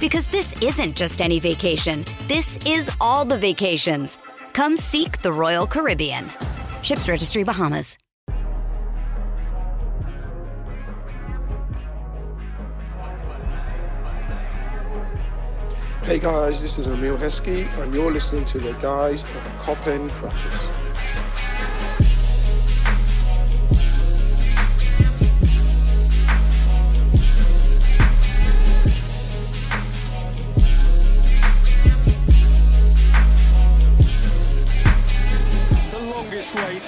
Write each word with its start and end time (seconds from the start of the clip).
Because 0.00 0.28
this 0.28 0.54
isn't 0.62 0.94
just 0.94 1.20
any 1.20 1.40
vacation. 1.40 2.04
This 2.28 2.56
is 2.66 2.90
all 3.00 3.24
the 3.24 3.36
vacations. 3.36 4.18
Come 4.52 4.76
seek 4.76 5.22
the 5.22 5.32
Royal 5.32 5.66
Caribbean. 5.66 6.30
Ships 6.82 7.08
Registry 7.08 7.42
Bahamas. 7.42 7.98
Hey 16.02 16.18
guys, 16.18 16.62
this 16.62 16.78
is 16.78 16.86
Emile 16.86 17.18
Heskey, 17.18 17.68
and 17.82 17.92
you're 17.92 18.10
listening 18.10 18.46
to 18.46 18.58
the 18.58 18.72
guys 18.74 19.24
of 19.24 19.58
Cop 19.58 19.86
End 19.86 20.10
The. 36.48 36.82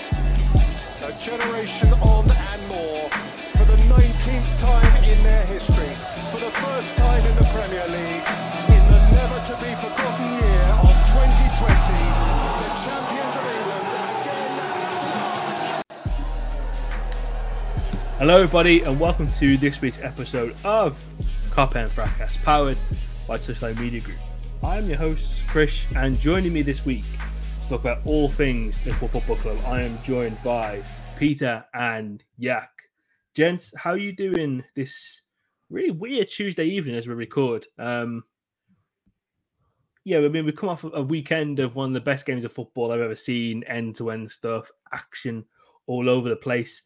A 1.05 1.13
generation 1.21 1.93
on 2.01 2.25
and 2.31 2.69
more. 2.69 3.11
For 3.53 3.67
the 3.67 3.77
19th 3.93 4.59
time 4.59 5.05
in 5.05 5.23
their 5.23 5.45
history. 5.45 5.93
For 6.33 6.41
the 6.41 6.51
first 6.51 6.97
time 6.97 7.23
in 7.27 7.37
the 7.37 7.45
Premier 7.53 7.85
League. 7.89 8.25
In 8.73 8.83
the 8.91 9.01
never 9.11 9.35
to 9.35 9.55
be 9.61 9.75
forgotten 9.75 10.33
year 10.41 10.65
of 10.81 10.97
2020. 11.13 11.77
The 12.57 12.71
champions 12.87 13.37
of 13.37 13.45
England. 13.53 13.85
Hello, 18.17 18.37
everybody, 18.37 18.83
and 18.85 18.99
welcome 18.99 19.31
to 19.33 19.59
this 19.59 19.83
week's 19.83 20.01
episode 20.01 20.57
of 20.65 21.05
Cop 21.51 21.75
and 21.75 21.93
Fracas, 21.93 22.35
powered 22.39 22.79
by 23.29 23.37
Touchline 23.37 23.79
Media 23.79 24.01
Group. 24.01 24.21
I'm 24.65 24.89
your 24.89 24.97
host, 24.97 25.35
Chris, 25.49 25.85
and 25.97 26.19
joining 26.19 26.55
me 26.55 26.63
this 26.63 26.87
week 26.87 27.05
talk 27.71 27.81
about 27.83 28.05
all 28.05 28.27
things 28.27 28.85
Liverpool 28.85 29.09
Football 29.09 29.37
Club, 29.37 29.59
I 29.65 29.83
am 29.83 29.97
joined 30.03 30.37
by 30.43 30.83
Peter 31.17 31.65
and 31.73 32.25
Yak. 32.37 32.69
Gents, 33.37 33.73
how 33.77 33.91
are 33.91 33.97
you 33.97 34.11
doing 34.13 34.65
this 34.75 35.21
really 35.69 35.93
weird 35.93 36.27
Tuesday 36.27 36.65
evening 36.65 36.97
as 36.97 37.07
we 37.07 37.15
record? 37.15 37.69
Um, 37.79 38.25
yeah, 40.03 40.19
I 40.19 40.29
mean, 40.29 40.45
we 40.45 40.51
come 40.51 40.69
off 40.69 40.83
a 40.83 41.01
weekend 41.01 41.61
of 41.61 41.77
one 41.77 41.91
of 41.91 41.95
the 41.95 42.01
best 42.01 42.27
games 42.27 42.45
of 42.45 42.53
football 42.53 42.91
I've 42.91 43.03
ever 43.03 43.15
seen, 43.15 43.63
end 43.63 43.95
to 43.97 44.11
end 44.11 44.33
stuff, 44.33 44.69
action 44.93 45.45
all 45.87 46.11
over 46.11 46.29
the 46.29 46.35
place 46.35 46.83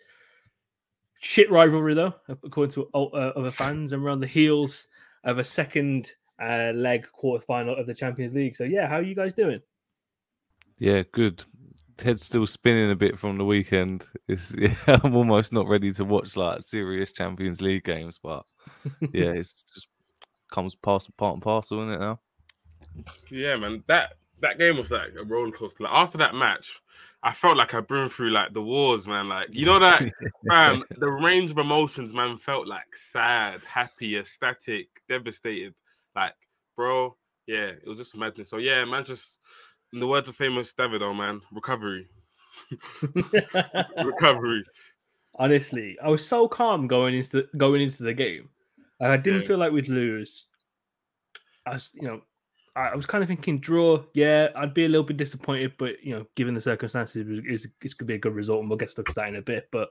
shit 1.24 1.50
rivalry 1.50 1.94
though, 1.94 2.14
according 2.28 2.74
to 2.74 2.90
uh, 2.92 3.32
other 3.36 3.50
fans, 3.50 3.92
and 3.92 4.04
we're 4.04 4.10
on 4.10 4.20
the 4.20 4.26
heels 4.26 4.86
of 5.24 5.38
a 5.38 5.44
second 5.44 6.10
uh, 6.42 6.72
leg 6.74 7.08
quarterfinal 7.18 7.80
of 7.80 7.86
the 7.86 7.94
Champions 7.94 8.34
League. 8.34 8.54
So 8.54 8.64
yeah, 8.64 8.86
how 8.86 8.96
are 8.96 9.02
you 9.02 9.14
guys 9.14 9.32
doing? 9.32 9.62
Yeah, 10.78 11.02
good. 11.12 11.44
Head's 12.02 12.24
still 12.24 12.46
spinning 12.46 12.90
a 12.90 12.96
bit 12.96 13.18
from 13.18 13.38
the 13.38 13.44
weekend. 13.44 14.04
It's 14.26 14.52
yeah, 14.58 14.74
I'm 14.86 15.14
almost 15.14 15.52
not 15.52 15.68
ready 15.68 15.92
to 15.94 16.04
watch 16.04 16.36
like 16.36 16.62
serious 16.62 17.12
Champions 17.12 17.60
League 17.60 17.84
games, 17.84 18.18
but 18.22 18.44
yeah, 19.12 19.30
it's 19.30 19.62
just 19.62 19.88
comes 20.50 20.74
past 20.74 21.14
part 21.16 21.34
and 21.34 21.42
parcel, 21.42 21.80
isn't 21.80 21.94
it 21.94 22.00
now? 22.00 22.20
Yeah, 23.30 23.56
man. 23.56 23.82
That 23.86 24.14
that 24.40 24.58
game 24.58 24.76
was 24.76 24.90
like 24.90 25.12
a 25.18 25.24
roller 25.24 25.52
coaster. 25.52 25.84
Like, 25.84 25.92
after 25.92 26.18
that 26.18 26.34
match, 26.34 26.80
I 27.22 27.32
felt 27.32 27.56
like 27.56 27.72
I'd 27.74 27.88
been 27.88 28.08
through 28.08 28.30
like 28.30 28.52
the 28.52 28.62
wars, 28.62 29.06
man. 29.06 29.28
Like 29.28 29.48
you 29.52 29.66
know 29.66 29.78
that, 29.78 30.02
man. 30.44 30.82
The 30.90 31.08
range 31.08 31.50
of 31.50 31.58
emotions, 31.58 32.12
man, 32.12 32.36
felt 32.38 32.66
like 32.66 32.94
sad, 32.94 33.62
happy, 33.66 34.18
ecstatic, 34.18 34.88
devastated. 35.08 35.74
Like, 36.14 36.34
bro, 36.76 37.16
yeah, 37.46 37.66
it 37.66 37.86
was 37.86 37.98
just 37.98 38.16
madness. 38.16 38.48
So 38.48 38.58
yeah, 38.58 38.84
man, 38.84 39.04
just 39.04 39.40
in 39.94 40.00
the 40.00 40.06
words 40.06 40.28
of 40.28 40.36
famous 40.36 40.72
Davido, 40.74 41.16
man, 41.16 41.40
recovery, 41.52 42.08
recovery. 44.04 44.62
Honestly, 45.36 45.96
I 46.02 46.08
was 46.08 46.26
so 46.26 46.46
calm 46.46 46.86
going 46.86 47.14
into 47.14 47.30
the, 47.42 47.48
going 47.56 47.80
into 47.80 48.02
the 48.02 48.12
game. 48.14 48.48
Like, 49.00 49.10
I 49.10 49.16
didn't 49.16 49.42
Yeah. 49.42 49.48
feel 49.48 49.58
like 49.58 49.72
we'd 49.72 49.88
lose. 49.88 50.46
I 51.66 51.74
was, 51.74 51.90
you 51.94 52.02
know, 52.02 52.20
I 52.76 52.88
I 52.88 52.94
was 52.94 53.06
kind 53.06 53.22
of 53.22 53.28
thinking 53.28 53.58
draw. 53.58 54.04
Yeah, 54.14 54.48
I'd 54.54 54.74
be 54.74 54.84
a 54.84 54.88
little 54.88 55.06
bit 55.06 55.16
disappointed, 55.16 55.72
but 55.78 56.02
you 56.02 56.14
know, 56.14 56.26
given 56.36 56.54
the 56.54 56.60
circumstances, 56.60 57.16
it 57.16 57.26
was, 57.28 57.40
it's, 57.46 57.66
it's 57.82 57.94
going 57.94 58.06
be 58.08 58.14
a 58.14 58.18
good 58.18 58.34
result, 58.34 58.60
and 58.60 58.68
we'll 58.68 58.76
get 58.78 58.90
stuck 58.90 59.06
to 59.06 59.14
that 59.14 59.28
in 59.28 59.36
a 59.36 59.42
bit. 59.42 59.68
But 59.72 59.88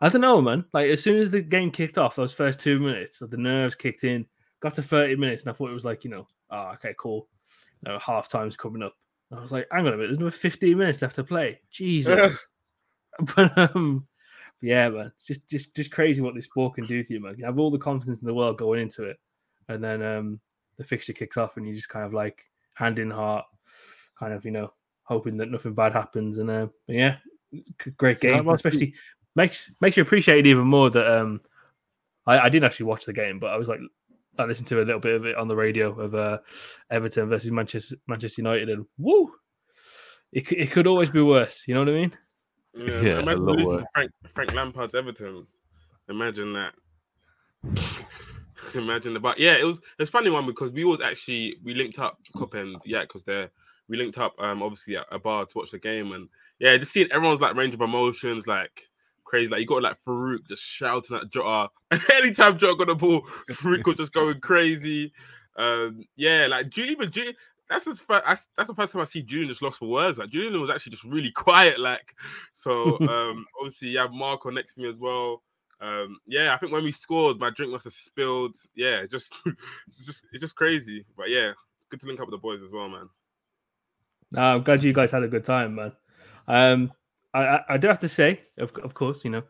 I 0.00 0.08
don't 0.08 0.20
know, 0.20 0.40
man. 0.40 0.64
Like 0.72 0.88
as 0.90 1.02
soon 1.02 1.20
as 1.20 1.30
the 1.30 1.40
game 1.40 1.70
kicked 1.70 1.98
off, 1.98 2.16
those 2.16 2.32
first 2.32 2.60
two 2.60 2.78
minutes, 2.78 3.20
the 3.20 3.36
nerves 3.36 3.74
kicked 3.74 4.04
in. 4.04 4.26
Got 4.60 4.74
to 4.74 4.82
thirty 4.82 5.16
minutes, 5.16 5.42
and 5.42 5.50
I 5.50 5.52
thought 5.54 5.70
it 5.70 5.74
was 5.74 5.84
like, 5.84 6.04
you 6.04 6.10
know, 6.10 6.26
oh, 6.50 6.72
okay, 6.74 6.94
cool. 6.98 7.28
You 7.84 7.92
know, 7.92 7.98
half 7.98 8.28
time's 8.28 8.56
coming 8.56 8.82
up. 8.82 8.94
I 9.32 9.40
was 9.40 9.52
like, 9.52 9.68
hang 9.70 9.86
on 9.86 9.92
a 9.92 9.96
minute, 9.96 10.08
there's 10.08 10.18
another 10.18 10.30
fifteen 10.32 10.78
minutes 10.78 11.02
left 11.02 11.16
to 11.16 11.24
play. 11.24 11.60
Jesus. 11.70 12.46
but 13.36 13.56
um, 13.56 14.06
yeah, 14.62 14.88
man, 14.88 15.12
it's 15.16 15.26
just 15.26 15.48
just 15.48 15.74
just 15.74 15.90
crazy 15.90 16.20
what 16.20 16.34
this 16.34 16.46
sport 16.46 16.74
can 16.74 16.86
do 16.86 17.02
to 17.02 17.14
you, 17.14 17.20
man. 17.20 17.36
You 17.38 17.44
have 17.44 17.58
all 17.58 17.70
the 17.70 17.78
confidence 17.78 18.18
in 18.18 18.26
the 18.26 18.34
world 18.34 18.58
going 18.58 18.80
into 18.80 19.04
it, 19.04 19.18
and 19.68 19.82
then 19.82 20.02
um, 20.02 20.40
the 20.76 20.84
fixture 20.84 21.12
kicks 21.12 21.36
off, 21.36 21.56
and 21.56 21.66
you 21.66 21.74
just 21.74 21.88
kind 21.88 22.04
of 22.04 22.12
like 22.12 22.44
hand 22.74 22.98
in 22.98 23.10
heart, 23.10 23.46
kind 24.18 24.32
of 24.32 24.44
you 24.44 24.50
know 24.50 24.72
hoping 25.04 25.36
that 25.38 25.50
nothing 25.50 25.74
bad 25.74 25.92
happens. 25.92 26.38
And 26.38 26.50
uh, 26.50 26.66
yeah, 26.86 27.16
great 27.96 28.20
game, 28.20 28.44
be- 28.44 28.50
especially 28.50 28.94
makes 29.34 29.70
makes 29.80 29.96
you 29.96 30.02
appreciate 30.02 30.40
it 30.40 30.46
even 30.46 30.66
more 30.66 30.90
that 30.90 31.20
um, 31.20 31.40
I, 32.26 32.40
I 32.40 32.48
didn't 32.48 32.64
actually 32.64 32.86
watch 32.86 33.06
the 33.06 33.12
game, 33.12 33.38
but 33.38 33.50
I 33.50 33.56
was 33.56 33.68
like. 33.68 33.80
I 34.38 34.44
listened 34.44 34.68
to 34.68 34.82
a 34.82 34.84
little 34.84 35.00
bit 35.00 35.14
of 35.14 35.26
it 35.26 35.36
on 35.36 35.48
the 35.48 35.56
radio 35.56 35.98
of 35.98 36.14
uh, 36.14 36.38
Everton 36.90 37.28
versus 37.28 37.50
Manchester 37.50 37.96
Manchester 38.06 38.42
United, 38.42 38.70
and 38.70 38.86
woo, 38.98 39.32
it, 40.32 40.50
it 40.52 40.70
could 40.70 40.86
always 40.86 41.10
be 41.10 41.20
worse. 41.20 41.64
You 41.66 41.74
know 41.74 41.80
what 41.80 41.88
I 41.88 41.92
mean? 41.92 42.16
Yeah, 42.74 43.00
Yeah, 43.00 43.16
a 43.16 43.18
imagine 43.20 43.46
lot 43.46 43.66
worse. 43.66 43.80
to 43.82 43.86
Frank 43.94 44.10
Frank 44.34 44.54
Lampard's 44.54 44.94
Everton. 44.94 45.46
Imagine 46.08 46.52
that. 46.54 46.74
Imagine 48.74 49.14
the 49.14 49.20
But 49.20 49.38
yeah, 49.38 49.54
it 49.56 49.64
was 49.64 49.80
it's 49.98 50.10
funny 50.10 50.30
one 50.30 50.46
because 50.46 50.72
we 50.72 50.84
was 50.84 51.00
actually 51.00 51.56
we 51.64 51.74
linked 51.74 51.98
up 51.98 52.18
Cop 52.36 52.54
and 52.54 52.76
yeah, 52.84 53.02
because 53.02 53.24
they're 53.24 53.50
we 53.88 53.96
linked 53.96 54.18
up 54.18 54.34
um 54.38 54.62
obviously 54.62 54.96
at 54.96 55.06
a 55.10 55.18
bar 55.18 55.44
to 55.46 55.58
watch 55.58 55.70
the 55.72 55.78
game 55.78 56.12
and 56.12 56.28
yeah, 56.58 56.76
just 56.76 56.92
seeing 56.92 57.10
everyone's 57.10 57.40
like 57.40 57.56
range 57.56 57.74
of 57.74 57.80
emotions 57.80 58.46
like 58.46 58.89
crazy. 59.30 59.48
Like 59.48 59.60
you 59.60 59.66
got 59.66 59.82
like 59.82 60.02
Farouk 60.04 60.46
just 60.48 60.62
shouting 60.62 61.16
at 61.16 61.30
Jota. 61.30 61.70
Anytime 62.14 62.58
Jota 62.58 62.76
got 62.76 62.88
the 62.88 62.94
ball, 62.96 63.22
Farouk 63.50 63.86
was 63.86 63.96
just 63.96 64.12
going 64.12 64.40
crazy. 64.40 65.12
Um, 65.56 66.04
yeah, 66.16 66.48
like 66.48 66.68
Ju- 66.68 66.84
even 66.84 67.10
Ju- 67.10 67.32
that's 67.68 67.84
his 67.84 68.00
first, 68.00 68.24
that's, 68.26 68.48
that's 68.56 68.68
the 68.68 68.74
first 68.74 68.92
time 68.92 69.02
I 69.02 69.04
see 69.04 69.22
Julian 69.22 69.48
just 69.48 69.62
lost 69.62 69.78
for 69.78 69.88
words. 69.88 70.18
Like 70.18 70.30
Julian 70.30 70.60
was 70.60 70.70
actually 70.70 70.90
just 70.90 71.04
really 71.04 71.30
quiet. 71.34 71.78
Like 71.78 72.14
so, 72.52 72.98
um, 73.08 73.46
obviously 73.58 73.88
you 73.88 73.98
have 73.98 74.12
Marco 74.12 74.50
next 74.50 74.74
to 74.74 74.82
me 74.82 74.88
as 74.88 74.98
well. 74.98 75.42
Um, 75.80 76.18
yeah, 76.26 76.52
I 76.52 76.58
think 76.58 76.72
when 76.72 76.84
we 76.84 76.92
scored, 76.92 77.38
my 77.38 77.50
drink 77.50 77.72
must 77.72 77.84
have 77.84 77.94
spilled. 77.94 78.56
Yeah, 78.74 79.06
just, 79.06 79.32
just 80.04 80.24
it's 80.32 80.40
just 80.40 80.56
crazy. 80.56 81.06
But 81.16 81.30
yeah, 81.30 81.52
good 81.88 82.00
to 82.00 82.06
link 82.06 82.20
up 82.20 82.26
with 82.26 82.32
the 82.32 82.42
boys 82.42 82.60
as 82.60 82.70
well, 82.70 82.88
man. 82.88 83.08
No, 84.32 84.42
I'm 84.42 84.62
glad 84.62 84.82
you 84.82 84.92
guys 84.92 85.10
had 85.10 85.22
a 85.22 85.28
good 85.28 85.44
time, 85.44 85.76
man. 85.76 85.92
Um, 86.46 86.92
I, 87.32 87.60
I, 87.68 87.76
do 87.76 87.86
have 87.86 88.00
to 88.00 88.08
say, 88.08 88.40
of, 88.58 88.72
of 88.82 88.94
course, 88.94 89.24
you 89.24 89.30
know, 89.30 89.42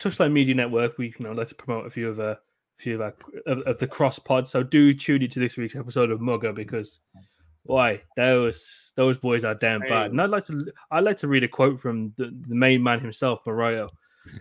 Touchline 0.00 0.32
Media 0.32 0.54
Network, 0.54 0.98
we 0.98 1.14
you 1.18 1.24
know 1.24 1.32
like 1.32 1.48
to 1.48 1.54
promote 1.54 1.86
a 1.86 1.90
few 1.90 2.08
of 2.08 2.18
a 2.18 2.38
few 2.78 2.96
of, 2.96 3.00
our, 3.00 3.14
of, 3.46 3.58
of 3.60 3.78
the 3.78 3.86
cross 3.86 4.18
pods. 4.18 4.50
So 4.50 4.62
do 4.62 4.94
tune 4.94 5.22
into 5.22 5.38
this 5.38 5.56
week's 5.56 5.76
episode 5.76 6.10
of 6.10 6.20
Mugger 6.20 6.52
because 6.52 7.00
why 7.64 8.02
those 8.16 8.92
those 8.96 9.16
boys 9.16 9.44
are 9.44 9.54
damn 9.54 9.80
bad. 9.80 10.10
And 10.10 10.20
I'd 10.20 10.30
like 10.30 10.44
to 10.46 10.66
I'd 10.90 11.04
like 11.04 11.18
to 11.18 11.28
read 11.28 11.44
a 11.44 11.48
quote 11.48 11.80
from 11.80 12.12
the, 12.16 12.24
the 12.48 12.54
main 12.54 12.82
man 12.82 13.00
himself, 13.00 13.40
Mario. 13.46 13.88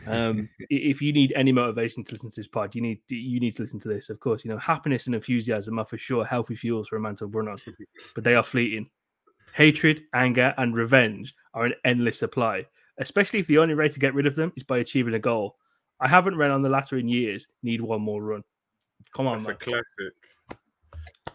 Um, 0.07 0.49
if 0.69 1.01
you 1.01 1.13
need 1.13 1.33
any 1.35 1.51
motivation 1.51 2.03
to 2.03 2.11
listen 2.11 2.29
to 2.29 2.39
this 2.39 2.47
pod, 2.47 2.73
you 2.73 2.81
need 2.81 3.01
you 3.07 3.39
need 3.39 3.55
to 3.55 3.61
listen 3.61 3.79
to 3.81 3.89
this. 3.89 4.09
Of 4.09 4.19
course, 4.19 4.43
you 4.43 4.49
know 4.49 4.57
happiness 4.57 5.05
and 5.05 5.15
enthusiasm 5.15 5.77
are 5.79 5.85
for 5.85 5.97
sure 5.97 6.25
healthy 6.25 6.55
fuels 6.55 6.87
for 6.87 6.95
a 6.95 7.01
man 7.01 7.15
to 7.15 7.27
run 7.27 7.47
on, 7.47 7.57
but 8.15 8.23
they 8.23 8.35
are 8.35 8.43
fleeting. 8.43 8.89
Hatred, 9.53 10.03
anger, 10.13 10.53
and 10.57 10.75
revenge 10.75 11.35
are 11.53 11.65
an 11.65 11.73
endless 11.85 12.19
supply, 12.19 12.65
especially 12.99 13.39
if 13.39 13.47
the 13.47 13.57
only 13.57 13.75
way 13.75 13.87
to 13.87 13.99
get 13.99 14.13
rid 14.13 14.25
of 14.27 14.35
them 14.35 14.51
is 14.55 14.63
by 14.63 14.77
achieving 14.79 15.13
a 15.13 15.19
goal. 15.19 15.57
I 15.99 16.07
haven't 16.07 16.35
run 16.37 16.51
on 16.51 16.61
the 16.61 16.69
latter 16.69 16.97
in 16.97 17.07
years. 17.07 17.47
Need 17.63 17.81
one 17.81 18.01
more 18.01 18.23
run. 18.23 18.43
Come 19.15 19.27
on, 19.27 19.37
That's 19.37 19.47
man. 19.47 19.55
a 19.55 19.59
classic. 19.59 20.13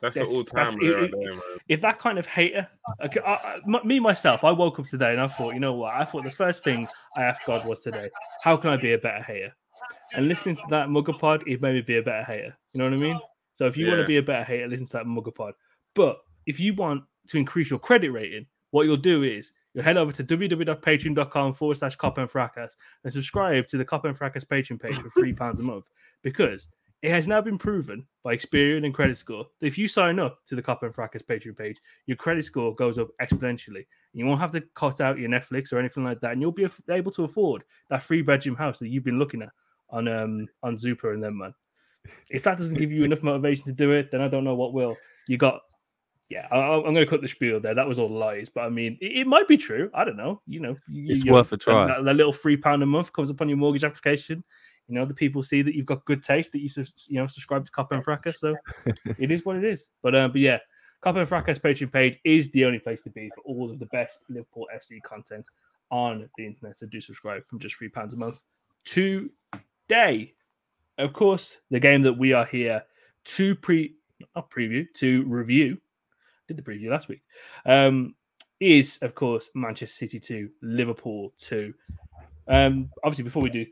That's, 0.00 0.16
an 0.16 0.22
That's- 0.24 0.34
all 0.36 0.44
time 0.44 0.78
that's- 0.78 1.00
right 1.02 1.10
there, 1.10 1.32
man. 1.34 1.42
if 1.68 1.80
that 1.80 1.98
kind 1.98 2.18
of 2.18 2.26
hater, 2.26 2.68
okay, 3.04 3.20
I, 3.20 3.60
I- 3.66 3.84
me 3.84 4.00
myself, 4.00 4.44
I 4.44 4.50
woke 4.50 4.78
up 4.78 4.86
today 4.86 5.12
and 5.12 5.20
I 5.20 5.28
thought, 5.28 5.54
you 5.54 5.60
know 5.60 5.74
what? 5.74 5.94
I 5.94 6.04
thought 6.04 6.24
the 6.24 6.30
first 6.30 6.64
thing 6.64 6.88
I 7.16 7.22
asked 7.22 7.42
God 7.46 7.66
was 7.66 7.82
today, 7.82 8.10
how 8.42 8.56
can 8.56 8.70
I 8.70 8.76
be 8.76 8.92
a 8.94 8.98
better 8.98 9.22
hater? 9.22 9.54
And 10.14 10.28
listening 10.28 10.56
to 10.56 10.62
that 10.70 10.88
Mugger 10.90 11.12
pod, 11.12 11.44
it 11.46 11.62
made 11.62 11.74
me 11.74 11.80
be 11.82 11.98
a 11.98 12.02
better 12.02 12.24
hater. 12.24 12.56
You 12.72 12.78
know 12.80 12.90
what 12.90 12.98
I 12.98 13.02
mean? 13.02 13.20
So 13.54 13.66
if 13.66 13.76
you 13.76 13.86
want 13.88 14.00
to 14.00 14.06
be 14.06 14.16
a 14.18 14.22
better 14.22 14.44
hater, 14.44 14.66
listen 14.68 14.86
to 14.86 14.92
that 14.94 15.06
Mugger 15.06 15.30
pod. 15.30 15.54
But 15.94 16.18
if 16.46 16.58
you 16.60 16.74
want 16.74 17.04
to 17.28 17.38
increase 17.38 17.70
your 17.70 17.78
credit 17.78 18.10
rating, 18.10 18.46
what 18.70 18.84
you'll 18.84 18.96
do 18.96 19.22
is 19.22 19.52
you'll 19.74 19.84
head 19.84 19.96
over 19.96 20.12
to 20.12 20.24
www.patreon.com 20.24 21.54
forward 21.54 21.76
slash 21.76 21.96
cop 21.96 22.18
and 22.18 22.30
fracas 22.30 22.76
and 23.04 23.12
subscribe 23.12 23.66
to 23.68 23.78
the 23.78 23.84
cop 23.84 24.04
and 24.04 24.16
fracas 24.16 24.44
Patreon 24.44 24.80
page 24.80 24.96
for 24.96 25.10
three 25.10 25.32
pounds 25.32 25.60
a 25.60 25.62
month 25.64 25.90
because 26.22 26.68
it 27.02 27.10
has 27.10 27.28
now 27.28 27.40
been 27.40 27.58
proven 27.58 28.06
by 28.24 28.34
Experian 28.34 28.84
and 28.84 28.94
Credit 28.94 29.16
Score 29.16 29.46
that 29.60 29.66
if 29.66 29.76
you 29.76 29.86
sign 29.86 30.18
up 30.18 30.38
to 30.46 30.56
the 30.56 30.62
Cop 30.62 30.82
and 30.82 30.94
Fracas 30.94 31.22
Patreon 31.22 31.56
page, 31.56 31.76
your 32.06 32.16
credit 32.16 32.44
score 32.44 32.74
goes 32.74 32.98
up 32.98 33.08
exponentially. 33.20 33.86
You 34.12 34.26
won't 34.26 34.40
have 34.40 34.50
to 34.52 34.62
cut 34.74 35.00
out 35.00 35.18
your 35.18 35.28
Netflix 35.28 35.72
or 35.72 35.78
anything 35.78 36.04
like 36.04 36.20
that, 36.20 36.32
and 36.32 36.40
you'll 36.40 36.52
be 36.52 36.66
able 36.90 37.12
to 37.12 37.24
afford 37.24 37.64
that 37.90 38.02
three 38.02 38.22
bedroom 38.22 38.56
house 38.56 38.78
that 38.78 38.88
you've 38.88 39.04
been 39.04 39.18
looking 39.18 39.42
at 39.42 39.50
on 39.90 40.08
um 40.08 40.48
on 40.62 40.76
Zoopla 40.76 41.14
and 41.14 41.22
them 41.22 41.38
man. 41.38 41.54
If 42.30 42.44
that 42.44 42.58
doesn't 42.58 42.78
give 42.78 42.90
you 42.90 43.04
enough 43.04 43.22
motivation 43.22 43.64
to 43.64 43.72
do 43.72 43.92
it, 43.92 44.10
then 44.10 44.22
I 44.22 44.28
don't 44.28 44.44
know 44.44 44.54
what 44.54 44.72
will. 44.72 44.96
You 45.28 45.36
got, 45.36 45.60
yeah. 46.28 46.46
I, 46.50 46.76
I'm 46.76 46.82
going 46.82 46.96
to 46.96 47.06
cut 47.06 47.22
the 47.22 47.28
spiel 47.28 47.60
there. 47.60 47.74
That 47.74 47.86
was 47.86 47.98
all 47.98 48.10
lies, 48.10 48.48
but 48.48 48.62
I 48.62 48.68
mean, 48.68 48.98
it, 49.00 49.20
it 49.20 49.26
might 49.26 49.48
be 49.48 49.56
true. 49.56 49.90
I 49.94 50.04
don't 50.04 50.16
know. 50.16 50.40
You 50.46 50.60
know, 50.60 50.76
you, 50.88 51.12
It's 51.12 51.24
worth 51.24 51.52
a 51.52 51.56
try. 51.56 51.86
That, 51.86 52.04
that 52.04 52.16
little 52.16 52.32
three 52.32 52.56
pound 52.56 52.82
a 52.82 52.86
month 52.86 53.12
comes 53.12 53.30
up 53.30 53.40
on 53.40 53.48
your 53.48 53.58
mortgage 53.58 53.84
application. 53.84 54.42
You 54.88 54.94
know, 54.94 55.04
the 55.04 55.14
people 55.14 55.42
see 55.42 55.62
that 55.62 55.74
you've 55.74 55.86
got 55.86 56.04
good 56.04 56.22
taste, 56.22 56.52
that 56.52 56.60
you 56.60 56.68
you 57.08 57.20
know 57.20 57.26
subscribe 57.26 57.64
to 57.64 57.70
Copper 57.72 57.96
and 57.96 58.04
Fracas. 58.04 58.40
So 58.40 58.54
it 59.18 59.32
is 59.32 59.44
what 59.44 59.56
it 59.56 59.64
is. 59.64 59.88
But 60.02 60.14
um, 60.14 60.32
but 60.32 60.40
yeah, 60.40 60.58
Copper 61.00 61.20
and 61.20 61.28
Fracas 61.28 61.58
Patreon 61.58 61.92
page 61.92 62.18
is 62.24 62.50
the 62.50 62.64
only 62.64 62.78
place 62.78 63.02
to 63.02 63.10
be 63.10 63.30
for 63.34 63.40
all 63.42 63.70
of 63.70 63.78
the 63.78 63.86
best 63.86 64.24
Liverpool 64.28 64.68
FC 64.74 65.02
content 65.02 65.46
on 65.90 66.28
the 66.36 66.46
internet. 66.46 66.78
So 66.78 66.86
do 66.86 67.00
subscribe 67.00 67.46
from 67.48 67.58
just 67.58 67.76
three 67.76 67.88
pounds 67.88 68.14
a 68.14 68.16
month 68.16 68.40
today. 68.84 70.34
Of 70.98 71.12
course, 71.12 71.58
the 71.70 71.80
game 71.80 72.02
that 72.02 72.14
we 72.14 72.32
are 72.32 72.46
here 72.46 72.82
to 73.24 73.54
pre 73.56 73.96
not 74.34 74.50
preview 74.50 74.86
to 74.94 75.24
review. 75.24 75.78
Did 76.48 76.56
the 76.56 76.62
preview 76.62 76.90
last 76.90 77.08
week. 77.08 77.22
Um, 77.64 78.14
is 78.60 78.98
of 79.02 79.14
course 79.14 79.50
Manchester 79.54 79.94
City 79.94 80.20
two, 80.20 80.48
Liverpool 80.62 81.32
two. 81.36 81.74
Um, 82.48 82.90
obviously, 83.04 83.24
before 83.24 83.42
we 83.42 83.50
do 83.50 83.66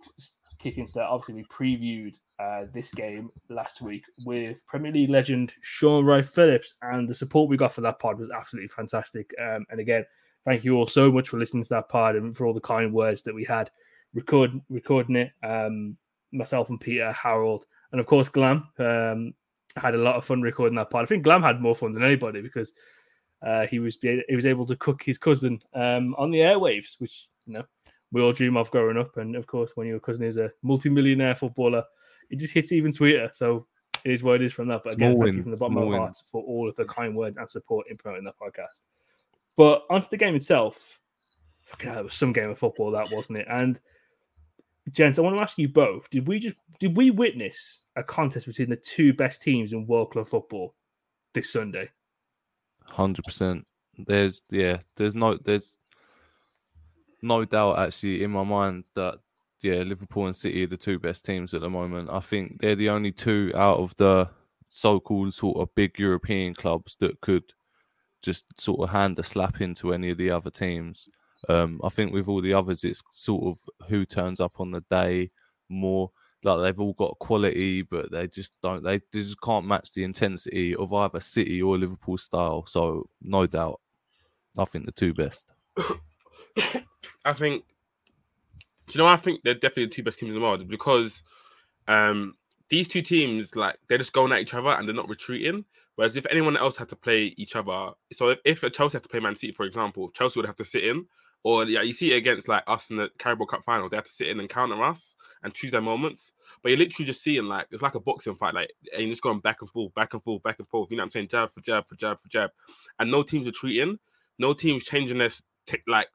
kick 0.59 0.79
into 0.79 0.93
that, 0.95 1.05
obviously 1.05 1.35
we 1.35 1.45
previewed 1.45 2.17
uh, 2.39 2.67
this 2.73 2.93
game 2.93 3.31
last 3.49 3.81
week 3.81 4.05
with 4.25 4.67
Premier 4.67 4.93
League 4.93 5.11
legend 5.11 5.53
Shaun 5.63 6.05
Wright 6.05 6.27
Phillips, 6.27 6.75
and 6.83 7.09
the 7.09 7.15
support 7.15 7.49
we 7.49 7.57
got 7.57 7.73
for 7.73 7.81
that 7.83 7.99
pod 7.99 8.19
was 8.19 8.31
absolutely 8.31 8.69
fantastic. 8.69 9.31
Um, 9.41 9.65
and 9.71 9.81
again, 9.81 10.05
thank 10.45 10.65
you 10.65 10.77
all 10.77 10.87
so 10.87 11.11
much 11.11 11.29
for 11.29 11.39
listening 11.39 11.63
to 11.63 11.69
that 11.71 11.89
pod 11.89 12.17
and 12.17 12.37
for 12.37 12.47
all 12.47 12.55
the 12.55 12.61
kind 12.61 12.93
words 12.93 13.23
that 13.23 13.35
we 13.35 13.45
had 13.45 13.71
record 14.15 14.61
recording 14.69 15.17
it. 15.17 15.33
Um, 15.43 15.97
myself 16.33 16.69
and 16.69 16.81
Peter, 16.81 17.13
Harold, 17.13 17.65
and 17.93 18.01
of 18.01 18.07
course 18.07 18.29
Glam 18.29 18.69
um, 18.79 19.35
had 19.77 19.95
a 19.95 19.99
lot 19.99 20.17
of 20.17 20.25
fun 20.25 20.43
recording 20.43 20.77
that 20.77 20.91
part. 20.91 21.03
I 21.03 21.07
think 21.07 21.25
Glam 21.25 21.43
had 21.43 21.61
more 21.61 21.75
fun 21.75 21.93
than 21.93 22.03
anybody 22.03 22.41
because 22.41 22.73
uh, 23.43 23.67
he 23.67 23.79
was 23.79 23.99
he 24.01 24.35
was 24.35 24.47
able 24.47 24.67
to 24.67 24.77
cook 24.77 25.03
his 25.03 25.19
cousin 25.19 25.61
um, 25.75 26.15
on 26.17 26.31
the 26.31 26.39
airwaves, 26.39 27.01
which 27.01 27.29
you 27.47 27.55
know 27.55 27.65
we 28.13 28.23
all 28.23 28.33
dream 28.33 28.57
of 28.57 28.71
growing 28.71 28.97
up. 28.97 29.17
And 29.17 29.37
of 29.37 29.47
course, 29.47 29.73
when 29.75 29.87
your 29.87 30.01
cousin 30.01 30.25
is 30.25 30.37
a 30.37 30.51
multi-millionaire 30.63 31.35
footballer, 31.35 31.85
it 32.31 32.37
just 32.37 32.55
hits 32.55 32.73
even 32.73 32.93
sweeter. 32.93 33.31
So 33.33 33.67
it 34.05 34.13
is 34.13 34.23
what 34.23 34.37
it 34.37 34.43
is 34.43 34.53
from 34.53 34.69
that. 34.69 34.83
But 34.85 34.95
again, 34.95 35.15
Small 35.15 35.25
thank 35.25 35.37
you 35.37 35.43
from 35.43 35.51
the 35.51 35.57
bottom 35.57 35.75
small 35.75 35.83
of 35.85 35.89
my 35.89 35.93
win. 35.95 36.01
heart 36.03 36.17
for 36.31 36.43
all 36.43 36.69
of 36.69 36.77
the 36.77 36.85
kind 36.85 37.17
words 37.17 37.37
and 37.37 37.51
support 37.51 37.87
in 37.91 37.97
promoting 37.97 38.25
that 38.25 38.39
podcast. 38.39 38.83
But 39.57 39.85
onto 39.91 40.09
the 40.09 40.17
game 40.17 40.35
itself. 40.37 40.99
Fucking 41.63 41.89
hell, 41.91 42.01
it 42.01 42.05
was 42.05 42.15
some 42.15 42.33
game 42.33 42.51
of 42.51 42.59
football 42.59 42.91
that 42.91 43.11
wasn't 43.11 43.39
it? 43.39 43.47
And 43.51 43.81
gents, 44.91 45.19
I 45.19 45.23
want 45.23 45.37
to 45.37 45.43
ask 45.43 45.59
you 45.59 45.69
both: 45.69 46.09
Did 46.11 46.27
we 46.27 46.39
just 46.39 46.57
did 46.81 46.97
we 46.97 47.11
witness 47.11 47.81
a 47.97 48.03
contest 48.03 48.47
between 48.47 48.71
the 48.71 48.77
two 48.77 49.13
best 49.13 49.43
teams 49.43 49.73
in 49.73 49.87
world 49.87 50.13
club 50.13 50.27
football 50.27 50.75
this 51.33 51.51
Sunday? 51.51 51.91
Hundred 52.85 53.25
percent. 53.25 53.67
There's 53.97 54.43
yeah. 54.51 54.79
There's 54.97 55.15
no 55.15 55.37
there's 55.37 55.77
no 57.23 57.45
doubt 57.45 57.79
actually 57.79 58.23
in 58.23 58.31
my 58.31 58.45
mind 58.45 58.85
that 58.95 59.19
yeah, 59.63 59.83
Liverpool 59.83 60.27
and 60.27 60.37
City 60.37 60.65
are 60.65 60.69
the 60.69 60.77
two 60.77 60.99
best 60.99 61.25
teams 61.25 61.55
at 61.55 61.63
the 61.63 61.71
moment. 61.71 62.11
I 62.11 62.21
think 62.21 62.61
they're 62.61 62.77
the 62.77 62.91
only 62.91 63.13
two 63.13 63.51
out 63.55 63.79
of 63.79 63.97
the 63.97 64.29
so-called 64.69 65.33
sort 65.33 65.57
of 65.57 65.75
big 65.75 65.99
European 65.99 66.53
clubs 66.53 66.97
that 67.01 67.19
could 67.23 67.45
just 68.23 68.45
sort 68.61 68.81
of 68.81 68.91
hand 68.91 69.19
a 69.19 69.23
slap 69.23 69.63
into 69.63 69.95
any 69.95 70.11
of 70.11 70.19
the 70.19 70.31
other 70.31 70.51
teams. 70.51 71.09
Um, 71.49 71.81
I 71.83 71.89
think 71.89 72.13
with 72.13 72.29
all 72.29 72.41
the 72.41 72.55
others, 72.55 72.85
it's 72.85 73.03
sort 73.13 73.45
of 73.45 73.89
who 73.89 74.05
turns 74.05 74.41
up 74.41 74.61
on 74.61 74.71
the 74.71 74.83
day 74.91 75.31
more. 75.69 76.11
Like 76.43 76.61
they've 76.61 76.81
all 76.81 76.93
got 76.93 77.19
quality, 77.19 77.83
but 77.83 78.11
they 78.11 78.27
just 78.27 78.53
don't. 78.63 78.85
They, 78.85 79.01
just 79.13 79.41
can't 79.41 79.67
match 79.67 79.93
the 79.93 80.05
intensity 80.05 80.75
of 80.75 80.93
either 80.93 81.21
City 81.21 81.63
or 81.63 81.79
Liverpool 81.79 82.19
style. 82.19 82.67
So 82.67 83.05
no 83.23 83.47
doubt, 83.47 83.81
I 84.59 84.65
think 84.67 84.85
the 84.87 84.93
two 84.93 85.15
best. 85.15 85.47
I 87.25 87.33
think. 87.33 87.65
Do 88.89 88.93
you 88.93 88.99
know? 88.99 89.07
I 89.07 89.17
think 89.17 89.41
they're 89.43 89.55
definitely 89.55 89.87
the 89.87 89.93
two 89.93 90.03
best 90.03 90.19
teams 90.19 90.35
in 90.35 90.35
the 90.35 90.45
world 90.45 90.69
because 90.69 91.23
um, 91.89 92.35
these 92.69 92.89
two 92.89 93.03
teams, 93.03 93.55
like, 93.57 93.77
they're 93.89 93.99
just 93.99 94.13
going 94.13 94.33
at 94.33 94.41
each 94.41 94.55
other 94.55 94.71
and 94.71 94.87
they're 94.87 94.95
not 94.95 95.09
retreating. 95.09 95.65
Whereas 95.97 96.17
if 96.17 96.27
anyone 96.31 96.57
else 96.57 96.77
had 96.77 96.89
to 96.89 96.97
play 96.97 97.35
each 97.37 97.55
other, 97.55 97.91
so 98.13 98.31
if, 98.31 98.41
if 98.45 98.73
Chelsea 98.73 98.97
had 98.97 99.05
to 99.05 99.09
play 99.09 99.21
Man 99.21 99.37
City, 99.37 99.53
for 99.53 99.65
example, 99.65 100.11
Chelsea 100.11 100.41
would 100.41 100.47
have 100.47 100.57
to 100.57 100.65
sit 100.65 100.85
in, 100.85 101.07
or 101.45 101.65
yeah, 101.67 101.83
you 101.83 101.93
see 101.93 102.13
it 102.13 102.17
against 102.17 102.49
like 102.49 102.65
us 102.67 102.91
in 102.91 102.97
the 102.97 103.11
Carabao 103.19 103.45
Cup 103.45 103.65
final, 103.65 103.89
they 103.89 103.97
have 103.97 104.07
to 104.07 104.11
sit 104.11 104.29
in 104.29 104.41
and 104.41 104.49
counter 104.49 104.83
us 104.83 105.15
and 105.43 105.53
choose 105.53 105.71
their 105.71 105.83
moments. 105.83 106.33
But 106.63 106.71
you're 106.71 106.79
literally 106.79 107.07
just 107.07 107.23
seeing 107.23 107.45
like 107.45 107.67
it's 107.71 107.83
like 107.83 107.95
a 107.95 108.01
boxing 108.01 108.35
fight, 108.35 108.55
like 108.55 108.73
and 108.93 109.03
you're 109.03 109.13
just 109.13 109.23
going 109.23 109.41
back 109.41 109.61
and 109.61 109.71
forth, 109.71 109.95
back 109.95 110.15
and 110.15 110.23
forth, 110.23 110.43
back 110.43 110.59
and 110.59 110.69
forth. 110.69 110.91
You 110.91 110.97
know 110.97 111.03
what 111.03 111.07
I'm 111.07 111.11
saying? 111.11 111.29
Jab 111.29 111.53
for 111.53 111.61
jab 111.61 111.87
for 111.87 111.97
jab 111.97 112.21
for 112.21 112.29
jab, 112.29 112.51
and 112.99 113.11
no 113.11 113.23
teams 113.23 113.47
are 113.47 113.53
treating, 113.53 113.99
no 114.39 114.55
teams 114.55 114.85
changing 114.85 115.19
their 115.19 115.31
like 115.87 116.09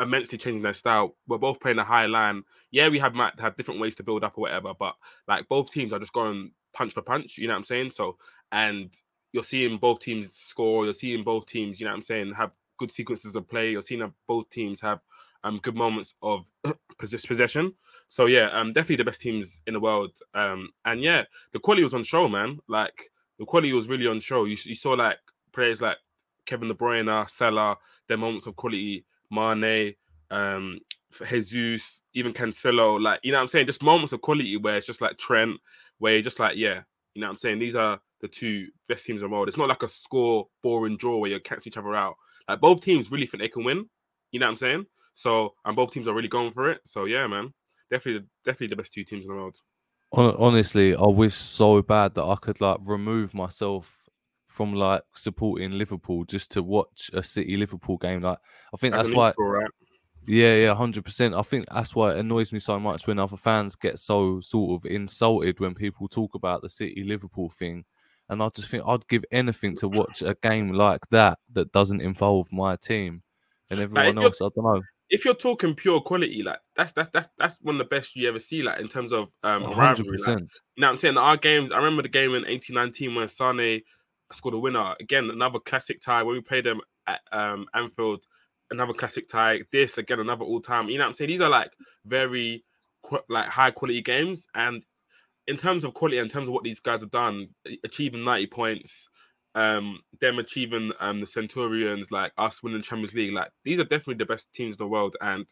immensely 0.00 0.38
changing 0.38 0.62
their 0.62 0.72
style. 0.72 1.16
We're 1.28 1.38
both 1.38 1.60
playing 1.60 1.78
a 1.78 1.84
high 1.84 2.06
line. 2.06 2.42
Yeah, 2.72 2.88
we 2.88 2.98
have 2.98 3.14
might 3.14 3.38
have 3.38 3.56
different 3.56 3.80
ways 3.80 3.94
to 3.96 4.02
build 4.02 4.24
up 4.24 4.36
or 4.36 4.42
whatever, 4.42 4.74
but 4.76 4.96
like 5.28 5.48
both 5.48 5.70
teams 5.70 5.92
are 5.92 6.00
just 6.00 6.12
going 6.12 6.50
punch 6.72 6.92
for 6.92 7.02
punch. 7.02 7.38
You 7.38 7.46
know 7.46 7.54
what 7.54 7.58
I'm 7.58 7.64
saying? 7.64 7.92
So 7.92 8.16
and 8.50 8.92
you're 9.32 9.44
seeing 9.44 9.78
both 9.78 10.00
teams 10.00 10.34
score. 10.34 10.84
You're 10.84 10.94
seeing 10.94 11.22
both 11.22 11.46
teams. 11.46 11.80
You 11.80 11.86
know 11.86 11.92
what 11.92 11.98
I'm 11.98 12.02
saying? 12.02 12.34
Have 12.34 12.50
good 12.78 12.92
sequences 12.92 13.34
of 13.36 13.48
play. 13.48 13.72
You're 13.72 13.82
seeing 13.82 14.00
that 14.00 14.12
both 14.26 14.48
teams 14.50 14.80
have 14.80 15.00
um 15.42 15.58
good 15.62 15.76
moments 15.76 16.14
of 16.22 16.46
possession. 16.98 17.74
So 18.06 18.26
yeah, 18.26 18.48
um 18.52 18.72
definitely 18.72 18.96
the 18.96 19.04
best 19.04 19.20
teams 19.20 19.60
in 19.66 19.74
the 19.74 19.80
world. 19.80 20.12
Um 20.34 20.70
and 20.84 21.02
yeah, 21.02 21.24
the 21.52 21.60
quality 21.60 21.84
was 21.84 21.94
on 21.94 22.04
show, 22.04 22.28
man. 22.28 22.58
Like 22.68 23.10
the 23.38 23.44
quality 23.44 23.72
was 23.72 23.88
really 23.88 24.06
on 24.06 24.20
show. 24.20 24.44
You, 24.44 24.56
you 24.64 24.74
saw 24.74 24.92
like 24.92 25.18
players 25.52 25.80
like 25.82 25.96
Kevin 26.46 26.68
De 26.68 26.74
Bruyne, 26.74 27.28
Salah, 27.30 27.76
their 28.08 28.18
moments 28.18 28.46
of 28.46 28.56
quality. 28.56 29.04
Mane, 29.30 29.94
um, 30.30 30.78
Jesus, 31.12 32.02
even 32.12 32.32
Cancelo, 32.32 33.00
like 33.00 33.20
you 33.22 33.32
know 33.32 33.38
what 33.38 33.42
I'm 33.42 33.48
saying, 33.48 33.66
just 33.66 33.82
moments 33.82 34.12
of 34.12 34.20
quality 34.20 34.56
where 34.56 34.76
it's 34.76 34.86
just 34.86 35.00
like 35.00 35.18
Trent, 35.18 35.58
where 35.98 36.14
you're 36.14 36.22
just 36.22 36.38
like, 36.38 36.56
yeah, 36.56 36.82
you 37.14 37.20
know 37.20 37.28
what 37.28 37.32
I'm 37.32 37.36
saying. 37.38 37.58
These 37.58 37.76
are 37.76 38.00
the 38.20 38.28
two 38.28 38.68
best 38.88 39.04
teams 39.04 39.22
in 39.22 39.28
the 39.28 39.32
world. 39.32 39.48
It's 39.48 39.56
not 39.56 39.68
like 39.68 39.82
a 39.82 39.88
score 39.88 40.48
boring 40.62 40.96
draw 40.96 41.18
where 41.18 41.30
you're 41.30 41.40
catching 41.40 41.70
each 41.70 41.76
other 41.76 41.94
out. 41.94 42.16
Like 42.48 42.60
both 42.60 42.82
teams 42.82 43.10
really 43.10 43.26
think 43.26 43.42
they 43.42 43.48
can 43.48 43.64
win. 43.64 43.88
You 44.30 44.40
know 44.40 44.46
what 44.46 44.52
I'm 44.52 44.56
saying? 44.56 44.86
So 45.14 45.54
and 45.64 45.76
both 45.76 45.92
teams 45.92 46.08
are 46.08 46.14
really 46.14 46.28
going 46.28 46.52
for 46.52 46.70
it. 46.70 46.80
So 46.84 47.04
yeah, 47.04 47.26
man, 47.26 47.52
definitely, 47.90 48.26
definitely 48.44 48.68
the 48.68 48.76
best 48.76 48.92
two 48.92 49.04
teams 49.04 49.24
in 49.24 49.30
the 49.30 49.36
world. 49.36 49.56
Honestly, 50.12 50.94
I 50.94 51.06
wish 51.06 51.34
so 51.34 51.82
bad 51.82 52.14
that 52.14 52.24
I 52.24 52.36
could 52.36 52.60
like 52.60 52.78
remove 52.82 53.34
myself 53.34 54.08
from 54.54 54.72
like 54.72 55.02
supporting 55.16 55.72
Liverpool 55.72 56.24
just 56.24 56.52
to 56.52 56.62
watch 56.62 57.10
a 57.12 57.22
City 57.22 57.56
Liverpool 57.56 57.96
game. 57.96 58.22
Like, 58.22 58.38
I 58.72 58.76
think 58.76 58.94
As 58.94 59.06
that's 59.08 59.16
why. 59.16 59.32
right? 59.36 59.70
Yeah, 60.26 60.54
yeah, 60.54 60.74
hundred 60.74 61.04
percent. 61.04 61.34
I 61.34 61.42
think 61.42 61.66
that's 61.68 61.94
why 61.94 62.12
it 62.12 62.18
annoys 62.18 62.52
me 62.52 62.60
so 62.60 62.78
much 62.78 63.06
when 63.06 63.18
other 63.18 63.36
fans 63.36 63.74
get 63.74 63.98
so 63.98 64.40
sort 64.40 64.80
of 64.80 64.90
insulted 64.90 65.58
when 65.58 65.74
people 65.74 66.08
talk 66.08 66.34
about 66.34 66.62
the 66.62 66.68
City 66.68 67.02
Liverpool 67.04 67.50
thing. 67.50 67.84
And 68.28 68.42
I 68.42 68.48
just 68.54 68.68
think 68.70 68.84
I'd 68.86 69.06
give 69.08 69.24
anything 69.30 69.76
to 69.76 69.88
watch 69.88 70.22
a 70.22 70.34
game 70.42 70.72
like 70.72 71.02
that 71.10 71.38
that 71.52 71.72
doesn't 71.72 72.00
involve 72.00 72.50
my 72.50 72.76
team 72.76 73.22
and 73.70 73.80
everyone 73.80 74.14
you're- 74.14 74.24
else. 74.24 74.40
I 74.40 74.48
don't 74.54 74.64
know. 74.64 74.82
If 75.10 75.24
you're 75.24 75.34
talking 75.34 75.74
pure 75.74 76.00
quality, 76.00 76.42
like 76.42 76.58
that's 76.74 76.92
that's 76.92 77.10
that's 77.10 77.28
that's 77.38 77.58
one 77.60 77.74
of 77.74 77.78
the 77.78 77.84
best 77.84 78.16
you 78.16 78.26
ever 78.26 78.38
see, 78.38 78.62
like 78.62 78.80
in 78.80 78.88
terms 78.88 79.12
of 79.12 79.28
um 79.42 79.62
a 79.62 79.66
hundred 79.66 79.78
rivalry. 80.06 80.18
Like, 80.18 80.26
you 80.28 80.34
know 80.78 80.86
what 80.86 80.90
I'm 80.92 80.96
saying? 80.96 81.18
Our 81.18 81.36
games, 81.36 81.70
I 81.70 81.76
remember 81.76 82.02
the 82.02 82.08
game 82.08 82.30
in 82.34 82.42
1819 82.44 83.14
when 83.14 83.28
Sane 83.28 83.82
scored 84.32 84.54
a 84.54 84.58
winner. 84.58 84.94
Again, 84.98 85.28
another 85.28 85.58
classic 85.58 86.00
tie 86.00 86.22
when 86.22 86.34
we 86.34 86.40
played 86.40 86.64
them 86.64 86.80
at 87.06 87.20
um, 87.32 87.66
Anfield, 87.74 88.24
another 88.70 88.94
classic 88.94 89.28
tie. 89.28 89.60
This 89.70 89.98
again, 89.98 90.20
another 90.20 90.44
all 90.46 90.60
time. 90.60 90.88
You 90.88 90.96
know 90.96 91.04
what 91.04 91.08
I'm 91.08 91.14
saying? 91.14 91.30
These 91.30 91.42
are 91.42 91.50
like 91.50 91.70
very 92.06 92.64
qu- 93.02 93.20
like 93.28 93.48
high 93.48 93.70
quality 93.72 94.00
games. 94.00 94.46
And 94.54 94.82
in 95.46 95.56
terms 95.56 95.84
of 95.84 95.94
quality, 95.94 96.18
in 96.18 96.28
terms 96.28 96.48
of 96.48 96.54
what 96.54 96.64
these 96.64 96.80
guys 96.80 97.00
have 97.00 97.10
done, 97.10 97.48
achieving 97.84 98.24
90 98.24 98.46
points, 98.48 99.08
um, 99.54 100.00
them 100.20 100.38
achieving 100.38 100.92
um 101.00 101.20
the 101.20 101.26
Centurions, 101.26 102.10
like 102.10 102.32
us 102.38 102.62
winning 102.62 102.78
the 102.78 102.84
Champions 102.84 103.14
League, 103.14 103.32
like 103.34 103.50
these 103.64 103.78
are 103.78 103.84
definitely 103.84 104.14
the 104.14 104.26
best 104.26 104.52
teams 104.52 104.74
in 104.74 104.78
the 104.78 104.86
world. 104.86 105.16
And 105.20 105.46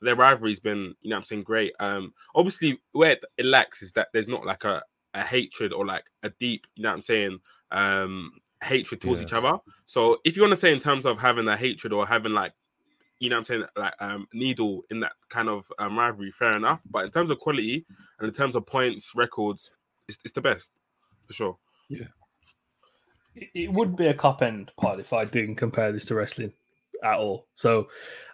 their 0.00 0.16
rivalry's 0.16 0.60
been, 0.60 0.94
you 1.00 1.10
know 1.10 1.16
what 1.16 1.20
I'm 1.20 1.24
saying, 1.24 1.42
great. 1.42 1.72
Um, 1.80 2.12
obviously 2.34 2.80
where 2.92 3.16
it, 3.36 3.44
lacks 3.44 3.82
is 3.82 3.92
that 3.92 4.08
there's 4.12 4.28
not 4.28 4.46
like 4.46 4.64
a, 4.64 4.82
a 5.14 5.22
hatred 5.22 5.72
or 5.72 5.84
like 5.84 6.04
a 6.22 6.30
deep, 6.38 6.66
you 6.76 6.84
know 6.84 6.90
what 6.90 6.96
I'm 6.96 7.02
saying, 7.02 7.38
um, 7.72 8.32
hatred 8.62 9.00
towards 9.00 9.20
Yeah. 9.20 9.26
each 9.26 9.32
other. 9.32 9.58
So 9.86 10.18
if 10.24 10.36
you 10.36 10.42
want 10.42 10.54
to 10.54 10.60
say 10.60 10.72
in 10.72 10.78
terms 10.78 11.04
of 11.04 11.18
having 11.18 11.48
a 11.48 11.56
hatred 11.56 11.92
or 11.92 12.06
having 12.06 12.32
like, 12.32 12.52
you 13.20 13.30
know 13.30 13.36
what 13.36 13.40
I'm 13.40 13.44
saying, 13.46 13.64
like 13.76 13.94
um 14.00 14.28
needle 14.32 14.82
in 14.90 15.00
that 15.00 15.12
kind 15.30 15.48
of 15.48 15.70
um, 15.78 15.98
rivalry, 15.98 16.32
fair 16.32 16.56
enough. 16.56 16.80
But 16.90 17.06
in 17.06 17.10
terms 17.12 17.30
of 17.30 17.38
quality 17.38 17.86
and 18.18 18.28
in 18.28 18.34
terms 18.34 18.56
of 18.56 18.66
points, 18.66 19.12
records, 19.16 19.72
it's, 20.08 20.18
it's 20.24 20.34
the 20.34 20.40
best 20.42 20.70
for 21.26 21.32
sure. 21.34 21.58
It- 23.34 23.50
It 23.54 23.72
would 23.72 23.96
be 23.96 24.06
a 24.06 24.14
cop 24.14 24.42
end 24.42 24.72
part 24.78 25.00
if 25.00 25.12
I 25.12 25.24
didn't 25.24 25.56
compare 25.56 25.92
this 25.92 26.06
to 26.06 26.14
wrestling 26.16 26.52
at 27.04 27.18
all. 27.18 27.48
So, 27.54 27.88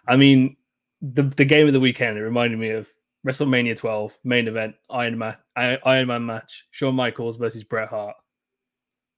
I 0.07 0.15
mean, 0.17 0.57
the 1.01 1.23
the 1.23 1.45
game 1.45 1.67
of 1.67 1.73
the 1.73 1.79
weekend 1.79 2.17
it 2.17 2.23
reminded 2.23 2.59
me 2.59 2.71
of 2.71 2.89
WrestleMania 3.27 3.77
12 3.77 4.17
main 4.23 4.47
event 4.47 4.75
Iron 4.89 5.17
Man 5.17 5.35
Iron 5.55 6.07
Man 6.07 6.25
match 6.25 6.65
Shawn 6.71 6.95
Michaels 6.95 7.37
versus 7.37 7.63
Bret 7.63 7.89
Hart. 7.89 8.15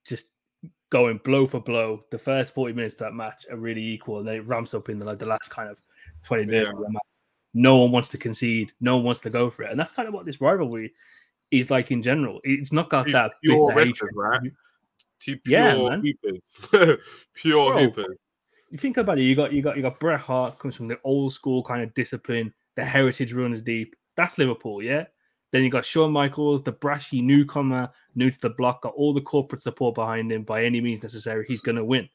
Just 0.07 0.27
going 0.89 1.19
blow 1.23 1.45
for 1.47 1.59
blow. 1.59 2.03
The 2.11 2.17
first 2.17 2.53
40 2.53 2.73
minutes 2.73 2.95
of 2.95 2.99
that 2.99 3.13
match 3.13 3.45
are 3.51 3.57
really 3.57 3.83
equal, 3.85 4.19
and 4.19 4.27
then 4.27 4.35
it 4.35 4.47
ramps 4.47 4.73
up 4.73 4.89
in 4.89 4.99
the, 4.99 5.05
like 5.05 5.19
the 5.19 5.25
last 5.25 5.49
kind 5.49 5.69
of 5.69 5.81
20 6.23 6.45
minutes. 6.45 6.67
Yeah. 6.67 6.73
of 6.73 6.79
the 6.79 6.89
match. 6.91 7.01
No 7.53 7.77
one 7.77 7.91
wants 7.91 8.09
to 8.09 8.17
concede. 8.17 8.71
No 8.81 8.97
one 8.97 9.05
wants 9.05 9.21
to 9.21 9.29
go 9.29 9.49
for 9.49 9.63
it, 9.63 9.71
and 9.71 9.79
that's 9.79 9.93
kind 9.93 10.07
of 10.07 10.13
what 10.13 10.25
this 10.25 10.39
rivalry 10.41 10.93
is 11.51 11.71
like 11.71 11.91
in 11.91 12.01
general. 12.03 12.39
It's 12.43 12.71
not 12.73 12.89
got 12.89 13.07
that 13.11 13.31
pure 13.43 13.71
hatred. 13.71 14.11
right? 14.15 14.41
Two 15.19 15.37
Yeah, 15.45 15.75
man. 15.89 16.01
hoopers, 16.01 16.99
pure 17.33 17.71
Bro, 17.71 17.79
hoopers. 17.79 18.17
you 18.69 18.77
think 18.77 18.97
about 18.97 19.17
it, 19.17 19.23
you 19.23 19.35
got 19.35 19.51
you 19.53 19.61
got 19.63 19.75
you 19.77 19.81
got 19.81 19.99
Bret 19.99 20.19
Hart 20.19 20.59
comes 20.59 20.75
from 20.75 20.87
the 20.87 20.99
old 21.03 21.33
school 21.33 21.63
kind 21.63 21.81
of 21.81 21.93
discipline. 21.95 22.53
The 22.75 22.85
heritage 22.85 23.33
runs 23.33 23.61
deep. 23.63 23.95
That's 24.15 24.37
Liverpool, 24.37 24.83
yeah. 24.83 25.05
Then 25.51 25.63
you 25.63 25.69
got 25.69 25.85
Shawn 25.85 26.11
Michaels, 26.11 26.61
the 26.63 26.73
brashy 26.73 27.23
newcomer, 27.23 27.89
new 28.15 28.29
to 28.29 28.39
the 28.39 28.49
block, 28.49 28.81
got 28.81 28.93
all 28.95 29.13
the 29.13 29.21
corporate 29.21 29.61
support 29.61 29.95
behind 29.95 30.31
him 30.31 30.43
by 30.43 30.63
any 30.65 30.81
means 30.81 31.01
necessary. 31.03 31.45
He's 31.47 31.61
gonna 31.61 31.83
win. 31.85 32.09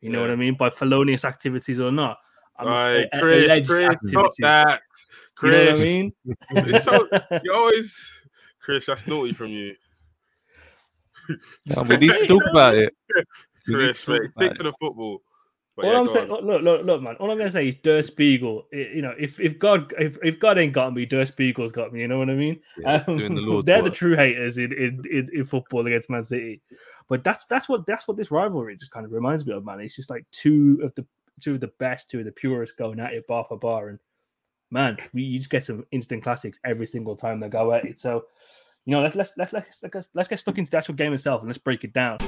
You 0.00 0.10
know 0.10 0.20
what 0.20 0.30
I 0.30 0.36
mean? 0.36 0.54
By 0.56 0.70
felonious 0.70 1.24
activities 1.24 1.78
or 1.80 1.90
not. 1.92 2.18
I'm- 2.56 2.68
Right, 2.68 3.08
a- 3.12 3.16
a- 3.16 3.20
Chris, 3.20 3.44
alleged 3.44 3.68
Chris, 3.68 3.84
stop 3.86 3.92
activities. 4.26 4.36
that. 4.40 4.80
You 5.42 5.50
know 5.50 5.64
what 5.64 5.74
I 5.80 5.84
mean? 5.84 6.12
So- 6.82 7.08
you 7.44 7.52
always, 7.54 8.10
Chris, 8.60 8.86
that's 8.86 9.06
naughty 9.06 9.32
from 9.32 9.48
you. 9.50 9.74
Yeah, 11.64 11.82
we 11.82 11.96
need 11.96 12.14
to 12.16 12.26
talk 12.26 12.42
about 12.50 12.74
it. 12.74 12.94
We 13.66 13.76
need 13.76 13.80
to 13.80 13.86
Chris, 13.94 14.04
talk 14.04 14.20
mate, 14.20 14.30
stick 14.32 14.50
it. 14.52 14.56
to 14.58 14.62
the 14.64 14.72
football. 14.78 15.22
But 15.76 15.86
all 15.86 15.92
yeah, 15.92 15.98
I'm 16.00 16.08
saying, 16.08 16.30
on. 16.30 16.38
Oh, 16.44 16.46
look, 16.46 16.62
look, 16.62 16.86
look, 16.86 17.02
man. 17.02 17.16
All 17.16 17.30
I'm 17.32 17.38
gonna 17.38 17.50
say 17.50 17.68
is 17.68 17.74
Der 17.76 18.00
Spiegel. 18.02 18.68
i- 18.72 18.76
You 18.94 19.02
know, 19.02 19.12
if 19.18 19.40
if 19.40 19.58
God 19.58 19.92
if, 19.98 20.16
if 20.22 20.38
God 20.38 20.56
ain't 20.58 20.72
got 20.72 20.94
me, 20.94 21.04
Der 21.04 21.24
Spiegel's 21.24 21.72
got 21.72 21.92
me. 21.92 22.00
You 22.02 22.08
know 22.08 22.18
what 22.18 22.30
I 22.30 22.34
mean? 22.34 22.60
Yeah, 22.78 23.02
doing 23.04 23.34
the 23.34 23.42
um, 23.42 23.62
they're 23.64 23.82
the 23.82 23.90
true 23.90 24.14
haters 24.14 24.56
in, 24.58 24.72
in, 24.72 25.02
in, 25.10 25.28
in 25.32 25.44
football 25.44 25.84
against 25.86 26.08
Man 26.10 26.22
City. 26.24 26.60
But 27.08 27.24
that's 27.24 27.44
that's 27.46 27.68
what 27.68 27.86
that's 27.86 28.06
what 28.06 28.16
this 28.16 28.30
rivalry 28.30 28.76
just 28.76 28.92
kind 28.92 29.04
of 29.04 29.10
reminds 29.12 29.44
me 29.46 29.52
of, 29.52 29.64
man. 29.64 29.80
It's 29.80 29.96
just 29.96 30.10
like 30.10 30.24
two 30.30 30.80
of 30.84 30.94
the 30.94 31.04
two 31.40 31.54
of 31.54 31.60
the 31.60 31.72
best, 31.80 32.08
two 32.08 32.20
of 32.20 32.24
the 32.24 32.32
purest 32.32 32.76
going 32.76 33.00
at 33.00 33.12
it 33.12 33.26
bar 33.26 33.44
for 33.48 33.58
bar, 33.58 33.88
and 33.88 33.98
man, 34.70 34.96
we, 35.12 35.22
you 35.22 35.38
just 35.38 35.50
get 35.50 35.64
some 35.64 35.84
instant 35.90 36.22
classics 36.22 36.58
every 36.64 36.86
single 36.86 37.16
time 37.16 37.40
they 37.40 37.48
go 37.48 37.72
at 37.72 37.84
it. 37.84 37.98
So, 37.98 38.26
you 38.84 38.92
know, 38.92 39.02
let's 39.02 39.16
let's 39.16 39.32
let's 39.36 39.52
let's 39.52 39.82
let's, 39.92 40.08
let's 40.14 40.28
get 40.28 40.38
stuck 40.38 40.56
into 40.58 40.70
the 40.70 40.76
actual 40.78 40.94
game 40.94 41.12
itself 41.14 41.40
and 41.40 41.48
let's 41.48 41.58
break 41.58 41.82
it 41.82 41.92
down. 41.92 42.18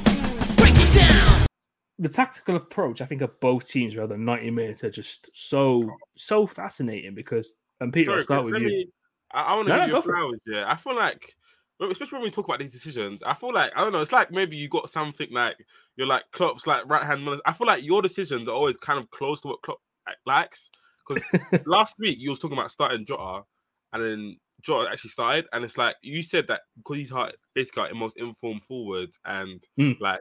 break 0.57 0.75
it 0.76 0.95
down. 0.95 1.46
The 1.99 2.09
tactical 2.09 2.57
approach, 2.57 3.00
I 3.00 3.07
think, 3.07 3.23
of 3.23 3.38
both 3.41 3.67
teams 3.69 3.97
rather 3.97 4.15
than 4.15 4.25
90 4.25 4.50
minutes 4.50 4.85
are 4.85 4.91
just 4.91 5.31
so 5.35 5.91
so 6.17 6.47
fascinating 6.47 7.15
because 7.15 7.53
and 7.81 7.93
Peter, 7.93 8.11
Sorry, 8.11 8.19
I'll 8.19 8.23
start 8.25 8.45
with 8.45 8.57
you. 8.57 8.67
me- 8.67 8.88
I, 9.33 9.43
I 9.43 9.55
want 9.55 9.69
to 9.69 9.73
No, 9.73 9.81
give 9.81 9.88
no, 9.88 9.93
you 9.95 9.99
it. 9.99 10.05
flowers. 10.05 10.41
Yeah, 10.47 10.71
I 10.71 10.76
feel 10.76 10.97
like, 10.97 11.35
especially 11.81 12.17
when 12.17 12.25
we 12.25 12.31
talk 12.31 12.47
about 12.47 12.59
these 12.59 12.73
decisions, 12.73 13.23
I 13.23 13.35
feel 13.35 13.53
like 13.53 13.73
I 13.76 13.81
don't 13.81 13.93
know. 13.93 14.00
It's 14.00 14.12
like 14.12 14.31
maybe 14.31 14.57
you 14.57 14.69
got 14.69 14.91
something 14.91 15.29
like 15.31 15.57
you're 15.97 16.07
like 16.07 16.25
Klopp's 16.33 16.67
like 16.67 16.87
right 16.87 17.03
hand. 17.05 17.29
I 17.45 17.53
feel 17.53 17.67
like 17.67 17.85
your 17.85 18.03
decisions 18.03 18.49
are 18.49 18.55
always 18.55 18.76
kind 18.76 18.99
of 18.99 19.11
close 19.11 19.41
to 19.43 19.49
what 19.49 19.62
Klopp 19.62 19.79
likes. 20.26 20.71
Because 21.07 21.23
last 21.67 21.95
week 21.99 22.19
you 22.19 22.31
was 22.31 22.38
talking 22.38 22.59
about 22.59 22.71
starting 22.71 23.07
Jota, 23.07 23.43
and 23.93 24.05
then 24.05 24.37
Jota 24.62 24.91
actually 24.91 25.11
started, 25.11 25.47
and 25.53 25.65
it's 25.65 25.79
like 25.79 25.97
you 26.03 26.23
said 26.23 26.49
that 26.49 26.62
because 26.76 26.99
he's 26.99 27.11
hard, 27.11 27.35
basically 27.55 27.88
the 27.88 27.95
most 27.95 28.17
informed 28.17 28.62
forward, 28.62 29.11
and 29.25 29.62
Hmm. 29.76 29.93
like 30.00 30.21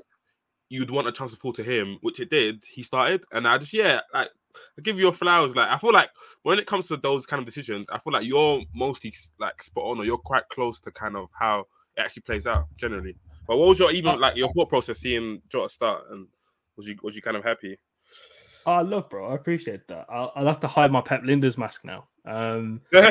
you'd 0.75 0.91
want 0.91 1.07
a 1.07 1.11
chance 1.11 1.31
to 1.31 1.37
fall 1.37 1.53
to 1.53 1.63
him, 1.63 1.97
which 2.01 2.19
it 2.19 2.29
did. 2.29 2.63
He 2.65 2.83
started, 2.83 3.23
and 3.31 3.47
I 3.47 3.57
just 3.57 3.73
yeah, 3.73 4.01
like 4.13 4.29
I 4.77 4.81
give 4.81 4.97
you 4.97 5.03
your 5.03 5.13
flowers. 5.13 5.55
Like 5.55 5.69
I 5.69 5.77
feel 5.77 5.93
like 5.93 6.09
when 6.43 6.59
it 6.59 6.67
comes 6.67 6.87
to 6.87 6.97
those 6.97 7.25
kind 7.25 7.39
of 7.39 7.45
decisions, 7.45 7.87
I 7.91 7.99
feel 7.99 8.13
like 8.13 8.25
you're 8.25 8.61
mostly 8.73 9.13
like 9.39 9.61
spot 9.63 9.85
on, 9.85 9.99
or 9.99 10.05
you're 10.05 10.17
quite 10.17 10.47
close 10.49 10.79
to 10.81 10.91
kind 10.91 11.15
of 11.15 11.29
how 11.37 11.61
it 11.95 12.01
actually 12.01 12.23
plays 12.23 12.47
out 12.47 12.65
generally. 12.77 13.15
But 13.47 13.57
what 13.57 13.69
was 13.69 13.79
your 13.79 13.91
even 13.91 14.19
like 14.19 14.35
your 14.35 14.51
thought 14.53 14.69
process 14.69 14.99
seeing 14.99 15.41
Jota 15.49 15.69
start, 15.69 16.03
and 16.11 16.27
was 16.77 16.87
you 16.87 16.95
was 17.03 17.15
you 17.15 17.21
kind 17.21 17.37
of 17.37 17.43
happy? 17.43 17.77
Oh, 18.67 18.81
love, 18.81 19.09
bro. 19.09 19.29
I 19.29 19.35
appreciate 19.35 19.87
that. 19.89 20.07
I'll, 20.09 20.31
I'll 20.35 20.47
have 20.47 20.59
to 20.61 20.67
hide 20.67 20.91
my 20.91 21.01
Pep 21.01 21.21
Lijnders' 21.21 21.55
mask 21.57 21.85
now. 21.85 22.07
Um, 22.25 22.81
but 22.91 23.05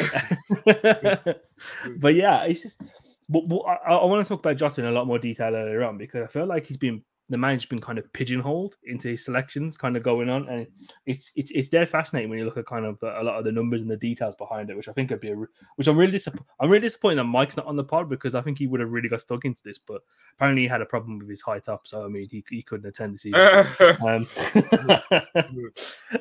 yeah, 2.15 2.45
it's 2.45 2.63
just. 2.63 2.81
But, 3.29 3.49
but 3.49 3.61
I, 3.61 3.95
I 3.95 4.05
want 4.05 4.23
to 4.23 4.29
talk 4.29 4.41
about 4.41 4.57
Jota 4.57 4.81
in 4.81 4.89
a 4.89 4.93
lot 4.93 5.07
more 5.07 5.19
detail 5.19 5.51
later 5.51 5.85
on 5.85 5.97
because 5.97 6.25
I 6.25 6.27
feel 6.27 6.47
like 6.47 6.67
he's 6.67 6.77
been 6.77 7.03
the 7.31 7.39
manager's 7.39 7.67
been 7.67 7.81
kind 7.81 7.99
of 7.99 8.13
pigeonholed 8.13 8.77
into 8.85 9.09
his 9.09 9.25
selections, 9.25 9.77
kind 9.79 9.97
of 9.97 10.03
going 10.03 10.29
on, 10.29 10.47
and 10.49 10.67
it's 11.07 11.33
it's 11.37 11.51
it's 11.53 11.69
dead 11.69 11.89
fascinating 11.89 12.29
when 12.29 12.39
you 12.39 12.45
look 12.45 12.59
at 12.59 12.67
kind 12.67 12.85
of 12.85 12.99
a 13.03 13.23
lot 13.23 13.39
of 13.39 13.45
the 13.45 13.53
numbers 13.53 13.81
and 13.81 13.91
the 13.91 13.97
details 13.97 14.35
behind 14.35 14.69
it, 14.69 14.77
which 14.77 14.89
I 14.89 14.93
think 14.93 15.11
would 15.11 15.21
be 15.21 15.31
a, 15.31 15.37
which 15.77 15.87
I'm 15.87 15.97
really 15.97 16.13
disappointed. 16.13 16.47
I'm 16.61 16.69
really 16.69 16.83
disappointed 16.83 17.17
that 17.17 17.25
Mike's 17.25 17.57
not 17.57 17.67
on 17.67 17.77
the 17.77 17.85
pod 17.85 18.11
because 18.11 18.35
I 18.35 18.43
think 18.43 18.59
he 18.59 18.67
would 18.67 18.81
have 18.81 18.91
really 18.91 19.09
got 19.09 19.23
stuck 19.23 19.47
into 19.47 19.63
this, 19.65 19.79
but 19.79 20.03
apparently 20.37 20.63
he 20.63 20.69
had 20.69 20.83
a 20.83 20.87
problem 20.87 21.19
with 21.19 21.31
his 21.31 21.41
height 21.41 21.69
up, 21.69 21.87
so 21.87 22.05
I 22.05 22.09
mean 22.09 22.29
he, 22.31 22.45
he 22.51 22.63
couldn't 22.63 22.89
attend 22.89 23.15
this 23.15 23.27
evening. 23.27 23.67
Um, 24.05 24.27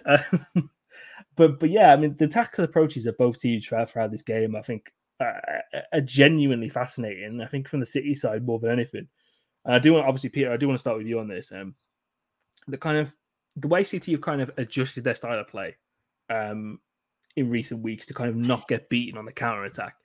um, 0.56 0.70
but 1.36 1.60
but 1.60 1.70
yeah, 1.70 1.92
I 1.92 1.98
mean 1.98 2.16
the 2.18 2.28
tactical 2.28 2.64
approaches 2.64 3.08
of 3.08 3.18
both 3.18 3.42
teams 3.42 3.66
throughout, 3.66 3.90
throughout 3.90 4.12
this 4.12 4.22
game, 4.22 4.56
I 4.56 4.62
think, 4.62 4.94
uh, 5.20 5.34
are 5.92 6.02
genuinely 6.02 6.70
fascinating. 6.70 7.42
I 7.42 7.48
think 7.48 7.68
from 7.68 7.82
the 7.82 7.86
City 7.86 8.16
side 8.16 8.46
more 8.46 8.60
than 8.60 8.72
anything. 8.72 9.08
And 9.66 9.76
I 9.76 9.80
do 9.80 9.94
want, 9.94 10.06
obviously, 10.06 10.30
Peter, 10.30 10.52
I 10.52 10.58
do 10.58 10.68
want 10.68 10.78
to 10.78 10.82
start 10.82 10.98
with 10.98 11.08
you 11.08 11.20
on 11.20 11.28
this. 11.28 11.52
Um, 11.52 11.76
the 12.68 12.78
kind 12.78 12.98
of 12.98 13.14
the 13.56 13.68
way 13.68 13.84
City 13.84 14.12
have 14.12 14.22
kind 14.22 14.42
of 14.42 14.52
adjusted 14.58 15.04
their 15.04 15.16
style 15.16 15.40
of 15.40 15.48
play, 15.48 15.76
um, 16.30 16.80
in 17.36 17.50
recent 17.50 17.82
weeks 17.82 18.06
to 18.08 18.14
kind 18.14 18.30
of 18.30 18.36
not 18.36 18.68
get 18.68 18.90
beaten 18.90 19.18
on 19.18 19.26
the 19.26 19.32
counter 19.32 19.66
attack. 19.66 19.96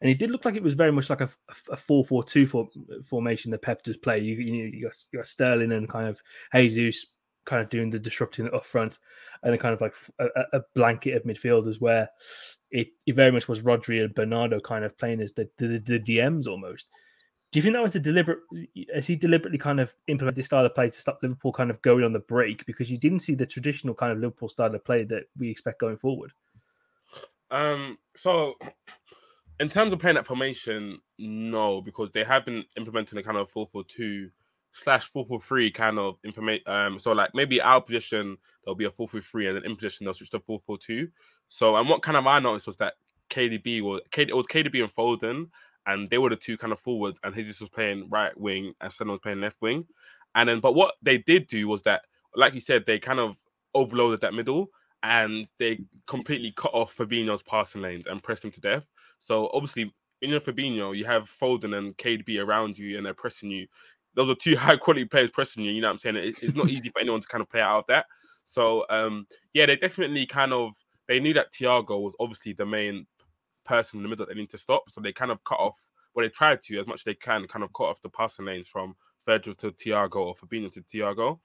And 0.00 0.10
it 0.10 0.18
did 0.18 0.30
look 0.30 0.44
like 0.44 0.56
it 0.56 0.62
was 0.62 0.74
very 0.74 0.92
much 0.92 1.08
like 1.08 1.22
a, 1.22 1.30
a 1.70 1.76
4 1.76 2.04
4 2.04 2.24
2 2.24 2.68
formation 3.04 3.50
that 3.50 3.62
Pep 3.62 3.82
does 3.82 3.96
play. 3.96 4.18
You, 4.18 4.34
you, 4.34 4.64
you, 4.64 4.82
got, 4.84 4.96
you 5.10 5.18
got 5.18 5.28
Sterling 5.28 5.72
and 5.72 5.88
kind 5.88 6.08
of 6.08 6.20
Jesus 6.54 7.06
kind 7.46 7.62
of 7.62 7.70
doing 7.70 7.88
the 7.88 7.98
disrupting 7.98 8.52
up 8.52 8.66
front, 8.66 8.98
and 9.42 9.52
then 9.52 9.58
kind 9.58 9.72
of 9.72 9.80
like 9.80 9.94
a, 10.18 10.26
a 10.52 10.60
blanket 10.74 11.16
of 11.16 11.22
midfielders 11.22 11.80
where 11.80 12.10
it, 12.72 12.88
it 13.06 13.14
very 13.14 13.30
much 13.30 13.48
was 13.48 13.62
Rodri 13.62 14.04
and 14.04 14.14
Bernardo 14.14 14.60
kind 14.60 14.84
of 14.84 14.98
playing 14.98 15.20
as 15.20 15.32
the, 15.32 15.48
the, 15.56 15.78
the 15.78 16.00
DMs 16.00 16.46
almost. 16.46 16.88
Do 17.52 17.58
you 17.58 17.62
think 17.62 17.74
that 17.74 17.82
was 17.82 17.94
a 17.96 18.00
deliberate? 18.00 18.40
Has 18.94 19.06
he 19.06 19.16
deliberately 19.16 19.58
kind 19.58 19.80
of 19.80 19.94
implemented 20.08 20.36
this 20.36 20.46
style 20.46 20.66
of 20.66 20.74
play 20.74 20.90
to 20.90 21.00
stop 21.00 21.20
Liverpool 21.22 21.52
kind 21.52 21.70
of 21.70 21.80
going 21.80 22.04
on 22.04 22.12
the 22.12 22.18
break 22.18 22.66
because 22.66 22.90
you 22.90 22.98
didn't 22.98 23.20
see 23.20 23.34
the 23.34 23.46
traditional 23.46 23.94
kind 23.94 24.12
of 24.12 24.18
Liverpool 24.18 24.48
style 24.48 24.74
of 24.74 24.84
play 24.84 25.04
that 25.04 25.24
we 25.38 25.50
expect 25.50 25.80
going 25.80 25.96
forward? 25.96 26.32
Um. 27.50 27.98
So 28.16 28.54
in 29.60 29.68
terms 29.68 29.92
of 29.92 29.98
playing 29.98 30.16
that 30.16 30.26
formation, 30.26 30.98
no, 31.18 31.80
because 31.80 32.10
they 32.12 32.24
have 32.24 32.44
been 32.44 32.64
implementing 32.76 33.18
a 33.18 33.22
kind 33.22 33.38
of 33.38 33.50
4 33.50 33.68
4 33.72 33.84
2 33.84 34.30
slash 34.72 35.10
4 35.12 35.24
4 35.24 35.40
3 35.40 35.70
kind 35.70 35.98
of 35.98 36.16
information. 36.24 36.64
Um, 36.66 36.98
so, 36.98 37.12
like 37.12 37.34
maybe 37.34 37.60
our 37.60 37.80
position, 37.80 38.36
there'll 38.64 38.76
be 38.76 38.84
a 38.84 38.90
4 38.90 39.08
4 39.08 39.20
3, 39.20 39.48
and 39.48 39.56
then 39.56 39.64
in 39.64 39.76
position, 39.76 40.04
they'll 40.04 40.14
switch 40.14 40.30
to 40.30 40.40
4 40.40 40.60
4 40.66 40.78
2. 40.78 41.08
So, 41.48 41.76
and 41.76 41.88
what 41.88 42.02
kind 42.02 42.16
of 42.16 42.26
I 42.26 42.40
noticed 42.40 42.66
was 42.66 42.76
that 42.78 42.94
KDB 43.30 43.82
was, 43.82 44.02
it 44.16 44.36
was 44.36 44.46
KDB 44.46 44.82
and 44.82 44.94
Foden, 44.94 45.48
and 45.86 46.10
they 46.10 46.18
were 46.18 46.30
the 46.30 46.36
two 46.36 46.56
kind 46.56 46.72
of 46.72 46.80
forwards, 46.80 47.20
and 47.22 47.34
Jesus 47.34 47.60
was 47.60 47.70
playing 47.70 48.08
right 48.10 48.38
wing, 48.38 48.74
and 48.80 48.92
Senna 48.92 49.12
was 49.12 49.20
playing 49.22 49.40
left 49.40 49.60
wing. 49.60 49.86
And 50.34 50.48
then, 50.48 50.60
but 50.60 50.74
what 50.74 50.94
they 51.02 51.18
did 51.18 51.46
do 51.46 51.66
was 51.68 51.82
that, 51.84 52.02
like 52.34 52.54
you 52.54 52.60
said, 52.60 52.84
they 52.86 52.98
kind 52.98 53.18
of 53.18 53.36
overloaded 53.74 54.20
that 54.20 54.34
middle 54.34 54.70
and 55.02 55.46
they 55.58 55.80
completely 56.06 56.52
cut 56.56 56.74
off 56.74 56.96
Fabinho's 56.96 57.42
passing 57.42 57.80
lanes 57.80 58.06
and 58.06 58.22
pressed 58.22 58.44
him 58.44 58.50
to 58.50 58.60
death. 58.60 58.84
So 59.18 59.50
obviously, 59.54 59.94
in 60.20 60.30
your 60.30 60.40
Fabinho, 60.40 60.96
you 60.96 61.04
have 61.04 61.30
Foden 61.40 61.76
and 61.76 61.96
KDB 61.96 62.44
around 62.44 62.78
you, 62.78 62.96
and 62.96 63.06
they're 63.06 63.14
pressing 63.14 63.50
you. 63.50 63.66
Those 64.14 64.30
are 64.30 64.34
two 64.34 64.56
high 64.58 64.76
quality 64.76 65.04
players 65.04 65.30
pressing 65.30 65.64
you. 65.64 65.72
You 65.72 65.80
know 65.80 65.88
what 65.88 65.94
I'm 65.94 65.98
saying? 65.98 66.16
It, 66.16 66.42
it's 66.42 66.54
not 66.54 66.68
easy 66.68 66.90
for 66.90 67.00
anyone 67.00 67.20
to 67.20 67.28
kind 67.28 67.42
of 67.42 67.48
play 67.48 67.60
out 67.60 67.78
of 67.78 67.84
that. 67.88 68.06
So 68.44 68.84
um, 68.90 69.26
yeah, 69.54 69.66
they 69.66 69.76
definitely 69.76 70.26
kind 70.26 70.52
of 70.52 70.72
they 71.08 71.20
knew 71.20 71.34
that 71.34 71.52
Thiago 71.52 72.00
was 72.00 72.14
obviously 72.18 72.52
the 72.52 72.66
main 72.66 73.06
person 73.66 73.98
in 73.98 74.02
the 74.02 74.08
middle 74.08 74.24
that 74.26 74.34
they 74.34 74.40
need 74.40 74.50
to 74.50 74.58
stop. 74.58 74.90
So 74.90 75.00
they 75.00 75.12
kind 75.12 75.30
of 75.30 75.42
cut 75.44 75.58
off. 75.58 75.78
Well, 76.14 76.24
they 76.24 76.30
tried 76.30 76.62
to 76.64 76.80
as 76.80 76.86
much 76.86 77.00
as 77.00 77.04
they 77.04 77.14
can, 77.14 77.46
kind 77.46 77.64
of 77.64 77.72
cut 77.72 77.84
off 77.84 78.02
the 78.02 78.08
passing 78.08 78.46
lanes 78.46 78.68
from 78.68 78.96
Virgil 79.26 79.54
to 79.56 79.72
Thiago 79.72 80.16
or 80.16 80.34
Fabinho 80.34 80.72
to 80.72 80.80
Thiago. 80.82 81.38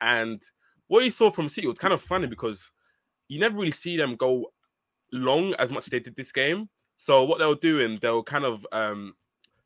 And 0.00 0.42
what 0.88 1.04
you 1.04 1.10
saw 1.10 1.30
from 1.30 1.48
City 1.48 1.66
was 1.66 1.78
kind 1.78 1.94
of 1.94 2.02
funny 2.02 2.26
because 2.26 2.70
you 3.28 3.38
never 3.38 3.56
really 3.56 3.70
see 3.70 3.96
them 3.96 4.16
go 4.16 4.52
long 5.12 5.54
as 5.54 5.70
much 5.70 5.86
as 5.86 5.90
they 5.90 6.00
did 6.00 6.16
this 6.16 6.32
game. 6.32 6.68
So 6.96 7.24
what 7.24 7.38
they 7.38 7.46
were 7.46 7.54
doing, 7.54 7.98
they 8.02 8.10
were 8.10 8.22
kind 8.22 8.44
of 8.44 8.66
um 8.72 9.14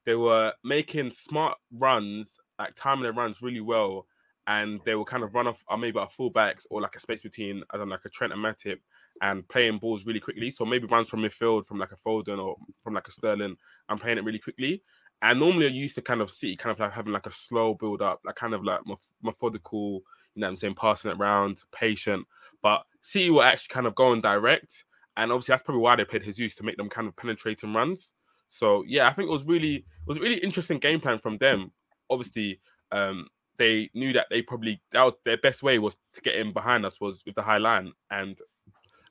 they 0.05 0.15
were 0.15 0.53
making 0.63 1.13
smart 1.13 1.57
runs, 1.73 2.39
like 2.59 2.75
timing 2.77 3.05
their 3.05 3.13
runs 3.13 3.43
really 3.43 3.63
well, 3.63 4.07
and 4.47 4.81
they 4.85 4.95
will 4.95 5.05
kind 5.05 5.23
of 5.23 5.35
run 5.35 5.47
off 5.47 5.65
uh, 5.69 5.77
maybe 5.77 5.99
a 5.99 6.07
fullbacks 6.07 6.67
or 6.71 6.81
like 6.81 6.95
a 6.95 7.01
space 7.01 7.23
between 7.23 7.65
I 7.71 7.79
don't 7.79 7.89
know, 7.89 7.95
like 7.95 8.05
a 8.05 8.11
Trent 8.11 8.33
and 8.33 8.45
Matip 8.45 8.79
and 9.23 9.47
playing 9.49 9.79
balls 9.79 10.05
really 10.05 10.21
quickly. 10.21 10.51
So 10.51 10.65
maybe 10.65 10.87
runs 10.87 11.09
from 11.09 11.21
midfield 11.21 11.67
from 11.67 11.79
like 11.79 11.93
a 11.93 12.09
Foden 12.09 12.43
or 12.43 12.57
from 12.83 12.95
like 12.95 13.09
a 13.09 13.11
Sterling 13.11 13.57
and 13.89 14.01
playing 14.01 14.19
it 14.19 14.25
really 14.25 14.39
quickly. 14.39 14.83
And 15.23 15.41
normally 15.41 15.69
you 15.69 15.83
used 15.83 15.95
to 15.95 16.03
kind 16.03 16.21
of 16.21 16.31
see 16.31 16.57
kind 16.57 16.73
of 16.73 16.81
like 16.81 16.93
having 16.93 17.13
like 17.13 17.27
a 17.27 17.33
slow 17.33 17.75
build 17.75 18.03
up, 18.03 18.21
like 18.25 18.35
kind 18.35 18.55
of 18.55 18.65
like 18.65 18.81
methodical, 19.23 20.03
you 20.35 20.41
know 20.41 20.47
what 20.47 20.51
I'm 20.51 20.57
saying, 20.57 20.75
passing 20.75 21.11
it 21.11 21.19
around, 21.19 21.63
patient. 21.73 22.27
But 22.63 22.85
City 23.01 23.31
were 23.31 23.45
actually 23.45 23.73
kind 23.73 23.87
of 23.87 23.95
going 23.95 24.21
direct 24.21 24.85
and 25.17 25.31
obviously 25.31 25.53
that's 25.53 25.63
probably 25.63 25.83
why 25.83 25.97
they 25.97 26.05
played 26.05 26.25
Jesus 26.25 26.55
to 26.57 26.63
make 26.63 26.77
them 26.77 26.89
kind 26.89 27.07
of 27.07 27.17
penetrating 27.17 27.73
runs. 27.73 28.13
So 28.49 28.85
yeah, 28.87 29.09
I 29.09 29.13
think 29.13 29.29
it 29.29 29.33
was 29.33 29.45
really 29.45 29.77
it 29.77 30.07
was 30.07 30.19
a 30.19 30.21
really 30.21 30.39
interesting 30.39 30.79
game 30.79 31.01
plan 31.01 31.19
from 31.19 31.39
them. 31.39 31.73
Obviously, 32.11 32.61
um, 32.93 33.29
they 33.57 33.91
knew 33.95 34.13
that 34.13 34.27
they 34.31 34.43
probably 34.43 34.81
that 34.93 35.03
was 35.03 35.15
their 35.25 35.39
best 35.39 35.63
way 35.63 35.79
was 35.79 35.97
to 36.15 36.21
get 36.21 36.35
in 36.35 36.53
behind 36.53 36.85
us 36.85 37.01
was 37.01 37.23
with 37.25 37.35
the 37.35 37.43
high 37.43 37.59
line, 37.59 37.93
and 38.11 38.39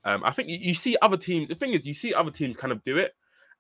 um, 0.06 0.24
I 0.24 0.32
think 0.32 0.50
you, 0.50 0.58
you 0.60 0.74
see 0.74 0.98
other 1.02 1.18
teams. 1.18 1.50
The 1.50 1.56
thing 1.56 1.74
is, 1.74 1.86
you 1.86 1.94
see 1.94 2.14
other 2.14 2.32
teams 2.32 2.56
kind 2.56 2.72
of 2.72 2.84
do 2.84 2.98
it, 2.98 3.14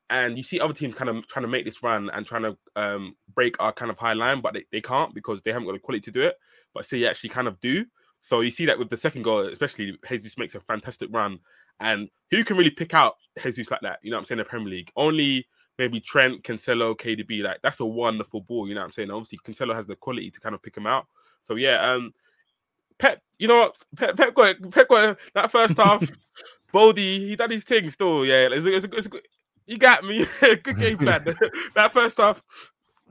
and 0.09 0.37
you 0.37 0.43
see 0.43 0.59
other 0.59 0.73
teams 0.73 0.93
kind 0.93 1.09
of 1.09 1.27
trying 1.27 1.43
to 1.43 1.49
make 1.49 1.65
this 1.65 1.83
run 1.83 2.09
and 2.11 2.25
trying 2.25 2.43
to 2.43 2.57
um, 2.75 3.15
break 3.33 3.55
our 3.59 3.71
kind 3.71 3.91
of 3.91 3.97
high 3.97 4.13
line, 4.13 4.41
but 4.41 4.53
they, 4.53 4.65
they 4.71 4.81
can't 4.81 5.13
because 5.13 5.41
they 5.41 5.51
haven't 5.51 5.67
got 5.67 5.73
the 5.73 5.79
quality 5.79 6.01
to 6.01 6.11
do 6.11 6.21
it. 6.21 6.35
But 6.73 6.85
City 6.85 7.07
actually 7.07 7.29
kind 7.29 7.47
of 7.47 7.59
do. 7.59 7.85
So 8.19 8.41
you 8.41 8.51
see 8.51 8.65
that 8.67 8.79
with 8.79 8.89
the 8.89 8.97
second 8.97 9.23
goal, 9.23 9.47
especially 9.47 9.97
Jesus 10.07 10.37
makes 10.37 10.55
a 10.55 10.61
fantastic 10.61 11.09
run 11.11 11.39
and 11.79 12.09
who 12.31 12.43
can 12.43 12.57
really 12.57 12.69
pick 12.69 12.93
out 12.93 13.15
Jesus 13.41 13.71
like 13.71 13.81
that? 13.81 13.99
You 14.01 14.11
know 14.11 14.17
what 14.17 14.21
I'm 14.21 14.25
saying? 14.25 14.39
The 14.39 14.45
Premier 14.45 14.69
League. 14.69 14.91
Only 14.95 15.45
maybe 15.77 15.99
Trent, 15.99 16.43
Cancelo, 16.43 16.95
KDB. 16.95 17.43
Like 17.43 17.59
that's 17.61 17.79
a 17.79 17.85
wonderful 17.85 18.41
ball. 18.41 18.67
You 18.67 18.75
know 18.75 18.81
what 18.81 18.85
I'm 18.85 18.91
saying? 18.91 19.11
Obviously, 19.11 19.39
Cancelo 19.39 19.75
has 19.75 19.87
the 19.87 19.95
quality 19.95 20.31
to 20.31 20.39
kind 20.39 20.55
of 20.55 20.61
pick 20.61 20.77
him 20.77 20.87
out. 20.87 21.07
So 21.41 21.55
yeah, 21.55 21.91
um, 21.91 22.13
Pep. 23.03 23.21
You 23.37 23.49
know 23.49 23.59
what? 23.59 23.77
Pep, 23.97 24.15
Pep 24.15 24.33
got 24.33 24.71
Pep 24.71 24.87
got 24.87 25.17
that 25.33 25.51
first 25.51 25.77
half. 25.77 26.09
Baldy, 26.71 27.27
he 27.27 27.35
done 27.35 27.51
his 27.51 27.65
thing 27.65 27.89
still. 27.89 28.25
Yeah, 28.25 28.47
it's 28.49 28.65
a, 28.65 28.75
it's 28.75 28.85
a, 28.85 28.95
it's 28.95 29.07
a, 29.07 29.09
you 29.65 29.77
got 29.77 30.05
me. 30.05 30.25
good 30.39 30.77
game 30.77 30.97
plan. 30.97 31.25
that 31.75 31.91
first 31.91 32.17
half. 32.17 32.41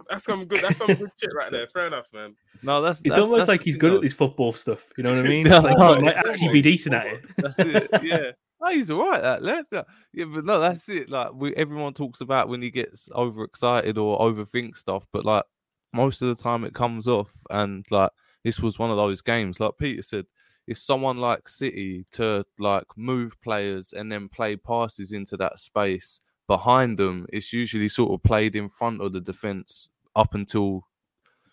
That's 0.08 0.24
some 0.24 0.46
good. 0.46 0.62
That's 0.62 0.78
some 0.78 0.86
good 0.86 1.10
shit 1.20 1.30
right 1.36 1.52
there. 1.52 1.66
Fair 1.66 1.88
enough, 1.88 2.06
man. 2.14 2.34
No, 2.62 2.80
that's 2.80 3.00
it's 3.00 3.14
that's, 3.14 3.22
almost 3.22 3.40
that's 3.40 3.48
like 3.48 3.62
he's 3.62 3.76
good 3.76 3.92
at 3.92 4.00
this 4.00 4.14
football 4.14 4.54
stuff. 4.54 4.88
You 4.96 5.04
know 5.04 5.10
what 5.10 5.26
I 5.26 5.28
mean? 5.28 5.46
No, 5.46 5.60
like, 5.60 5.78
no, 5.78 5.96
he 5.96 6.02
might 6.02 6.16
actually 6.16 6.48
be 6.48 6.62
decent 6.62 6.94
at 6.94 7.06
it. 7.06 7.24
That's 7.36 7.58
it. 7.58 7.90
Yeah. 8.02 8.30
Oh, 8.62 8.70
he's 8.70 8.90
all 8.90 9.10
right, 9.10 9.20
that 9.20 9.42
lad. 9.42 9.66
Yeah, 9.70 9.82
Yeah, 10.14 10.24
but 10.32 10.46
no, 10.46 10.58
that's 10.58 10.88
it. 10.88 11.10
Like 11.10 11.34
we, 11.34 11.54
everyone 11.54 11.92
talks 11.92 12.22
about 12.22 12.48
when 12.48 12.62
he 12.62 12.70
gets 12.70 13.10
overexcited 13.12 13.98
or 13.98 14.20
overthink 14.20 14.76
stuff, 14.76 15.04
but 15.12 15.26
like 15.26 15.44
most 15.92 16.22
of 16.22 16.34
the 16.34 16.42
time 16.42 16.64
it 16.64 16.72
comes 16.72 17.06
off. 17.06 17.32
And 17.50 17.84
like 17.90 18.10
this 18.44 18.60
was 18.60 18.78
one 18.78 18.90
of 18.90 18.96
those 18.96 19.22
games. 19.22 19.60
Like 19.60 19.72
Peter 19.78 20.02
said, 20.02 20.26
if 20.66 20.78
someone 20.78 21.18
like 21.18 21.48
City 21.48 22.06
to 22.12 22.44
like 22.58 22.86
move 22.96 23.40
players 23.42 23.92
and 23.92 24.10
then 24.10 24.28
play 24.28 24.56
passes 24.56 25.12
into 25.12 25.36
that 25.38 25.58
space 25.58 26.20
behind 26.46 26.98
them, 26.98 27.26
it's 27.32 27.52
usually 27.52 27.88
sort 27.88 28.12
of 28.12 28.22
played 28.22 28.54
in 28.56 28.68
front 28.68 29.00
of 29.00 29.12
the 29.12 29.20
defense 29.20 29.88
up 30.14 30.34
until 30.34 30.86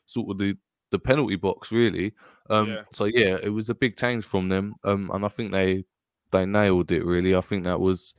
sort 0.05 0.31
of 0.31 0.37
the 0.37 0.57
the 0.91 0.99
penalty 0.99 1.35
box, 1.35 1.71
really. 1.71 2.13
Um, 2.49 2.69
Yeah. 2.69 2.81
So 2.91 3.05
yeah, 3.05 3.37
it 3.41 3.49
was 3.49 3.69
a 3.69 3.75
big 3.75 3.95
change 3.95 4.25
from 4.25 4.49
them, 4.49 4.75
um, 4.83 5.11
and 5.13 5.25
I 5.25 5.29
think 5.29 5.51
they 5.51 5.85
they 6.31 6.45
nailed 6.45 6.91
it. 6.91 7.05
Really, 7.05 7.35
I 7.35 7.41
think 7.41 7.63
that 7.63 7.79
was 7.79 8.13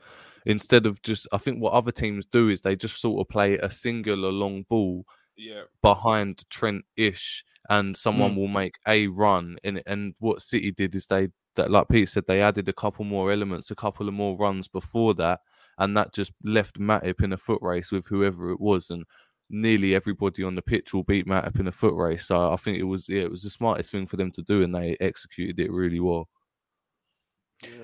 instead 0.46 0.86
of 0.86 1.02
just. 1.02 1.26
I 1.32 1.38
think 1.38 1.60
what 1.60 1.72
other 1.72 1.92
teams 1.92 2.26
do 2.26 2.48
is 2.48 2.60
they 2.60 2.76
just 2.76 3.00
sort 3.00 3.20
of 3.20 3.28
play 3.28 3.58
a 3.58 3.70
singular 3.70 4.30
long 4.30 4.64
ball 4.68 5.04
Yeah, 5.40 5.62
behind 5.82 6.44
Trent 6.50 6.84
ish, 6.96 7.44
and 7.70 7.96
someone 7.96 8.32
Mm. 8.32 8.36
will 8.36 8.48
make 8.48 8.74
a 8.86 9.06
run. 9.06 9.56
And 9.64 9.82
and 9.86 10.14
what 10.18 10.42
City 10.42 10.70
did 10.70 10.94
is 10.94 11.06
they 11.06 11.28
that 11.56 11.70
like 11.70 11.88
Pete 11.88 12.08
said 12.10 12.24
they 12.26 12.42
added 12.42 12.68
a 12.68 12.72
couple 12.74 13.04
more 13.04 13.32
elements, 13.32 13.70
a 13.70 13.74
couple 13.74 14.06
of 14.06 14.14
more 14.14 14.36
runs 14.36 14.68
before 14.68 15.14
that, 15.14 15.40
and 15.78 15.96
that 15.96 16.12
just 16.12 16.32
left 16.44 16.78
Matip 16.78 17.22
in 17.22 17.32
a 17.32 17.36
foot 17.38 17.60
race 17.62 17.90
with 17.90 18.06
whoever 18.06 18.50
it 18.50 18.60
was, 18.60 18.90
and 18.90 19.04
nearly 19.48 19.94
everybody 19.94 20.44
on 20.44 20.54
the 20.54 20.62
pitch 20.62 20.92
will 20.92 21.04
beat 21.04 21.26
Matip 21.26 21.58
in 21.58 21.66
a 21.66 21.72
foot 21.72 21.94
race. 21.94 22.26
So 22.26 22.52
I 22.52 22.56
think 22.56 22.78
it 22.78 22.84
was 22.84 23.08
yeah, 23.08 23.22
it 23.22 23.30
was 23.30 23.42
the 23.42 23.50
smartest 23.50 23.90
thing 23.92 24.06
for 24.06 24.16
them 24.16 24.30
to 24.32 24.42
do, 24.42 24.62
and 24.62 24.74
they 24.74 24.96
executed 25.00 25.58
it 25.58 25.72
really 25.72 26.00
well. 26.00 26.28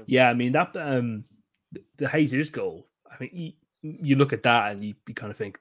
Yeah, 0.07 0.29
I 0.29 0.35
mean 0.35 0.53
that 0.53 0.77
um 0.77 1.25
th- 1.75 1.87
the 1.97 2.09
Jesus 2.09 2.51
goal. 2.51 2.87
I 3.11 3.17
mean, 3.21 3.31
you, 3.83 3.97
you 4.03 4.17
look 4.17 4.33
at 4.33 4.43
that 4.43 4.73
and 4.73 4.85
you, 4.85 4.95
you 5.09 5.15
kind 5.15 5.31
of 5.31 5.37
think 5.37 5.59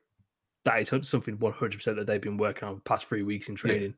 that 0.65 0.81
is 0.81 1.07
something 1.07 1.39
one 1.39 1.53
hundred 1.53 1.77
percent 1.77 1.97
that 1.97 2.07
they've 2.07 2.21
been 2.21 2.37
working 2.37 2.67
on 2.67 2.75
the 2.75 2.81
past 2.81 3.05
three 3.05 3.23
weeks 3.23 3.49
in 3.49 3.55
training. 3.55 3.93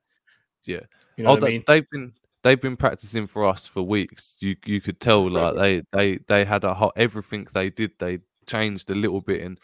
Yeah. 0.66 0.82
You 1.16 1.24
know 1.24 1.32
oh, 1.32 1.34
what 1.34 1.44
I 1.44 1.48
they- 1.48 1.52
mean? 1.54 1.64
they've 1.68 1.90
been 1.90 2.14
they've 2.44 2.62
been 2.62 2.78
practicing 2.78 3.26
for 3.28 3.46
us 3.48 3.66
for 3.66 3.82
weeks. 3.82 4.36
You 4.40 4.56
you 4.66 4.82
could 4.82 5.00
tell 5.00 5.30
like 5.30 5.56
they 5.56 5.82
they 5.92 6.20
they 6.28 6.46
had 6.46 6.64
a 6.64 6.74
hot 6.74 6.94
everything 6.96 7.48
they 7.54 7.70
did 7.70 7.92
they 8.00 8.20
changed 8.46 8.90
a 8.90 8.96
little 8.96 9.20
bit 9.20 9.42
and 9.42 9.60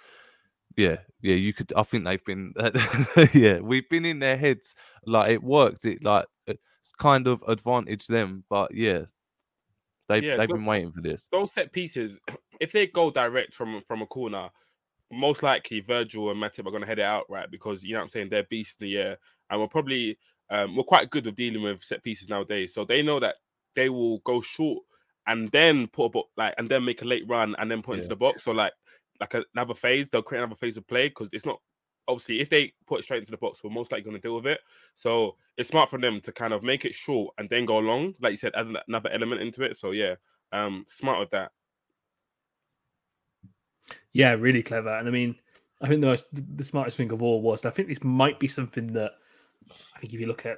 yeah 0.76 0.98
yeah 1.22 1.36
you 1.36 1.54
could 1.54 1.72
I 1.76 1.84
think 1.84 2.04
they've 2.04 2.26
been 2.26 2.54
yeah 3.34 3.60
we've 3.60 3.88
been 3.90 4.06
in 4.06 4.20
their 4.20 4.36
heads 4.36 4.76
like 5.06 5.32
it 5.32 5.44
worked 5.44 5.86
it 5.86 6.04
like 6.04 6.26
it 6.48 6.60
kind 6.98 7.28
of 7.28 7.44
advantaged 7.48 8.10
them 8.10 8.44
but 8.50 8.74
yeah 8.74 9.04
they 10.10 10.20
Yeah, 10.20 10.36
they've 10.38 10.50
been 10.50 10.66
waiting 10.66 10.92
for 10.92 11.02
this. 11.02 11.28
those 11.32 11.54
set 11.54 11.72
pieces, 11.72 12.18
if 12.60 12.72
they 12.72 12.88
go 12.88 13.10
direct 13.10 13.54
from 13.54 13.82
from 13.88 14.02
a 14.02 14.06
corner, 14.06 14.50
most 15.14 15.44
likely 15.44 15.80
Virgil 15.80 16.32
and 16.32 16.42
Matip 16.42 16.68
are 16.68 16.72
going 16.72 16.82
to 16.82 16.88
head 16.88 17.00
it 17.00 17.06
out 17.06 17.26
right 17.30 17.50
because 17.50 17.84
you 17.84 17.94
know 17.94 18.00
what 18.00 18.04
I'm 18.04 18.10
saying 18.10 18.30
they're 18.30 18.44
beasts 18.44 18.76
in 18.80 18.88
the 18.88 18.98
air, 18.98 19.18
and 19.50 19.60
we're 19.60 19.68
probably 19.68 20.18
um, 20.50 20.76
we're 20.76 20.84
quite 20.84 21.10
good 21.10 21.26
with 21.26 21.36
dealing 21.36 21.64
with 21.64 21.84
set 21.84 22.04
pieces 22.04 22.30
nowadays. 22.30 22.74
So 22.74 22.86
they 22.86 23.02
know 23.02 23.20
that 23.20 23.36
they 23.76 23.90
will 23.90 24.20
go 24.20 24.42
short 24.42 24.84
and 25.28 25.50
then 25.52 25.88
put 25.88 26.06
a 26.06 26.10
bo- 26.10 26.30
like 26.38 26.54
and 26.58 26.70
then 26.70 26.84
make 26.86 27.02
a 27.02 27.06
late 27.06 27.28
run 27.28 27.56
and 27.58 27.72
then 27.72 27.82
put 27.82 27.98
into 27.98 28.10
the 28.10 28.16
box. 28.16 28.44
So 28.44 28.52
like 28.52 28.74
like 29.20 29.36
another 29.56 29.74
phase, 29.74 30.10
they'll 30.10 30.22
create 30.22 30.42
another 30.42 30.56
phase 30.56 30.78
of 30.78 30.88
play 30.88 31.08
because 31.08 31.30
it's 31.32 31.46
not 31.46 31.60
obviously 32.08 32.42
if 32.42 32.50
they 32.50 32.74
put 32.88 33.00
it 33.00 33.04
straight 33.04 33.20
into 33.20 33.32
the 33.32 33.38
box, 33.38 33.64
we're 33.64 33.70
most 33.70 33.92
likely 33.92 34.04
going 34.04 34.16
to 34.16 34.22
deal 34.22 34.36
with 34.36 34.48
it. 34.48 34.60
So 34.96 35.36
it's 35.58 35.70
smart 35.70 35.90
for 35.90 36.00
them 36.00 36.20
to 36.22 36.32
kind 36.32 36.54
of 36.54 36.64
make 36.64 36.86
it 36.86 36.94
short 36.94 37.34
and 37.38 37.50
then 37.50 37.66
go 37.66 37.78
long, 37.78 38.14
like 38.22 38.32
you 38.32 38.38
said, 38.38 38.54
add 38.56 38.68
another 38.88 39.10
element 39.10 39.42
into 39.42 39.64
it. 39.64 39.78
So 39.78 39.92
yeah, 39.92 40.16
um, 40.52 40.86
smart 40.88 41.20
with 41.20 41.30
that. 41.32 41.52
Yeah, 44.14 44.32
really 44.32 44.64
clever. 44.64 44.96
And 44.98 45.08
I 45.08 45.12
mean, 45.12 45.36
I 45.82 45.88
think 45.88 46.02
the 46.02 46.08
most 46.08 46.28
the 46.34 46.64
smartest 46.64 46.98
thing 46.98 47.12
of 47.12 47.22
all 47.22 47.42
was, 47.42 47.66
I 47.66 47.70
think 47.72 47.88
this 47.90 48.04
might 48.04 48.40
be 48.40 48.48
something 48.48 48.94
that 48.94 49.12
I 49.96 50.00
think 50.00 50.14
if 50.14 50.20
you 50.20 50.28
look 50.28 50.46
at 50.46 50.58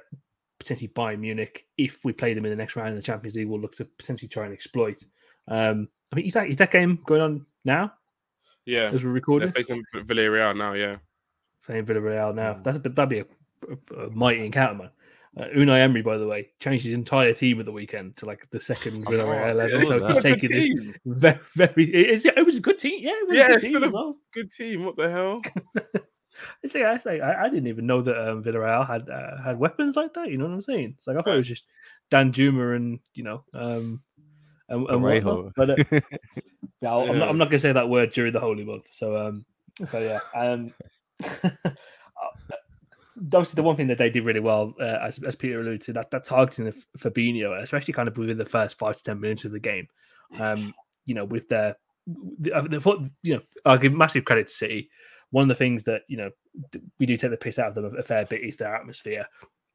potentially 0.58 0.88
Bayern 0.88 1.20
Munich, 1.20 1.66
if 1.76 2.04
we 2.04 2.12
play 2.12 2.34
them 2.34 2.44
in 2.44 2.50
the 2.50 2.56
next 2.56 2.76
round 2.76 2.90
in 2.90 2.96
the 2.96 3.02
Champions 3.02 3.34
League, 3.36 3.48
we'll 3.48 3.60
look 3.60 3.74
to 3.76 3.84
potentially 3.84 4.28
try 4.28 4.44
and 4.44 4.52
exploit. 4.54 5.02
Um, 5.48 5.88
I 6.12 6.16
mean, 6.16 6.26
is 6.26 6.34
that 6.34 6.48
is 6.48 6.56
that 6.56 6.70
game 6.70 6.98
going 7.06 7.20
on 7.20 7.46
now 7.64 7.92
Yeah, 8.64 8.86
as 8.86 8.92
we're 8.92 8.98
they're 9.00 9.10
recording? 9.10 9.52
facing 9.52 9.82
Villarreal 9.94 10.56
now. 10.56 10.72
Yeah, 10.74 10.96
Playing 11.64 11.86
Villarreal 11.86 12.34
now. 12.34 12.54
That 12.62 12.82
that'd 12.82 13.08
be 13.08 13.20
a, 13.20 13.26
a, 13.96 14.04
a 14.06 14.10
mighty 14.10 14.44
encounter, 14.44 14.74
man. 14.74 14.90
Uh, 15.38 15.44
Unai 15.54 15.80
Emery, 15.80 16.00
by 16.02 16.16
the 16.16 16.26
way, 16.26 16.48
changed 16.60 16.84
his 16.84 16.94
entire 16.94 17.34
team 17.34 17.60
at 17.60 17.66
the 17.66 17.72
weekend 17.72 18.16
to 18.16 18.24
like 18.26 18.48
the 18.50 18.58
second 18.60 19.04
Oh, 19.06 19.10
Villarreal 19.10 19.44
I 19.44 19.50
eleven. 19.50 19.84
So 19.84 20.06
he's 20.06 20.14
Good 20.14 20.22
taking 20.22 20.50
this 20.50 20.64
team. 20.66 20.94
very, 21.04 21.38
very. 21.54 21.94
It, 21.94 22.24
it 22.24 22.46
was 22.46 22.56
a 22.56 22.60
good 22.60 22.78
team. 22.78 23.00
Yeah, 23.02 23.10
it 23.12 23.28
was 23.28 23.36
Yeah, 23.36 23.46
a 23.46 23.48
good 23.50 23.60
team 23.60 23.82
a- 23.84 23.90
well. 23.90 24.16
Good 24.32 24.50
team. 24.52 24.84
What 24.84 24.96
the 24.96 25.10
hell? 25.10 25.42
It's 26.62 26.74
like, 26.74 26.84
I, 26.84 26.98
say, 26.98 27.18
I, 27.20 27.44
I 27.46 27.48
didn't 27.48 27.68
even 27.68 27.86
know 27.86 28.02
that 28.02 28.28
um, 28.30 28.42
Villarreal 28.42 28.86
had 28.86 29.08
uh, 29.08 29.42
had 29.42 29.58
weapons 29.58 29.96
like 29.96 30.12
that. 30.14 30.28
You 30.30 30.36
know 30.36 30.44
what 30.44 30.52
I'm 30.52 30.60
saying? 30.60 30.92
It's 30.98 31.06
like 31.06 31.16
I 31.16 31.22
thought 31.22 31.32
it 31.32 31.36
was 31.38 31.48
just 31.48 31.64
Danjuma 32.10 32.76
and 32.76 32.98
you 33.14 33.24
know 33.24 33.42
um, 33.54 34.02
and, 34.68 34.86
and 34.86 35.02
whatnot. 35.02 35.52
But 35.56 35.70
uh, 35.70 35.76
yeah, 36.82 36.90
I'll- 36.90 37.10
I'm 37.10 37.18
not, 37.18 37.28
I'm 37.30 37.38
not 37.38 37.46
gonna 37.48 37.58
say 37.58 37.72
that 37.72 37.88
word 37.88 38.12
during 38.12 38.34
the 38.34 38.40
holy 38.40 38.64
month. 38.64 38.84
So 38.90 39.16
um, 39.16 39.46
so 39.86 39.98
yeah. 39.98 40.20
Um, 40.38 40.74
obviously, 43.18 43.56
the 43.56 43.62
one 43.62 43.76
thing 43.76 43.86
that 43.88 43.98
they 43.98 44.10
did 44.10 44.24
really 44.24 44.40
well, 44.40 44.74
uh, 44.80 44.98
as, 45.02 45.18
as 45.20 45.34
Peter 45.36 45.60
alluded 45.60 45.80
to, 45.82 45.92
that 45.94 46.10
that 46.10 46.24
targeting 46.24 46.66
of 46.66 46.76
Fabinho, 46.98 47.60
especially 47.62 47.94
kind 47.94 48.08
of 48.08 48.16
within 48.16 48.36
the 48.36 48.44
first 48.44 48.78
five 48.78 48.96
to 48.96 49.02
ten 49.02 49.20
minutes 49.20 49.44
of 49.44 49.52
the 49.52 49.60
game. 49.60 49.88
Um, 50.38 50.74
you 51.04 51.14
know, 51.14 51.24
with 51.24 51.48
their, 51.48 51.76
I 52.54 52.78
thought, 52.78 53.02
you 53.22 53.34
know, 53.34 53.42
I'll 53.64 53.78
give 53.78 53.92
massive 53.92 54.24
credit 54.24 54.48
to 54.48 54.52
City. 54.52 54.90
One 55.30 55.42
of 55.42 55.48
the 55.48 55.54
things 55.54 55.84
that 55.84 56.02
you 56.08 56.16
know 56.16 56.30
we 56.98 57.06
do 57.06 57.16
take 57.16 57.30
the 57.30 57.36
piss 57.36 57.58
out 57.58 57.68
of 57.68 57.74
them 57.74 57.96
a 57.98 58.02
fair 58.02 58.24
bit 58.26 58.42
is 58.42 58.56
their 58.56 58.74
atmosphere, 58.74 59.26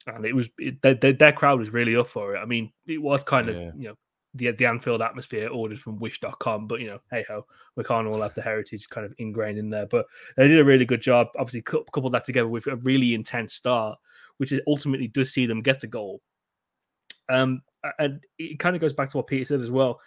and 0.08 0.26
it 0.26 0.36
was 0.36 0.50
it, 0.58 0.82
their, 0.82 0.96
their, 0.96 1.14
their 1.14 1.32
crowd 1.32 1.60
was 1.60 1.74
really 1.74 1.96
up 1.96 2.10
for 2.10 2.36
it. 2.36 2.40
I 2.40 2.46
mean, 2.46 2.72
it 2.88 3.02
was 3.02 3.24
kind 3.24 3.50
of 3.50 3.56
Yeah. 3.56 3.72
you 3.78 3.88
know 3.90 3.96
the 4.34 4.52
the 4.52 4.66
Anfield 4.66 5.02
atmosphere 5.02 5.50
ordered 5.50 5.80
from 5.80 6.00
Wish.com, 6.00 6.68
but 6.68 6.80
you 6.80 6.88
know, 6.88 7.00
hey 7.12 7.26
ho, 7.28 7.46
we 7.76 7.84
can't 7.84 8.08
all 8.08 8.22
have 8.22 8.34
the 8.34 8.42
heritage 8.42 8.90
kind 8.90 9.06
of 9.06 9.14
ingrained 9.18 9.58
in 9.58 9.70
there. 9.70 9.86
But 9.86 10.06
they 10.38 10.48
did 10.48 10.60
a 10.60 10.64
really 10.64 10.86
good 10.86 11.02
job. 11.02 11.28
Obviously, 11.38 11.62
cou- 11.62 11.86
coupled 11.92 12.14
that 12.14 12.24
together 12.24 12.48
with 12.48 12.68
a 12.68 12.78
really 12.78 13.14
intense 13.14 13.54
start, 13.54 13.98
which 14.38 14.52
is 14.52 14.62
ultimately 14.68 15.08
does 15.08 15.34
see 15.34 15.46
them 15.46 15.62
get 15.62 15.82
the 15.82 15.88
goal. 15.88 16.22
Um, 17.30 17.62
and 18.00 18.22
it 18.38 18.60
kind 18.60 18.76
of 18.76 18.82
goes 18.82 18.94
back 18.94 19.10
to 19.10 19.18
what 19.18 19.28
Peter 19.28 19.46
said 19.46 19.62
as 19.62 19.72
well. 19.72 20.00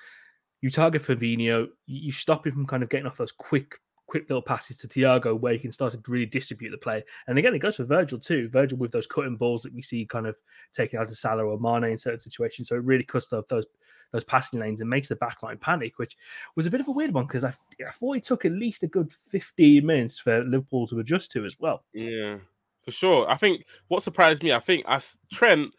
You 0.61 0.71
target 0.71 1.03
Fabinho, 1.03 1.39
you 1.39 1.69
you 1.87 2.13
stop 2.13 2.47
him 2.47 2.53
from 2.53 2.67
kind 2.67 2.83
of 2.83 2.89
getting 2.89 3.07
off 3.07 3.19
those 3.19 3.33
quick, 3.33 3.79
quick 4.07 4.29
little 4.31 4.43
passes 4.43 4.79
to 4.79 4.89
Thiago 4.89 5.39
where 5.39 5.53
he 5.53 5.59
can 5.59 5.73
start 5.73 5.93
to 5.93 6.01
really 6.09 6.27
distribute 6.27 6.71
the 6.71 6.79
play. 6.79 7.03
And 7.27 7.39
again, 7.39 7.55
it 7.55 7.59
goes 7.59 7.77
for 7.77 7.85
Virgil 7.85 8.19
too. 8.19 8.49
Virgil 8.49 8.79
with 8.79 8.93
those 8.93 9.07
cutting 9.07 9.37
balls 9.37 9.63
that 9.63 9.75
we 9.75 9.83
see 9.83 10.07
kind 10.07 10.27
of 10.27 10.37
taking 10.73 10.99
out 10.99 11.09
to 11.09 11.15
Salah 11.15 11.45
or 11.45 11.59
Mane 11.59 11.91
in 11.91 11.99
certain 11.99 12.19
situations. 12.19 12.69
So 12.69 12.77
it 12.77 12.85
really 12.85 13.05
cuts 13.05 13.33
off 13.33 13.47
those 13.49 13.67
those 14.15 14.25
passing 14.25 14.61
lanes 14.61 14.81
and 14.81 14.89
makes 14.89 15.09
the 15.09 15.17
backline 15.17 15.61
panic, 15.61 15.99
which 15.99 16.17
was 16.55 16.67
a 16.67 16.71
bit 16.71 16.81
of 16.81 16.87
a 16.87 16.93
weird 16.93 17.13
one 17.13 17.27
because 17.27 17.43
I, 17.43 17.53
I 17.87 17.91
thought 17.91 18.17
it 18.17 18.23
took 18.23 18.45
at 18.45 18.53
least 18.53 18.85
a 18.85 18.87
good 18.87 19.13
15 19.13 19.85
minutes 19.85 20.21
for 20.21 20.45
Liverpool 20.45 20.87
to 20.87 21.01
adjust 21.01 21.33
to 21.33 21.45
as 21.45 21.59
well. 21.59 21.85
Yeah, 21.93 22.37
for 22.85 22.93
sure. 22.93 23.29
I 23.29 23.37
think 23.37 23.65
what 23.89 24.05
surprised 24.05 24.45
me, 24.45 24.53
I 24.53 24.61
think 24.61 24.85
as 24.87 25.19
Trent, 25.33 25.73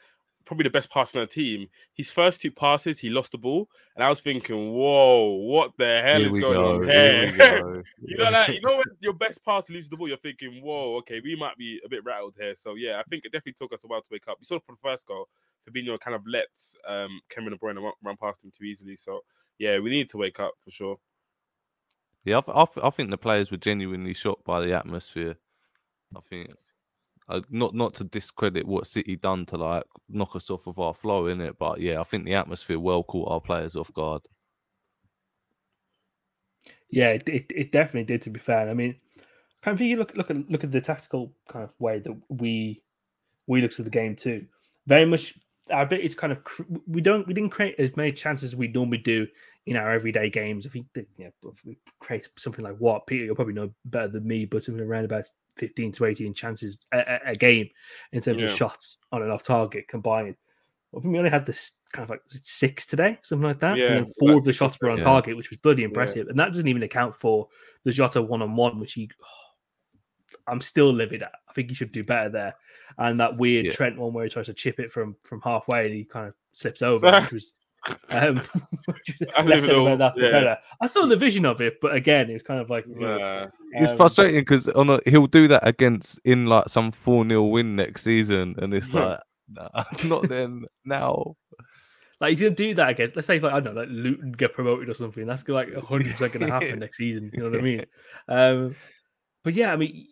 probably 0.46 0.64
the 0.64 0.70
best 0.70 0.90
passer 0.90 1.20
on 1.20 1.26
the 1.26 1.28
team, 1.28 1.68
his 1.94 2.10
first 2.10 2.42
two 2.42 2.52
passes, 2.52 3.00
he 3.00 3.10
lost 3.10 3.32
the 3.32 3.38
ball. 3.38 3.68
And 3.96 4.04
I 4.04 4.10
was 4.10 4.22
thinking, 4.22 4.74
whoa, 4.74 5.26
what 5.26 5.72
the 5.78 6.02
hell 6.06 6.20
Here 6.20 6.32
is 6.32 6.38
going 6.38 6.54
go. 6.54 6.76
on 6.76 6.88
Here 6.88 7.32
here? 7.32 7.84
you 8.02 8.18
know 8.18 8.32
that 8.32 8.54
you 8.54 8.62
know 8.62 8.78
when 8.78 8.86
your 9.00 9.14
best 9.14 9.44
pass 9.44 9.70
loses 9.70 9.90
the 9.90 9.98
ball, 9.98 10.08
you're 10.08 10.18
thinking, 10.18 10.62
whoa, 10.62 10.98
okay, 10.98 11.22
we 11.24 11.36
might 11.36 11.58
be 11.58 11.80
a 11.86 11.90
bit 11.90 12.04
rattled 12.04 12.36
here. 12.40 12.56
So 12.56 12.76
yeah, 12.76 13.00
I 13.00 13.04
think 13.04 13.26
it 13.26 13.32
definitely 13.32 13.54
took 13.54 13.74
us 13.74 13.84
a 13.84 13.88
while 13.88 14.02
to 14.02 14.08
wake 14.12 14.28
up. 14.28 14.38
We 14.40 14.46
saw 14.46 14.60
for 14.60 14.74
the 14.74 14.90
first 14.90 15.08
goal, 15.08 15.28
Fabinho 15.68 16.00
kind 16.00 16.16
of 16.16 16.22
lets 16.28 16.78
um 16.88 17.22
Kevin 17.30 17.52
De 17.52 17.58
Bruyne 17.58 17.82
run, 17.82 17.94
run 18.04 18.18
past 18.18 18.44
him 18.44 18.52
too 18.56 18.66
easily. 18.66 18.96
So 18.96 19.22
yeah, 19.58 19.80
we 19.80 19.90
need 19.90 20.10
to 20.12 20.18
wake 20.18 20.40
up 20.40 20.54
for 20.64 20.72
sure. 20.72 20.98
Yeah, 22.24 22.40
I, 22.40 22.42
th- 22.42 22.78
I, 22.84 22.88
I 22.88 22.90
think 22.90 23.12
the 23.12 23.18
players 23.18 23.52
were 23.52 23.58
genuinely 23.58 24.14
shocked 24.14 24.46
by 24.46 24.60
the 24.60 24.74
atmosphere. 24.74 25.38
I 26.16 26.20
think 26.22 26.52
uh, 27.28 27.42
not 27.50 27.74
not 27.74 27.96
to 27.96 28.04
discredit 28.04 28.68
what 28.68 28.88
City 28.88 29.16
done 29.16 29.46
to 29.48 29.58
like 29.58 29.84
knock 30.10 30.36
us 30.36 30.50
off 30.50 30.68
of 30.68 30.78
our 30.80 30.94
flow 30.94 31.28
in 31.28 31.42
it, 31.42 31.58
but 31.58 31.82
yeah, 31.82 32.00
I 32.00 32.04
think 32.04 32.26
the 32.26 32.36
atmosphere 32.36 32.80
well 32.80 33.04
caught 33.04 33.32
our 33.32 33.42
players 33.42 33.76
off 33.76 33.94
guard. 33.94 34.22
Yeah, 36.90 37.10
it, 37.10 37.28
it, 37.28 37.52
it 37.56 37.72
definitely 37.72 38.04
did. 38.04 38.22
To 38.24 38.30
be 38.30 38.40
fair, 38.40 38.70
I 38.70 38.74
mean, 38.74 38.96
kind 39.64 39.74
of 39.74 39.80
think 39.80 39.90
you 39.90 39.98
look 39.98 40.16
look 40.16 40.30
at 40.30 40.50
look 40.50 40.64
at 40.64 40.72
the 40.72 40.82
tactical 40.82 41.34
kind 41.50 41.64
of 41.64 41.74
way 41.80 42.00
that 42.00 42.16
we 42.30 42.84
we 43.48 43.62
looked 43.62 43.80
at 43.80 43.86
the 43.86 43.92
game 43.92 44.16
too. 44.16 44.46
Very 44.86 45.06
much, 45.06 45.34
I 45.74 45.84
bet 45.86 46.02
it's 46.02 46.14
kind 46.14 46.32
of 46.32 46.40
we 46.88 47.02
don't 47.02 47.28
we 47.28 47.34
didn't 47.34 47.50
create 47.50 47.76
as 47.80 47.96
many 47.96 48.12
chances 48.12 48.54
as 48.54 48.56
we 48.56 48.68
normally 48.68 49.00
do 49.00 49.26
in 49.66 49.78
our 49.78 49.92
everyday 49.92 50.30
games. 50.30 50.68
I 50.68 50.70
think 50.70 50.88
you 51.18 51.26
know 51.26 51.52
if 51.52 51.66
we 51.66 51.80
create 52.00 52.30
something 52.38 52.64
like 52.64 52.78
what 52.78 53.08
Peter, 53.08 53.26
you'll 53.26 53.36
probably 53.36 53.56
know 53.56 53.72
better 53.86 54.10
than 54.10 54.28
me, 54.28 54.46
but 54.46 54.64
something 54.64 54.84
around 54.84 55.06
about 55.06 55.26
fifteen 55.58 55.92
to 55.94 56.06
eighteen 56.06 56.34
chances 56.34 56.86
a, 56.94 57.20
a, 57.28 57.36
game 57.36 57.68
in 58.12 58.22
terms 58.22 58.42
Yeah. 58.42 58.48
of 58.48 58.56
shots 58.56 58.98
on 59.12 59.22
and 59.22 59.32
off 59.32 59.44
target 59.44 59.88
combined. 59.88 60.36
I 60.96 61.00
think 61.02 61.12
we 61.12 61.18
only 61.18 61.30
had 61.30 61.46
this 61.46 61.74
kind 61.92 62.04
of 62.04 62.10
like 62.10 62.22
six 62.28 62.86
today, 62.86 63.18
something 63.22 63.48
like 63.48 63.60
that. 63.60 63.78
Yeah, 63.78 63.88
and 63.88 64.06
then 64.06 64.14
four 64.20 64.34
of 64.34 64.44
the 64.44 64.54
shots 64.54 64.78
were 64.82 64.90
on 64.90 64.98
seven. 64.98 65.12
target, 65.12 65.38
which 65.38 65.50
was 65.50 65.58
bloody 65.58 65.84
impressive. 65.84 66.28
And 66.28 66.40
that 66.40 66.54
doesn't 66.54 66.68
even 66.68 66.84
account 66.84 67.16
for 67.16 67.48
the 67.84 67.92
Jota 67.92 68.22
one 68.22 68.42
on 68.42 68.56
one, 68.56 68.80
which 68.80 68.94
he. 68.94 69.10
I'm 70.48 70.62
still 70.62 70.94
livid 70.94 71.24
at. 71.24 71.32
I 71.50 71.54
think 71.54 71.70
he 71.70 71.76
should 71.76 71.92
do 71.92 72.04
better 72.04 72.30
there. 72.30 72.56
And 73.00 73.20
that 73.20 73.36
weird 73.38 73.66
Yeah. 73.66 73.72
Trent 73.72 73.98
one 73.98 74.14
where 74.14 74.26
he 74.26 74.30
tries 74.30 74.46
to 74.46 74.54
chip 74.54 74.80
it 74.80 74.92
from 74.92 75.16
from 75.24 75.42
halfway 75.42 75.86
and 75.86 75.96
he 75.96 76.04
kind 76.06 76.28
of 76.28 76.34
slips 76.54 76.82
over, 76.82 77.12
which 77.22 77.32
was. 77.32 77.54
Um, 78.10 78.42
I 79.36 79.38
don't 79.38 79.48
less 79.48 79.66
said 79.66 79.76
about 79.76 79.98
that, 80.00 80.16
the 80.16 80.26
yeah. 80.26 80.32
better. 80.32 80.58
I 80.82 80.88
saw 80.88 81.06
the 81.06 81.16
vision 81.16 81.46
of 81.46 81.62
it, 81.62 81.76
but 81.82 81.94
again, 81.96 82.30
it 82.30 82.34
was 82.34 82.44
kind 82.44 82.60
of 82.60 82.70
like 82.70 82.88
Nah. 82.88 83.48
It's 83.74 83.92
um, 83.92 83.98
frustrating 83.98 84.42
because 84.42 84.68
on 84.70 84.90
a, 84.90 85.00
he'll 85.06 85.28
do 85.28 85.48
that 85.50 85.68
against 85.68 86.20
in 86.24 86.46
like 86.46 86.70
some 86.70 86.92
four 86.92 87.28
0 87.28 87.44
win 87.44 87.76
next 87.76 88.04
season, 88.04 88.56
and 88.58 88.74
it's 88.74 88.94
Yeah. 88.94 89.06
like 89.06 89.20
nah, 89.50 89.84
not 90.06 90.28
then 90.30 90.66
now. 90.84 91.36
Like 92.22 92.30
he's 92.30 92.42
gonna 92.42 92.56
do 92.56 92.74
that 92.76 92.90
against. 92.90 93.16
Let's 93.16 93.28
say 93.28 93.40
like 93.40 93.54
I 93.54 93.60
don't 93.60 93.76
know, 93.76 93.82
like 93.82 93.90
Luton 93.92 94.32
get 94.32 94.54
promoted 94.54 94.90
or 94.90 94.94
something. 94.94 95.26
That's 95.26 95.48
like 95.48 95.74
hundred 95.76 96.12
percent 96.14 96.34
gonna 96.34 96.52
happen 96.52 96.80
next 96.80 96.98
season. 96.98 97.30
You 97.34 97.44
know 97.44 97.50
what 97.50 97.60
I 97.60 97.62
mean? 97.62 97.86
Um, 98.28 98.76
but 99.44 99.54
yeah, 99.54 99.72
I 99.72 99.76
mean 99.76 100.08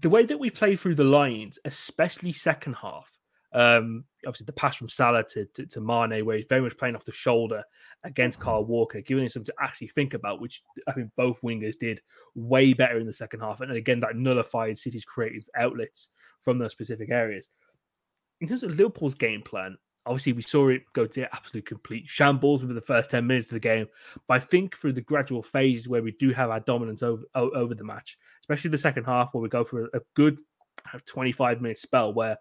the 0.00 0.10
way 0.10 0.24
that 0.24 0.38
we 0.38 0.50
play 0.50 0.76
through 0.76 0.96
the 0.96 1.04
lines, 1.04 1.58
especially 1.64 2.32
second 2.32 2.74
half. 2.74 3.08
Um, 3.54 4.04
obviously 4.26 4.46
the 4.46 4.52
pass 4.52 4.76
from 4.76 4.88
Salah 4.88 5.22
to, 5.30 5.44
to, 5.54 5.66
to 5.66 5.80
Mane, 5.80 6.24
where 6.24 6.36
he's 6.36 6.46
very 6.48 6.60
much 6.60 6.76
playing 6.76 6.96
off 6.96 7.04
the 7.04 7.12
shoulder 7.12 7.62
against 8.02 8.40
Kyle 8.40 8.64
Walker, 8.64 9.00
giving 9.00 9.22
him 9.22 9.30
something 9.30 9.46
to 9.46 9.64
actually 9.64 9.88
think 9.88 10.12
about, 10.12 10.40
which 10.40 10.62
I 10.88 10.92
think 10.92 11.10
both 11.16 11.40
wingers 11.40 11.78
did 11.78 12.00
way 12.34 12.72
better 12.72 12.98
in 12.98 13.06
the 13.06 13.12
second 13.12 13.40
half. 13.40 13.60
And 13.60 13.70
again, 13.70 14.00
that 14.00 14.16
nullified 14.16 14.76
City's 14.76 15.04
creative 15.04 15.48
outlets 15.56 16.10
from 16.40 16.58
those 16.58 16.72
specific 16.72 17.10
areas. 17.10 17.48
In 18.40 18.48
terms 18.48 18.64
of 18.64 18.72
Liverpool's 18.72 19.14
game 19.14 19.40
plan, 19.40 19.76
obviously 20.04 20.32
we 20.32 20.42
saw 20.42 20.68
it 20.68 20.82
go 20.92 21.06
to 21.06 21.34
absolute 21.34 21.64
complete 21.64 22.06
shambles 22.06 22.62
within 22.62 22.74
the 22.74 22.82
first 22.82 23.10
10 23.10 23.26
minutes 23.26 23.46
of 23.46 23.54
the 23.54 23.60
game. 23.60 23.86
But 24.26 24.34
I 24.34 24.40
think 24.40 24.76
through 24.76 24.94
the 24.94 25.00
gradual 25.00 25.42
phases 25.42 25.88
where 25.88 26.02
we 26.02 26.12
do 26.12 26.32
have 26.32 26.50
our 26.50 26.60
dominance 26.60 27.02
over, 27.02 27.22
over 27.34 27.74
the 27.74 27.84
match, 27.84 28.18
especially 28.42 28.70
the 28.70 28.78
second 28.78 29.04
half 29.04 29.32
where 29.32 29.42
we 29.42 29.48
go 29.48 29.64
for 29.64 29.84
a, 29.84 29.98
a 29.98 30.00
good 30.14 30.38
25 31.06 31.60
minute 31.60 31.78
spell 31.78 32.12
where 32.12 32.36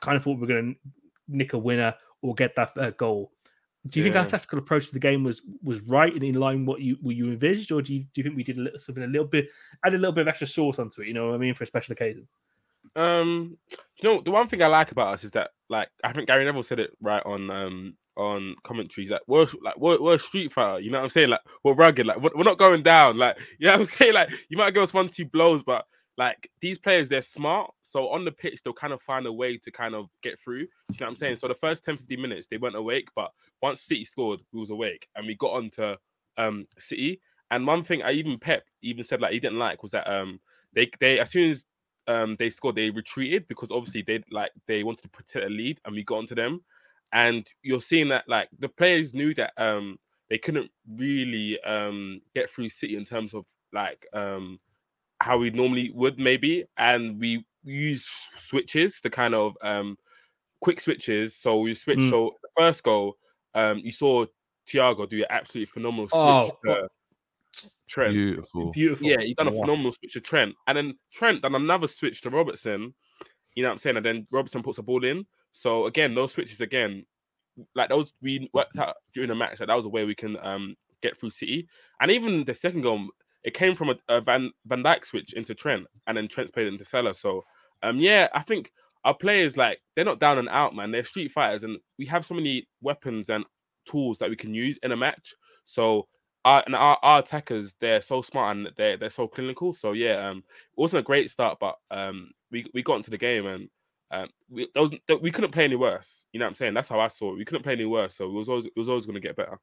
kind 0.00 0.16
of 0.16 0.22
thought 0.22 0.34
we 0.34 0.40
were 0.40 0.46
going 0.46 0.74
to 0.74 0.90
nick 1.28 1.52
a 1.52 1.58
winner 1.58 1.94
or 2.22 2.34
get 2.34 2.54
that 2.56 2.76
uh, 2.76 2.90
goal. 2.90 3.32
Do 3.86 4.00
you 4.00 4.04
think 4.04 4.16
our 4.16 4.24
tactical 4.24 4.58
approach 4.58 4.86
to 4.86 4.94
the 4.94 4.98
game 4.98 5.24
was 5.24 5.42
was 5.62 5.80
right 5.82 6.12
and 6.12 6.22
in 6.22 6.36
line 6.36 6.60
with 6.60 6.68
what 6.68 6.80
you 6.80 6.96
what 7.02 7.16
you 7.16 7.26
envisaged, 7.30 7.70
or 7.70 7.82
do 7.82 7.92
you 7.92 8.00
do 8.00 8.08
you 8.14 8.22
think 8.22 8.34
we 8.34 8.42
did 8.42 8.56
a 8.56 8.62
little 8.62 8.78
something 8.78 9.04
a 9.04 9.06
little 9.06 9.28
bit 9.28 9.48
add 9.84 9.92
a 9.92 9.98
little 9.98 10.12
bit 10.12 10.22
of 10.22 10.28
extra 10.28 10.46
sauce 10.46 10.78
onto 10.78 11.02
it? 11.02 11.08
You 11.08 11.12
know 11.12 11.26
what 11.26 11.34
I 11.34 11.38
mean 11.38 11.54
for 11.54 11.64
a 11.64 11.66
special 11.66 11.92
occasion. 11.92 12.26
Um, 12.96 13.58
you 13.68 14.08
know, 14.08 14.22
the 14.22 14.30
one 14.30 14.48
thing 14.48 14.62
I 14.62 14.68
like 14.68 14.92
about 14.92 15.14
us 15.14 15.24
is 15.24 15.32
that, 15.32 15.50
like, 15.68 15.88
I 16.02 16.12
think 16.12 16.28
Gary 16.28 16.44
Neville 16.44 16.62
said 16.62 16.80
it 16.80 16.92
right 17.00 17.22
on 17.26 17.50
um 17.50 17.96
on 18.16 18.54
commentaries. 18.62 19.10
Like, 19.10 19.22
we're 19.26 19.46
like 19.62 19.78
we're, 19.78 20.00
we're 20.00 20.14
a 20.14 20.18
street 20.18 20.52
fighter. 20.52 20.80
You 20.80 20.90
know 20.90 20.98
what 20.98 21.04
I'm 21.04 21.10
saying? 21.10 21.30
Like, 21.30 21.40
we're 21.62 21.74
rugged. 21.74 22.06
Like, 22.06 22.20
we're, 22.20 22.30
we're 22.34 22.44
not 22.44 22.58
going 22.58 22.82
down. 22.82 23.18
Like, 23.18 23.38
you 23.58 23.66
know 23.66 23.72
what 23.72 23.80
I'm 23.80 23.86
saying? 23.86 24.14
Like, 24.14 24.30
you 24.48 24.56
might 24.56 24.72
give 24.72 24.82
us 24.82 24.94
one 24.94 25.08
two 25.08 25.26
blows, 25.26 25.62
but 25.62 25.84
like 26.16 26.50
these 26.60 26.78
players, 26.78 27.08
they're 27.08 27.22
smart. 27.22 27.72
So 27.82 28.08
on 28.08 28.24
the 28.24 28.32
pitch, 28.32 28.60
they'll 28.62 28.72
kind 28.72 28.92
of 28.92 29.02
find 29.02 29.26
a 29.26 29.32
way 29.32 29.56
to 29.58 29.70
kind 29.70 29.94
of 29.94 30.08
get 30.22 30.40
through. 30.40 30.60
You 30.60 30.68
know 31.00 31.06
what 31.06 31.08
I'm 31.08 31.16
saying? 31.16 31.36
So 31.38 31.48
the 31.48 31.54
first 31.54 31.84
10, 31.84 31.98
15 31.98 32.20
minutes, 32.20 32.46
they 32.46 32.56
weren't 32.56 32.76
awake, 32.76 33.08
but 33.16 33.32
once 33.62 33.80
City 33.80 34.04
scored, 34.04 34.40
we 34.52 34.60
was 34.60 34.70
awake, 34.70 35.08
and 35.16 35.26
we 35.26 35.34
got 35.34 35.52
on 35.52 35.70
to 35.70 35.98
um 36.36 36.66
City. 36.78 37.20
And 37.50 37.66
one 37.66 37.84
thing 37.84 38.02
I 38.02 38.12
even 38.12 38.38
Pep 38.38 38.64
even 38.82 39.04
said 39.04 39.20
like 39.20 39.32
he 39.32 39.40
didn't 39.40 39.58
like 39.58 39.82
was 39.82 39.92
that 39.92 40.10
um 40.10 40.40
they 40.72 40.90
they 41.00 41.20
as 41.20 41.30
soon 41.30 41.50
as 41.50 41.64
um 42.06 42.36
they 42.36 42.50
scored 42.50 42.74
they 42.74 42.90
retreated 42.90 43.46
because 43.48 43.70
obviously 43.70 44.02
they 44.02 44.22
like 44.30 44.50
they 44.66 44.82
wanted 44.82 45.02
to 45.02 45.08
protect 45.08 45.46
a 45.46 45.48
lead 45.48 45.80
and 45.84 45.94
we 45.94 46.02
got 46.02 46.18
onto 46.18 46.34
them 46.34 46.62
and 47.12 47.46
you're 47.62 47.80
seeing 47.80 48.08
that 48.08 48.28
like 48.28 48.48
the 48.58 48.68
players 48.68 49.14
knew 49.14 49.32
that 49.34 49.52
um 49.56 49.98
they 50.28 50.36
couldn't 50.36 50.70
really 50.96 51.60
um 51.62 52.20
get 52.34 52.50
through 52.50 52.68
city 52.68 52.96
in 52.96 53.04
terms 53.04 53.32
of 53.32 53.44
like 53.72 54.06
um 54.12 54.58
how 55.20 55.38
we 55.38 55.50
normally 55.50 55.90
would 55.94 56.18
maybe 56.18 56.64
and 56.76 57.18
we 57.18 57.44
use 57.62 58.08
switches 58.36 59.00
to 59.00 59.08
kind 59.10 59.34
of 59.34 59.56
um 59.62 59.96
quick 60.60 60.80
switches 60.80 61.36
so 61.36 61.58
we 61.60 61.74
switch 61.74 61.98
Mm. 61.98 62.10
so 62.10 62.32
the 62.42 62.48
first 62.56 62.82
goal 62.82 63.16
um 63.54 63.78
you 63.78 63.92
saw 63.92 64.26
Thiago 64.66 65.08
do 65.08 65.18
an 65.20 65.26
absolutely 65.30 65.66
phenomenal 65.66 66.08
switch 66.08 66.20
Oh, 66.20 66.50
to 66.66 66.88
Trent 67.88 68.12
Beautiful. 68.14 68.72
Beautiful. 68.72 69.06
yeah, 69.08 69.20
he 69.20 69.34
done 69.34 69.48
a 69.48 69.50
Wow. 69.52 69.60
phenomenal 69.60 69.92
switch 69.92 70.14
to 70.14 70.20
Trent, 70.20 70.54
and 70.66 70.76
then 70.76 70.98
Trent 71.12 71.42
done 71.42 71.54
another 71.54 71.86
switch 71.86 72.20
to 72.22 72.30
Robertson. 72.30 72.94
You 73.54 73.62
know 73.62 73.68
what 73.68 73.72
I'm 73.74 73.78
saying? 73.78 73.96
And 73.98 74.06
then 74.06 74.26
Robertson 74.30 74.62
puts 74.62 74.78
a 74.78 74.82
ball 74.82 75.04
in. 75.04 75.26
So 75.52 75.86
again, 75.86 76.14
those 76.14 76.32
switches 76.32 76.60
again, 76.60 77.04
like 77.74 77.88
those 77.90 78.14
we 78.20 78.50
worked 78.52 78.76
out 78.78 78.96
during 79.12 79.28
the 79.28 79.34
match 79.34 79.58
that 79.58 79.66
that 79.68 79.76
was 79.76 79.84
a 79.84 79.88
way 79.90 80.04
we 80.04 80.14
can 80.14 80.36
um 80.44 80.74
get 81.02 81.18
through 81.20 81.30
City. 81.30 81.68
And 82.00 82.10
even 82.10 82.44
the 82.44 82.54
second 82.54 82.80
goal, 82.80 83.08
it 83.44 83.54
came 83.54 83.74
from 83.74 83.90
a, 83.90 83.96
a 84.08 84.20
Van 84.20 84.50
Van 84.66 84.82
Dijk 84.82 85.04
switch 85.04 85.34
into 85.34 85.54
Trent, 85.54 85.86
and 86.06 86.16
then 86.16 86.28
Trent's 86.28 86.50
played 86.52 86.66
into 86.66 86.84
Salah. 86.84 87.14
So 87.14 87.44
um 87.82 87.98
yeah, 87.98 88.28
I 88.34 88.42
think 88.42 88.72
our 89.04 89.14
players 89.14 89.56
like 89.56 89.80
they're 89.94 90.04
not 90.04 90.20
down 90.20 90.38
and 90.38 90.48
out, 90.48 90.74
man. 90.74 90.90
They're 90.90 91.04
street 91.04 91.30
fighters, 91.32 91.64
and 91.64 91.78
we 91.98 92.06
have 92.06 92.24
so 92.24 92.34
many 92.34 92.66
weapons 92.80 93.30
and 93.30 93.44
tools 93.84 94.18
that 94.18 94.30
we 94.30 94.36
can 94.36 94.54
use 94.54 94.78
in 94.82 94.92
a 94.92 94.96
match. 94.96 95.34
So 95.64 96.08
our 96.44 96.62
and 96.66 96.74
our, 96.74 96.98
our 97.02 97.20
attackers, 97.20 97.74
they're 97.80 98.00
so 98.00 98.22
smart 98.22 98.56
and 98.56 98.70
they're 98.76 98.96
they're 98.96 99.10
so 99.10 99.28
clinical. 99.28 99.72
So 99.72 99.92
yeah, 99.92 100.28
um, 100.28 100.38
it 100.38 100.80
wasn't 100.80 101.00
a 101.00 101.04
great 101.04 101.30
start, 101.30 101.58
but 101.60 101.76
um, 101.90 102.30
we 102.50 102.66
we 102.74 102.82
got 102.82 102.96
into 102.96 103.10
the 103.10 103.18
game 103.18 103.46
and 103.46 103.68
um, 104.10 104.28
we 104.50 104.68
those 104.74 104.90
we 105.20 105.30
couldn't 105.30 105.52
play 105.52 105.64
any 105.64 105.76
worse. 105.76 106.26
You 106.32 106.40
know 106.40 106.46
what 106.46 106.50
I'm 106.50 106.56
saying? 106.56 106.74
That's 106.74 106.88
how 106.88 107.00
I 107.00 107.08
saw 107.08 107.32
it. 107.32 107.38
We 107.38 107.44
couldn't 107.44 107.62
play 107.62 107.72
any 107.72 107.86
worse, 107.86 108.14
so 108.14 108.26
it 108.26 108.32
was 108.32 108.48
always 108.48 108.66
it 108.66 108.76
was 108.76 108.88
always 108.88 109.06
going 109.06 109.14
to 109.14 109.20
get 109.20 109.36
better. 109.36 109.58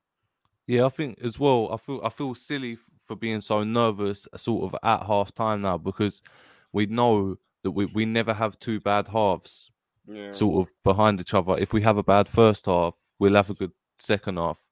Yeah, 0.67 0.86
I 0.86 0.89
think 0.89 1.19
as 1.21 1.39
well. 1.39 1.69
I 1.71 1.78
feel 1.78 2.02
I 2.04 2.10
feel 2.10 2.36
silly 2.36 2.78
for 3.06 3.15
being 3.15 3.41
so 3.41 3.63
nervous, 3.63 4.28
uh, 4.32 4.38
sort 4.38 4.63
of 4.74 4.80
at 4.84 5.06
half 5.06 5.34
time 5.34 5.62
now, 5.62 5.78
because 5.78 6.21
we 6.71 6.86
know 6.86 7.38
that 7.63 7.71
we, 7.71 7.86
we 7.86 8.06
never 8.06 8.34
have 8.34 8.58
two 8.60 8.80
bad 8.80 9.08
halves, 9.10 9.71
Yeah. 10.08 10.32
sort 10.32 10.67
of 10.67 10.74
behind 10.84 11.19
each 11.19 11.34
other. 11.34 11.58
If 11.58 11.74
we 11.74 11.82
have 11.82 11.97
a 11.97 12.04
bad 12.04 12.30
first 12.30 12.65
half, 12.65 12.95
we'll 13.19 13.36
have 13.36 13.50
a 13.50 13.54
good 13.54 13.71
second 14.00 14.38
half. 14.38 14.65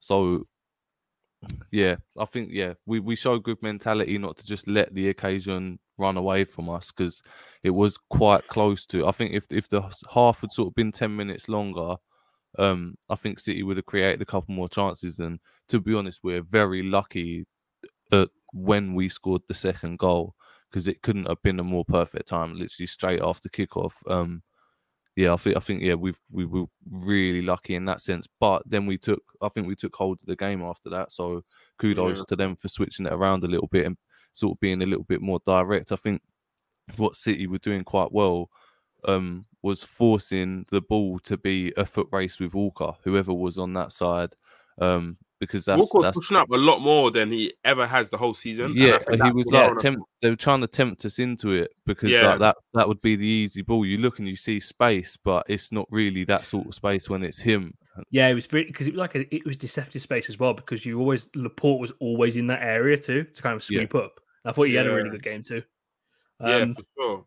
So, 0.00 0.44
yeah, 1.70 1.96
I 2.18 2.24
think 2.24 2.50
yeah, 2.52 2.74
we 2.86 3.00
we 3.00 3.16
show 3.16 3.38
good 3.38 3.62
mentality 3.62 4.18
not 4.18 4.36
to 4.38 4.46
just 4.46 4.66
let 4.66 4.94
the 4.94 5.08
occasion 5.08 5.78
run 5.98 6.16
away 6.16 6.44
from 6.44 6.68
us 6.68 6.90
because 6.92 7.22
it 7.62 7.70
was 7.70 7.96
quite 8.10 8.48
close 8.48 8.84
to. 8.86 9.06
I 9.06 9.12
think 9.12 9.32
if 9.34 9.46
if 9.50 9.68
the 9.68 9.82
half 10.12 10.40
had 10.40 10.52
sort 10.52 10.68
of 10.68 10.74
been 10.74 10.92
ten 10.92 11.14
minutes 11.16 11.48
longer, 11.48 11.96
um, 12.58 12.96
I 13.08 13.14
think 13.14 13.38
City 13.38 13.62
would 13.62 13.76
have 13.76 13.86
created 13.86 14.22
a 14.22 14.26
couple 14.26 14.54
more 14.54 14.68
chances. 14.68 15.18
And 15.18 15.40
to 15.68 15.80
be 15.80 15.94
honest, 15.94 16.20
we're 16.22 16.42
very 16.42 16.82
lucky 16.82 17.46
at 18.12 18.28
when 18.52 18.94
we 18.94 19.08
scored 19.08 19.42
the 19.48 19.54
second 19.54 19.98
goal 19.98 20.34
because 20.70 20.86
it 20.86 21.02
couldn't 21.02 21.28
have 21.28 21.42
been 21.42 21.60
a 21.60 21.64
more 21.64 21.84
perfect 21.84 22.28
time. 22.28 22.54
Literally 22.54 22.86
straight 22.86 23.22
after 23.22 23.48
kickoff. 23.48 23.94
Um, 24.10 24.42
yeah, 25.16 25.32
I 25.32 25.36
think 25.36 25.56
I 25.56 25.60
think 25.60 25.82
yeah 25.82 25.94
we've 25.94 26.20
we 26.30 26.44
were 26.44 26.66
really 26.90 27.42
lucky 27.42 27.74
in 27.74 27.86
that 27.86 28.00
sense. 28.00 28.26
But 28.38 28.62
then 28.66 28.86
we 28.86 28.98
took 28.98 29.22
I 29.40 29.48
think 29.48 29.66
we 29.66 29.74
took 29.74 29.96
hold 29.96 30.18
of 30.20 30.26
the 30.26 30.36
game 30.36 30.62
after 30.62 30.90
that. 30.90 31.10
So 31.12 31.42
kudos 31.78 32.18
Yeah. 32.18 32.24
to 32.28 32.36
them 32.36 32.56
for 32.56 32.68
switching 32.68 33.06
it 33.06 33.12
around 33.12 33.42
a 33.42 33.48
little 33.48 33.68
bit 33.68 33.86
and 33.86 33.96
sort 34.34 34.56
of 34.56 34.60
being 34.60 34.82
a 34.82 34.86
little 34.86 35.04
bit 35.04 35.22
more 35.22 35.40
direct. 35.46 35.90
I 35.92 35.96
think 35.96 36.20
what 36.96 37.16
City 37.16 37.46
were 37.46 37.58
doing 37.58 37.82
quite 37.82 38.12
well 38.12 38.50
um, 39.04 39.46
was 39.66 39.82
forcing 39.82 40.64
the 40.70 40.80
ball 40.80 41.18
to 41.20 41.36
be 41.36 41.72
a 41.76 41.84
foot 41.84 42.08
race 42.12 42.38
with 42.40 42.54
Walker, 42.54 42.92
whoever 43.04 43.32
was 43.34 43.58
on 43.58 43.72
that 43.74 43.90
side, 43.92 44.34
um, 44.80 45.16
because 45.40 45.64
that's 45.64 45.78
Walker 45.78 45.98
was 45.98 46.04
that's 46.04 46.16
pushing 46.18 46.36
up 46.36 46.48
a 46.50 46.56
lot 46.56 46.78
more 46.80 47.10
than 47.10 47.30
he 47.32 47.52
ever 47.64 47.86
has 47.86 48.08
the 48.08 48.16
whole 48.16 48.32
season. 48.32 48.72
yeah, 48.74 48.98
think 48.98 49.22
he 49.24 49.30
was 49.32 49.46
was 49.46 49.52
like 49.52 49.70
on 49.70 49.76
tempt, 49.76 50.02
they 50.22 50.30
were 50.30 50.36
trying 50.36 50.60
to 50.60 50.66
tempt 50.66 51.04
us 51.04 51.18
into 51.18 51.50
it 51.50 51.72
because 51.84 52.12
Yeah. 52.12 52.28
like 52.28 52.38
that 52.38 52.56
that 52.74 52.88
would 52.88 53.02
be 53.02 53.16
the 53.16 53.26
easy 53.26 53.62
ball. 53.62 53.84
You 53.84 53.98
look 53.98 54.18
and 54.18 54.28
you 54.28 54.36
see 54.36 54.60
space, 54.60 55.18
but 55.22 55.44
it's 55.48 55.72
not 55.72 55.86
really 55.90 56.24
that 56.24 56.46
sort 56.46 56.66
of 56.68 56.74
space 56.74 57.10
when 57.10 57.22
it's 57.22 57.40
him. 57.40 57.74
Yeah, 58.10 58.28
it 58.28 58.34
was 58.34 58.46
because 58.46 58.86
it 58.86 58.92
was 58.94 58.98
like 58.98 59.14
a, 59.14 59.34
it 59.34 59.44
was 59.44 59.56
deceptive 59.56 60.02
space 60.02 60.28
as 60.30 60.38
well 60.38 60.54
because 60.54 60.86
you 60.86 61.00
always 61.00 61.28
Laporte 61.34 61.80
was 61.80 61.92
always 62.00 62.36
in 62.36 62.46
that 62.46 62.62
area 62.62 62.96
too 62.96 63.24
to 63.24 63.42
kind 63.42 63.56
of 63.56 63.62
Yeah. 63.68 63.80
sweep 63.80 63.94
up. 63.94 64.20
I 64.44 64.52
thought 64.52 64.68
he 64.68 64.74
had 64.74 64.86
a 64.86 64.94
really 64.94 65.10
good 65.10 65.22
game 65.22 65.42
too. 65.42 65.62
Yeah, 66.40 66.56
Um, 66.58 66.74
for 66.74 66.82
sure. 66.96 67.24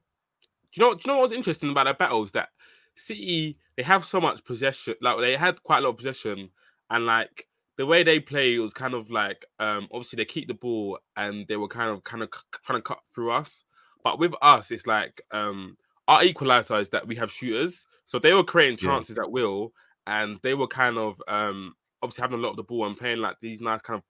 Do 0.73 0.82
you 0.82 0.88
know? 0.89 0.93
Do 0.95 1.01
you 1.05 1.13
know 1.13 1.19
what's 1.19 1.34
interesting 1.34 1.69
about 1.71 1.86
the 1.86 1.93
battles? 1.93 2.32
That 2.32 2.49
City 2.95 3.58
they 3.77 3.84
have 3.84 4.05
so 4.05 4.19
much 4.21 4.43
possession. 4.45 4.95
Like 5.01 5.17
they 5.19 5.36
had 5.36 5.62
quite 5.63 5.79
a 5.79 5.82
lot 5.82 5.89
of 5.91 5.97
possession, 5.97 6.51
and 6.89 7.05
like 7.05 7.47
the 7.77 7.86
way 7.86 8.03
they 8.03 8.19
play 8.19 8.58
was 8.60 8.73
kind 8.73 8.93
of 8.93 9.10
like 9.10 9.45
um 9.60 9.88
obviously 9.91 10.17
they 10.17 10.25
keep 10.25 10.47
the 10.47 10.53
ball 10.53 10.99
and 11.15 11.47
they 11.47 11.55
were 11.58 11.67
kind 11.67 11.89
of 11.89 12.03
kind 12.03 12.23
of 12.23 12.29
trying 12.65 12.79
to 12.79 12.84
cut 12.84 12.99
through 13.15 13.32
us. 13.32 13.63
But 14.03 14.19
with 14.19 14.34
us, 14.41 14.71
it's 14.71 14.88
like 14.88 15.21
um 15.32 15.77
our 16.08 16.23
equalizer 16.23 16.77
is 16.79 16.89
that 16.89 17.08
we 17.08 17.15
have 17.15 17.32
shooters, 17.32 17.86
so 18.05 18.19
they 18.19 18.34
were 18.34 18.43
creating 18.43 18.77
Yeah. 18.79 19.03
chances 19.03 19.17
at 19.17 19.32
will, 19.32 19.73
and 20.08 20.39
they 20.43 20.53
were 20.53 20.67
kind 20.67 20.97
of 20.97 21.21
um 21.27 21.73
obviously 22.01 22.21
having 22.21 22.39
a 22.39 22.41
lot 22.41 22.51
of 22.51 22.58
the 22.58 22.63
ball 22.63 22.86
and 22.88 22.97
playing 22.97 23.19
like 23.19 23.38
these 23.41 23.62
nice 23.62 23.82
kind 23.82 23.97
of 23.99 24.03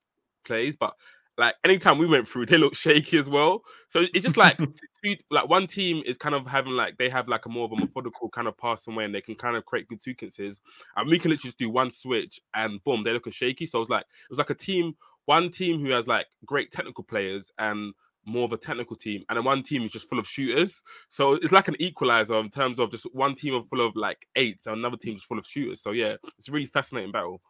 plays, 0.46 0.76
but. 0.78 0.94
Like 1.40 1.56
anytime 1.64 1.98
we 1.98 2.06
went 2.06 2.28
through, 2.28 2.46
they 2.48 2.58
looked 2.58 2.76
shaky 2.76 3.18
as 3.18 3.30
well. 3.30 3.64
So 3.88 4.06
it's 4.14 4.26
just 4.26 4.38
like 4.38 4.58
two, 5.04 5.16
like 5.32 5.48
one 5.48 5.68
team 5.68 6.04
is 6.06 6.18
kind 6.18 6.36
of 6.36 6.46
having 6.46 6.74
like 6.74 6.98
they 6.98 7.10
have 7.10 7.30
like 7.30 7.46
a 7.46 7.50
more 7.50 7.66
of 7.66 7.72
a 7.72 7.78
methodical 7.78 8.30
kind 8.30 8.48
of 8.48 8.58
passing 8.58 8.94
way 8.94 9.06
and 9.06 9.16
they 9.16 9.22
can 9.22 9.36
kind 9.36 9.56
of 9.56 9.66
create 9.66 9.88
good 9.88 10.04
sequences. 10.04 10.62
And 10.98 11.10
we 11.10 11.18
can 11.18 11.32
literally 11.32 11.48
just 11.48 11.58
do 11.58 11.70
one 11.70 11.90
switch 11.90 12.42
and 12.54 12.84
boom 12.84 13.04
they 13.04 13.14
look 13.14 13.32
shaky. 13.32 13.66
So 13.66 13.82
it's 13.82 13.90
like 13.90 14.02
it 14.02 14.30
was 14.30 14.38
like 14.38 14.50
a 14.50 14.56
team 14.56 14.96
one 15.26 15.50
team 15.52 15.80
who 15.80 15.92
has 15.92 16.08
like 16.08 16.26
great 16.46 16.72
technical 16.72 17.04
players 17.04 17.52
and 17.60 17.94
more 18.26 18.46
of 18.46 18.52
a 18.52 18.58
technical 18.58 18.96
team 18.96 19.24
and 19.30 19.38
then 19.38 19.46
one 19.46 19.64
team 19.64 19.84
is 19.84 19.92
just 19.92 20.10
full 20.10 20.20
of 20.20 20.28
shooters. 20.28 20.84
So 21.08 21.34
it's 21.36 21.54
like 21.54 21.70
an 21.70 21.80
equalizer 21.80 22.38
in 22.40 22.50
terms 22.50 22.80
of 22.80 22.92
just 22.92 23.08
one 23.14 23.36
team 23.36 23.64
full 23.70 23.82
of 23.82 23.96
like 23.96 24.28
eight 24.36 24.60
and 24.66 24.76
another 24.76 24.98
team 24.98 25.16
is 25.16 25.24
full 25.24 25.40
of 25.40 25.48
shooters. 25.48 25.82
So 25.82 25.92
yeah 25.92 26.16
it's 26.38 26.50
a 26.50 26.52
really 26.52 26.68
fascinating 26.68 27.14
battle 27.14 27.42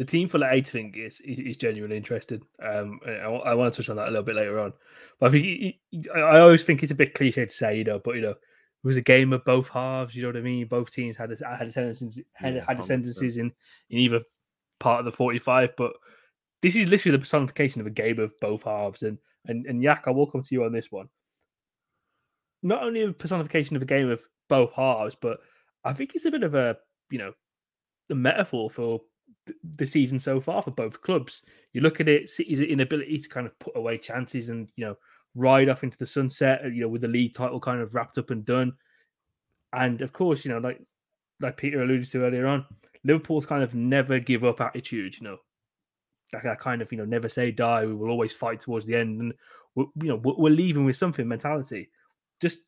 the 0.00 0.06
team 0.06 0.28
full 0.28 0.42
of 0.42 0.50
eight 0.50 0.66
thing 0.66 0.94
is 0.96 1.20
is, 1.20 1.38
is 1.40 1.56
genuinely 1.58 1.94
interested. 1.98 2.42
Um, 2.62 3.00
and 3.04 3.20
I, 3.22 3.52
want 3.52 3.74
to 3.74 3.82
touch 3.82 3.90
on 3.90 3.96
that 3.96 4.08
a 4.08 4.10
little 4.10 4.24
bit 4.24 4.34
later 4.34 4.58
on. 4.58 4.72
But 5.18 5.26
I 5.26 5.30
think 5.32 5.44
y- 5.44 5.74
y- 5.92 6.02
I 6.16 6.36
I 6.36 6.40
always 6.40 6.64
think 6.64 6.82
it's 6.82 6.90
a 6.90 6.94
bit 6.94 7.12
cliche 7.12 7.44
to 7.44 7.52
say, 7.52 7.76
you 7.76 7.84
know, 7.84 7.98
but 8.02 8.14
you 8.14 8.22
know, 8.22 8.30
it 8.30 8.38
was 8.82 8.96
a 8.96 9.02
game 9.02 9.34
of 9.34 9.44
both 9.44 9.68
halves. 9.68 10.16
You 10.16 10.22
know 10.22 10.30
what 10.30 10.38
I 10.38 10.40
mean? 10.40 10.66
Both 10.68 10.90
teams 10.90 11.18
had 11.18 11.30
a, 11.32 11.36
had 11.54 11.70
sentences 11.70 12.18
had, 12.32 12.54
Yeah, 12.54 12.64
had 12.66 12.78
100%. 12.78 12.84
sentences 12.84 13.36
in 13.36 13.52
in 13.90 13.98
either 13.98 14.20
part 14.78 15.00
of 15.00 15.04
the 15.04 15.12
forty 15.12 15.38
five. 15.38 15.76
But 15.76 15.92
this 16.62 16.76
is 16.76 16.88
literally 16.88 17.14
the 17.14 17.20
personification 17.20 17.82
of 17.82 17.86
a 17.86 17.90
game 17.90 18.18
of 18.20 18.32
both 18.40 18.62
halves. 18.62 19.02
And 19.02 19.18
and 19.48 19.66
and 19.66 19.82
Yak, 19.82 20.04
I 20.06 20.12
will 20.12 20.30
come 20.30 20.40
to 20.40 20.54
you 20.54 20.64
on 20.64 20.72
this 20.72 20.90
one. 20.90 21.10
Not 22.62 22.82
only 22.82 23.02
a 23.02 23.12
personification 23.12 23.76
of 23.76 23.82
a 23.82 23.84
game 23.84 24.08
of 24.08 24.22
both 24.48 24.72
halves, 24.72 25.14
but 25.20 25.40
I 25.84 25.92
think 25.92 26.12
it's 26.14 26.24
a 26.24 26.30
bit 26.30 26.42
of 26.42 26.54
a 26.54 26.78
you 27.10 27.18
know 27.18 27.34
a 28.10 28.14
metaphor 28.14 28.70
for 28.70 29.02
the 29.76 29.86
season 29.86 30.18
so 30.18 30.40
far 30.40 30.62
for 30.62 30.70
both 30.70 31.02
clubs. 31.02 31.42
You 31.72 31.80
look 31.80 32.00
at 32.00 32.08
it, 32.08 32.30
City's 32.30 32.60
inability 32.60 33.18
to 33.18 33.28
kind 33.28 33.46
of 33.46 33.58
put 33.58 33.76
away 33.76 33.98
chances 33.98 34.48
and 34.48 34.68
you 34.76 34.84
know 34.84 34.96
ride 35.34 35.68
off 35.68 35.84
into 35.84 35.98
the 35.98 36.06
sunset, 36.06 36.60
uh, 36.64 36.68
you 36.68 36.82
know, 36.82 36.88
with 36.88 37.02
the 37.02 37.08
league 37.08 37.34
title 37.34 37.60
kind 37.60 37.80
of 37.80 37.94
wrapped 37.94 38.18
up 38.18 38.30
and 38.30 38.44
done. 38.44 38.72
And 39.72 40.02
of 40.02 40.12
course, 40.12 40.44
you 40.44 40.50
know, 40.50 40.58
like 40.58 40.80
like 41.40 41.56
Peter 41.56 41.82
alluded 41.82 42.06
to 42.10 42.24
earlier 42.24 42.46
on, 42.46 42.66
Liverpool's 43.04 43.46
kind 43.46 43.62
of 43.62 43.74
never 43.74 44.18
give 44.18 44.44
up 44.44 44.60
attitude. 44.60 45.16
You 45.16 45.24
know, 45.24 45.38
like 46.32 46.42
that 46.42 46.60
kind 46.60 46.82
of 46.82 46.90
you 46.92 46.98
know 46.98 47.04
never 47.04 47.28
say 47.28 47.50
die. 47.50 47.86
We 47.86 47.94
will 47.94 48.10
always 48.10 48.32
fight 48.32 48.60
towards 48.60 48.86
the 48.86 48.96
end, 48.96 49.20
and 49.20 49.34
we're, 49.74 49.86
you 50.02 50.08
know 50.08 50.16
we're, 50.16 50.50
leaving 50.50 50.84
with 50.84 50.96
something 50.96 51.26
mentality. 51.26 51.90
Just 52.40 52.60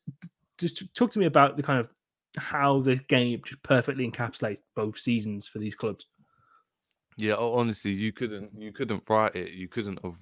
just 0.57 0.93
talk 0.95 1.11
to 1.11 1.19
me 1.19 1.25
about 1.25 1.57
the 1.57 1.63
kind 1.63 1.79
of 1.79 1.93
how 2.37 2.79
the 2.81 2.95
game 2.95 3.41
just 3.45 3.61
perfectly 3.63 4.09
encapsulates 4.09 4.59
both 4.75 4.97
seasons 4.97 5.47
for 5.47 5.59
these 5.59 5.75
clubs. 5.75 6.07
Yeah, 7.17 7.35
honestly, 7.35 7.91
you 7.91 8.11
couldn't 8.11 8.51
you 8.59 8.71
couldn't 8.71 9.03
write 9.09 9.35
it. 9.35 9.51
You 9.51 9.67
couldn't 9.67 9.99
have 10.03 10.17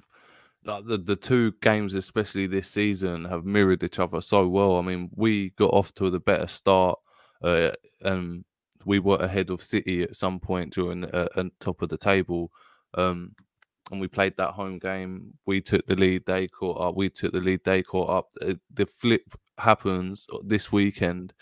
like 0.65 0.86
the 0.86 0.97
the 0.97 1.15
two 1.15 1.54
games, 1.62 1.93
especially 1.95 2.47
this 2.47 2.69
season, 2.69 3.25
have 3.25 3.45
mirrored 3.45 3.84
each 3.84 3.99
other 3.99 4.21
so 4.21 4.47
well. 4.47 4.77
I 4.77 4.82
mean, 4.82 5.10
we 5.15 5.51
got 5.51 5.73
off 5.73 5.93
to 5.95 6.10
the 6.10 6.19
better 6.19 6.47
start, 6.47 6.99
uh, 7.43 7.71
and 8.01 8.43
we 8.86 8.99
were 8.99 9.17
ahead 9.17 9.49
of 9.49 9.63
City 9.63 10.04
at 10.04 10.15
some 10.15 10.39
point 10.39 10.73
during 10.73 11.06
uh, 11.06 11.27
top 11.60 11.82
of 11.82 11.89
the 11.89 11.97
table. 11.97 12.51
Um, 12.95 13.36
and 13.91 14.01
we 14.01 14.08
played 14.08 14.38
that 14.38 14.51
home 14.51 14.80
game. 14.80 15.34
We 15.45 15.62
took 15.62 15.86
the 15.88 15.95
lead. 15.95 16.25
They 16.25 16.47
caught 16.47 16.82
up. 16.82 16.95
We 16.95 17.10
took 17.10 17.34
the 17.34 17.41
lead. 17.41 17.62
They 17.65 17.84
caught 17.84 18.10
up. 18.10 18.27
Uh, 18.41 18.56
The 18.73 18.86
flip 18.86 19.23
happens 19.58 20.27
this 20.45 20.71
weekend, 20.71 21.34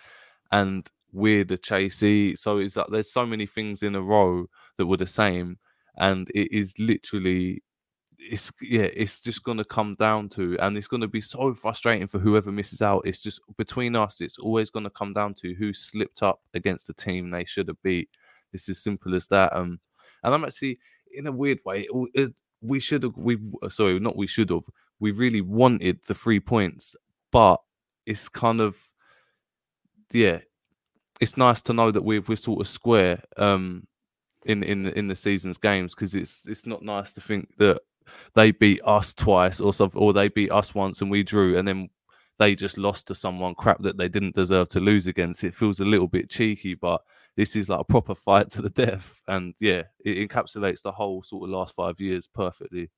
and 0.52 0.88
we're 1.12 1.44
the 1.44 1.58
chasey. 1.58 2.38
So 2.38 2.58
it's 2.60 2.76
like 2.76 2.88
there's 2.92 3.12
so 3.12 3.26
many 3.26 3.46
things 3.48 3.84
in 3.84 3.96
a 3.96 4.02
row 4.02 4.48
that 4.80 4.88
were 4.88 4.98
the 4.98 5.08
same, 5.08 5.60
and 5.98 6.30
it 6.36 6.52
is 6.52 6.74
literally, 6.80 7.64
it's 8.18 8.52
yeah, 8.62 8.90
it's 8.94 9.22
just 9.22 9.44
gonna 9.44 9.64
come 9.66 9.96
down 10.00 10.30
to, 10.30 10.58
and 10.60 10.76
it's 10.78 10.88
gonna 10.88 11.08
be 11.08 11.22
so 11.22 11.54
frustrating 11.54 12.08
for 12.08 12.20
whoever 12.20 12.52
misses 12.52 12.82
out. 12.82 13.04
It's 13.06 13.22
just 13.24 13.42
between 13.58 13.96
us. 13.96 14.22
It's 14.22 14.40
always 14.40 14.72
gonna 14.72 14.90
come 14.90 15.14
down 15.14 15.36
to 15.36 15.54
who 15.56 15.74
slipped 15.74 16.24
up 16.24 16.42
against 16.56 16.88
the 16.88 16.94
team 16.94 17.30
they 17.30 17.46
should 17.46 17.68
have 17.70 17.82
beat. 17.84 18.10
It's 18.54 18.70
as 18.70 18.80
simple 18.80 19.16
as 19.16 19.28
that. 19.28 19.56
Um, 19.56 19.80
and 20.24 20.34
I'm 20.34 20.44
actually 20.46 20.80
in 21.16 21.28
a 21.28 21.32
weird 21.32 21.60
way. 21.66 21.88
it- 22.16 22.34
we 22.62 22.82
should 22.82 23.04
have. 23.04 23.16
We 23.16 23.38
sorry, 23.70 24.00
not 24.02 24.18
we 24.18 24.28
should 24.28 24.50
have. 24.50 24.66
We 25.00 25.12
really 25.12 25.40
wanted 25.42 26.00
the 26.08 26.14
three 26.14 26.42
points, 26.42 26.96
but 27.32 27.62
it's 28.06 28.28
kind 28.28 28.60
of 28.60 28.78
yeah 30.12 30.40
it's 31.20 31.38
nice 31.38 31.62
to 31.64 31.74
know 31.74 31.92
that 31.92 32.04
we're 32.04 32.22
we're 32.28 32.36
sort 32.36 32.62
of 32.62 32.68
square 32.68 33.22
um 33.38 33.86
in 34.46 34.64
in 34.64 34.88
in 34.88 35.08
the 35.08 35.16
season's 35.16 35.58
games 35.58 35.94
because 35.94 36.16
it's 36.16 36.42
it's 36.46 36.66
not 36.66 36.82
nice 36.82 37.14
to 37.14 37.22
think 37.22 37.50
that 37.58 37.82
they 38.34 38.52
beat 38.52 38.82
us 38.84 39.14
twice 39.14 39.60
or 39.60 39.74
something 39.74 40.02
or 40.02 40.14
they 40.14 40.28
beat 40.28 40.52
us 40.52 40.74
once 40.74 41.02
and 41.02 41.12
we 41.12 41.24
drew 41.24 41.58
and 41.58 41.68
then 41.68 41.90
they 42.40 42.56
just 42.56 42.78
lost 42.78 43.08
to 43.08 43.16
someone 43.16 43.54
crap 43.54 43.82
that 43.84 43.98
they 43.98 44.08
didn't 44.08 44.34
deserve 44.34 44.70
to 44.70 44.80
lose 44.80 45.08
against. 45.08 45.44
It 45.44 45.54
feels 45.54 45.82
a 45.82 45.86
little 45.86 46.08
bit 46.08 46.30
cheeky, 46.30 46.74
but 46.74 47.02
this 47.36 47.56
is 47.56 47.68
like 47.68 47.82
a 47.82 47.84
proper 47.84 48.16
fight 48.16 48.50
to 48.52 48.62
the 48.62 48.70
death. 48.86 49.22
And 49.28 49.54
yeah, 49.60 49.84
it 50.04 50.30
encapsulates 50.30 50.82
the 50.82 50.94
whole 50.94 51.22
sort 51.22 51.44
of 51.44 51.50
last 51.50 51.76
five 51.76 52.00
years 52.00 52.28
perfectly. 52.34 52.90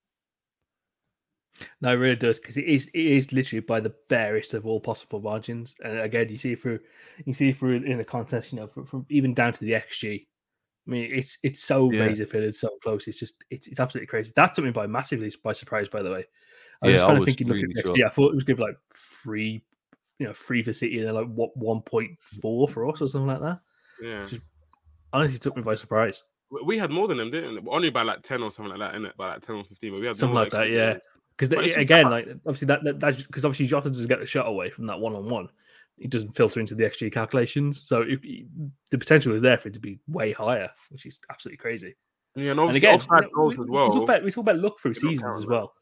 No, 1.81 1.91
it 1.91 1.95
really 1.95 2.15
does 2.15 2.39
because 2.39 2.55
it 2.55 2.65
is 2.65 2.87
it 2.93 3.05
is 3.05 3.33
literally 3.33 3.59
by 3.59 3.79
the 3.81 3.93
barest 4.09 4.53
of 4.53 4.65
all 4.65 4.79
possible 4.79 5.19
margins. 5.19 5.75
And 5.83 5.99
again, 5.99 6.29
you 6.29 6.37
see 6.37 6.55
through 6.55 6.79
you 7.25 7.33
see 7.33 7.51
through 7.51 7.77
in 7.77 7.97
the 7.97 8.05
contest, 8.05 8.53
you 8.53 8.59
know, 8.59 8.67
from, 8.67 8.85
from 8.85 9.05
even 9.09 9.33
down 9.33 9.53
to 9.53 9.65
the 9.65 9.73
XG. 9.73 10.27
I 10.87 10.91
mean, 10.91 11.11
it's 11.13 11.37
it's 11.43 11.63
so 11.63 11.91
Yeah. 11.91 12.05
razor 12.05 12.25
fitted, 12.25 12.55
so 12.55 12.69
close. 12.81 13.07
It's 13.07 13.17
just 13.19 13.43
it's 13.49 13.67
it's 13.67 13.79
absolutely 13.79 14.07
crazy. 14.07 14.31
That 14.35 14.55
took 14.55 14.65
me 14.65 14.71
by 14.71 14.87
massively 14.87 15.31
by 15.43 15.53
surprise, 15.53 15.87
by 15.87 16.01
the 16.01 16.11
way. 16.11 16.25
I 16.81 16.87
was 16.87 16.91
Yeah, 16.91 16.93
just 16.93 17.03
I 17.03 17.07
kind 17.07 17.19
of 17.19 17.25
thinking, 17.25 17.47
looking 17.47 17.63
really 17.63 17.79
at 17.79 17.85
the 17.85 17.91
XG, 17.91 17.97
shocked. 18.01 18.11
I 18.11 18.15
thought 18.15 18.31
it 18.31 18.35
was 18.35 18.43
give 18.43 18.59
like 18.59 18.77
three, 18.95 19.63
you 20.17 20.25
know, 20.27 20.33
three 20.33 20.63
for 20.63 20.73
City 20.73 20.97
and 20.99 21.07
then 21.07 21.13
like 21.15 21.27
what 21.27 21.55
one 21.55 21.81
point 21.81 22.11
mm. 22.11 22.41
four 22.41 22.67
for 22.67 22.89
us 22.89 23.01
or 23.01 23.07
something 23.07 23.27
like 23.27 23.41
that. 23.41 23.59
Yeah, 24.01 24.27
Honestly, 25.13 25.37
took 25.37 25.55
me 25.55 25.61
by 25.61 25.75
surprise. 25.75 26.23
We- 26.65 26.77
had 26.77 26.89
more 26.89 27.07
than 27.07 27.17
them, 27.17 27.31
didn't 27.31 27.63
we? 27.63 27.71
Only 27.71 27.91
by 27.91 28.01
like 28.01 28.23
ten 28.23 28.41
or 28.41 28.51
something 28.51 28.77
like 28.77 28.91
that, 28.91 28.99
innit? 28.99 29.15
By 29.15 29.33
like 29.33 29.45
ten 29.45 29.57
or 29.57 29.63
fifteen, 29.63 29.91
but 29.91 30.01
we 30.01 30.07
had 30.07 30.15
Something 30.15 30.33
more 30.33 30.43
like 30.43 30.51
that, 30.51 30.69
yeah. 30.69 30.97
Because 31.37 31.53
it's 31.53 31.67
just 31.67 31.77
again, 31.79 32.09
like 32.09 32.27
obviously 32.45 32.67
that, 32.67 32.83
that 32.83 32.99
that's 32.99 33.23
because 33.23 33.45
obviously 33.45 33.67
Jota 33.67 33.89
doesn't 33.89 34.07
get 34.07 34.19
the 34.19 34.25
shot 34.25 34.47
away 34.47 34.69
from 34.69 34.85
that 34.87 34.99
one 34.99 35.15
on 35.15 35.29
one. 35.29 35.49
It 36.01 36.09
doesn't 36.09 36.31
filter 36.31 36.59
into 36.59 36.73
the 36.75 36.83
XG 36.83 37.11
calculations, 37.13 37.83
so 37.87 38.01
it, 38.01 38.19
it- 38.23 38.47
the 38.89 38.97
potential 38.97 39.33
is 39.33 39.41
there 39.41 39.57
for 39.57 39.67
it 39.69 39.73
to 39.75 39.79
be 39.79 39.99
way 40.07 40.31
higher, 40.33 40.69
which 40.89 41.05
is 41.05 41.19
absolutely 41.29 41.57
crazy. 41.57 41.95
Yeah, 42.35 42.51
and 42.51 42.59
And 42.59 42.75
again, 42.75 42.95
offside 42.95 43.25
goals 43.33 43.55
we, 43.57 43.63
as 43.63 43.69
we 43.69 43.77
talk 43.77 44.03
about 44.03 44.23
we 44.23 44.31
talk 44.31 44.41
about 44.43 44.57
luck 44.59 44.79
through 44.79 44.95
seasons 44.95 45.37
as 45.37 45.45
well. 45.45 45.73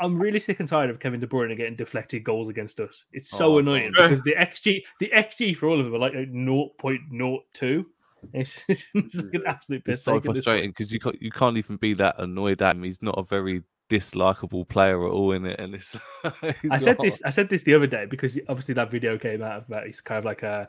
I'm 0.00 0.16
really 0.20 0.38
sick 0.38 0.60
and 0.60 0.68
tired 0.68 0.90
of 0.90 1.00
Kevin 1.00 1.18
De 1.18 1.26
Bruyne 1.26 1.56
getting 1.56 1.74
deflected 1.74 2.22
goals 2.22 2.48
against 2.48 2.78
us. 2.78 3.04
It's 3.12 3.28
so 3.30 3.54
Oh, 3.54 3.58
annoying 3.58 3.92
God. 3.96 4.04
because 4.04 4.22
the 4.22 4.34
XG 4.36 4.82
the 5.00 5.10
XG 5.14 5.56
for 5.56 5.68
all 5.68 5.80
of 5.80 5.84
them 5.86 5.94
are 5.94 5.98
like 5.98 6.12
0.02. 6.12 7.84
It's, 8.34 8.64
it's 8.68 8.86
like 9.16 9.34
an 9.34 9.42
absolute 9.48 9.84
piss 9.84 9.94
It's 9.94 10.04
so 10.04 10.12
take 10.12 10.16
at 10.18 10.22
this 10.22 10.26
point. 10.26 10.34
frustrating 10.44 10.70
because 10.70 10.92
you 10.92 11.00
can't, 11.00 11.20
you 11.20 11.32
can't 11.32 11.56
even 11.56 11.76
be 11.76 11.92
that 11.94 12.14
annoyed 12.20 12.62
at 12.62 12.76
him. 12.76 12.84
He's 12.84 13.02
not 13.02 13.18
a 13.18 13.24
very 13.24 13.62
dislikable 13.92 14.68
player 14.68 15.04
at 15.06 15.10
all 15.12 15.32
in 15.32 15.44
it, 15.46 15.60
and 15.60 15.74
it's. 15.74 15.96
I 16.70 16.78
said 16.78 16.96
this. 17.00 17.22
I 17.24 17.30
said 17.30 17.48
this 17.48 17.62
the 17.62 17.74
other 17.74 17.86
day 17.86 18.06
because 18.06 18.38
obviously 18.48 18.74
that 18.74 18.90
video 18.90 19.18
came 19.18 19.42
out 19.42 19.66
about 19.68 19.82
uh, 19.82 19.86
he's 19.86 20.00
kind 20.00 20.18
of 20.18 20.24
like 20.24 20.42
a, 20.42 20.68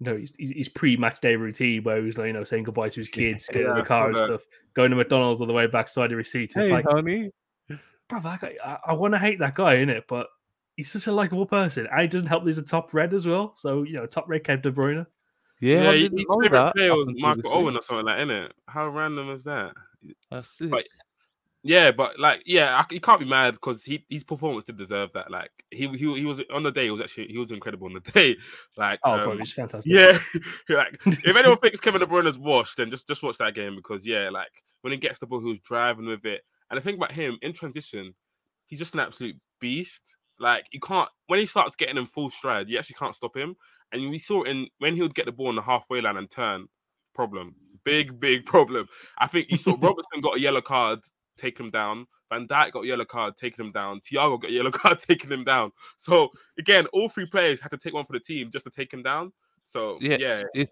no, 0.00 0.16
he's, 0.16 0.32
he's, 0.38 0.50
he's 0.50 0.68
pre-match 0.68 1.20
day 1.20 1.36
routine 1.36 1.82
where 1.84 1.98
he 1.98 2.04
was 2.06 2.18
like 2.18 2.28
you 2.28 2.32
know 2.32 2.44
saying 2.44 2.64
goodbye 2.64 2.88
to 2.88 3.00
his 3.00 3.08
kids, 3.08 3.46
getting 3.46 3.68
in 3.70 3.76
the 3.76 3.82
car 3.82 4.08
and 4.08 4.16
stuff, 4.18 4.42
going 4.74 4.90
to 4.90 4.96
McDonald's 4.96 5.40
on 5.40 5.48
the 5.48 5.54
way 5.54 5.66
back, 5.66 5.88
signing 5.88 6.16
receipts. 6.16 6.56
It's 6.56 6.68
Hey, 6.68 6.72
like, 6.72 6.84
honey. 6.88 7.30
brother, 8.08 8.38
I, 8.42 8.56
I, 8.64 8.78
I 8.88 8.92
want 8.94 9.14
to 9.14 9.18
hate 9.18 9.38
that 9.40 9.54
guy 9.54 9.74
in 9.74 9.90
it, 9.90 10.04
but 10.08 10.26
he's 10.76 10.90
such 10.90 11.06
a 11.06 11.12
likable 11.12 11.46
person, 11.46 11.86
and 11.90 12.00
he 12.02 12.06
doesn't 12.08 12.28
help. 12.28 12.42
that 12.44 12.48
He's 12.48 12.58
a 12.58 12.62
top 12.64 12.94
red 12.94 13.12
as 13.14 13.26
well, 13.26 13.54
so 13.56 13.82
you 13.82 13.94
know, 13.94 14.06
top 14.06 14.28
red 14.28 14.44
Kevin 14.44 14.62
De 14.62 14.72
Bruyne. 14.72 15.06
Yeah, 15.60 15.82
Yeah, 15.82 15.90
I 15.90 15.96
his 15.98 16.08
didn't 16.10 16.42
favorite 16.42 16.72
player 16.74 16.94
was 16.94 17.08
Michael 17.18 17.52
Owen 17.52 17.76
or 17.76 17.82
something 17.82 18.06
like 18.06 18.16
that, 18.18 18.26
innit? 18.28 18.50
How 18.66 18.88
random 18.88 19.30
is 19.30 19.44
that? 19.44 19.72
That's 20.30 20.48
sick. 20.50 20.70
But- 20.70 20.84
Yeah, 21.64 21.92
but 21.92 22.18
like, 22.18 22.42
yeah, 22.44 22.76
I, 22.76 22.92
you 22.92 23.00
can't 23.00 23.20
be 23.20 23.26
mad 23.26 23.54
because 23.54 23.84
he 23.84 24.04
his 24.08 24.24
performance 24.24 24.64
did 24.64 24.76
deserve 24.76 25.10
that. 25.14 25.30
Like, 25.30 25.50
he 25.70 25.86
he 25.88 26.14
he 26.18 26.24
was 26.24 26.40
on 26.52 26.64
the 26.64 26.72
day. 26.72 26.84
He 26.84 26.90
was 26.90 27.00
actually 27.00 27.28
he 27.28 27.38
was 27.38 27.52
incredible 27.52 27.86
on 27.86 27.94
the 27.94 28.00
day. 28.12 28.36
Like, 28.76 28.98
Oh, 29.04 29.12
um, 29.12 29.24
bro, 29.24 29.38
he's 29.38 29.52
fantastic. 29.52 29.92
Yeah, 29.92 30.18
like 30.68 30.98
if 31.06 31.36
anyone 31.36 31.58
thinks 31.58 31.80
Kevin 31.80 32.00
De 32.00 32.06
Bruyne 32.06 32.26
is 32.26 32.38
washed, 32.38 32.76
then 32.78 32.90
just 32.90 33.06
just 33.06 33.22
watch 33.22 33.38
that 33.38 33.54
game 33.54 33.76
because 33.76 34.04
yeah, 34.04 34.28
like 34.30 34.50
when 34.80 34.92
he 34.92 34.96
gets 34.96 35.20
the 35.20 35.26
ball, 35.26 35.40
he 35.40 35.48
was 35.48 35.60
driving 35.60 36.06
with 36.06 36.24
it. 36.24 36.42
And 36.70 36.78
the 36.78 36.82
thing 36.82 36.96
about 36.96 37.12
him 37.12 37.38
in 37.42 37.52
transition, 37.52 38.14
he's 38.66 38.78
just 38.78 38.94
an 38.94 39.00
absolute 39.00 39.36
beast. 39.60 40.16
Like 40.40 40.66
you 40.72 40.80
can't 40.80 41.08
when 41.28 41.38
he 41.38 41.46
starts 41.46 41.76
getting 41.76 41.96
in 41.96 42.06
full 42.06 42.30
stride, 42.30 42.68
you 42.68 42.78
actually 42.78 42.96
can't 42.98 43.14
stop 43.14 43.36
him. 43.36 43.54
And 43.92 44.10
we 44.10 44.18
saw 44.18 44.42
in 44.42 44.66
when 44.78 44.96
he 44.96 45.02
would 45.02 45.14
get 45.14 45.26
the 45.26 45.32
ball 45.32 45.48
on 45.48 45.56
the 45.56 45.62
halfway 45.62 46.00
line 46.00 46.16
and 46.16 46.28
turn, 46.28 46.66
problem, 47.14 47.54
big 47.84 48.18
big 48.18 48.46
problem. 48.46 48.88
I 49.18 49.28
think 49.28 49.48
you 49.50 49.58
saw 49.58 49.76
Robertson 49.78 50.20
got 50.20 50.38
a 50.38 50.40
yellow 50.40 50.62
card, 50.62 51.00
taking 51.36 51.66
him 51.66 51.70
down. 51.70 52.06
Van 52.30 52.46
Dijk 52.48 52.72
got 52.72 52.84
a 52.84 52.86
yellow 52.86 53.04
card, 53.04 53.36
taking 53.36 53.64
him 53.64 53.72
down. 53.72 54.00
Thiago 54.00 54.40
got 54.40 54.50
a 54.50 54.54
yellow 54.54 54.70
card, 54.82 54.98
taking 54.98 55.30
him 55.30 55.44
down. 55.44 55.70
So 55.98 56.30
again, 56.58 56.86
all 56.92 57.08
three 57.08 57.26
players 57.26 57.60
had 57.60 57.70
to 57.72 57.76
take 57.78 57.92
one 57.94 58.06
for 58.06 58.14
the 58.14 58.20
team 58.20 58.50
just 58.50 58.64
to 58.64 58.70
take 58.70 58.92
him 58.92 59.02
down. 59.02 59.32
So 59.64 59.98
Yeah, 60.00 60.16
yeah, 60.18 60.42
it's- 60.54 60.68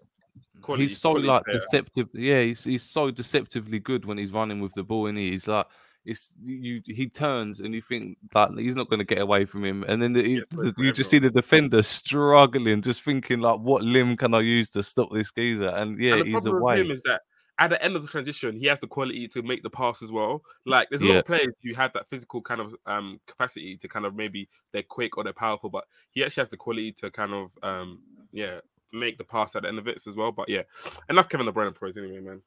quality- 0.61 0.87
he's 0.87 0.97
so 0.99 1.11
like 1.11 1.43
player. 1.45 1.59
deceptive. 1.59 2.09
Yeah, 2.13 2.41
he's 2.41 2.63
he's 2.63 2.83
so 2.83 3.11
deceptively 3.11 3.79
good 3.79 4.05
when 4.05 4.17
he's 4.17 4.31
running 4.31 4.59
with 4.61 4.73
the 4.73 4.83
ball, 4.83 5.07
and 5.07 5.17
he's 5.17 5.47
like. 5.47 5.67
It's 6.03 6.33
you. 6.43 6.81
He 6.87 7.09
turns 7.09 7.59
and 7.59 7.75
you 7.75 7.81
think 7.83 8.17
like 8.33 8.57
he's 8.57 8.75
not 8.75 8.89
going 8.89 8.97
to 8.97 9.05
get 9.05 9.19
away 9.19 9.45
from 9.45 9.63
him, 9.63 9.83
and 9.87 10.01
then 10.01 10.13
the, 10.13 10.27
Yes, 10.27 10.45
the- 10.49 10.73
you 10.79 10.91
just 10.91 11.11
see 11.11 11.19
the 11.19 11.29
defender 11.29 11.83
struggling, 11.83 12.81
just 12.81 13.03
thinking 13.03 13.39
like, 13.39 13.59
"What 13.59 13.83
limb 13.83 14.17
can 14.17 14.33
I 14.33 14.39
use 14.39 14.71
to 14.71 14.81
stop 14.81 15.09
this 15.13 15.31
geezer?" 15.31 15.67
And 15.67 15.99
yeah, 15.99 16.13
and 16.13 16.21
the 16.21 16.25
he's 16.25 16.33
problem 16.41 16.55
away. 16.59 16.77
with 16.79 16.85
him 16.87 16.91
is 16.95 17.01
that 17.03 17.21
at 17.61 17.69
the 17.69 17.81
end 17.83 17.95
of 17.95 18.01
the 18.01 18.07
transition, 18.07 18.55
he 18.55 18.65
has 18.65 18.79
the 18.79 18.87
quality 18.87 19.27
to 19.27 19.43
make 19.43 19.61
the 19.61 19.69
pass 19.69 20.01
as 20.01 20.11
well. 20.11 20.43
Like 20.65 20.89
there's 20.89 21.03
a 21.03 21.05
lot 21.05 21.17
of 21.17 21.25
players 21.25 21.53
who 21.63 21.75
have 21.75 21.93
that 21.93 22.09
physical 22.09 22.41
kind 22.41 22.59
of 22.59 22.75
um 22.87 23.21
capacity 23.27 23.77
to 23.77 23.87
kind 23.87 24.03
of 24.03 24.15
maybe 24.15 24.49
they're 24.71 24.81
quick 24.81 25.15
or 25.15 25.23
they're 25.23 25.31
powerful, 25.31 25.69
but 25.69 25.85
he 26.09 26.23
actually 26.23 26.41
has 26.41 26.49
the 26.49 26.57
quality 26.57 26.91
to 26.93 27.11
kind 27.11 27.33
of 27.33 27.51
um 27.61 27.99
yeah 28.31 28.61
make 28.91 29.19
the 29.19 29.23
pass 29.23 29.55
at 29.55 29.61
the 29.61 29.67
end 29.67 29.77
of 29.77 29.87
it 29.87 30.01
as 30.07 30.15
well. 30.15 30.31
But 30.31 30.49
yeah, 30.49 30.63
enough 31.07 31.29
Kevin 31.29 31.45
De 31.45 31.51
Bruyne 31.51 31.75
praise 31.75 31.95
anyway, 31.95 32.19
man. 32.19 32.41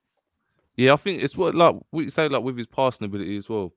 Yeah, 0.77 0.95
I 0.95 0.97
think 0.97 1.23
it's 1.23 1.37
what 1.37 1.55
like 1.55 1.77
we 1.93 2.11
say 2.11 2.29
like 2.29 2.43
with 2.43 2.59
his 2.59 2.67
passing 2.67 3.05
ability 3.05 3.37
as 3.37 3.49
well. 3.49 3.73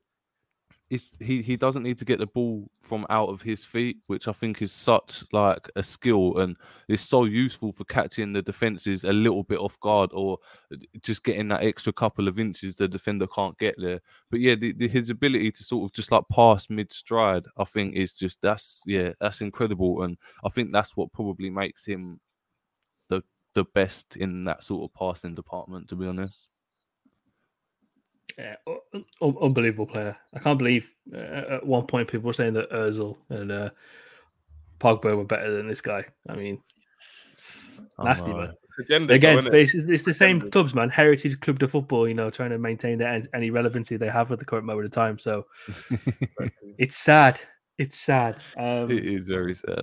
It's 0.90 1.10
he 1.20 1.42
he 1.42 1.56
doesn't 1.56 1.82
need 1.82 1.98
to 1.98 2.06
get 2.06 2.18
the 2.18 2.26
ball 2.26 2.70
from 2.80 3.04
out 3.10 3.28
of 3.28 3.42
his 3.42 3.62
feet, 3.62 3.98
which 4.06 4.26
I 4.26 4.32
think 4.32 4.62
is 4.62 4.72
such 4.72 5.22
like 5.32 5.68
a 5.76 5.82
skill 5.82 6.38
and 6.38 6.56
it's 6.88 7.02
so 7.02 7.24
useful 7.24 7.72
for 7.72 7.84
catching 7.84 8.32
the 8.32 8.40
defenses 8.40 9.04
a 9.04 9.12
little 9.12 9.42
bit 9.42 9.58
off 9.58 9.78
guard 9.80 10.10
or 10.14 10.38
uh, 10.72 10.76
just 11.02 11.24
getting 11.24 11.48
that 11.48 11.62
extra 11.62 11.92
couple 11.92 12.26
of 12.26 12.38
inches 12.38 12.74
the 12.74 12.88
defender 12.88 13.26
can't 13.26 13.58
get 13.58 13.74
there. 13.76 14.00
But 14.30 14.40
yeah, 14.40 14.54
the, 14.54 14.72
the, 14.72 14.88
his 14.88 15.10
ability 15.10 15.52
to 15.52 15.64
sort 15.64 15.90
of 15.90 15.94
just 15.94 16.10
like 16.10 16.24
pass 16.32 16.70
mid 16.70 16.90
stride, 16.90 17.44
I 17.58 17.64
think 17.64 17.94
is 17.94 18.14
just 18.14 18.40
that's 18.40 18.82
yeah 18.86 19.12
that's 19.20 19.42
incredible, 19.42 20.02
and 20.02 20.16
I 20.42 20.48
think 20.48 20.72
that's 20.72 20.96
what 20.96 21.12
probably 21.12 21.50
makes 21.50 21.84
him 21.84 22.20
the 23.10 23.22
the 23.54 23.64
best 23.74 24.16
in 24.16 24.44
that 24.44 24.64
sort 24.64 24.90
of 24.90 24.94
passing 24.98 25.34
department. 25.34 25.88
To 25.88 25.96
be 25.96 26.06
honest. 26.06 26.48
Yeah, 28.36 28.56
un- 28.66 29.04
un- 29.22 29.36
unbelievable 29.40 29.86
player. 29.86 30.16
I 30.34 30.38
can't 30.38 30.58
believe 30.58 30.92
uh, 31.14 31.16
at 31.18 31.66
one 31.66 31.86
point 31.86 32.08
people 32.08 32.26
were 32.26 32.32
saying 32.32 32.54
that 32.54 32.70
Özil 32.70 33.16
and 33.30 33.50
uh, 33.50 33.70
Pogba 34.80 35.16
were 35.16 35.24
better 35.24 35.56
than 35.56 35.66
this 35.68 35.80
guy. 35.80 36.04
I 36.28 36.36
mean, 36.36 36.60
I 37.98 38.04
nasty 38.04 38.32
man. 38.32 38.52
It's 38.68 38.78
agenda, 38.90 39.14
Again, 39.14 39.44
though, 39.44 39.50
innit? 39.50 39.62
it's, 39.62 39.74
it's 39.74 40.04
the 40.04 40.14
same 40.14 40.36
Agenda. 40.36 40.50
clubs, 40.50 40.74
man. 40.74 40.88
Heritage 40.88 41.40
club 41.40 41.58
de 41.58 41.66
football, 41.66 42.06
you 42.06 42.14
know, 42.14 42.30
trying 42.30 42.50
to 42.50 42.58
maintain 42.58 42.98
their, 42.98 43.20
any 43.34 43.50
relevancy 43.50 43.96
they 43.96 44.08
have 44.08 44.30
at 44.30 44.38
the 44.38 44.44
current 44.44 44.66
moment 44.66 44.86
of 44.86 44.92
time. 44.92 45.18
So 45.18 45.46
it's 46.78 46.96
sad. 46.96 47.40
It's 47.78 47.96
sad. 47.96 48.36
Um, 48.58 48.90
It 48.90 49.04
is 49.06 49.24
very 49.24 49.54
sad. 49.54 49.82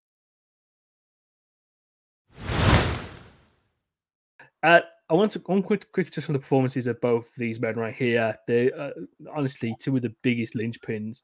Uh, 4.63 4.81
I 5.09 5.13
want 5.13 5.31
to 5.31 5.39
one 5.45 5.63
quick, 5.63 5.91
quick 5.91 6.11
just 6.11 6.29
on 6.29 6.33
the 6.33 6.39
performances 6.39 6.87
of 6.87 7.01
both 7.01 7.33
these 7.35 7.59
men 7.59 7.75
right 7.75 7.95
here. 7.95 8.37
They 8.47 8.71
uh, 8.71 8.91
honestly 9.35 9.75
two 9.79 9.95
of 9.95 10.01
the 10.01 10.13
biggest 10.23 10.53
linchpins. 10.55 11.21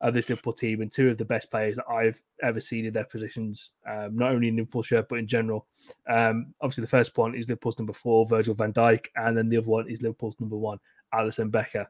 of 0.00 0.14
this 0.14 0.28
Liverpool 0.28 0.52
team 0.52 0.80
and 0.80 0.92
two 0.92 1.10
of 1.10 1.18
the 1.18 1.24
best 1.24 1.50
players 1.50 1.76
that 1.76 1.88
I've 1.90 2.22
ever 2.42 2.60
seen 2.60 2.84
in 2.84 2.92
their 2.92 3.04
positions, 3.04 3.70
um, 3.88 4.16
not 4.16 4.32
only 4.32 4.48
in 4.48 4.56
Liverpool 4.56 4.82
shirt 4.82 5.08
but 5.08 5.18
in 5.18 5.26
general. 5.26 5.66
Um, 6.08 6.54
obviously, 6.60 6.82
the 6.82 6.88
first 6.88 7.16
one 7.18 7.34
is 7.34 7.48
Liverpool's 7.48 7.78
number 7.78 7.92
four, 7.92 8.26
Virgil 8.26 8.54
van 8.54 8.72
Dijk, 8.72 9.06
and 9.16 9.36
then 9.36 9.48
the 9.48 9.56
other 9.56 9.68
one 9.68 9.90
is 9.90 10.02
Liverpool's 10.02 10.38
number 10.40 10.56
one, 10.56 10.78
Alisson 11.14 11.50
Becker. 11.50 11.86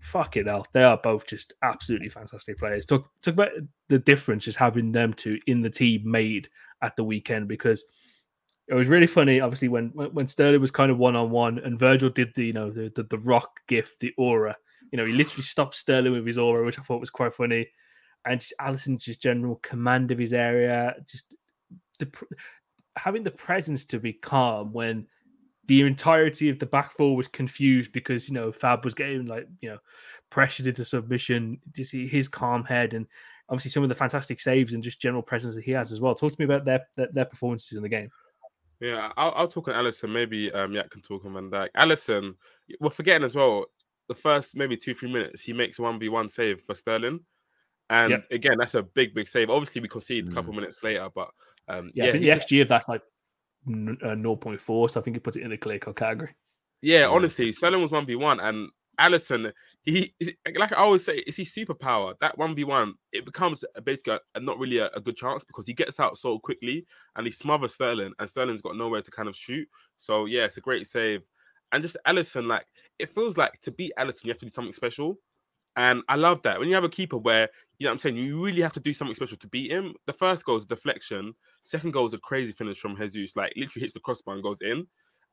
Fuck 0.00 0.36
it 0.36 0.46
hell, 0.46 0.66
they 0.72 0.82
are 0.82 0.98
both 0.98 1.26
just 1.26 1.54
absolutely 1.62 2.08
fantastic 2.08 2.58
players. 2.58 2.84
Talk 2.84 3.08
talk 3.22 3.34
about 3.34 3.50
the 3.88 3.98
difference 3.98 4.44
just 4.44 4.58
having 4.58 4.92
them 4.92 5.12
two 5.12 5.38
in 5.46 5.60
the 5.60 5.70
team 5.70 6.02
made 6.04 6.48
at 6.82 6.96
the 6.96 7.04
weekend 7.04 7.48
because 7.48 7.84
it 8.68 8.74
was 8.74 8.88
really 8.88 9.06
funny. 9.06 9.40
Obviously, 9.40 9.68
when 9.68 9.88
when 9.90 10.26
Sterling 10.26 10.60
was 10.60 10.70
kind 10.70 10.90
of 10.90 10.98
one 10.98 11.16
on 11.16 11.30
one, 11.30 11.58
and 11.58 11.78
Virgil 11.78 12.10
did 12.10 12.34
the 12.34 12.46
you 12.46 12.52
know 12.52 12.70
the, 12.70 12.90
the 12.94 13.04
the 13.04 13.18
rock 13.18 13.60
gift, 13.68 14.00
the 14.00 14.12
aura. 14.18 14.56
You 14.90 14.98
know, 14.98 15.06
he 15.06 15.12
literally 15.12 15.42
stopped 15.42 15.74
Sterling 15.74 16.12
with 16.12 16.26
his 16.26 16.38
aura, 16.38 16.64
which 16.64 16.78
I 16.78 16.82
thought 16.82 17.00
was 17.00 17.10
quite 17.10 17.34
funny. 17.34 17.68
And 18.24 18.40
just 18.40 18.54
Alisson, 18.60 18.98
just 18.98 19.22
general 19.22 19.60
command 19.62 20.10
of 20.10 20.18
his 20.18 20.32
area, 20.32 20.96
just 21.08 21.36
the 21.98 22.08
having 22.96 23.22
the 23.22 23.30
presence 23.30 23.84
to 23.84 24.00
be 24.00 24.12
calm 24.12 24.72
when 24.72 25.06
the 25.66 25.82
entirety 25.82 26.48
of 26.48 26.58
the 26.58 26.66
back 26.66 26.92
four 26.92 27.16
was 27.16 27.28
confused 27.28 27.92
because 27.92 28.28
you 28.28 28.34
know 28.34 28.50
Fab 28.50 28.84
was 28.84 28.94
getting 28.94 29.26
like 29.26 29.46
you 29.60 29.70
know 29.70 29.78
pressured 30.30 30.66
into 30.66 30.84
submission. 30.84 31.60
See 31.80 32.08
his 32.08 32.26
calm 32.26 32.64
head 32.64 32.94
and 32.94 33.06
obviously 33.48 33.70
some 33.70 33.84
of 33.84 33.88
the 33.88 33.94
fantastic 33.94 34.40
saves 34.40 34.74
and 34.74 34.82
just 34.82 35.00
general 35.00 35.22
presence 35.22 35.54
that 35.54 35.64
he 35.64 35.70
has 35.72 35.92
as 35.92 36.00
well. 36.00 36.14
Talk 36.14 36.32
to 36.32 36.40
me 36.40 36.44
about 36.46 36.64
their 36.64 36.84
their, 36.96 37.08
their 37.12 37.24
performances 37.26 37.76
in 37.76 37.82
the 37.82 37.88
game. 37.88 38.10
Yeah, 38.80 39.10
I'll, 39.16 39.32
I'll 39.36 39.48
talk 39.48 39.68
on 39.68 39.74
Alisson. 39.74 40.10
Maybe 40.10 40.52
um, 40.52 40.72
Yak 40.72 40.90
can 40.90 41.02
talk 41.02 41.24
on 41.24 41.32
Van 41.32 41.50
Dijk. 41.50 41.68
Alisson, 41.76 42.34
we're 42.80 42.90
forgetting 42.90 43.24
as 43.24 43.34
well. 43.34 43.66
The 44.08 44.14
first 44.14 44.56
maybe 44.56 44.76
two 44.76 44.94
three 44.94 45.12
minutes, 45.12 45.42
he 45.42 45.52
makes 45.52 45.78
a 45.78 45.82
one 45.82 45.98
v 45.98 46.08
one 46.08 46.28
save 46.28 46.60
for 46.62 46.74
Sterling, 46.74 47.20
and 47.90 48.10
yep. 48.12 48.30
again 48.30 48.56
that's 48.58 48.74
a 48.74 48.82
big 48.82 49.14
big 49.14 49.26
save. 49.26 49.50
Obviously, 49.50 49.80
we 49.80 49.88
concede 49.88 50.26
mm. 50.26 50.32
a 50.32 50.34
couple 50.34 50.52
mm. 50.52 50.56
minutes 50.56 50.82
later, 50.82 51.08
but 51.14 51.30
um, 51.68 51.90
yeah, 51.94 52.04
yeah, 52.04 52.08
I 52.08 52.12
think 52.12 52.24
the 52.24 52.56
XG 52.56 52.62
of 52.62 52.68
that's 52.68 52.88
like 52.88 53.02
uh, 53.68 54.14
0.4, 54.14 54.90
so 54.90 55.00
I 55.00 55.02
think 55.02 55.16
he 55.16 55.20
puts 55.20 55.36
it 55.36 55.42
in 55.42 55.50
the 55.50 55.56
clear 55.56 55.78
cut 55.78 55.96
category. 55.96 56.34
Yeah, 56.82 57.00
yeah, 57.00 57.06
honestly, 57.08 57.50
Sterling 57.52 57.82
was 57.82 57.90
one 57.90 58.06
v 58.06 58.14
one, 58.14 58.38
and 58.38 58.68
Alisson, 59.00 59.52
he 59.86 60.12
like 60.58 60.72
I 60.72 60.76
always 60.76 61.04
say, 61.04 61.18
is 61.18 61.36
he 61.36 61.44
superpower? 61.44 62.14
That 62.20 62.36
one 62.36 62.56
v 62.56 62.64
one, 62.64 62.94
it 63.12 63.24
becomes 63.24 63.64
basically 63.84 64.14
a, 64.14 64.20
a, 64.34 64.40
not 64.40 64.58
really 64.58 64.78
a, 64.78 64.88
a, 64.88 65.00
good 65.00 65.16
chance 65.16 65.44
because 65.44 65.64
he 65.64 65.74
gets 65.74 66.00
out 66.00 66.18
so 66.18 66.40
quickly 66.40 66.84
and 67.14 67.24
he 67.24 67.32
smothers 67.32 67.74
Sterling, 67.74 68.12
and 68.18 68.28
Sterling's 68.28 68.60
got 68.60 68.76
nowhere 68.76 69.00
to 69.00 69.10
kind 69.12 69.28
of 69.28 69.36
shoot. 69.36 69.68
So 69.96 70.24
yeah, 70.24 70.44
it's 70.44 70.56
a 70.56 70.60
great 70.60 70.88
save, 70.88 71.22
and 71.70 71.82
just 71.82 71.96
Alisson, 72.04 72.48
like 72.48 72.66
it 72.98 73.14
feels 73.14 73.38
like 73.38 73.60
to 73.62 73.70
beat 73.70 73.92
Alisson, 73.96 74.24
you 74.24 74.30
have 74.32 74.40
to 74.40 74.46
do 74.46 74.52
something 74.52 74.72
special, 74.72 75.20
and 75.76 76.02
I 76.08 76.16
love 76.16 76.42
that 76.42 76.58
when 76.58 76.68
you 76.68 76.74
have 76.74 76.84
a 76.84 76.88
keeper 76.88 77.16
where 77.16 77.48
you 77.78 77.84
know 77.84 77.90
what 77.90 77.94
I'm 77.94 77.98
saying 78.00 78.16
you 78.16 78.44
really 78.44 78.62
have 78.62 78.72
to 78.72 78.80
do 78.80 78.92
something 78.92 79.14
special 79.14 79.36
to 79.38 79.48
beat 79.48 79.70
him. 79.70 79.94
The 80.06 80.12
first 80.12 80.44
goal 80.44 80.56
is 80.56 80.64
a 80.64 80.68
deflection, 80.68 81.32
second 81.62 81.92
goal 81.92 82.06
is 82.06 82.14
a 82.14 82.18
crazy 82.18 82.50
finish 82.50 82.80
from 82.80 82.96
Jesus, 82.96 83.36
like 83.36 83.52
literally 83.54 83.82
hits 83.82 83.92
the 83.92 84.00
crossbar 84.00 84.34
and 84.34 84.42
goes 84.42 84.62
in. 84.62 84.88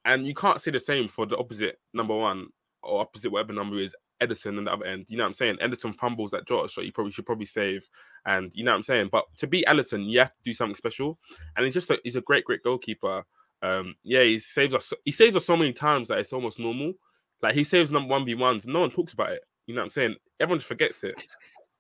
And 0.06 0.28
you 0.28 0.36
can't 0.36 0.62
say 0.62 0.70
the 0.70 0.80
same 0.80 1.08
for 1.08 1.26
the 1.26 1.38
opposite 1.38 1.80
number 1.94 2.16
one 2.16 2.48
or 2.84 3.00
opposite 3.02 3.32
whatever 3.32 3.54
number 3.54 3.80
is 3.80 3.96
Ederson 4.22 4.58
on 4.58 4.66
the 4.66 4.72
other 4.72 4.86
end. 4.86 5.06
You 5.10 5.18
know 5.18 5.24
what 5.24 5.30
I'm 5.30 5.34
saying? 5.34 5.58
Ederson 5.62 5.96
fumbles 5.96 6.32
that 6.32 6.48
Josh, 6.48 6.76
so 6.76 6.82
you 6.82 6.92
probably 6.92 7.12
should 7.12 7.26
probably 7.26 7.46
save. 7.46 7.88
And 8.26 8.52
you 8.54 8.64
know 8.64 8.72
what 8.72 8.78
I'm 8.78 8.84
saying? 8.84 9.10
But 9.12 9.26
to 9.38 9.48
beat 9.48 9.66
Alisson, 9.66 10.10
you 10.10 10.20
have 10.20 10.34
to 10.34 10.44
do 10.46 10.54
something 10.54 10.76
special. 10.76 11.20
And 11.56 11.66
he's 11.66 11.74
just 11.74 11.90
a, 11.90 12.00
he's 12.04 12.16
a 12.16 12.22
great, 12.22 12.46
great 12.46 12.64
goalkeeper. 12.64 13.24
Um, 13.62 13.96
yeah, 14.04 14.24
he 14.24 14.40
saves 14.40 14.74
us. 14.74 14.94
He 15.06 15.12
saves 15.12 15.36
us 15.36 15.46
so 15.46 15.58
many 15.58 15.74
times 15.74 16.08
that 16.08 16.20
it's 16.20 16.34
almost 16.34 16.60
normal. 16.60 16.94
Like 17.42 17.56
he 17.56 17.64
saves 17.64 17.92
number 17.92 18.10
one 18.10 18.26
v 18.26 18.36
ones. 18.36 18.66
No 18.66 18.82
one 18.82 18.92
talks 18.92 19.14
about 19.14 19.32
it. 19.32 19.42
You 19.68 19.76
know 19.76 19.82
what 19.82 19.86
I'm 19.86 19.92
saying? 19.92 20.16
Everyone 20.40 20.60
just 20.60 20.68
forgets 20.68 21.04
it. 21.04 21.26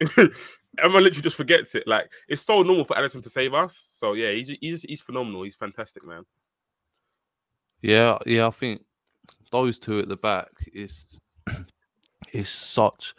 Everyone 0.79 1.03
literally 1.03 1.21
just 1.21 1.37
forgets 1.37 1.75
it. 1.75 1.87
Like 1.87 2.09
it's 2.27 2.41
so 2.41 2.63
normal 2.63 2.85
for 2.85 2.95
Alisson 2.95 3.23
to 3.23 3.29
save 3.29 3.53
us. 3.53 3.93
So 3.97 4.13
yeah, 4.13 4.31
he's 4.31 4.49
he's 4.59 4.81
he's 4.83 5.01
phenomenal. 5.01 5.43
He's 5.43 5.55
fantastic, 5.55 6.05
man. 6.05 6.23
Yeah, 7.81 8.17
yeah. 8.25 8.47
I 8.47 8.51
think 8.51 8.81
those 9.51 9.77
two 9.77 9.99
at 9.99 10.09
the 10.09 10.15
back 10.15 10.49
is 10.73 11.19
is 12.31 12.49
such 12.49 13.13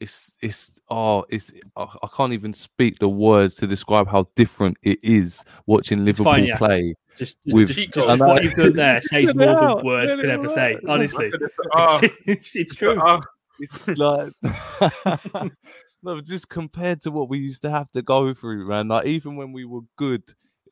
it's 0.00 0.32
it's 0.40 0.72
oh 0.88 1.24
it's 1.28 1.52
I 1.76 2.08
can't 2.16 2.32
even 2.32 2.54
speak 2.54 2.98
the 2.98 3.08
words 3.08 3.56
to 3.56 3.66
describe 3.66 4.08
how 4.08 4.28
different 4.34 4.78
it 4.82 4.98
is 5.02 5.44
watching 5.66 6.04
Liverpool 6.04 6.32
fine, 6.32 6.44
yeah. 6.44 6.56
play. 6.56 6.94
Just, 7.18 7.36
just, 7.44 7.54
with, 7.54 7.68
just, 7.68 7.92
just 7.92 8.20
what 8.20 8.42
you've 8.42 8.54
done 8.54 8.72
there 8.72 9.00
says 9.02 9.34
more 9.34 9.58
than 9.58 9.84
words 9.84 10.14
could 10.14 10.30
ever 10.30 10.48
say. 10.48 10.78
Honestly, 10.88 11.30
oh, 11.74 12.00
it's, 12.26 12.56
it's, 12.56 12.74
true. 12.74 12.98
Oh, 12.98 13.20
it's 13.58 13.78
like 13.98 14.32
no, 16.02 16.20
just 16.22 16.48
compared 16.48 17.02
to 17.02 17.10
what 17.10 17.28
we 17.28 17.38
used 17.38 17.60
to 17.62 17.70
have 17.70 17.90
to 17.92 18.00
go 18.00 18.32
through, 18.32 18.66
man. 18.68 18.88
Like 18.88 19.06
even 19.06 19.36
when 19.36 19.52
we 19.52 19.66
were 19.66 19.82
good 19.96 20.22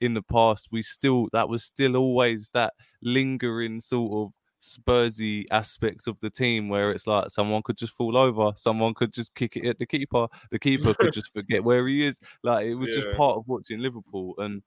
in 0.00 0.14
the 0.14 0.22
past, 0.22 0.68
we 0.72 0.80
still 0.80 1.28
that 1.34 1.50
was 1.50 1.64
still 1.64 1.96
always 1.96 2.48
that 2.54 2.72
lingering 3.02 3.82
sort 3.82 4.26
of 4.26 4.32
Spursy 4.60 5.44
aspects 5.50 6.06
of 6.06 6.18
the 6.20 6.30
team 6.30 6.68
where 6.68 6.90
it's 6.90 7.06
like 7.06 7.30
someone 7.30 7.62
could 7.62 7.76
just 7.76 7.92
fall 7.92 8.16
over, 8.16 8.52
someone 8.56 8.94
could 8.94 9.12
just 9.12 9.34
kick 9.34 9.56
it 9.56 9.66
at 9.66 9.78
the 9.78 9.86
keeper, 9.86 10.26
the 10.50 10.58
keeper 10.58 10.94
could 10.94 11.12
just 11.12 11.32
forget 11.32 11.62
where 11.62 11.86
he 11.86 12.04
is. 12.04 12.20
Like 12.42 12.66
it 12.66 12.74
was 12.74 12.90
yeah. 12.90 13.02
just 13.02 13.16
part 13.16 13.36
of 13.36 13.46
watching 13.46 13.80
Liverpool, 13.80 14.34
and 14.38 14.62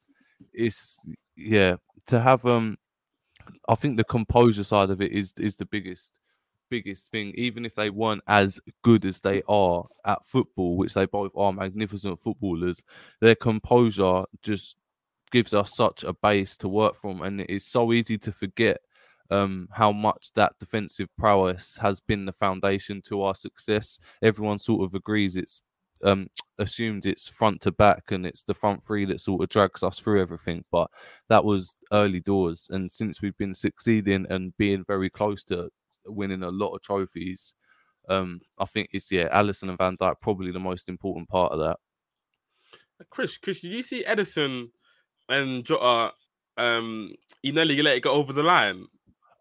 it's 0.53 0.97
yeah 1.35 1.75
to 2.07 2.19
have 2.19 2.45
um. 2.45 2.77
I 3.67 3.73
think 3.73 3.97
the 3.97 4.03
composure 4.03 4.63
side 4.63 4.91
of 4.91 5.01
it 5.01 5.11
is 5.11 5.33
is 5.37 5.55
the 5.55 5.65
biggest 5.65 6.19
biggest 6.69 7.11
thing. 7.11 7.33
Even 7.35 7.65
if 7.65 7.75
they 7.75 7.89
weren't 7.89 8.23
as 8.27 8.59
good 8.83 9.03
as 9.05 9.19
they 9.19 9.43
are 9.47 9.85
at 10.05 10.25
football, 10.25 10.77
which 10.77 10.93
they 10.93 11.05
both 11.05 11.31
are 11.35 11.51
magnificent 11.51 12.19
footballers, 12.19 12.81
their 13.19 13.35
composure 13.35 14.23
just 14.41 14.77
gives 15.31 15.53
us 15.53 15.71
such 15.75 16.03
a 16.03 16.13
base 16.13 16.55
to 16.57 16.67
work 16.67 16.95
from, 16.95 17.21
and 17.21 17.41
it 17.41 17.49
is 17.49 17.65
so 17.65 17.91
easy 17.93 18.17
to 18.17 18.31
forget 18.31 18.81
um, 19.32 19.67
how 19.71 19.91
much 19.91 20.32
that 20.36 20.53
defensive 20.59 21.07
prowess 21.17 21.77
has 21.82 21.99
been 21.99 22.25
the 22.25 22.34
foundation 22.34 23.01
to 23.03 23.23
our 23.23 23.34
success. 23.34 23.97
Everyone 24.21 24.59
sort 24.59 24.84
of 24.84 24.93
agrees 24.93 25.36
it's 25.38 25.61
um, 26.03 26.27
assumed 26.57 27.05
it's 27.05 27.27
front 27.27 27.61
to 27.61 27.71
back 27.71 28.03
and 28.11 28.25
it's 28.25 28.43
the 28.43 28.53
front 28.53 28.84
three 28.84 29.05
that 29.05 29.21
sort 29.21 29.41
of 29.41 29.49
drags 29.49 29.84
us 29.84 29.99
through 29.99 30.21
everything. 30.21 30.65
But 30.71 30.89
that 31.29 31.45
was 31.45 31.73
early 31.91 32.19
doors, 32.19 32.67
and 32.69 32.91
since 32.91 33.21
we've 33.21 33.38
been 33.38 33.55
succeeding 33.55 34.25
and 34.29 34.55
being 34.57 34.84
very 34.86 35.09
close 35.09 35.43
to 35.45 35.69
winning 36.05 36.43
a 36.43 36.49
lot 36.49 36.73
of 36.73 36.82
trophies, 36.82 37.53
um, 38.09 38.41
I 38.59 38.65
think 38.65 38.89
it's 38.91 39.11
yeah, 39.11 39.29
Alisson 39.36 39.69
and 39.69 39.77
Van 39.77 39.97
Dijk 39.97 40.15
probably 40.21 40.51
the 40.51 40.59
most 40.59 40.89
important 40.89 41.29
part 41.29 41.51
of 41.53 41.59
that. 41.59 41.77
Chris, 43.09 43.38
Chris, 43.38 43.61
did 43.61 43.71
you 43.71 43.84
see 43.84 44.03
Ederson 44.03 44.69
and 45.29 45.63
Jota? 45.63 46.11
Um, 46.57 47.13
you 47.41 47.53
nearly 47.53 47.82
let 47.82 47.97
it 47.97 48.03
go 48.03 48.11
over 48.11 48.34
the 48.34 48.43
line. 48.43 48.86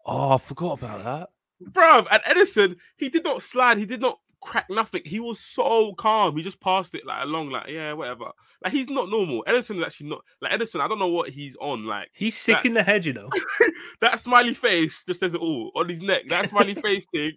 Oh, 0.05 0.33
I 0.33 0.37
forgot 0.37 0.79
about 0.79 1.03
that. 1.03 1.29
Bro, 1.61 2.07
and 2.11 2.23
Ederson, 2.23 2.77
he 2.97 3.09
did 3.09 3.23
not 3.23 3.41
slide, 3.41 3.77
he 3.77 3.85
did 3.85 4.01
not 4.01 4.19
crack 4.41 4.65
nothing. 4.69 5.01
He 5.05 5.19
was 5.19 5.39
so 5.39 5.93
calm. 5.93 6.35
He 6.35 6.43
just 6.43 6.59
passed 6.59 6.93
it 6.95 7.05
like 7.05 7.23
along, 7.23 7.49
like, 7.51 7.67
yeah, 7.69 7.93
whatever. 7.93 8.25
Like 8.63 8.73
he's 8.73 8.89
not 8.89 9.09
normal. 9.09 9.43
Ederson 9.47 9.77
is 9.77 9.83
actually 9.83 10.09
not 10.09 10.23
like 10.41 10.51
Ederson. 10.51 10.81
I 10.81 10.87
don't 10.87 10.99
know 10.99 11.07
what 11.07 11.29
he's 11.29 11.55
on. 11.57 11.85
Like 11.85 12.09
he's 12.13 12.37
sick 12.37 12.57
that, 12.57 12.65
in 12.65 12.73
the 12.73 12.83
head, 12.83 13.05
you 13.05 13.13
know. 13.13 13.29
that 14.01 14.19
smiley 14.19 14.53
face 14.53 15.03
just 15.05 15.19
says 15.19 15.33
it 15.33 15.41
all 15.41 15.71
on 15.75 15.87
his 15.87 16.01
neck. 16.01 16.23
That 16.29 16.49
smiley 16.49 16.75
face 16.81 17.05
thing. 17.13 17.33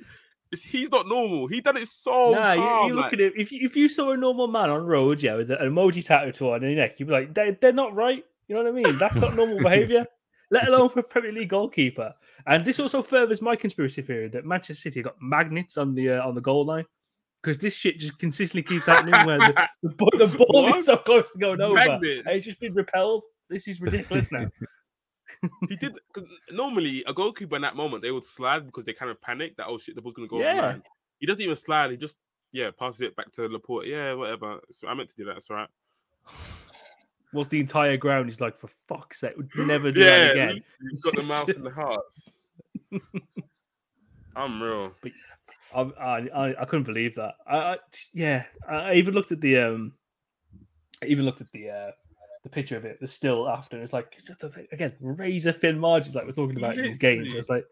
He's 0.62 0.90
not 0.90 1.08
normal. 1.08 1.46
He 1.48 1.60
done 1.60 1.76
it 1.76 1.88
so. 1.88 2.32
Nah, 2.32 2.54
calm, 2.54 2.82
you, 2.82 2.88
you 2.88 2.94
like... 2.94 3.04
look 3.04 3.12
at 3.14 3.20
it. 3.20 3.32
If 3.36 3.50
you, 3.50 3.60
if 3.62 3.76
you 3.76 3.88
saw 3.88 4.12
a 4.12 4.16
normal 4.16 4.46
man 4.46 4.70
on 4.70 4.86
road, 4.86 5.22
yeah, 5.22 5.34
with 5.34 5.50
an 5.50 5.58
emoji 5.58 6.04
tattoo 6.04 6.52
on 6.52 6.62
his 6.62 6.76
neck, 6.76 6.98
you'd 6.98 7.06
be 7.06 7.12
like, 7.12 7.34
they, 7.34 7.56
they're 7.60 7.72
not 7.72 7.94
right. 7.94 8.24
You 8.46 8.54
know 8.54 8.62
what 8.62 8.70
I 8.70 8.82
mean? 8.82 8.98
That's 8.98 9.16
not 9.16 9.34
normal 9.34 9.58
behavior 9.62 10.06
let 10.51 10.68
alone 10.68 10.88
for 10.88 11.01
a 11.01 11.03
Premier 11.03 11.32
League 11.32 11.51
goalkeeper. 11.51 12.12
And 12.47 12.64
this 12.64 12.80
also 12.80 13.03
furthers 13.03 13.40
my 13.42 13.57
conspiracy 13.57 14.03
theory 14.03 14.28
that 14.28 14.45
Manchester 14.45 14.74
City 14.74 15.03
got 15.03 15.16
magnets 15.20 15.76
on 15.76 15.95
the 15.95 16.11
uh, 16.11 16.26
on 16.26 16.34
the 16.34 16.40
goal 16.40 16.64
line 16.64 16.84
because 17.42 17.59
this 17.59 17.74
shit 17.74 17.99
just 17.99 18.18
consistently 18.18 18.62
keeps 18.62 18.86
happening 18.86 19.14
where 19.26 19.38
the, 19.38 19.68
the, 19.82 19.88
the 20.26 20.36
ball 20.36 20.64
what? 20.64 20.78
is 20.78 20.86
so 20.86 20.97
close 20.97 21.32
to 21.32 21.38
going 21.38 21.61
over 21.61 21.78
and 21.78 22.03
it's 22.05 22.47
just 22.47 22.61
been 22.61 22.74
repelled. 22.74 23.24
This 23.51 23.68
is 23.68 23.80
ridiculous 23.80 24.32
now. 24.32 24.47
he 25.68 25.76
did 25.76 25.95
normally 26.51 27.03
a 27.07 27.14
goalkeeper 27.14 27.57
in 27.57 27.62
that 27.62 27.76
moment 27.76 28.03
they 28.03 28.11
would 28.11 28.26
slide 28.26 28.66
because 28.66 28.84
they 28.84 28.92
kind 28.92 29.11
of 29.11 29.20
panic 29.22 29.57
that 29.57 29.66
oh 29.66 29.78
shit 29.78 29.95
the 29.95 30.03
ball's 30.03 30.14
gonna 30.14 30.28
go 30.28 30.38
yeah. 30.38 30.76
He 31.18 31.26
doesn't 31.26 31.40
even 31.40 31.57
slide. 31.57 31.90
He 31.90 31.97
just 31.97 32.16
yeah 32.53 32.70
passes 32.78 33.01
it 33.01 33.16
back 33.16 33.32
to 33.32 33.49
Laporte. 33.49 33.86
Yeah, 33.86 34.14
whatever. 34.14 34.61
So 34.72 34.88
I 34.88 34.95
meant 34.95 35.09
to 35.11 35.16
do 35.16 35.24
that. 35.24 35.34
That's 35.34 35.51
all 35.51 35.57
right 35.57 35.68
was 37.35 37.49
the 37.49 37.61
entire 37.61 37.97
ground. 37.97 38.28
He's 38.28 38.41
like, 38.41 38.57
for 38.57 38.68
fuck's 38.89 39.20
sake, 39.20 39.37
would 39.37 39.51
never 39.57 39.93
do 39.93 40.01
yeah, 40.01 40.18
that 40.18 40.30
again. 40.32 40.64
He's 40.89 41.01
got 41.01 41.16
the 41.16 41.22
mouth 41.24 41.49
and 41.49 41.66
the 41.66 41.70
hearts. 41.70 42.30
I'm 44.37 44.62
real. 44.62 44.93
But 45.03 45.12
I, 45.74 46.28
I, 46.35 46.62
I 46.62 46.64
couldn't 46.64 46.85
believe 46.85 47.14
that. 47.16 47.35
I, 47.47 47.57
I, 47.57 47.76
yeah, 48.12 48.45
I 48.68 48.95
even 48.95 49.14
looked 49.14 49.32
at 49.32 49.41
the 49.41 49.59
um, 49.59 49.93
I 51.03 51.07
even 51.07 51.24
looked 51.24 51.41
at 51.41 51.51
the 51.53 51.70
uh, 51.70 51.91
the 52.43 52.49
picture 52.49 52.76
of 52.76 52.85
it, 52.85 53.01
the 53.01 53.09
still 53.09 53.49
after. 53.49 53.80
It's 53.80 53.93
like 53.93 54.14
it's 54.16 54.30
again 54.72 54.93
razor 55.01 55.53
thin 55.53 55.78
margins, 55.78 56.14
like 56.14 56.26
we're 56.26 56.32
talking 56.32 56.57
about 56.57 56.76
in 56.76 56.82
these 56.82 56.99
games. 56.99 57.32
It's 57.32 57.49
like, 57.49 57.64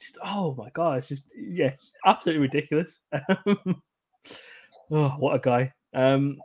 just 0.00 0.18
oh 0.24 0.54
my 0.56 0.70
god, 0.70 0.98
it's 0.98 1.08
just 1.08 1.24
yeah, 1.36 1.68
it's 1.68 1.92
absolutely 2.04 2.42
ridiculous. 2.42 3.00
oh, 4.90 5.14
what 5.18 5.34
a 5.34 5.38
guy! 5.38 5.72
Um, 5.94 6.38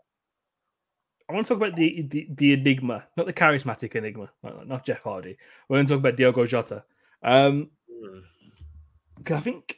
I 1.31 1.33
want 1.33 1.47
to 1.47 1.53
talk 1.53 1.63
about 1.65 1.77
the, 1.77 2.05
the, 2.09 2.27
the 2.35 2.53
enigma, 2.53 3.05
not 3.15 3.25
the 3.25 3.33
charismatic 3.33 3.95
enigma, 3.95 4.29
not 4.65 4.85
Jeff 4.85 5.03
Hardy. 5.03 5.37
We're 5.69 5.77
going 5.77 5.87
to 5.87 5.93
talk 5.93 5.99
about 5.99 6.17
Diogo 6.17 6.45
Jota. 6.45 6.83
Um, 7.23 7.69
I 9.29 9.39
think, 9.39 9.77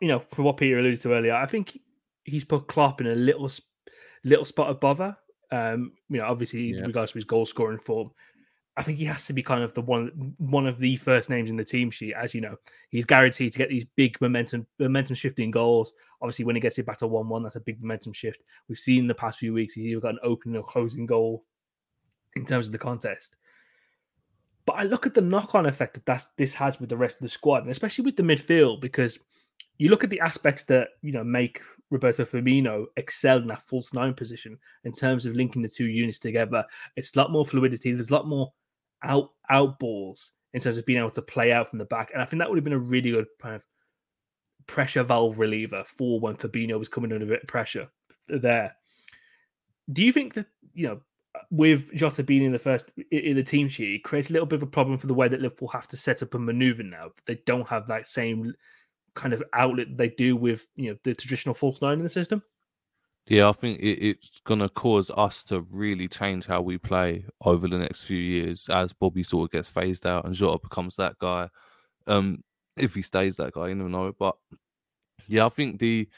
you 0.00 0.08
know, 0.08 0.24
for 0.28 0.42
what 0.42 0.56
Peter 0.56 0.78
alluded 0.78 1.00
to 1.02 1.12
earlier, 1.12 1.34
I 1.34 1.46
think 1.46 1.78
he's 2.24 2.44
put 2.44 2.66
Klopp 2.66 3.00
in 3.00 3.06
a 3.06 3.14
little 3.14 3.48
little 4.24 4.44
spot 4.44 4.70
of 4.70 4.80
bother. 4.80 5.16
Um, 5.52 5.92
you 6.08 6.18
know, 6.18 6.26
obviously, 6.26 6.74
yeah. 6.74 6.80
regards 6.80 7.12
to 7.12 7.18
his 7.18 7.24
goal 7.24 7.46
scoring 7.46 7.78
form, 7.78 8.10
I 8.78 8.82
think 8.82 8.98
he 8.98 9.06
has 9.06 9.26
to 9.26 9.32
be 9.32 9.42
kind 9.42 9.62
of 9.62 9.72
the 9.72 9.80
one 9.80 10.34
one 10.36 10.66
of 10.66 10.78
the 10.78 10.96
first 10.96 11.30
names 11.30 11.48
in 11.48 11.56
the 11.56 11.64
team 11.64 11.90
sheet. 11.90 12.14
As 12.14 12.34
you 12.34 12.42
know, 12.42 12.56
he's 12.90 13.06
guaranteed 13.06 13.52
to 13.52 13.58
get 13.58 13.70
these 13.70 13.86
big 13.96 14.20
momentum 14.20 14.66
momentum 14.78 15.16
shifting 15.16 15.50
goals. 15.50 15.94
Obviously, 16.20 16.44
when 16.44 16.56
he 16.56 16.60
gets 16.60 16.78
it 16.78 16.84
back 16.84 16.98
to 16.98 17.06
one 17.06 17.28
one, 17.28 17.42
that's 17.42 17.56
a 17.56 17.60
big 17.60 17.80
momentum 17.80 18.12
shift. 18.12 18.42
We've 18.68 18.78
seen 18.78 19.00
in 19.00 19.06
the 19.06 19.14
past 19.14 19.38
few 19.38 19.54
weeks 19.54 19.72
he's 19.72 19.86
either 19.86 20.00
got 20.00 20.12
an 20.12 20.20
opening 20.22 20.56
or 20.56 20.64
closing 20.64 21.06
goal 21.06 21.44
in 22.34 22.44
terms 22.44 22.66
of 22.66 22.72
the 22.72 22.78
contest. 22.78 23.36
But 24.66 24.74
I 24.74 24.82
look 24.82 25.06
at 25.06 25.14
the 25.14 25.20
knock 25.20 25.54
on 25.54 25.64
effect 25.64 25.94
that 25.94 26.04
that's, 26.04 26.26
this 26.36 26.52
has 26.54 26.80
with 26.80 26.88
the 26.88 26.96
rest 26.96 27.18
of 27.18 27.22
the 27.22 27.28
squad, 27.28 27.62
and 27.62 27.70
especially 27.70 28.04
with 28.04 28.16
the 28.16 28.24
midfield, 28.24 28.80
because 28.80 29.18
you 29.78 29.88
look 29.88 30.04
at 30.04 30.10
the 30.10 30.20
aspects 30.20 30.64
that 30.64 30.88
you 31.00 31.12
know 31.12 31.24
make 31.24 31.62
Roberto 31.90 32.24
Firmino 32.24 32.86
excel 32.98 33.38
in 33.38 33.46
that 33.46 33.66
false 33.66 33.94
nine 33.94 34.12
position 34.12 34.58
in 34.84 34.92
terms 34.92 35.24
of 35.24 35.34
linking 35.34 35.62
the 35.62 35.68
two 35.68 35.86
units 35.86 36.18
together. 36.18 36.62
It's 36.96 37.14
a 37.16 37.18
lot 37.18 37.30
more 37.30 37.46
fluidity. 37.46 37.92
There's 37.92 38.10
a 38.10 38.14
lot 38.14 38.26
more 38.26 38.52
out 39.02 39.30
out 39.50 39.78
balls 39.78 40.32
in 40.52 40.60
terms 40.60 40.78
of 40.78 40.86
being 40.86 40.98
able 40.98 41.10
to 41.10 41.22
play 41.22 41.52
out 41.52 41.68
from 41.68 41.78
the 41.78 41.84
back, 41.84 42.10
and 42.12 42.22
I 42.22 42.24
think 42.24 42.40
that 42.40 42.48
would 42.48 42.56
have 42.56 42.64
been 42.64 42.72
a 42.72 42.78
really 42.78 43.10
good 43.10 43.26
kind 43.40 43.54
of 43.54 43.62
pressure 44.66 45.02
valve 45.02 45.38
reliever 45.38 45.84
for 45.84 46.18
when 46.18 46.36
Fabinho 46.36 46.78
was 46.78 46.88
coming 46.88 47.12
under 47.12 47.24
a 47.24 47.28
bit 47.28 47.42
of 47.42 47.48
pressure 47.48 47.88
there. 48.28 48.74
Do 49.92 50.04
you 50.04 50.12
think 50.12 50.34
that 50.34 50.46
you 50.74 50.88
know 50.88 51.00
with 51.50 51.92
Jota 51.94 52.22
being 52.22 52.42
in 52.42 52.52
the 52.52 52.58
first 52.58 52.90
in 53.10 53.36
the 53.36 53.42
team 53.42 53.68
sheet, 53.68 53.96
it 53.96 54.04
creates 54.04 54.30
a 54.30 54.32
little 54.32 54.46
bit 54.46 54.56
of 54.56 54.62
a 54.62 54.66
problem 54.66 54.98
for 54.98 55.06
the 55.06 55.14
way 55.14 55.28
that 55.28 55.40
Liverpool 55.40 55.68
have 55.68 55.88
to 55.88 55.96
set 55.96 56.22
up 56.22 56.34
and 56.34 56.44
maneuver 56.44 56.82
now. 56.82 57.10
They 57.26 57.40
don't 57.46 57.68
have 57.68 57.86
that 57.86 58.08
same 58.08 58.54
kind 59.14 59.32
of 59.32 59.42
outlet 59.54 59.96
they 59.96 60.10
do 60.10 60.36
with 60.36 60.66
you 60.76 60.90
know 60.90 60.98
the 61.02 61.14
traditional 61.14 61.54
false 61.54 61.80
nine 61.80 61.98
in 61.98 62.02
the 62.02 62.08
system. 62.08 62.42
Yeah, 63.28 63.48
I 63.48 63.52
think 63.52 63.80
it, 63.80 63.98
it's 64.08 64.40
going 64.44 64.60
to 64.60 64.68
cause 64.68 65.10
us 65.16 65.42
to 65.44 65.60
really 65.70 66.06
change 66.08 66.46
how 66.46 66.62
we 66.62 66.78
play 66.78 67.24
over 67.44 67.66
the 67.66 67.78
next 67.78 68.02
few 68.02 68.18
years 68.18 68.68
as 68.68 68.92
Bobby 68.92 69.24
sort 69.24 69.46
of 69.48 69.52
gets 69.52 69.68
phased 69.68 70.06
out 70.06 70.24
and 70.24 70.34
Jota 70.34 70.60
becomes 70.62 70.96
that 70.96 71.18
guy. 71.18 71.48
Um, 72.06 72.44
if 72.76 72.94
he 72.94 73.02
stays 73.02 73.36
that 73.36 73.54
guy, 73.54 73.68
you 73.68 73.76
never 73.76 73.90
know. 73.90 74.12
But 74.18 74.36
yeah, 75.28 75.46
I 75.46 75.50
think 75.50 75.80
the 75.80 76.08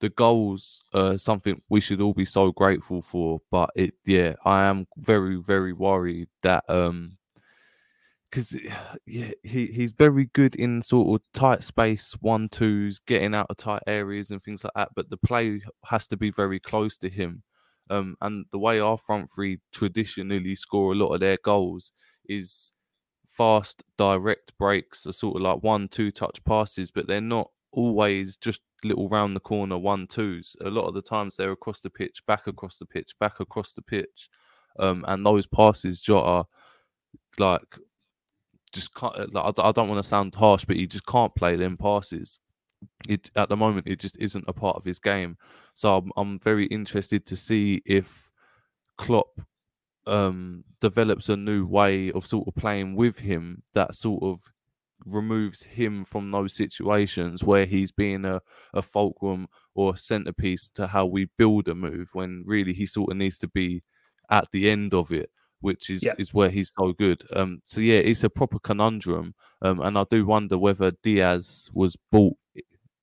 the 0.00 0.10
goals 0.10 0.82
are 0.94 1.18
something 1.18 1.62
we 1.70 1.80
should 1.80 2.00
all 2.00 2.14
be 2.14 2.26
so 2.26 2.52
grateful 2.52 3.02
for. 3.02 3.42
But 3.52 3.70
it, 3.76 3.94
yeah, 4.06 4.34
I 4.46 4.64
am 4.64 4.86
very, 4.98 5.36
very 5.36 5.74
worried 5.74 6.28
that 6.44 6.64
um, 6.70 7.17
because 8.30 8.54
yeah, 9.06 9.30
he 9.42 9.66
he's 9.66 9.92
very 9.92 10.26
good 10.26 10.54
in 10.54 10.82
sort 10.82 11.20
of 11.20 11.26
tight 11.32 11.64
space 11.64 12.14
one 12.20 12.48
twos, 12.48 12.98
getting 13.00 13.34
out 13.34 13.46
of 13.50 13.56
tight 13.56 13.82
areas 13.86 14.30
and 14.30 14.42
things 14.42 14.64
like 14.64 14.72
that. 14.74 14.90
But 14.94 15.10
the 15.10 15.16
play 15.16 15.62
has 15.86 16.06
to 16.08 16.16
be 16.16 16.30
very 16.30 16.60
close 16.60 16.96
to 16.98 17.08
him. 17.08 17.42
Um, 17.90 18.16
and 18.20 18.44
the 18.52 18.58
way 18.58 18.80
our 18.80 18.98
front 18.98 19.30
three 19.30 19.60
traditionally 19.72 20.54
score 20.56 20.92
a 20.92 20.96
lot 20.96 21.14
of 21.14 21.20
their 21.20 21.38
goals 21.42 21.92
is 22.28 22.72
fast, 23.26 23.82
direct 23.96 24.52
breaks, 24.58 25.06
are 25.06 25.12
sort 25.12 25.36
of 25.36 25.42
like 25.42 25.62
one, 25.62 25.88
two 25.88 26.10
touch 26.10 26.42
passes, 26.44 26.90
but 26.90 27.06
they're 27.06 27.20
not 27.20 27.50
always 27.72 28.36
just 28.36 28.60
little 28.84 29.08
round 29.08 29.34
the 29.34 29.40
corner 29.40 29.78
one 29.78 30.06
twos. 30.06 30.54
A 30.64 30.70
lot 30.70 30.86
of 30.86 30.94
the 30.94 31.02
times 31.02 31.36
they're 31.36 31.52
across 31.52 31.80
the 31.80 31.90
pitch, 31.90 32.22
back 32.26 32.46
across 32.46 32.78
the 32.78 32.86
pitch, 32.86 33.12
back 33.18 33.40
across 33.40 33.72
the 33.72 33.82
pitch. 33.82 34.28
Um, 34.78 35.04
and 35.08 35.24
those 35.24 35.46
passes, 35.46 36.00
Jota, 36.00 36.46
like 37.38 37.78
just 38.72 38.94
can't. 38.94 39.16
Uh, 39.16 39.26
like, 39.32 39.58
I, 39.58 39.72
don't 39.72 39.88
want 39.88 40.02
to 40.02 40.08
sound 40.08 40.34
harsh, 40.34 40.64
but 40.64 40.76
he 40.76 40.86
just 40.86 41.06
can't 41.06 41.34
play 41.34 41.56
them 41.56 41.76
passes. 41.76 42.38
It 43.08 43.30
at 43.34 43.48
the 43.48 43.56
moment 43.56 43.88
it 43.88 43.98
just 43.98 44.16
isn't 44.18 44.44
a 44.46 44.52
part 44.52 44.76
of 44.76 44.84
his 44.84 44.98
game. 44.98 45.36
So 45.74 45.96
I'm, 45.96 46.12
I'm 46.16 46.38
very 46.38 46.66
interested 46.66 47.26
to 47.26 47.36
see 47.36 47.82
if 47.84 48.30
Klopp 48.96 49.40
um, 50.06 50.64
develops 50.80 51.28
a 51.28 51.36
new 51.36 51.66
way 51.66 52.10
of 52.12 52.26
sort 52.26 52.48
of 52.48 52.54
playing 52.54 52.94
with 52.96 53.18
him 53.18 53.62
that 53.74 53.94
sort 53.94 54.22
of 54.22 54.40
removes 55.04 55.62
him 55.62 56.04
from 56.04 56.30
those 56.30 56.54
situations 56.54 57.44
where 57.44 57.66
he's 57.66 57.92
being 57.92 58.24
a, 58.24 58.40
a 58.74 58.82
fulcrum 58.82 59.48
or 59.74 59.94
a 59.94 59.96
centerpiece 59.96 60.68
to 60.74 60.88
how 60.88 61.06
we 61.06 61.28
build 61.36 61.68
a 61.68 61.74
move 61.74 62.10
when 62.12 62.42
really 62.46 62.72
he 62.72 62.86
sort 62.86 63.10
of 63.10 63.16
needs 63.16 63.38
to 63.38 63.48
be 63.48 63.82
at 64.30 64.48
the 64.52 64.68
end 64.68 64.92
of 64.92 65.12
it 65.12 65.30
which 65.60 65.90
is, 65.90 66.02
yeah. 66.02 66.14
is 66.18 66.34
where 66.34 66.50
he's 66.50 66.72
so 66.78 66.92
good. 66.92 67.22
Um, 67.34 67.60
so 67.64 67.80
yeah, 67.80 67.98
it's 67.98 68.24
a 68.24 68.30
proper 68.30 68.58
conundrum, 68.58 69.34
um, 69.62 69.80
and 69.80 69.98
I 69.98 70.04
do 70.10 70.26
wonder 70.26 70.58
whether 70.58 70.92
Diaz 71.02 71.70
was 71.72 71.96
bought 72.10 72.36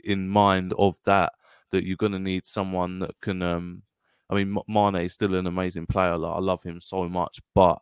in 0.03 0.27
mind 0.27 0.73
of 0.77 0.97
that 1.05 1.33
that 1.71 1.83
you're 1.83 1.97
going 1.97 2.11
to 2.11 2.19
need 2.19 2.47
someone 2.47 2.99
that 2.99 3.11
can. 3.21 3.41
Um, 3.41 3.83
I 4.29 4.35
mean, 4.35 4.57
Mane 4.67 4.95
is 4.95 5.13
still 5.13 5.35
an 5.35 5.45
amazing 5.45 5.85
player. 5.85 6.17
Like, 6.17 6.35
I 6.35 6.39
love 6.39 6.63
him 6.63 6.81
so 6.81 7.07
much, 7.07 7.39
but 7.53 7.79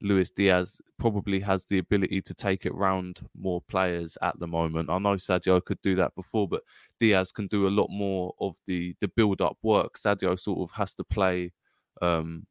Luis 0.00 0.30
Diaz 0.30 0.80
probably 0.98 1.40
has 1.40 1.66
the 1.66 1.78
ability 1.78 2.20
to 2.22 2.34
take 2.34 2.66
it 2.66 2.74
round 2.74 3.20
more 3.36 3.60
players 3.68 4.16
at 4.22 4.38
the 4.38 4.46
moment. 4.46 4.90
I 4.90 4.98
know 4.98 5.14
Sadio 5.14 5.64
could 5.64 5.80
do 5.82 5.96
that 5.96 6.14
before, 6.14 6.48
but 6.48 6.62
Diaz 7.00 7.32
can 7.32 7.46
do 7.46 7.66
a 7.66 7.70
lot 7.70 7.88
more 7.90 8.34
of 8.40 8.56
the 8.66 8.94
the 9.00 9.08
build 9.08 9.40
up 9.40 9.56
work. 9.62 9.98
Sadio 9.98 10.38
sort 10.38 10.60
of 10.60 10.76
has 10.76 10.94
to 10.96 11.04
play 11.04 11.52
um, 12.00 12.46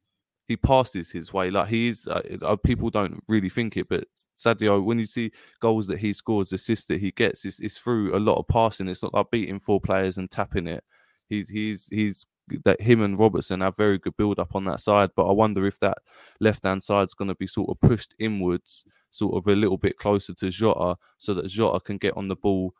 he 0.48 0.56
passes 0.56 1.10
his 1.10 1.30
way. 1.30 1.50
Like 1.50 1.68
he 1.68 1.88
is, 1.88 2.08
uh, 2.08 2.56
people 2.64 2.88
don't 2.88 3.22
really 3.28 3.50
think 3.50 3.76
it, 3.76 3.86
but 3.86 4.04
Sadio, 4.36 4.82
when 4.82 4.98
you 4.98 5.04
see 5.04 5.30
goals 5.60 5.86
that 5.88 5.98
he 5.98 6.14
scores, 6.14 6.52
assists 6.54 6.86
that 6.86 7.00
he 7.00 7.10
gets, 7.10 7.44
it's, 7.44 7.60
it's 7.60 7.76
through 7.76 8.16
a 8.16 8.18
lot 8.18 8.38
of 8.38 8.48
passing. 8.48 8.88
It's 8.88 9.02
not 9.02 9.12
like 9.12 9.30
beating 9.30 9.58
four 9.58 9.78
players 9.78 10.16
and 10.16 10.30
tapping 10.30 10.66
it. 10.66 10.82
He's 11.28 11.50
he's 11.50 11.86
he's 11.90 12.26
that 12.64 12.80
him 12.80 13.02
and 13.02 13.18
Robertson 13.18 13.60
have 13.60 13.76
very 13.76 13.98
good 13.98 14.16
build 14.16 14.38
up 14.38 14.54
on 14.54 14.64
that 14.64 14.80
side. 14.80 15.10
But 15.14 15.28
I 15.28 15.32
wonder 15.32 15.66
if 15.66 15.78
that 15.80 15.98
left 16.40 16.64
hand 16.64 16.82
side 16.82 17.04
is 17.04 17.14
going 17.14 17.28
to 17.28 17.34
be 17.34 17.46
sort 17.46 17.68
of 17.68 17.78
pushed 17.86 18.14
inwards, 18.18 18.86
sort 19.10 19.36
of 19.36 19.46
a 19.46 19.54
little 19.54 19.76
bit 19.76 19.98
closer 19.98 20.32
to 20.32 20.48
Jota, 20.48 20.96
so 21.18 21.34
that 21.34 21.48
Jota 21.48 21.80
can 21.80 21.98
get 21.98 22.16
on 22.16 22.28
the 22.28 22.36
ball 22.36 22.72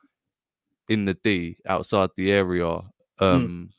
in 0.88 1.04
the 1.04 1.18
D 1.22 1.58
outside 1.66 2.08
the 2.16 2.32
area. 2.32 2.80
Hmm. 3.18 3.24
Um, 3.24 3.48
mm 3.48 3.74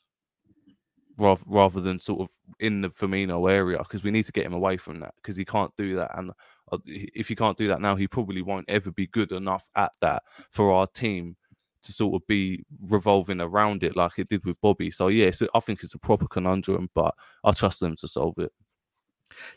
rather, 1.19 1.43
rather 1.45 1.81
than 1.81 1.99
sort 1.99 2.21
of 2.21 2.29
in 2.59 2.81
the 2.81 2.89
Firmino 2.89 3.51
area 3.51 3.77
because 3.79 4.03
we 4.03 4.11
need 4.11 4.25
to 4.25 4.31
get 4.31 4.45
him 4.45 4.53
away 4.53 4.77
from 4.77 4.99
that 4.99 5.13
because 5.17 5.35
he 5.35 5.45
can't 5.45 5.71
do 5.77 5.95
that. 5.95 6.17
And 6.17 6.31
uh, 6.71 6.77
if 6.85 7.27
he 7.27 7.35
can't 7.35 7.57
do 7.57 7.67
that 7.67 7.81
now, 7.81 7.95
he 7.95 8.07
probably 8.07 8.41
won't 8.41 8.69
ever 8.69 8.91
be 8.91 9.07
good 9.07 9.31
enough 9.31 9.67
at 9.75 9.91
that 10.01 10.23
for 10.51 10.71
our 10.71 10.87
team 10.87 11.35
to 11.83 11.93
sort 11.93 12.15
of 12.15 12.27
be 12.27 12.63
revolving 12.81 13.39
around 13.39 13.83
it 13.83 13.95
like 13.95 14.13
it 14.17 14.29
did 14.29 14.45
with 14.45 14.59
Bobby. 14.61 14.91
So 14.91 15.07
yeah, 15.07 15.31
so 15.31 15.47
I 15.53 15.59
think 15.59 15.83
it's 15.83 15.93
a 15.93 15.99
proper 15.99 16.27
conundrum, 16.27 16.89
but 16.93 17.15
I 17.43 17.51
trust 17.51 17.79
them 17.79 17.95
to 17.97 18.07
solve 18.07 18.37
it. 18.37 18.51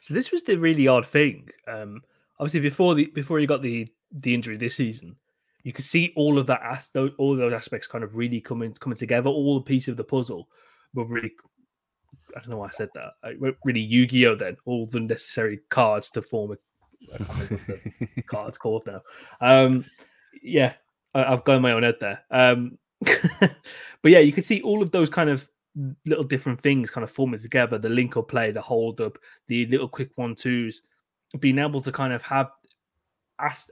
So 0.01 0.15
this 0.15 0.31
was 0.31 0.43
the 0.45 0.57
really 0.57 0.87
odd 0.87 1.07
thing. 1.07 1.49
Um, 1.67 2.03
obviously, 2.39 2.61
before 2.61 2.95
the 2.95 3.07
before 3.07 3.39
he 3.39 3.47
got 3.47 3.63
the 3.63 3.89
the 4.13 4.35
injury 4.35 4.57
this 4.57 4.77
season, 4.77 5.17
you 5.65 5.73
could 5.73 5.85
see 5.85 6.13
all 6.17 6.39
of 6.39 6.47
that 6.47 6.89
all 7.19 7.33
of 7.33 7.39
those 7.39 7.53
aspects 7.53 7.87
kind 7.87 8.05
of 8.05 8.17
really 8.17 8.41
coming 8.41 8.73
coming 8.75 8.97
together, 8.97 9.31
all 9.31 9.57
the 9.57 9.65
pieces 9.65 9.89
of 9.89 9.97
the 9.97 10.05
puzzle 10.05 10.49
were 10.95 11.05
really 11.05 11.33
I 12.37 12.41
don't 12.41 12.51
know 12.51 12.59
why 12.59 12.69
I 12.69 12.71
said 12.71 12.91
that. 12.95 13.13
I, 13.25 13.35
really, 13.65 13.81
Yu 13.81 14.07
Gi 14.07 14.27
Oh! 14.27 14.35
Then 14.35 14.57
all 14.65 14.87
the 14.87 15.01
necessary 15.01 15.61
cards 15.69 16.11
to 16.11 16.23
form 16.23 16.53
a 16.53 18.23
card's 18.27 18.59
called 18.59 18.87
now. 18.87 19.03
Um, 19.41 19.85
yeah, 20.43 20.75
I, 21.15 21.31
have 21.31 21.45
gone 21.45 21.63
my 21.63 21.73
own 21.73 21.83
head 21.83 21.97
there. 22.01 22.23
Um, 22.31 22.79
but 23.01 23.53
yeah, 24.05 24.21
you 24.21 24.33
can 24.33 24.43
see 24.43 24.63
all 24.63 24.83
of 24.83 24.91
those 24.91 25.11
kind 25.11 25.31
of 25.31 25.49
little 26.07 26.25
different 26.25 26.61
things 26.61 26.91
kind 26.91 27.05
of 27.05 27.11
forming 27.11 27.41
together. 27.41 27.79
The 27.79 27.89
link 27.89 28.17
or 28.17 28.23
play, 28.23 28.51
the 28.51 28.61
hold 28.61 29.01
up, 29.01 29.19
the 29.49 29.67
little 29.67 29.89
quick 29.89 30.11
one 30.17 30.35
twos, 30.35 30.83
being 31.41 31.59
able 31.59 31.81
to 31.81 31.93
kind 31.93 32.13
of 32.13 32.23
have 32.23 32.51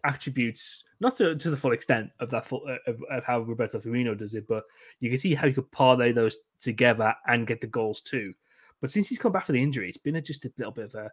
attributes, 0.05 0.85
not 1.01 1.17
to, 1.17 1.37
to 1.37 1.51
the 1.51 1.57
full 1.57 1.73
extent 1.73 2.11
of 2.19 2.31
that 2.31 2.45
full, 2.45 2.63
of, 2.87 3.01
of 3.11 3.25
how 3.25 3.41
Roberto 3.41 3.79
Firmino 3.79 4.19
does 4.19 4.35
it, 4.35 4.47
but 4.49 4.65
you 5.01 5.09
can 5.09 5.19
see 5.19 5.35
how 5.35 5.47
you 5.47 5.55
could 5.55 5.71
parlay 5.71 6.13
those 6.13 6.39
together 6.59 7.15
and 7.27 7.47
get 7.47 7.61
the 7.61 7.67
goals 7.67 8.01
too. 8.01 8.33
But 8.81 8.91
since 8.91 9.09
he's 9.09 9.19
come 9.19 9.33
back 9.33 9.47
for 9.47 9.53
the 9.53 9.63
injury, 9.63 9.89
it's 9.89 9.99
been 9.99 10.17
a, 10.17 10.23
just 10.23 10.45
a 10.45 10.53
little 10.59 10.73
bit 10.73 10.87
of 10.87 10.95
a. 10.95 11.11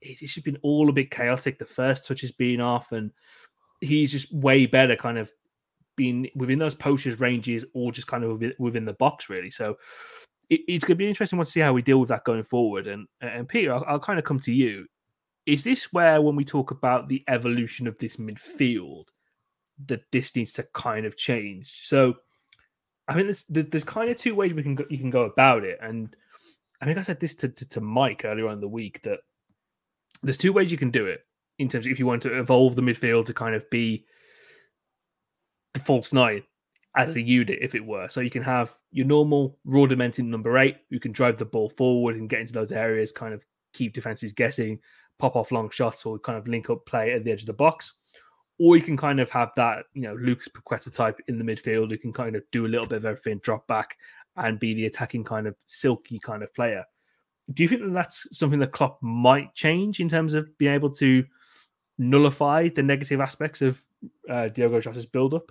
It's 0.00 0.20
just 0.20 0.44
been 0.44 0.58
all 0.62 0.88
a 0.88 0.92
bit 0.92 1.10
chaotic. 1.10 1.58
The 1.58 1.66
first 1.66 2.06
touch 2.06 2.22
has 2.22 2.32
been 2.32 2.60
off, 2.60 2.92
and 2.92 3.10
he's 3.80 4.12
just 4.12 4.32
way 4.32 4.66
better, 4.66 4.96
kind 4.96 5.18
of 5.18 5.30
being 5.96 6.28
within 6.34 6.58
those 6.58 6.74
poachers 6.74 7.20
ranges, 7.20 7.64
or 7.74 7.92
just 7.92 8.06
kind 8.06 8.24
of 8.24 8.42
within 8.58 8.84
the 8.84 8.94
box, 8.94 9.28
really. 9.28 9.50
So 9.50 9.76
it, 10.48 10.60
it's 10.68 10.84
going 10.84 10.96
to 10.96 11.02
be 11.02 11.08
interesting 11.08 11.38
to 11.38 11.44
see 11.44 11.60
how 11.60 11.72
we 11.72 11.82
deal 11.82 12.00
with 12.00 12.08
that 12.08 12.24
going 12.24 12.44
forward. 12.44 12.86
And 12.86 13.06
and 13.20 13.48
Peter, 13.48 13.74
I'll, 13.74 13.84
I'll 13.86 14.00
kind 14.00 14.18
of 14.18 14.24
come 14.24 14.40
to 14.40 14.52
you. 14.52 14.86
Is 15.46 15.64
this 15.64 15.92
where, 15.92 16.22
when 16.22 16.36
we 16.36 16.44
talk 16.44 16.70
about 16.70 17.08
the 17.08 17.24
evolution 17.26 17.86
of 17.86 17.98
this 17.98 18.16
midfield, 18.16 19.06
that 19.86 20.02
this 20.12 20.36
needs 20.36 20.52
to 20.52 20.66
kind 20.74 21.06
of 21.06 21.16
change? 21.16 21.80
So, 21.84 22.14
I 23.08 23.16
mean, 23.16 23.26
there's, 23.26 23.44
there's, 23.44 23.66
there's 23.66 23.84
kind 23.84 24.10
of 24.10 24.16
two 24.16 24.34
ways 24.34 24.54
we 24.54 24.62
can 24.62 24.76
go, 24.76 24.84
you 24.90 24.98
can 24.98 25.10
go 25.10 25.22
about 25.22 25.64
it, 25.64 25.78
and 25.82 26.14
I 26.80 26.86
think 26.86 26.98
I 26.98 27.02
said 27.02 27.20
this 27.20 27.34
to, 27.36 27.48
to, 27.48 27.68
to 27.68 27.80
Mike 27.80 28.22
earlier 28.24 28.48
on 28.48 28.54
in 28.54 28.60
the 28.60 28.68
week 28.68 29.02
that 29.02 29.20
there's 30.22 30.38
two 30.38 30.52
ways 30.52 30.72
you 30.72 30.78
can 30.78 30.90
do 30.90 31.06
it 31.06 31.20
in 31.58 31.68
terms 31.68 31.86
of 31.86 31.92
if 31.92 31.98
you 31.98 32.06
want 32.06 32.22
to 32.22 32.38
evolve 32.38 32.74
the 32.74 32.82
midfield 32.82 33.26
to 33.26 33.34
kind 33.34 33.54
of 33.54 33.68
be 33.70 34.06
the 35.74 35.80
false 35.80 36.12
nine 36.12 36.42
as 36.96 37.14
a 37.16 37.20
unit, 37.20 37.58
if 37.60 37.74
it 37.74 37.84
were. 37.84 38.08
So 38.08 38.20
you 38.20 38.30
can 38.30 38.42
have 38.42 38.74
your 38.90 39.06
normal 39.06 39.58
rudimenting 39.66 40.26
number 40.26 40.58
eight 40.58 40.78
who 40.90 40.98
can 40.98 41.12
drive 41.12 41.36
the 41.36 41.44
ball 41.44 41.68
forward 41.68 42.16
and 42.16 42.28
get 42.28 42.40
into 42.40 42.52
those 42.52 42.72
areas, 42.72 43.12
kind 43.12 43.32
of 43.32 43.44
keep 43.72 43.94
defenses 43.94 44.32
guessing, 44.32 44.80
pop 45.18 45.36
off 45.36 45.52
long 45.52 45.70
shots, 45.70 46.04
or 46.04 46.18
kind 46.18 46.38
of 46.38 46.48
link 46.48 46.68
up 46.70 46.84
play 46.86 47.12
at 47.12 47.24
the 47.24 47.30
edge 47.30 47.42
of 47.42 47.46
the 47.46 47.52
box. 47.52 47.92
Or 48.58 48.76
you 48.76 48.82
can 48.82 48.96
kind 48.96 49.20
of 49.20 49.30
have 49.30 49.52
that, 49.56 49.84
you 49.94 50.02
know, 50.02 50.14
Lucas 50.14 50.48
Paqueta 50.48 50.92
type 50.92 51.18
in 51.28 51.38
the 51.38 51.44
midfield 51.44 51.90
who 51.90 51.98
can 51.98 52.12
kind 52.12 52.36
of 52.36 52.42
do 52.50 52.66
a 52.66 52.68
little 52.68 52.86
bit 52.86 52.96
of 52.96 53.04
everything, 53.06 53.38
drop 53.38 53.66
back, 53.66 53.96
and 54.40 54.58
be 54.58 54.74
the 54.74 54.86
attacking 54.86 55.24
kind 55.24 55.46
of 55.46 55.54
silky 55.66 56.18
kind 56.18 56.42
of 56.42 56.52
player. 56.54 56.84
Do 57.52 57.62
you 57.62 57.68
think 57.68 57.82
that 57.82 57.92
that's 57.92 58.26
something 58.36 58.60
that 58.60 58.72
Klopp 58.72 59.02
might 59.02 59.54
change 59.54 60.00
in 60.00 60.08
terms 60.08 60.34
of 60.34 60.56
being 60.58 60.74
able 60.74 60.90
to 60.94 61.24
nullify 61.98 62.68
the 62.68 62.82
negative 62.82 63.20
aspects 63.20 63.60
of 63.62 63.84
uh, 64.28 64.48
Diogo 64.48 64.80
Jota's 64.80 65.06
build 65.06 65.34
up? 65.34 65.50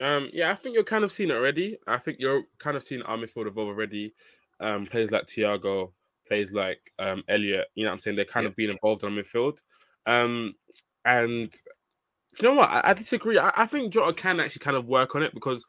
Um, 0.00 0.30
yeah, 0.32 0.50
I 0.50 0.54
think 0.54 0.74
you're 0.74 0.84
kind 0.84 1.04
of 1.04 1.12
seeing 1.12 1.30
it 1.30 1.34
already. 1.34 1.78
I 1.86 1.98
think 1.98 2.18
you're 2.18 2.44
kind 2.58 2.76
of 2.76 2.82
seeing 2.82 3.02
our 3.02 3.16
midfield 3.16 3.46
evolve 3.46 3.68
already. 3.68 4.14
Um, 4.60 4.86
players 4.86 5.10
like 5.10 5.26
Thiago, 5.26 5.92
players 6.26 6.52
like 6.52 6.80
um, 6.98 7.22
Elliott, 7.28 7.68
you 7.74 7.84
know 7.84 7.90
what 7.90 7.94
I'm 7.94 8.00
saying? 8.00 8.16
They're 8.16 8.24
kind 8.24 8.44
yeah. 8.44 8.50
of 8.50 8.56
being 8.56 8.70
involved 8.70 9.04
in 9.04 9.14
the 9.14 9.22
midfield. 9.22 9.58
Um, 10.06 10.54
and 11.04 11.52
you 12.38 12.48
know 12.48 12.54
what? 12.54 12.68
I, 12.68 12.80
I 12.84 12.94
disagree. 12.94 13.38
I, 13.38 13.52
I, 13.56 13.66
think 13.66 13.92
Jota 13.92 14.12
can 14.12 14.40
actually 14.40 14.60
kind 14.60 14.76
of 14.76 14.86
work 14.86 15.14
on 15.14 15.22
it 15.22 15.34
because 15.34 15.64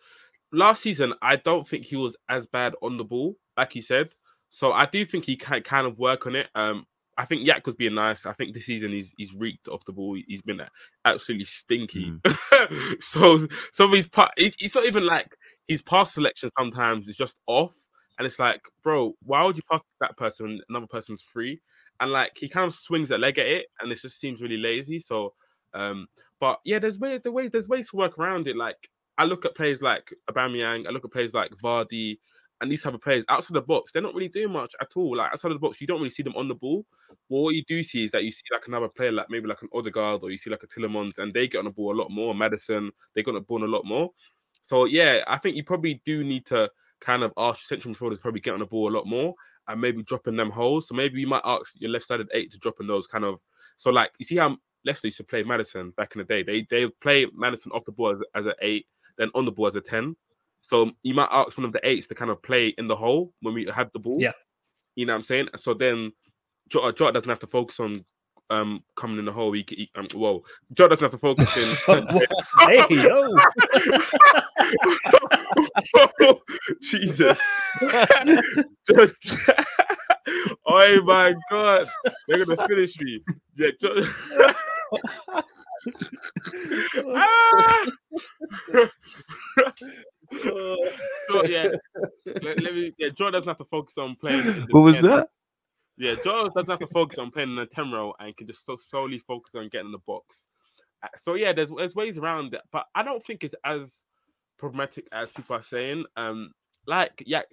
last 0.54 0.84
season, 0.84 1.14
I 1.22 1.36
don't 1.36 1.68
think 1.68 1.86
he 1.86 1.96
was 1.96 2.16
as 2.30 2.46
bad 2.48 2.76
on 2.82 2.98
the 2.98 3.04
ball, 3.04 3.36
like 3.58 3.74
he 3.74 3.82
said. 3.82 4.10
So 4.50 4.72
I 4.72 4.86
do 4.86 5.06
think 5.06 5.26
he 5.26 5.36
can 5.36 5.62
kind 5.64 5.88
of 5.88 5.98
work 5.98 6.28
on 6.28 6.36
it. 6.36 6.48
Um, 6.56 6.86
I 7.18 7.26
think 7.26 7.46
Yak 7.46 7.66
was 7.66 7.76
being 7.76 7.96
nice. 7.96 8.26
I 8.26 8.34
think 8.34 8.54
this 8.54 8.66
season 8.66 8.92
he's 8.92 9.14
he's 9.18 9.34
reeked 9.34 9.68
off 9.68 9.86
the 9.86 9.92
ball. 9.92 10.18
He's 10.28 10.42
been 10.42 10.62
absolutely 11.06 11.46
stinky. 11.46 12.12
Mm. 12.26 13.02
so 13.02 13.48
some 13.72 13.90
of 13.90 13.96
his 13.96 14.08
part, 14.08 14.32
it's 14.38 14.76
not 14.76 14.86
even 14.86 15.06
like 15.06 15.36
his 15.68 15.82
pass 15.82 16.14
selection. 16.14 16.50
Sometimes 16.58 17.08
is 17.08 17.18
just 17.18 17.36
off, 17.48 17.76
and 18.18 18.26
it's 18.26 18.40
like, 18.40 18.62
bro, 18.84 19.14
why 19.24 19.44
would 19.44 19.58
you 19.58 19.64
pass 19.70 19.82
that 20.00 20.18
person 20.18 20.48
when 20.48 20.62
another 20.70 20.88
person's 20.88 21.22
free? 21.22 21.62
And 22.00 22.12
like 22.12 22.32
he 22.36 22.50
kind 22.50 22.66
of 22.66 22.74
swings 22.74 23.12
a 23.12 23.18
leg 23.18 23.38
at 23.38 23.48
it, 23.48 23.68
and 23.80 23.92
it 23.92 24.02
just 24.02 24.20
seems 24.20 24.42
really 24.42 24.58
lazy. 24.58 25.00
So, 25.00 25.34
um, 25.74 26.08
but 26.40 26.60
yeah, 26.66 26.80
there's 26.80 27.00
ways, 27.00 27.22
the 27.24 27.32
ways, 27.32 27.52
there's 27.52 27.70
ways 27.70 27.90
to 27.92 27.98
work 27.98 28.18
around 28.18 28.48
it. 28.48 28.56
Like 28.56 28.90
I 29.18 29.26
look 29.26 29.46
at 29.46 29.56
players 29.56 29.82
like 29.82 30.14
Aubameyang, 30.30 30.88
I 30.88 30.92
look 30.92 31.06
at 31.06 31.12
players 31.12 31.34
like 31.34 31.52
Vardy, 31.64 32.18
and 32.62 32.72
these 32.72 32.82
type 32.82 32.94
of 32.94 33.02
players 33.02 33.26
outside 33.30 33.56
the 33.56 33.62
box, 33.62 33.92
they're 33.92 34.02
not 34.02 34.14
really 34.14 34.30
doing 34.30 34.52
much 34.52 34.74
at 34.80 34.96
all. 34.96 35.18
Like 35.18 35.32
outside 35.32 35.52
of 35.52 35.56
the 35.56 35.68
box, 35.68 35.82
you 35.82 35.88
don't 35.88 36.00
really 36.00 36.10
see 36.10 36.24
them 36.24 36.36
on 36.36 36.48
the 36.48 36.56
ball. 36.56 36.86
What 37.28 37.56
you 37.56 37.64
do 37.68 37.84
see 37.84 38.06
is 38.06 38.12
that 38.12 38.24
you 38.24 38.32
see 38.32 38.44
like 38.52 38.68
another 38.68 38.88
player, 38.88 39.12
like 39.12 39.30
maybe 39.30 39.48
like 39.48 39.62
an 39.62 39.70
Odegaard, 39.74 40.24
or 40.24 40.32
you 40.32 40.38
see 40.38 40.50
like 40.50 40.64
a 40.64 40.68
Tielemans, 40.68 41.18
and 41.18 41.34
they 41.34 41.48
get 41.48 41.60
on 41.60 41.66
the 41.66 41.72
ball 41.72 41.94
a 41.94 42.00
lot 42.00 42.10
more. 42.10 42.34
Maddison, 42.34 42.92
they 43.14 43.22
get 43.22 43.32
on 43.32 43.36
the 43.36 43.42
ball 43.42 43.64
a 43.64 43.66
lot 43.66 43.86
more. 43.86 44.12
So 44.62 44.86
yeah, 44.86 45.24
I 45.28 45.38
think 45.38 45.58
you 45.58 45.64
probably 45.64 46.02
do 46.06 46.24
need 46.24 46.46
to 46.48 46.70
kind 47.02 47.24
of 47.24 47.34
ask 47.38 47.66
central 47.66 47.94
midfielders 47.94 48.22
probably 48.22 48.40
get 48.40 48.54
on 48.54 48.62
the 48.62 48.66
ball 48.66 48.90
a 48.90 48.96
lot 48.96 49.06
more 49.06 49.36
and 49.68 49.82
maybe 49.82 50.02
dropping 50.04 50.38
them 50.38 50.50
holes. 50.50 50.88
So 50.88 50.96
maybe 50.96 51.20
you 51.20 51.28
might 51.28 51.42
ask 51.44 51.74
your 51.80 51.92
left-sided 51.92 52.30
eight 52.34 52.52
to 52.54 52.60
drop 52.60 52.76
in 52.80 52.88
those 52.88 53.08
kind 53.08 53.26
of. 53.26 53.40
So 53.76 53.90
like 53.90 54.12
you 54.20 54.26
see 54.26 54.38
how 54.38 54.58
Leicester 54.86 55.08
used 55.08 55.18
to 55.18 55.24
play 55.24 55.44
Maddison 55.44 55.92
back 55.92 56.16
in 56.16 56.20
the 56.20 56.26
day. 56.26 56.44
They 56.44 56.66
they 56.70 56.90
play 57.02 57.28
Maddison 57.34 57.72
off 57.74 57.86
the 57.86 57.92
ball 57.92 58.12
as, 58.12 58.20
as 58.36 58.46
an 58.46 58.54
eight, 58.62 58.88
then 59.18 59.30
on 59.36 59.46
the 59.46 59.52
ball 59.52 59.68
as 59.68 59.76
a 59.76 59.82
ten. 59.82 60.16
So 60.62 60.92
you 61.04 61.14
might 61.14 61.30
ask 61.32 61.58
one 61.58 61.66
of 61.66 61.74
the 61.74 61.86
eights 61.88 62.08
to 62.08 62.16
kind 62.16 62.32
of 62.32 62.42
play 62.42 62.74
in 62.78 62.88
the 62.88 62.96
hole 62.96 63.34
when 63.42 63.54
we 63.54 63.66
have 63.66 63.92
the 63.94 64.00
ball. 64.00 64.22
Yeah. 64.22 64.32
You 64.96 65.06
know 65.06 65.14
what 65.14 65.18
I'm 65.18 65.24
saying? 65.24 65.50
So 65.58 65.74
then 65.74 66.14
Jota, 66.70 66.94
Jota 66.94 67.14
doesn't 67.14 67.30
have 67.30 67.40
to 67.40 67.48
focus 67.48 67.80
on 67.80 68.06
um 68.50 68.84
coming 68.96 69.20
in 69.20 69.26
the 69.26 69.32
hole. 69.32 69.52
He, 69.52 69.66
he 69.68 69.90
um, 69.96 70.08
whoa, 70.14 70.44
Jota 70.74 70.96
doesn't 70.96 71.04
have 71.04 71.12
to 71.12 71.18
focus 71.18 71.56
in. 71.58 71.76
hey 72.60 72.86
yo, 72.90 73.36
Jesus! 76.82 77.40
oh 80.66 81.02
my 81.04 81.36
god, 81.50 81.88
they're 82.28 82.46
gonna 82.46 82.68
finish 82.68 83.00
me. 83.00 83.22
Yeah. 83.58 84.54
Ah! 87.16 87.86
so 91.28 91.44
yeah, 91.46 91.70
let, 92.26 92.62
let, 92.62 92.74
me. 92.74 92.94
Yeah, 92.98 93.10
Joe 93.16 93.32
doesn't 93.32 93.48
have 93.48 93.58
to 93.58 93.66
focus 93.66 93.98
on 93.98 94.16
playing. 94.16 94.68
What 94.72 94.82
was 94.82 95.02
that? 95.02 95.28
Yeah, 95.98 96.16
Joe 96.24 96.50
doesn't 96.54 96.70
have 96.70 96.80
to 96.80 96.88
focus 96.88 97.18
on 97.18 97.32
playing 97.32 97.50
in 97.50 97.56
the 97.56 97.66
ten 97.66 97.92
row 97.92 98.14
and 98.20 98.36
can 98.36 98.48
just 98.48 98.66
so 98.66 98.78
solely 98.78 99.20
focus 99.20 99.54
on 99.56 99.70
getting 99.70 99.88
in 99.88 99.92
the 99.92 100.00
box. 100.00 100.48
Uh, 101.04 101.08
so 101.18 101.36
yeah, 101.36 101.54
there's 101.54 101.70
there's 101.70 101.96
ways 101.96 102.18
around 102.18 102.54
it, 102.54 102.62
but 102.72 102.86
I 102.96 103.04
don't 103.04 103.24
think 103.24 103.44
it's 103.44 103.56
as 103.64 104.06
problematic 104.58 105.08
as 105.12 105.32
people 105.32 105.56
are 105.56 105.62
saying. 105.62 106.06
Um, 106.16 106.52
like 106.88 107.24
yeah, 107.26 107.44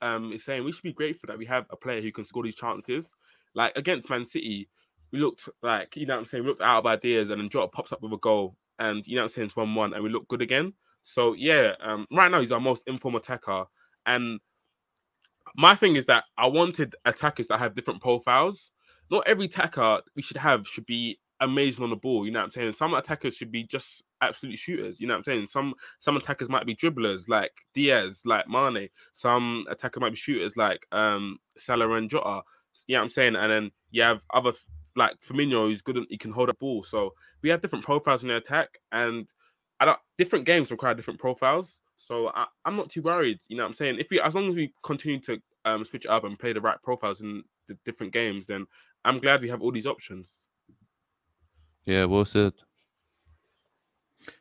um, 0.00 0.32
is 0.32 0.44
saying 0.44 0.64
we 0.64 0.72
should 0.72 0.82
be 0.82 0.92
grateful 0.92 1.28
that 1.28 1.38
we 1.38 1.46
have 1.46 1.66
a 1.70 1.76
player 1.76 2.02
who 2.02 2.12
can 2.12 2.24
score 2.24 2.42
these 2.42 2.56
chances. 2.56 3.14
Like 3.54 3.76
against 3.76 4.10
Man 4.10 4.26
City, 4.26 4.68
we 5.12 5.18
looked 5.18 5.48
like 5.62 5.96
you 5.96 6.06
know 6.06 6.14
what 6.14 6.20
I'm 6.20 6.26
saying. 6.26 6.44
We 6.44 6.48
looked 6.48 6.62
out 6.62 6.78
of 6.78 6.86
ideas, 6.86 7.30
and 7.30 7.40
then 7.40 7.48
Jota 7.48 7.68
pops 7.68 7.92
up 7.92 8.02
with 8.02 8.12
a 8.12 8.18
goal, 8.18 8.56
and 8.78 9.06
you 9.06 9.14
know 9.16 9.22
what 9.22 9.24
I'm 9.24 9.28
saying. 9.30 9.46
It's 9.46 9.56
one 9.56 9.74
one, 9.74 9.92
and 9.94 10.02
we 10.02 10.10
look 10.10 10.26
good 10.28 10.42
again. 10.42 10.72
So 11.02 11.34
yeah, 11.34 11.74
um, 11.80 12.06
right 12.12 12.30
now 12.30 12.40
he's 12.40 12.52
our 12.52 12.60
most 12.60 12.84
informed 12.86 13.18
attacker, 13.18 13.64
and 14.06 14.40
my 15.56 15.74
thing 15.74 15.96
is 15.96 16.06
that 16.06 16.24
I 16.38 16.46
wanted 16.46 16.94
attackers 17.04 17.46
that 17.48 17.58
have 17.58 17.74
different 17.74 18.00
profiles. 18.00 18.72
Not 19.10 19.26
every 19.26 19.46
attacker 19.46 20.00
we 20.16 20.22
should 20.22 20.38
have 20.38 20.66
should 20.66 20.86
be 20.86 21.18
amazing 21.40 21.84
on 21.84 21.90
the 21.90 21.96
ball. 21.96 22.24
You 22.24 22.32
know 22.32 22.38
what 22.38 22.46
I'm 22.46 22.50
saying? 22.52 22.72
Some 22.74 22.94
attackers 22.94 23.36
should 23.36 23.52
be 23.52 23.64
just 23.64 24.02
absolute 24.20 24.56
shooters. 24.56 25.00
You 25.00 25.06
know 25.06 25.14
what 25.14 25.18
I'm 25.18 25.24
saying? 25.24 25.46
Some 25.48 25.74
some 25.98 26.16
attackers 26.16 26.48
might 26.48 26.66
be 26.66 26.74
dribblers 26.74 27.28
like 27.28 27.52
Diaz, 27.74 28.22
like 28.24 28.48
Mane. 28.48 28.88
Some 29.12 29.66
attackers 29.68 30.00
might 30.00 30.10
be 30.10 30.16
shooters 30.16 30.56
like 30.56 30.86
um 30.92 31.38
Salah 31.56 31.92
and 31.92 32.08
Jota. 32.08 32.42
You 32.86 32.94
know 32.94 33.00
what 33.00 33.04
I'm 33.04 33.10
saying? 33.10 33.36
And 33.36 33.52
then 33.52 33.70
you 33.90 34.02
have 34.02 34.22
other 34.32 34.52
like 34.96 35.12
Firmino 35.20 35.68
who's 35.68 35.82
good. 35.82 35.96
And 35.96 36.06
he 36.10 36.18
can 36.18 36.32
hold 36.32 36.48
a 36.48 36.54
ball. 36.54 36.82
So 36.82 37.14
we 37.42 37.50
have 37.50 37.60
different 37.60 37.84
profiles 37.84 38.22
in 38.22 38.28
the 38.28 38.36
attack, 38.36 38.78
and 38.90 39.28
I 39.80 39.84
don't 39.84 39.98
different 40.18 40.44
games 40.44 40.70
require 40.70 40.94
different 40.94 41.20
profiles. 41.20 41.80
So 41.96 42.28
I, 42.34 42.46
am 42.66 42.76
not 42.76 42.90
too 42.90 43.02
worried. 43.02 43.38
You 43.48 43.56
know 43.56 43.62
what 43.62 43.68
I'm 43.68 43.74
saying? 43.74 43.98
If 43.98 44.08
we 44.10 44.20
as 44.20 44.34
long 44.34 44.48
as 44.48 44.54
we 44.54 44.72
continue 44.82 45.20
to 45.20 45.40
um, 45.64 45.84
switch 45.84 46.06
up 46.06 46.24
and 46.24 46.38
play 46.38 46.52
the 46.52 46.60
right 46.60 46.80
profiles 46.82 47.20
in 47.20 47.42
the 47.68 47.76
different 47.84 48.12
games, 48.12 48.46
then 48.46 48.66
I'm 49.04 49.18
glad 49.18 49.40
we 49.40 49.48
have 49.48 49.62
all 49.62 49.72
these 49.72 49.86
options. 49.86 50.44
Yeah, 51.84 52.04
well 52.04 52.24
said. 52.24 52.52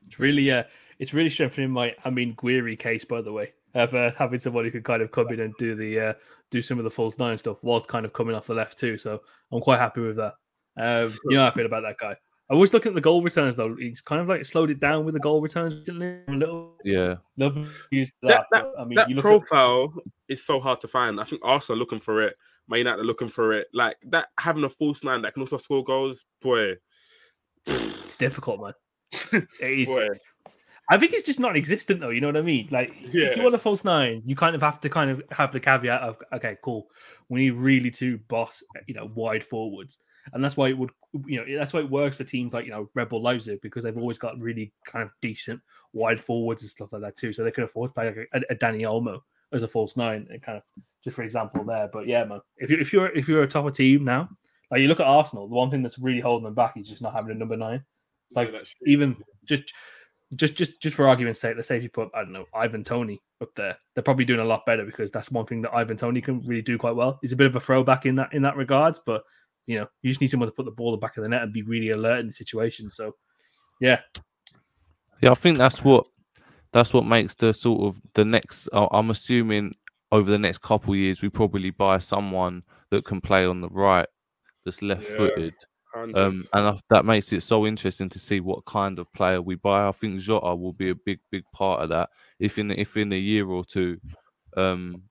It's 0.06 0.20
really 0.20 0.52
uh 0.52 0.64
it's 1.00 1.14
really 1.14 1.30
strengthening 1.30 1.72
my 1.72 1.96
I 2.06 2.10
mean 2.10 2.36
Guiri 2.36 2.78
case 2.78 3.06
by 3.06 3.22
the 3.22 3.32
way. 3.32 3.54
Of 3.74 3.96
uh, 3.96 4.12
having 4.18 4.40
somebody 4.40 4.68
who 4.68 4.74
could 4.74 4.84
kind 4.84 5.02
of 5.02 5.12
come 5.12 5.30
in 5.30 5.40
and 5.40 5.56
do 5.58 5.76
the 5.76 6.00
uh 6.00 6.14
do 6.52 6.62
some 6.62 6.78
of 6.78 6.84
the 6.84 6.92
false 6.92 7.18
nine 7.18 7.38
stuff 7.38 7.64
was 7.64 7.86
kind 7.86 8.06
of 8.06 8.12
coming 8.12 8.36
off 8.36 8.48
the 8.48 8.54
left 8.54 8.78
too. 8.78 8.98
So 8.98 9.22
I'm 9.52 9.62
quite 9.62 9.80
happy 9.80 10.02
with 10.02 10.18
that. 10.18 10.34
Um, 10.78 11.18
you 11.26 11.36
know 11.36 11.44
how 11.44 11.48
I 11.48 11.52
feel 11.52 11.66
about 11.66 11.84
that 11.84 11.98
guy. 11.98 12.16
I 12.52 12.56
was 12.56 12.74
looking 12.74 12.90
at 12.90 12.96
the 12.96 13.02
goal 13.02 13.24
returns 13.24 13.56
though. 13.56 13.76
He's 13.80 14.02
kind 14.02 14.22
of 14.22 14.28
like 14.28 14.44
slowed 14.46 14.70
it 14.70 14.82
down 14.82 15.06
with 15.06 15.14
the 15.14 15.22
goal 15.22 15.42
returns 15.42 15.88
A 15.88 15.94
little, 16.28 16.76
yeah. 16.84 17.16
Little 17.38 17.64
that, 17.64 18.12
that, 18.24 18.46
that, 18.52 18.66
I 18.78 18.84
mean, 18.84 18.96
that 18.98 19.10
profile 19.20 19.94
at... 19.96 20.04
is 20.28 20.46
so 20.46 20.60
hard 20.60 20.82
to 20.82 20.88
find. 20.90 21.20
I 21.20 21.24
think 21.24 21.42
Arsenal 21.46 21.80
looking 21.80 22.02
for 22.02 22.22
it. 22.22 22.36
Man 22.68 22.80
United 22.80 23.06
looking 23.06 23.30
for 23.30 23.54
it. 23.54 23.68
Like 23.74 23.96
that 24.10 24.28
having 24.38 24.66
a 24.66 24.70
false 24.70 25.02
nine 25.02 25.22
that 25.22 25.34
can 25.34 25.44
also 25.44 25.58
score 25.58 25.84
goals. 25.84 26.26
Boy, 26.42 26.74
it's 27.66 28.18
difficult, 28.18 28.62
man. 28.62 29.44
it 29.62 29.80
is. 29.80 29.88
Boy. 29.88 30.10
I 30.90 30.98
think 30.98 31.14
it's 31.14 31.24
just 31.24 31.40
not 31.40 31.56
existent 31.56 32.02
though. 32.02 32.10
You 32.10 32.20
know 32.20 32.28
what 32.28 32.38
I 32.38 32.42
mean? 32.42 32.68
Like, 32.70 32.94
yeah. 33.14 33.28
if 33.28 33.38
you 33.38 33.44
want 33.44 33.56
a 33.56 33.60
false 33.60 33.86
nine, 33.86 34.24
you 34.26 34.36
kind 34.36 34.58
of 34.58 34.62
have 34.62 34.82
to 34.82 34.90
kind 34.90 35.10
of 35.10 35.24
have 35.32 35.54
the 35.54 35.60
caveat 35.62 36.02
of, 36.02 36.18
okay, 36.34 36.58
cool. 36.62 36.88
We 37.30 37.40
need 37.40 37.52
really 37.52 37.92
to 37.92 38.18
boss, 38.28 38.62
you 38.88 38.94
know, 38.94 39.10
wide 39.16 39.46
forwards 39.46 40.00
and 40.34 40.44
that's 40.44 40.58
why 40.58 40.70
it 40.70 40.78
would 40.78 40.92
you 41.26 41.38
know 41.38 41.58
that's 41.58 41.74
why 41.74 41.80
it 41.80 41.90
works 41.90 42.18
for 42.18 42.24
teams 42.24 42.54
like 42.54 42.66
you 42.66 42.72
know 42.72 42.90
Red 42.94 43.10
Bull 43.10 43.22
Leipzig 43.22 43.62
because 43.62 43.84
they've 43.84 43.98
always 43.98 44.18
got 44.18 44.40
really 44.40 44.72
kind 44.86 45.04
of 45.04 45.12
decent 45.22 45.62
wide 45.94 46.20
forwards 46.20 46.62
and 46.62 46.72
stuff 46.72 46.94
like 46.94 47.02
that 47.02 47.18
too, 47.18 47.34
so 47.34 47.44
they 47.44 47.52
can 47.52 47.64
afford 47.64 47.90
to 47.90 47.94
play 47.94 48.06
like 48.08 48.30
a, 48.34 48.54
a 48.54 48.56
Dani 48.56 48.82
Olmo 48.82 49.20
as 49.52 49.64
a 49.64 49.68
false 49.68 49.98
nine, 49.98 50.28
and 50.30 50.42
kind 50.42 50.58
of 50.58 50.64
just 51.04 51.16
for 51.16 51.24
example 51.24 51.64
there. 51.64 51.90
But 51.92 52.08
yeah, 52.08 52.24
man, 52.24 52.42
if 52.58 52.70
you 52.70 52.78
if 52.80 52.94
you're 52.94 53.10
if 53.10 53.28
you're 53.28 53.44
a 53.44 53.48
top 53.48 53.66
of 53.66 53.74
team 53.74 54.04
now, 54.04 54.30
like 54.70 54.82
you 54.82 54.88
look 54.88 55.00
at 55.00 55.08
Arsenal, 55.08 55.48
the 55.48 55.56
one 55.56 55.70
thing 55.70 55.82
that's 55.82 56.00
really 56.00 56.22
holding 56.22 56.46
them 56.46 56.54
back 56.54 56.78
is 56.78 56.90
just 56.90 57.02
not 57.02 57.14
having 57.14 57.32
a 57.32 57.36
number 57.36 57.58
nine. 57.58 57.84
It's 58.30 58.38
like 58.38 58.52
yeah, 58.54 58.60
even 58.86 59.18
just 59.46 59.74
just 60.36 60.56
just 60.56 60.82
just 60.82 60.96
for 60.96 61.08
argument's 61.08 61.42
sake, 61.42 61.56
let's 61.56 61.68
say 61.68 61.78
if 61.78 61.84
you 61.84 61.90
put 61.90 62.10
I 62.14 62.20
don't 62.24 62.32
know 62.32 62.46
Ivan 62.54 62.84
Toney 62.84 63.22
up 63.42 63.50
there, 63.56 63.78
they're 63.94 64.04
probably 64.04 64.26
doing 64.26 64.40
a 64.40 64.46
lot 64.46 64.66
better 64.66 64.86
because 64.86 65.12
that's 65.12 65.32
one 65.32 65.46
thing 65.46 65.62
that 65.64 65.74
Ivan 65.74 65.98
Toney 65.98 66.22
can 66.22 66.42
really 66.46 66.62
do 66.62 66.78
quite 66.78 66.96
well. 66.96 67.20
He's 67.22 67.34
a 67.34 67.38
bit 67.38 67.48
of 67.48 67.56
a 67.56 67.60
throwback 67.60 68.06
in 68.06 68.16
that 68.16 68.34
in 68.34 68.42
that 68.44 68.56
regards, 68.56 69.00
but 69.00 69.24
you 69.68 69.80
know, 69.80 69.88
you 70.02 70.10
just 70.10 70.22
need 70.22 70.30
someone 70.30 70.50
to 70.50 70.56
put 70.56 70.66
the 70.66 70.72
ball 70.72 70.90
in 70.90 70.94
the 70.94 70.98
back 70.98 71.18
of 71.18 71.24
the 71.24 71.30
net 71.30 71.44
and 71.44 71.54
be 71.54 71.64
really 71.64 71.90
alert 71.90 72.20
in 72.20 72.28
the 72.28 72.32
situation. 72.32 72.90
So, 72.90 73.16
yeah, 73.80 74.00
yeah, 75.22 75.32
I 75.32 75.36
think 75.36 75.58
that's 75.58 75.84
what 75.84 76.08
that's 76.74 76.94
what 76.94 77.06
makes 77.06 77.36
the 77.36 77.54
sort 77.54 77.82
of 77.82 78.02
the 78.14 78.26
next. 78.26 78.70
I'm 78.74 79.10
assuming 79.10 79.76
over 80.12 80.30
the 80.30 80.40
next 80.40 80.62
couple 80.62 80.94
of 80.94 81.00
years, 81.00 81.22
we 81.22 81.30
probably 81.30 81.70
buy 81.70 82.00
someone 82.00 82.64
that 82.90 83.06
can 83.06 83.22
play 83.22 83.46
on 83.46 83.62
the 83.62 83.70
right, 83.70 84.08
that's 84.66 84.82
left-footed. 84.82 85.54
Um, 85.94 86.46
and 86.54 86.68
I, 86.68 86.80
that 86.90 87.06
makes 87.06 87.34
it 87.34 87.44
so 87.44 87.68
interesting 87.68 88.10
to 88.10 88.20
see 88.20 88.40
what 88.40 88.66
kind 88.66 88.98
of 88.98 89.12
player 89.14 89.42
we 89.42 89.56
buy. 89.56 89.88
I 89.88 89.92
think 89.92 90.22
Jota 90.22 90.56
will 90.56 90.74
be 90.74 90.90
a 90.90 90.96
big, 90.96 91.20
big 91.30 91.44
part 91.54 91.82
of 91.82 91.90
that. 91.90 92.10
If 92.40 92.58
in 92.58 92.72
if 92.72 92.96
in 92.96 93.12
a 93.12 93.18
year 93.18 93.46
or 93.48 93.66
two, 93.66 94.00
um, 94.56 95.04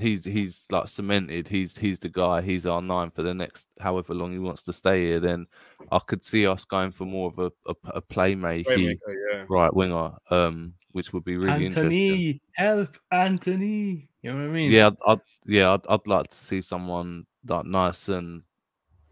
he's 0.00 0.24
he's 0.24 0.64
like 0.70 0.88
cemented. 0.88 1.48
He's 1.48 1.76
he's 1.76 1.98
the 1.98 2.08
guy. 2.08 2.40
He's 2.42 2.66
our 2.66 2.82
nine 2.82 3.10
for 3.10 3.22
the 3.22 3.34
next 3.34 3.66
however 3.78 4.14
long 4.14 4.32
he 4.32 4.38
wants 4.38 4.62
to 4.64 4.72
stay 4.72 5.06
here. 5.06 5.20
Then 5.20 5.46
I 5.92 5.98
could 5.98 6.24
see 6.24 6.46
us 6.46 6.64
going 6.64 6.92
for 6.92 7.04
more 7.04 7.28
of 7.28 7.38
a 7.38 7.52
a, 7.66 7.74
a 7.94 8.02
playmaker, 8.02 8.64
Playmaker, 8.64 9.14
yeah. 9.32 9.44
right 9.48 9.72
winger, 9.72 10.12
um, 10.30 10.74
which 10.92 11.12
would 11.12 11.24
be 11.24 11.36
really 11.36 11.66
interesting. 11.66 11.92
Antony, 11.92 12.42
help, 12.52 12.96
Antony. 13.10 14.08
You 14.22 14.32
know 14.32 14.38
what 14.38 14.50
I 14.50 14.52
mean? 14.52 14.70
Yeah, 14.70 14.88
I'd, 14.88 14.96
I'd 15.06 15.20
yeah, 15.46 15.72
I'd, 15.72 15.86
I'd 15.88 16.06
like 16.06 16.28
to 16.28 16.36
see 16.36 16.62
someone 16.62 17.26
like 17.46 17.66
nice 17.66 18.08
and 18.08 18.42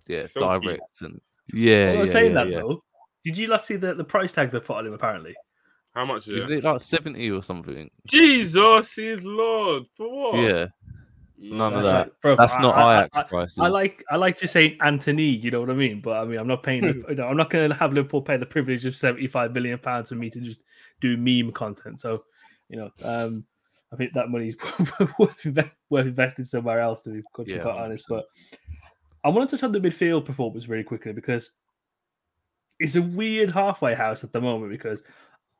yeah, 0.07 0.26
Silky. 0.26 0.66
direct 0.66 1.03
and 1.03 1.20
yeah. 1.53 1.91
Well, 1.91 1.97
I 1.97 2.01
was 2.01 2.09
yeah, 2.09 2.12
saying 2.12 2.32
yeah, 2.32 2.45
that 2.45 2.51
yeah. 2.51 2.59
though. 2.59 2.84
Did 3.24 3.36
you 3.36 3.47
last 3.49 3.66
see 3.66 3.76
the, 3.76 3.95
the 3.95 4.05
price 4.05 4.32
tag 4.32 4.51
they 4.51 4.61
put 4.61 4.76
on 4.76 4.86
him? 4.86 4.93
Apparently, 4.95 5.34
How 5.99 6.05
much 6.05 6.29
is 6.29 6.29
Is 6.29 6.45
it? 6.45 6.51
it 6.59 6.65
like 6.65 6.81
seventy 6.81 7.29
or 7.29 7.43
something? 7.43 7.91
Jesus 8.07 8.97
is 8.99 9.21
Lord. 9.25 9.83
For 9.97 10.09
what? 10.09 10.37
Yeah, 10.41 10.67
none 11.37 11.75
of 11.75 11.83
that. 11.83 11.93
like- 11.93 12.21
bro, 12.21 12.37
That's 12.37 12.53
I- 12.53 12.63
not 12.63 12.77
I- 12.77 12.99
Ajax 13.01 13.19
I- 13.19 13.23
prices. 13.25 13.59
I 13.59 13.67
like 13.67 14.05
I 14.09 14.15
like 14.15 14.39
just 14.39 14.53
saying 14.53 14.79
Antony. 14.81 15.25
You 15.25 15.51
know 15.51 15.59
what 15.59 15.71
I 15.71 15.75
mean? 15.75 16.01
But 16.01 16.19
I 16.19 16.25
mean, 16.25 16.39
I'm 16.39 16.47
not 16.47 16.63
paying. 16.63 16.83
The, 16.83 17.05
you 17.09 17.15
know, 17.17 17.27
I'm 17.27 17.37
not 17.37 17.51
going 17.51 17.69
to 17.69 17.75
have 17.75 17.93
Liverpool 17.93 18.23
pay 18.23 18.37
the 18.37 18.47
privilege 18.47 18.87
of 18.87 18.95
75 18.97 19.53
million 19.53 19.77
pounds 19.81 20.11
for 20.11 20.15
me 20.15 20.31
to 20.31 20.41
just 20.41 20.61
do 21.01 21.17
meme 21.17 21.51
content. 21.51 22.01
So, 22.01 22.23
you 22.69 22.77
know, 22.77 22.91
um, 23.03 23.45
I 23.93 23.97
think 23.97 24.13
that 24.13 24.29
money's 24.29 24.55
worth, 25.19 25.45
worth 25.91 26.07
investing 26.07 26.45
somewhere 26.45 26.79
else. 26.79 27.03
To 27.03 27.11
be 27.11 27.23
quite 27.33 27.49
Yeah, 27.49 27.63
quite 27.63 27.77
honest, 27.77 28.05
but 28.09 28.27
I 29.25 29.31
want 29.31 29.51
to 29.51 29.57
touch 29.57 29.65
on 29.65 29.73
the 29.73 29.81
midfield 29.81 30.27
performance 30.27 30.69
really 30.69 30.85
quickly 30.85 31.13
because 31.13 31.51
it's 32.79 32.95
a 32.95 33.03
weird 33.03 33.51
halfway 33.51 33.97
house 33.97 34.23
at 34.23 34.33
the 34.33 34.41
moment 34.41 34.71
because 34.71 35.03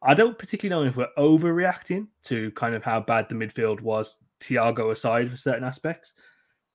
I 0.03 0.15
don't 0.15 0.39
particularly 0.39 0.85
know 0.85 0.89
if 0.89 0.97
we're 0.97 1.09
overreacting 1.19 2.07
to 2.25 2.51
kind 2.53 2.75
of 2.75 2.85
how 2.85 3.01
bad 3.01 3.29
the 3.29 3.35
midfield 3.35 3.81
was, 3.81 4.19
Thiago 4.41 4.93
aside 4.93 5.31
for 5.31 5.37
certain 5.37 5.65
aspects. 5.65 6.13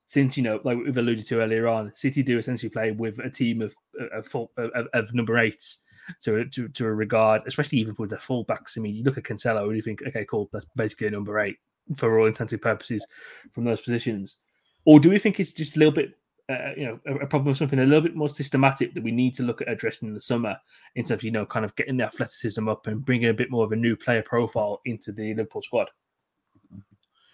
Since 0.06 0.36
you 0.36 0.42
know, 0.42 0.60
like 0.64 0.76
we've 0.76 0.96
alluded 0.96 1.24
to 1.26 1.40
earlier 1.40 1.66
on, 1.66 1.94
City 1.94 2.22
do 2.22 2.38
essentially 2.38 2.68
play 2.68 2.90
with 2.90 3.18
a 3.20 3.30
team 3.30 3.62
of 3.62 3.74
of, 4.12 4.48
of, 4.58 4.88
of 4.92 5.14
number 5.14 5.38
eights 5.38 5.78
to, 6.22 6.44
to 6.50 6.68
to 6.68 6.84
a 6.84 6.92
regard, 6.92 7.42
especially 7.46 7.78
even 7.78 7.94
with 7.98 8.10
the 8.10 8.16
fullbacks. 8.16 8.76
I 8.76 8.82
mean, 8.82 8.94
you 8.94 9.02
look 9.02 9.16
at 9.16 9.24
Cancelo 9.24 9.64
and 9.64 9.76
you 9.76 9.82
think, 9.82 10.02
okay, 10.06 10.26
cool, 10.26 10.50
that's 10.52 10.66
basically 10.76 11.06
a 11.06 11.10
number 11.10 11.38
eight 11.40 11.56
for 11.96 12.18
all 12.18 12.26
intents 12.26 12.52
and 12.52 12.60
purposes 12.60 13.06
from 13.50 13.64
those 13.64 13.80
positions. 13.80 14.36
Or 14.84 15.00
do 15.00 15.08
we 15.08 15.18
think 15.18 15.40
it's 15.40 15.52
just 15.52 15.76
a 15.76 15.78
little 15.78 15.94
bit 15.94 16.12
uh, 16.48 16.70
you 16.76 16.84
know, 16.84 17.00
a, 17.06 17.14
a 17.16 17.26
problem 17.26 17.50
of 17.50 17.56
something 17.56 17.78
a 17.78 17.84
little 17.84 18.02
bit 18.02 18.14
more 18.14 18.28
systematic 18.28 18.94
that 18.94 19.02
we 19.02 19.12
need 19.12 19.34
to 19.34 19.42
look 19.42 19.60
at 19.62 19.70
addressing 19.70 20.08
in 20.08 20.14
the 20.14 20.20
summer 20.20 20.56
in 20.94 21.04
terms 21.04 21.20
of, 21.20 21.24
you 21.24 21.30
know, 21.30 21.46
kind 21.46 21.64
of 21.64 21.74
getting 21.76 21.96
the 21.96 22.04
athleticism 22.04 22.68
up 22.68 22.86
and 22.86 23.04
bringing 23.04 23.28
a 23.28 23.34
bit 23.34 23.50
more 23.50 23.64
of 23.64 23.72
a 23.72 23.76
new 23.76 23.96
player 23.96 24.22
profile 24.22 24.80
into 24.84 25.12
the 25.12 25.34
Liverpool 25.34 25.62
squad. 25.62 25.90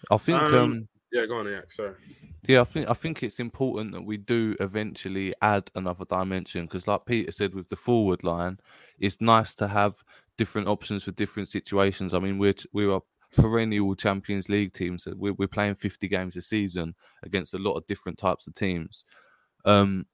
I 0.09 0.17
think 0.17 0.41
Um, 0.41 0.53
um, 0.53 0.87
Yeah, 1.11 1.25
go 1.25 1.37
on, 1.37 1.47
yeah. 1.47 1.61
Sorry. 1.69 1.93
Yeah, 2.47 2.61
I 2.61 2.63
think 2.63 2.89
I 2.89 2.93
think 2.93 3.21
it's 3.21 3.39
important 3.39 3.91
that 3.91 4.01
we 4.01 4.17
do 4.17 4.55
eventually 4.59 5.33
add 5.41 5.69
another 5.75 6.05
dimension 6.05 6.65
because, 6.65 6.87
like 6.87 7.05
Peter 7.05 7.31
said, 7.31 7.53
with 7.53 7.69
the 7.69 7.75
forward 7.75 8.23
line, 8.23 8.59
it's 8.97 9.21
nice 9.21 9.53
to 9.55 9.67
have 9.67 10.03
different 10.37 10.67
options 10.67 11.03
for 11.03 11.11
different 11.11 11.49
situations. 11.49 12.13
I 12.13 12.19
mean, 12.19 12.39
we're 12.39 12.55
we're 12.73 12.95
a 12.95 13.01
perennial 13.35 13.95
Champions 13.95 14.49
League 14.49 14.73
teams. 14.73 15.07
we're 15.15 15.33
we're 15.33 15.47
playing 15.47 15.75
fifty 15.75 16.07
games 16.07 16.35
a 16.35 16.41
season 16.41 16.95
against 17.23 17.53
a 17.53 17.59
lot 17.59 17.73
of 17.73 17.87
different 17.87 18.17
types 18.17 18.47
of 18.47 18.53
teams. 18.53 19.03
Um, 19.65 20.05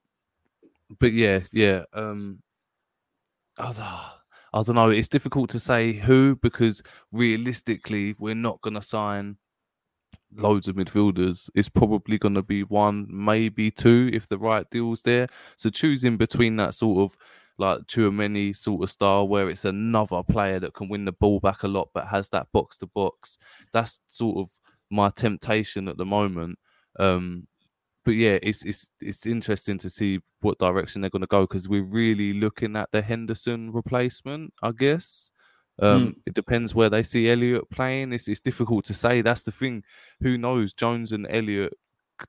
but 1.00 1.14
yeah, 1.14 1.42
yeah. 1.52 1.84
Um, 1.94 2.42
I 4.54 4.64
don't 4.64 4.76
know. 4.76 4.90
It's 4.90 5.08
difficult 5.08 5.50
to 5.52 5.60
say 5.60 5.94
who 5.94 6.36
because 6.36 6.82
realistically, 7.12 8.16
we're 8.18 8.36
not 8.36 8.62
going 8.62 8.76
to 8.76 8.82
sign 8.82 9.38
loads 10.36 10.68
of 10.68 10.76
midfielders. 10.76 11.50
It's 11.56 11.70
probably 11.70 12.18
going 12.18 12.36
to 12.36 12.44
be 12.44 12.64
one, 12.64 13.08
maybe 13.10 13.72
two, 13.72 14.10
if 14.14 14.28
the 14.28 14.38
right 14.38 14.70
deal's 14.70 15.02
there. 15.02 15.28
So 15.58 15.70
choosing 15.70 16.18
between 16.18 16.56
that 16.58 16.74
sort 16.74 17.00
of 17.00 17.18
like 17.58 17.80
Tchouameni 17.88 18.56
sort 18.56 18.84
of 18.84 18.90
style, 18.90 19.28
where 19.28 19.50
it's 19.50 19.66
another 19.66 20.24
player 20.24 20.60
that 20.60 20.74
can 20.74 20.90
win 20.90 21.06
the 21.06 21.12
ball 21.12 21.40
back 21.40 21.64
a 21.64 21.68
lot, 21.68 21.90
but 21.94 22.08
has 22.08 22.30
that 22.30 22.48
box 22.52 22.78
to 22.78 22.88
box. 22.88 23.38
That's 23.74 24.00
sort 24.08 24.38
of 24.38 24.52
my 24.90 25.10
temptation 25.10 25.88
at 25.88 25.98
the 25.98 26.06
moment. 26.06 26.60
Um, 27.00 27.48
but 28.06 28.16
yeah, 28.16 28.40
it's 28.42 28.64
it's 28.64 28.88
it's 29.02 29.26
interesting 29.26 29.78
to 29.80 29.90
see 29.90 30.20
what 30.40 30.60
direction 30.60 31.02
they're 31.02 31.10
going 31.10 31.22
to 31.22 31.28
go 31.28 31.42
because 31.42 31.68
we're 31.68 31.84
really 31.84 32.34
looking 32.34 32.76
at 32.76 32.90
the 32.92 33.02
Henderson 33.02 33.72
replacement, 33.74 34.54
I 34.64 34.72
guess. 34.72 35.32
Um, 35.80 36.16
It 36.26 36.34
depends 36.34 36.74
where 36.74 36.90
they 36.90 37.04
see 37.04 37.30
Elliott 37.30 37.70
playing. 37.70 38.14
It's 38.14 38.28
it's 38.28 38.40
difficult 38.40 38.86
to 38.86 38.94
say. 38.94 39.22
That's 39.22 39.44
the 39.44 39.52
thing. 39.52 39.84
Who 40.22 40.38
knows? 40.38 40.74
Jones 40.74 41.12
and 41.12 41.28
Elliott, 41.30 41.74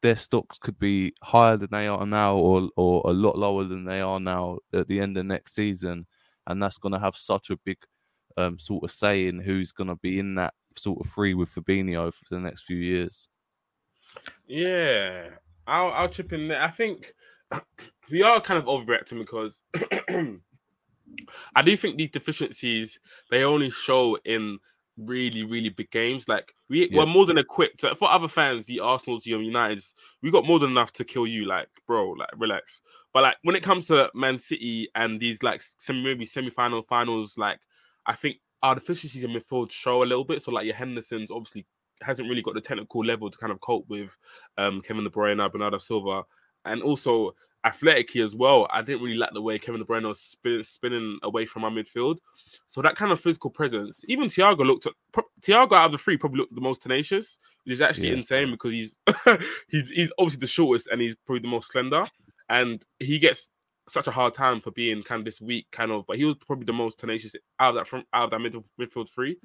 their 0.03 0.17
stocks 0.17 0.59
could 0.59 0.79
be 0.79 1.15
higher 1.23 1.57
than 1.57 1.71
they 1.71 1.87
are 1.87 2.07
now, 2.07 2.37
or 2.37 2.71
or 2.77 3.03
a 3.05 3.13
lot 3.13 3.39
lower 3.39 3.65
than 3.65 3.85
they 3.85 4.01
are 4.01 4.21
now 4.21 4.59
at 4.73 4.89
the 4.89 5.01
end 5.01 5.17
of 5.17 5.27
next 5.27 5.55
season, 5.55 6.07
and 6.47 6.63
that's 6.63 6.79
going 6.79 6.93
to 6.93 6.99
have 6.99 7.17
such 7.17 7.51
a 7.51 7.57
big 7.65 7.79
um, 8.37 8.59
sort 8.59 8.85
of 8.85 8.91
say 8.91 9.27
in 9.27 9.41
who's 9.41 9.73
going 9.73 9.89
to 9.89 9.97
be 9.97 10.19
in 10.19 10.37
that 10.37 10.55
sort 10.77 11.01
of 11.01 11.11
free 11.11 11.35
with 11.35 11.55
Fabinho 11.55 12.13
for 12.13 12.25
the 12.31 12.41
next 12.41 12.63
few 12.63 12.77
years. 12.77 13.29
Yeah, 14.47 15.31
I'll 15.67 15.91
I'll 15.93 16.09
chip 16.09 16.33
in 16.33 16.49
there. 16.49 16.63
I 16.63 16.71
think 16.71 17.13
we 18.11 18.23
are 18.23 18.41
kind 18.41 18.59
of 18.59 18.67
overreacting 18.67 19.19
because 19.19 19.61
I 21.55 21.63
do 21.63 21.77
think 21.77 21.97
these 21.97 22.11
deficiencies 22.11 22.99
they 23.31 23.45
only 23.45 23.71
show 23.71 24.17
in 24.25 24.59
really 24.99 25.45
really 25.45 25.69
big 25.69 25.91
games. 25.91 26.29
Like 26.29 26.53
we 26.69 26.89
Yeah. 26.91 26.99
we're 26.99 27.07
more 27.07 27.27
than 27.27 27.39
equipped 27.39 27.83
like, 27.83 27.97
for 27.97 28.11
other 28.11 28.29
fans, 28.29 28.67
the 28.67 28.81
Arsenal's, 28.81 29.25
the 29.25 29.31
United's. 29.31 29.95
We 30.23 30.31
got 30.31 30.45
more 30.47 30.59
than 30.59 30.71
enough 30.71 30.93
to 30.95 31.05
kill 31.05 31.27
you. 31.27 31.47
Like 31.47 31.69
bro, 31.87 32.11
like 32.13 32.31
relax. 32.37 32.81
But 33.15 33.23
like 33.23 33.37
when 33.43 33.57
it 33.57 33.63
comes 33.63 33.87
to 33.87 34.11
Man 34.15 34.39
City 34.39 34.89
and 34.95 35.21
these 35.21 35.43
like 35.43 35.63
semi 35.79 36.03
maybe 36.03 36.27
semi 36.27 36.51
final 36.51 36.83
finals, 36.83 37.35
like 37.37 37.61
I 38.07 38.15
think 38.15 38.37
our 38.63 38.75
deficiencies 38.75 39.25
in 39.25 39.31
midfield 39.31 39.71
show 39.71 40.03
a 40.03 40.05
little 40.05 40.25
bit. 40.25 40.43
So 40.43 40.51
like 40.51 40.67
your 40.67 40.75
Henderson's 40.75 41.31
obviously 41.31 41.67
hasn't 42.03 42.29
really 42.29 42.43
got 42.43 42.55
the 42.55 42.61
technical 42.61 43.05
level 43.05 43.31
to 43.31 43.39
kind 43.39 43.53
of 43.53 43.61
cope 43.61 43.89
with 43.89 44.17
um, 44.57 44.81
Kevin 44.83 45.05
De 45.05 45.11
Bruyne, 45.11 45.51
Bernardo 45.53 45.79
Silva, 45.79 46.25
and 46.65 46.83
also 46.83 47.35
athletically 47.69 48.23
as 48.23 48.35
well. 48.35 48.67
I 48.71 48.83
didn't 48.83 49.03
really 49.03 49.17
like 49.17 49.33
the 49.33 49.43
way 49.43 49.59
Kevin 49.59 49.81
De 49.81 49.87
Bruyne 49.87 50.07
was 50.09 50.21
spin, 50.21 50.65
spinning 50.65 51.19
away 51.23 51.47
from 51.47 51.65
our 51.65 51.71
midfield. 51.71 52.19
So 52.67 52.81
that 52.83 52.97
kind 52.97 53.13
of 53.13 53.21
physical 53.21 53.51
presence, 53.51 54.05
even 54.09 54.29
Thiago 54.29 54.67
looked. 54.67 54.87
Pro- 55.13 55.25
Thiago 55.43 55.73
out 55.73 55.87
of 55.87 55.93
the 55.93 55.99
three 55.99 56.17
probably 56.17 56.39
looked 56.41 56.55
the 56.55 56.61
most 56.61 56.83
tenacious, 56.83 57.39
which 57.65 57.75
is 57.75 57.81
actually 57.81 58.09
Yeah. 58.09 58.15
insane 58.15 58.51
because 58.51 58.73
he's 58.73 58.99
he's 59.69 59.91
he's 59.91 60.13
obviously 60.19 60.41
the 60.41 60.47
shortest 60.47 60.89
and 60.89 61.01
he's 61.01 61.15
probably 61.27 61.43
the 61.43 61.49
most 61.49 61.71
slender, 61.71 62.05
and 62.49 62.83
he 62.99 63.19
gets 63.19 63.49
such 63.89 64.07
a 64.07 64.11
hard 64.11 64.35
time 64.35 64.61
for 64.61 64.71
being 64.73 65.03
kind 65.03 65.21
of 65.21 65.25
this 65.25 65.41
weak 65.41 65.67
kind 65.73 65.91
of. 65.91 66.05
But 66.07 66.17
he 66.19 66.25
was 66.25 66.37
probably 66.47 66.65
the 66.67 66.73
most 66.73 66.99
tenacious 66.99 67.35
out 67.61 67.71
of 67.71 67.75
that 67.77 67.87
from 67.89 68.05
out 68.13 68.25
of 68.25 68.31
that 68.31 68.41
mid, 68.41 68.55
midfield 68.81 69.09
three. 69.11 69.37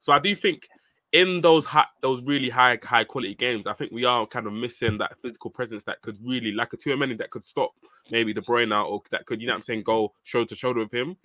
So 0.00 0.12
I 0.12 0.18
do 0.18 0.34
think 0.34 0.66
in 1.12 1.40
those 1.42 1.64
high, 1.66 1.86
those 2.00 2.22
really 2.22 2.48
high 2.48 2.78
high 2.82 3.04
quality 3.04 3.34
games, 3.34 3.66
I 3.66 3.74
think 3.74 3.92
we 3.92 4.04
are 4.04 4.26
kind 4.26 4.46
of 4.46 4.52
missing 4.54 4.96
that 4.98 5.18
physical 5.20 5.50
presence 5.50 5.84
that 5.84 6.00
could 6.00 6.18
really, 6.24 6.52
like 6.52 6.72
a 6.72 6.76
Tchouameni 6.76 7.18
that 7.18 7.30
could 7.30 7.44
stop 7.44 7.72
maybe 8.10 8.32
De 8.32 8.40
Bruyne 8.40 8.74
out 8.74 8.86
or 8.88 9.02
that 9.10 9.26
could, 9.26 9.40
you 9.40 9.46
know, 9.46 9.52
what 9.52 9.58
I'm 9.58 9.62
saying, 9.62 9.82
go 9.82 10.12
shoulder 10.24 10.48
to 10.48 10.54
shoulder 10.54 10.80
with 10.80 10.92
him. 10.92 11.16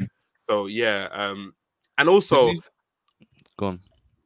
So 0.41 0.67
yeah, 0.67 1.07
um, 1.11 1.53
and 1.97 2.09
also 2.09 2.51
you- 2.51 2.61
Go 3.57 3.67
on. 3.67 3.79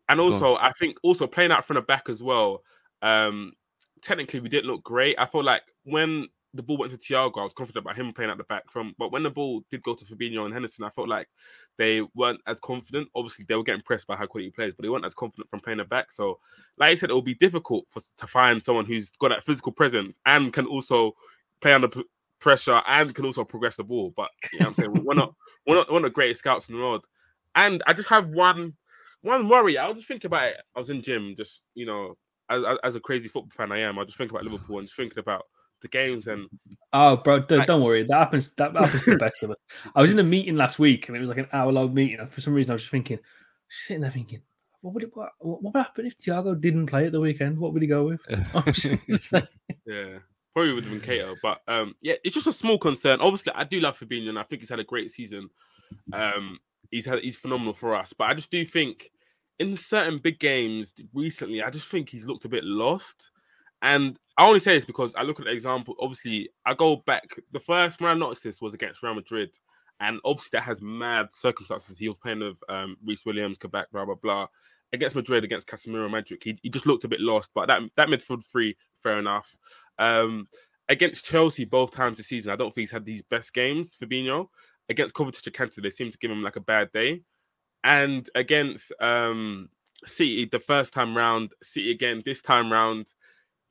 and 0.10 0.20
on. 0.20 0.34
also 0.34 0.56
I 0.56 0.72
think 0.74 0.98
also 1.04 1.26
playing 1.28 1.52
out 1.52 1.66
from 1.66 1.76
the 1.76 1.82
back 1.82 2.10
as 2.10 2.22
well. 2.22 2.64
Um, 3.02 3.54
technically 4.02 4.40
we 4.40 4.50
didn't 4.50 4.70
look 4.70 4.84
great. 4.84 5.16
I 5.20 5.26
feel 5.26 5.44
like 5.44 5.62
when 5.84 6.28
the 6.54 6.62
ball 6.64 6.78
went 6.78 6.92
to 6.92 6.98
Thiago, 6.98 7.38
I 7.40 7.44
was 7.44 7.54
confident 7.54 7.86
about 7.86 7.96
him 7.98 8.12
playing 8.14 8.32
at 8.32 8.38
the 8.38 8.44
back 8.44 8.70
from. 8.70 8.94
But 9.00 9.12
when 9.12 9.24
the 9.24 9.30
ball 9.30 9.64
did 9.72 9.84
go 9.84 9.96
to 9.96 10.06
Fabinho 10.06 10.44
and 10.46 10.54
Henderson, 10.54 10.84
I 10.84 10.90
felt 10.90 11.08
like 11.08 11.28
they 11.78 12.02
weren't 12.14 12.42
as 12.48 12.60
confident. 12.60 13.08
Obviously, 13.16 13.46
they 13.48 13.56
were 13.56 13.64
getting 13.64 13.82
pressed 13.82 14.08
by 14.08 14.16
high 14.16 14.26
quality 14.26 14.52
players, 14.52 14.74
but 14.76 14.84
they 14.84 14.90
weren't 14.90 15.06
as 15.06 15.14
confident 15.14 15.50
from 15.50 15.62
playing 15.62 15.78
the 15.78 15.86
back. 15.86 16.12
So, 16.12 16.40
like 16.78 16.92
I 16.92 16.96
said, 16.96 17.10
it 17.10 17.14
will 17.14 17.22
be 17.22 17.36
difficult 17.36 17.86
for 17.90 18.02
to 18.18 18.28
find 18.28 18.64
someone 18.64 18.86
who's 18.86 19.12
got 19.12 19.30
that 19.30 19.44
physical 19.44 19.72
presence 19.72 20.20
and 20.26 20.52
can 20.52 20.66
also 20.66 21.14
play 21.62 21.74
under 21.74 21.88
p- 21.88 22.04
pressure 22.40 22.82
and 22.88 23.16
can 23.16 23.26
also 23.26 23.44
progress 23.46 23.78
the 23.78 23.84
ball. 23.84 24.14
But 24.16 24.30
you 24.52 24.60
know 24.60 24.68
I'm 24.68 24.76
saying 24.76 25.06
we're 25.06 25.14
not 25.14 25.34
we're 25.68 25.76
not 25.76 25.92
one 25.92 26.04
of 26.04 26.10
the 26.12 26.14
greatest 26.14 26.40
scouts 26.40 26.68
in 26.68 26.76
the 26.76 26.82
world. 26.82 27.06
And 27.56 27.82
I 27.88 27.94
just 27.94 28.10
have 28.10 28.28
one 28.30 28.74
one 29.22 29.48
worry. 29.48 29.78
I 29.78 29.88
was 29.88 29.98
just 29.98 30.08
thinking 30.08 30.28
about 30.28 30.50
it. 30.50 30.58
I 30.76 30.80
was 30.80 30.90
in 30.90 31.02
gym, 31.02 31.36
just 31.38 31.62
you 31.76 31.86
know, 31.86 32.18
as, 32.50 32.64
as- 32.66 32.78
as 32.84 32.96
a 32.96 33.00
crazy 33.00 33.30
football 33.30 33.52
fan 33.56 33.72
I 33.72 33.80
am, 33.80 33.98
I 34.00 34.04
just 34.04 34.18
think 34.18 34.32
about 34.32 34.44
Liverpool 34.44 34.80
and 34.80 34.88
just 34.88 34.98
thinking 34.98 35.20
about 35.20 35.44
the 35.82 35.88
games 35.88 36.28
and 36.28 36.48
Oh, 36.94 37.18
bro, 37.18 37.40
don't, 37.40 37.60
Like- 37.60 37.68
don't 37.68 37.82
worry. 37.84 38.04
That 38.04 38.18
happens. 38.18 38.52
That 38.54 38.76
happens 38.76 39.04
to 39.06 39.12
the 39.12 39.18
best 39.18 39.42
of 39.44 39.52
us. 39.52 39.58
I 39.96 40.02
was 40.02 40.12
in 40.12 40.20
a 40.20 40.24
meeting 40.24 40.56
last 40.56 40.78
week, 40.80 41.08
and 41.08 41.16
it 41.18 41.22
was 41.22 41.30
like 41.30 41.38
an 41.38 41.48
hour 41.54 41.72
long 41.72 41.94
meeting. 41.94 42.20
And 42.20 42.30
for 42.30 42.42
some 42.42 42.54
reason, 42.54 42.72
I 42.72 42.74
was 42.76 42.82
just 42.84 42.92
thinking, 42.92 43.18
just 43.70 43.86
sitting 43.88 44.02
there 44.02 44.12
thinking, 44.12 44.42
what 44.82 44.94
would 44.94 45.04
it 45.04 45.16
what, 45.16 45.32
what 45.40 45.64
would 45.64 45.76
happen 45.76 46.06
if 46.06 46.18
Thiago 46.18 46.60
didn't 46.60 46.88
play 46.88 47.06
at 47.06 47.12
the 47.12 47.20
weekend? 47.20 47.58
What 47.58 47.74
would 47.74 47.82
he 47.82 47.88
go 47.88 48.04
with? 48.06 48.22
I 48.30 48.64
was 48.66 48.76
just 48.78 49.30
saying. 49.30 49.48
Yeah, 49.86 50.18
probably 50.54 50.74
would 50.74 50.84
have 50.86 51.02
been 51.02 51.02
Keita, 51.10 51.38
but 51.42 51.60
um, 51.68 51.96
yeah, 52.02 52.16
it's 52.24 52.36
just 52.36 52.48
a 52.48 52.52
small 52.54 52.78
concern. 52.78 53.22
Obviously, 53.22 53.54
I 53.56 53.64
do 53.64 53.80
love 53.80 53.98
Fabinho, 54.00 54.30
and 54.30 54.40
I 54.40 54.44
think 54.44 54.62
he's 54.62 54.70
had 54.70 54.80
a 54.80 54.84
great 54.84 55.12
season. 55.12 55.50
Um, 56.14 56.60
he's 56.90 57.06
had 57.06 57.20
he's 57.20 57.38
phenomenal 57.38 57.74
for 57.74 57.96
us, 57.96 58.14
but 58.14 58.26
I 58.26 58.34
just 58.34 58.52
do 58.52 58.64
think 58.66 59.10
in 59.60 59.78
certain 59.78 60.18
big 60.18 60.40
games 60.40 60.94
recently, 61.14 61.62
I 61.62 61.70
just 61.70 61.88
think 61.88 62.10
he's 62.10 62.26
looked 62.26 62.46
a 62.46 62.50
bit 62.50 62.64
lost. 62.64 63.31
And 63.82 64.18
I 64.38 64.46
only 64.46 64.60
say 64.60 64.76
this 64.76 64.86
because 64.86 65.16
I 65.16 65.24
look 65.24 65.40
at 65.40 65.46
the 65.46 65.52
example. 65.52 65.96
Obviously, 66.00 66.50
I 66.66 66.74
go 66.74 66.98
back. 67.06 67.24
The 67.52 67.60
first 67.60 68.00
when 68.00 68.12
I 68.12 68.14
noticed 68.14 68.44
this 68.44 68.62
was 68.62 68.74
against 68.74 69.02
Real 69.04 69.16
Madrid, 69.16 69.50
and 70.00 70.20
obviously 70.26 70.50
that 70.54 70.64
has 70.64 70.82
mad 70.82 71.28
circumstances. 71.32 71.98
He 71.98 72.08
was 72.08 72.18
playing 72.18 72.40
with 72.40 72.58
um, 72.70 72.98
Rhys 73.06 73.26
Williams, 73.26 73.58
Kabak, 73.58 73.92
blah 73.92 74.06
blah 74.06 74.16
blah. 74.16 74.48
Against 74.94 75.16
Madrid, 75.16 75.44
against 75.46 75.68
Casemiro, 75.68 76.10
Madrid, 76.10 76.42
he, 76.44 76.60
he 76.62 76.70
just 76.70 76.86
looked 76.86 77.06
a 77.06 77.08
bit 77.08 77.22
lost. 77.22 77.50
But 77.56 77.68
that 77.68 77.82
that 77.98 78.10
midfield 78.10 78.46
three, 78.46 78.76
fair 79.02 79.20
enough. 79.20 79.56
Um, 80.00 80.48
against 80.90 81.26
Chelsea, 81.26 81.66
both 81.66 81.92
times 81.92 82.18
this 82.18 82.28
season, 82.28 82.52
I 82.52 82.56
don't 82.56 82.76
think 82.76 82.84
he's 82.84 82.92
had 82.92 83.06
these 83.06 83.22
best 83.24 83.54
games. 83.54 83.96
Fabinho 84.02 84.48
against 84.90 85.16
Kovacic 85.16 85.48
and 85.48 85.56
Kante, 85.56 85.82
they 85.82 85.90
seem 85.90 86.12
to 86.12 86.18
give 86.18 86.30
him 86.32 86.44
like 86.44 86.58
a 86.58 86.62
bad 86.62 86.92
day. 86.92 87.22
And 87.84 88.30
against 88.36 88.92
um, 89.00 89.70
City, 90.06 90.46
the 90.46 90.60
first 90.60 90.94
time 90.94 91.16
round, 91.18 91.52
City 91.64 91.92
again 91.92 92.22
this 92.26 92.42
time 92.42 92.72
round, 92.72 93.08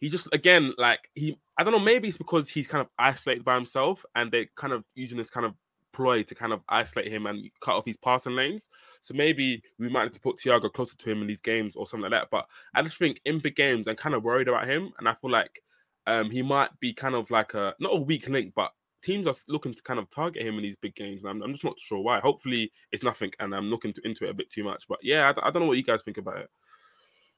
he 0.00 0.08
just 0.08 0.28
again 0.32 0.72
like 0.78 1.00
he 1.14 1.38
I 1.58 1.62
don't 1.62 1.72
know 1.72 1.78
maybe 1.78 2.08
it's 2.08 2.18
because 2.18 2.48
he's 2.48 2.66
kind 2.66 2.80
of 2.80 2.88
isolated 2.98 3.44
by 3.44 3.54
himself 3.54 4.04
and 4.14 4.30
they're 4.30 4.48
kind 4.56 4.72
of 4.72 4.84
using 4.94 5.18
this 5.18 5.30
kind 5.30 5.46
of 5.46 5.54
ploy 5.92 6.22
to 6.22 6.34
kind 6.34 6.52
of 6.52 6.60
isolate 6.68 7.12
him 7.12 7.26
and 7.26 7.50
cut 7.60 7.74
off 7.74 7.86
his 7.86 7.96
passing 7.96 8.34
lanes. 8.34 8.68
So 9.00 9.14
maybe 9.14 9.62
we 9.78 9.88
might 9.88 10.04
have 10.04 10.12
to 10.12 10.20
put 10.20 10.38
Thiago 10.38 10.72
closer 10.72 10.96
to 10.96 11.10
him 11.10 11.20
in 11.20 11.26
these 11.26 11.40
games 11.40 11.76
or 11.76 11.86
something 11.86 12.10
like 12.10 12.20
that. 12.20 12.28
But 12.30 12.46
I 12.74 12.82
just 12.82 12.96
think 12.96 13.20
in 13.24 13.38
big 13.38 13.56
games, 13.56 13.88
I'm 13.88 13.96
kind 13.96 14.14
of 14.14 14.24
worried 14.24 14.48
about 14.48 14.68
him, 14.68 14.92
and 14.98 15.08
I 15.08 15.14
feel 15.14 15.30
like 15.30 15.62
um, 16.06 16.30
he 16.30 16.42
might 16.42 16.70
be 16.80 16.92
kind 16.92 17.14
of 17.14 17.30
like 17.30 17.54
a 17.54 17.74
not 17.80 17.96
a 17.96 18.00
weak 18.00 18.28
link, 18.28 18.52
but 18.54 18.70
teams 19.02 19.26
are 19.26 19.34
looking 19.48 19.74
to 19.74 19.82
kind 19.82 19.98
of 19.98 20.10
target 20.10 20.46
him 20.46 20.56
in 20.56 20.62
these 20.62 20.76
big 20.76 20.94
games. 20.94 21.24
I'm, 21.24 21.42
I'm 21.42 21.52
just 21.52 21.64
not 21.64 21.78
sure 21.78 22.00
why. 22.00 22.20
Hopefully, 22.20 22.72
it's 22.92 23.02
nothing, 23.02 23.30
and 23.40 23.54
I'm 23.54 23.70
looking 23.70 23.92
to, 23.94 24.00
into 24.04 24.26
it 24.26 24.30
a 24.30 24.34
bit 24.34 24.50
too 24.50 24.64
much. 24.64 24.86
But 24.88 24.98
yeah, 25.02 25.32
I, 25.36 25.48
I 25.48 25.50
don't 25.50 25.62
know 25.62 25.68
what 25.68 25.76
you 25.76 25.82
guys 25.82 26.02
think 26.02 26.18
about 26.18 26.38
it. 26.38 26.50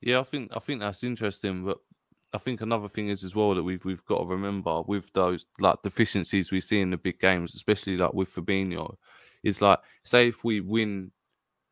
Yeah, 0.00 0.20
I 0.20 0.24
think 0.24 0.50
I 0.54 0.58
think 0.58 0.80
that's 0.80 1.04
interesting, 1.04 1.64
but 1.64 1.78
I 2.34 2.38
think 2.38 2.60
another 2.60 2.88
thing 2.88 3.08
is 3.08 3.24
as 3.24 3.34
well 3.34 3.54
that 3.54 3.62
we've 3.62 3.84
we've 3.84 4.04
got 4.06 4.18
to 4.18 4.24
remember 4.24 4.82
with 4.82 5.12
those 5.12 5.44
like 5.60 5.82
deficiencies 5.82 6.50
we 6.50 6.60
see 6.60 6.80
in 6.80 6.90
the 6.90 6.96
big 6.96 7.20
games, 7.20 7.54
especially 7.54 7.96
like 7.96 8.14
with 8.14 8.34
Fabinho, 8.34 8.96
is 9.42 9.60
like 9.60 9.80
say 10.04 10.28
if 10.28 10.42
we 10.44 10.60
win 10.60 11.12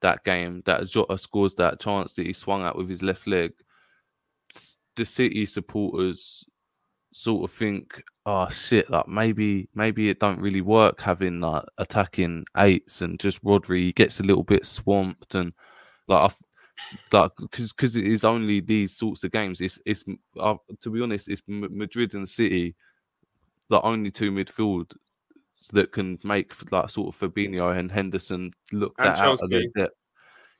that 0.02 0.24
game, 0.24 0.62
that 0.66 0.86
Jota 0.86 1.18
scores 1.18 1.54
that 1.56 1.80
chance 1.80 2.12
that 2.14 2.26
he 2.26 2.32
swung 2.32 2.62
at 2.62 2.76
with 2.76 2.88
his 2.88 3.02
left 3.02 3.26
leg, 3.26 3.52
the 4.96 5.04
City 5.04 5.46
supporters 5.46 6.44
sort 7.12 7.50
of 7.50 7.56
think, 7.56 8.02
oh 8.26 8.48
shit, 8.50 8.90
like 8.90 9.08
maybe 9.08 9.68
maybe 9.74 10.10
it 10.10 10.20
don't 10.20 10.40
really 10.40 10.60
work 10.60 11.00
having 11.00 11.40
like 11.40 11.64
attacking 11.78 12.44
eights 12.56 13.02
and 13.02 13.18
just 13.18 13.42
Rodri 13.42 13.94
gets 13.94 14.20
a 14.20 14.24
little 14.24 14.44
bit 14.44 14.66
swamped 14.66 15.34
and 15.34 15.52
like 16.06 16.30
I 16.30 16.34
like 17.12 17.32
because 17.38 17.72
because 17.72 17.96
it 17.96 18.06
is 18.06 18.24
only 18.24 18.60
these 18.60 18.96
sorts 18.96 19.24
of 19.24 19.32
games. 19.32 19.60
It's 19.60 19.78
it's 19.84 20.04
uh, 20.38 20.54
to 20.82 20.90
be 20.90 21.00
honest, 21.02 21.28
it's 21.28 21.42
Madrid 21.46 22.14
and 22.14 22.28
City, 22.28 22.74
the 23.68 23.80
only 23.82 24.10
two 24.10 24.30
midfield 24.30 24.92
that 25.72 25.92
can 25.92 26.18
make 26.24 26.52
like 26.72 26.88
sort 26.90 27.14
of 27.14 27.20
Fabinho 27.20 27.76
and 27.78 27.90
Henderson 27.92 28.50
look 28.72 28.94
And 28.98 29.06
that 29.08 29.18
out 29.18 29.32
of 29.34 29.38
Chelsea. 29.40 29.48
their 29.74 29.84
depth. 29.84 29.96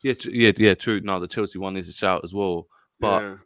Yeah, 0.03 0.15
tr- 0.15 0.31
yeah, 0.31 0.53
yeah. 0.57 0.75
True. 0.75 1.01
No, 1.01 1.21
the 1.21 1.29
Chelsea 1.29 1.59
one 1.59 1.77
is 1.77 1.89
a 1.89 1.93
shout 1.93 2.23
as 2.25 2.33
well, 2.35 2.67
but 3.01 3.23
Yeah. 3.23 3.37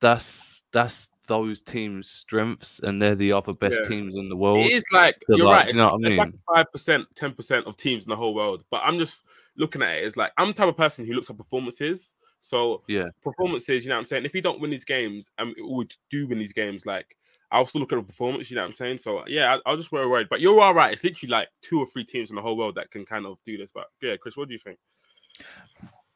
that's 0.00 0.62
that's 0.72 1.08
those 1.26 1.62
teams' 1.62 2.10
strengths, 2.10 2.80
and 2.80 3.00
they're 3.00 3.14
the 3.14 3.32
other 3.32 3.54
best 3.54 3.78
Yeah. 3.82 3.88
teams 3.88 4.14
in 4.14 4.28
the 4.28 4.36
world. 4.36 4.66
It 4.66 4.72
is 4.72 4.84
like 4.92 5.16
So, 5.30 5.36
you're 5.36 5.46
like, 5.46 5.66
right. 5.66 5.68
you 5.70 5.76
know 5.76 5.92
what 5.96 6.04
I 6.04 6.08
It's 6.08 6.18
like 6.18 6.28
mean? 6.32 6.40
five 6.54 6.72
percent, 6.72 7.06
ten 7.14 7.32
percent 7.32 7.66
of 7.66 7.76
teams 7.76 8.04
in 8.04 8.10
the 8.10 8.16
whole 8.16 8.34
world. 8.34 8.64
But 8.70 8.82
I'm 8.84 8.98
just 8.98 9.22
looking 9.56 9.82
at 9.82 9.96
it 9.96 10.04
is 10.04 10.16
like 10.16 10.32
I'm 10.38 10.48
the 10.48 10.54
type 10.54 10.68
of 10.68 10.76
person 10.76 11.04
who 11.04 11.12
looks 11.14 11.30
at 11.30 11.36
performances. 11.36 12.14
So 12.40 12.82
Yeah. 12.88 13.08
performances, 13.22 13.84
you 13.84 13.88
know 13.88 13.96
what 13.96 14.00
I'm 14.02 14.06
saying. 14.06 14.24
If 14.24 14.34
you 14.34 14.42
don't 14.42 14.60
win 14.60 14.70
these 14.70 14.84
games, 14.84 15.30
um, 15.38 15.54
and 15.56 15.76
we 15.76 15.86
do 16.10 16.26
win 16.26 16.38
these 16.38 16.52
games, 16.52 16.84
like 16.86 17.16
I'll 17.50 17.66
still 17.66 17.80
look 17.80 17.92
at 17.92 17.96
the 17.96 18.02
performance. 18.02 18.50
You 18.50 18.56
know 18.56 18.62
what 18.62 18.70
I'm 18.70 18.74
saying. 18.74 18.98
So 18.98 19.24
yeah, 19.26 19.54
I, 19.54 19.70
I'll 19.70 19.76
just 19.76 19.92
worry 19.92 20.06
worried. 20.08 20.28
But 20.28 20.40
you're 20.40 20.60
all 20.60 20.74
right. 20.74 20.92
It's 20.92 21.04
literally 21.04 21.30
like 21.30 21.48
two 21.62 21.78
or 21.78 21.86
three 21.86 22.04
teams 22.04 22.30
in 22.30 22.36
the 22.36 22.42
whole 22.42 22.56
world 22.56 22.74
that 22.74 22.90
can 22.90 23.06
kind 23.06 23.26
of 23.26 23.38
do 23.44 23.56
this. 23.56 23.70
But 23.72 23.86
yeah, 24.02 24.16
Chris, 24.16 24.36
what 24.36 24.48
do 24.48 24.54
you 24.54 24.60
think? 24.60 24.78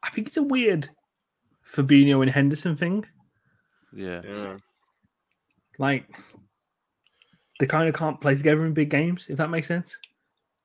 I 0.03 0.11
think 0.11 0.27
it's 0.27 0.37
a 0.37 0.43
weird 0.43 0.89
Fabinho 1.67 2.23
and 2.23 2.31
Henderson 2.31 2.77
thing. 2.77 3.05
Yeah. 3.95 4.21
Yeah. 4.25 4.57
Like 5.79 6.07
they 7.61 7.67
kind 7.67 7.89
of 7.89 7.95
can't 7.95 8.21
play 8.21 8.35
together 8.35 8.67
in 8.67 8.75
big 8.75 8.91
games, 8.91 9.29
if 9.29 9.39
that 9.39 9.51
makes 9.51 9.67
sense. 9.67 9.97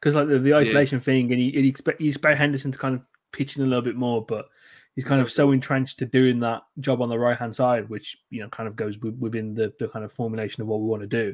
Because 0.03 0.15
like 0.17 0.27
the, 0.27 0.37
the 0.37 0.53
isolation 0.53 0.99
thing, 0.99 1.31
and 1.31 1.41
you, 1.41 1.61
you 1.61 1.69
expect 1.69 2.01
you 2.01 2.09
expect 2.09 2.37
Henderson 2.37 2.73
to 2.73 2.77
kind 2.77 2.95
of 2.95 3.01
pitch 3.31 3.55
in 3.55 3.63
a 3.63 3.65
little 3.65 3.81
bit 3.81 3.95
more, 3.95 4.25
but 4.25 4.47
he's 4.95 5.05
kind 5.05 5.21
of 5.21 5.31
so 5.31 5.51
entrenched 5.53 5.99
to 5.99 6.05
doing 6.05 6.41
that 6.41 6.63
job 6.81 7.01
on 7.01 7.07
the 7.07 7.17
right 7.17 7.37
hand 7.37 7.55
side, 7.55 7.87
which 7.89 8.17
you 8.29 8.41
know 8.41 8.49
kind 8.49 8.67
of 8.67 8.75
goes 8.75 8.97
wi- 8.97 9.15
within 9.17 9.53
the, 9.53 9.71
the 9.79 9.87
kind 9.87 10.03
of 10.03 10.11
formulation 10.11 10.61
of 10.61 10.67
what 10.67 10.81
we 10.81 10.87
want 10.87 11.03
to 11.03 11.07
do. 11.07 11.33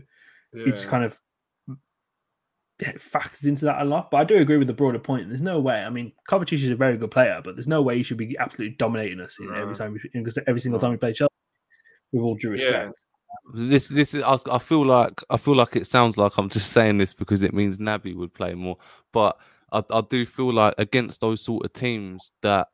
It 0.53 0.65
just 0.65 0.88
kind 0.88 1.03
of 1.03 1.17
it 2.78 3.01
factors 3.01 3.45
into 3.45 3.65
that 3.65 3.82
a 3.82 3.86
lot. 3.86 4.11
But 4.11 4.17
I 4.17 4.24
do 4.24 4.38
agree 4.38 4.57
with 4.57 4.67
the 4.67 4.74
broader 4.74 4.99
point. 4.99 5.28
There's 5.30 5.41
no 5.41 5.59
way. 5.59 5.82
I 5.82 5.89
mean, 5.89 6.13
Kovacic 6.30 6.53
is 6.53 6.70
a 6.70 6.76
very 6.76 6.95
good 6.95 7.11
player, 7.11 7.41
but 7.43 7.55
there's 7.55 7.67
no 7.67 7.82
way 7.82 7.97
he 7.97 8.03
should 8.03 8.17
be 8.17 8.38
absolutely 8.39 8.76
dominating 8.78 9.20
us 9.20 9.38
in 9.39 9.53
every 9.55 9.76
time 9.76 9.97
because 10.13 10.38
every 10.47 10.61
single 10.61 10.80
time 10.80 10.91
we 10.91 10.97
play 10.97 11.13
Chelsea. 11.13 11.34
With 12.11 12.24
all 12.24 12.36
due 12.36 12.53
Yeah. 12.53 12.65
respect. 12.65 13.03
This 13.53 13.88
this 13.88 14.13
is 14.13 14.23
I, 14.23 14.38
I 14.51 14.59
feel 14.59 14.86
like 14.86 15.21
I 15.30 15.38
feel 15.38 15.55
like 15.55 15.75
it 15.75 15.88
sounds 15.88 16.17
like 16.17 16.38
I'm 16.38 16.49
just 16.49 16.71
saying 16.71 16.97
this 16.97 17.13
because 17.13 17.41
it 17.41 17.53
means 17.53 17.80
Naby 17.80 18.15
would 18.15 18.34
play 18.34 18.53
more, 18.53 18.75
but 19.11 19.38
I, 19.71 19.84
I 19.89 20.01
do 20.09 20.25
feel 20.25 20.53
like 20.53 20.75
against 20.77 21.21
those 21.21 21.41
sort 21.41 21.65
of 21.65 21.73
teams 21.73 22.32
that 22.41 22.67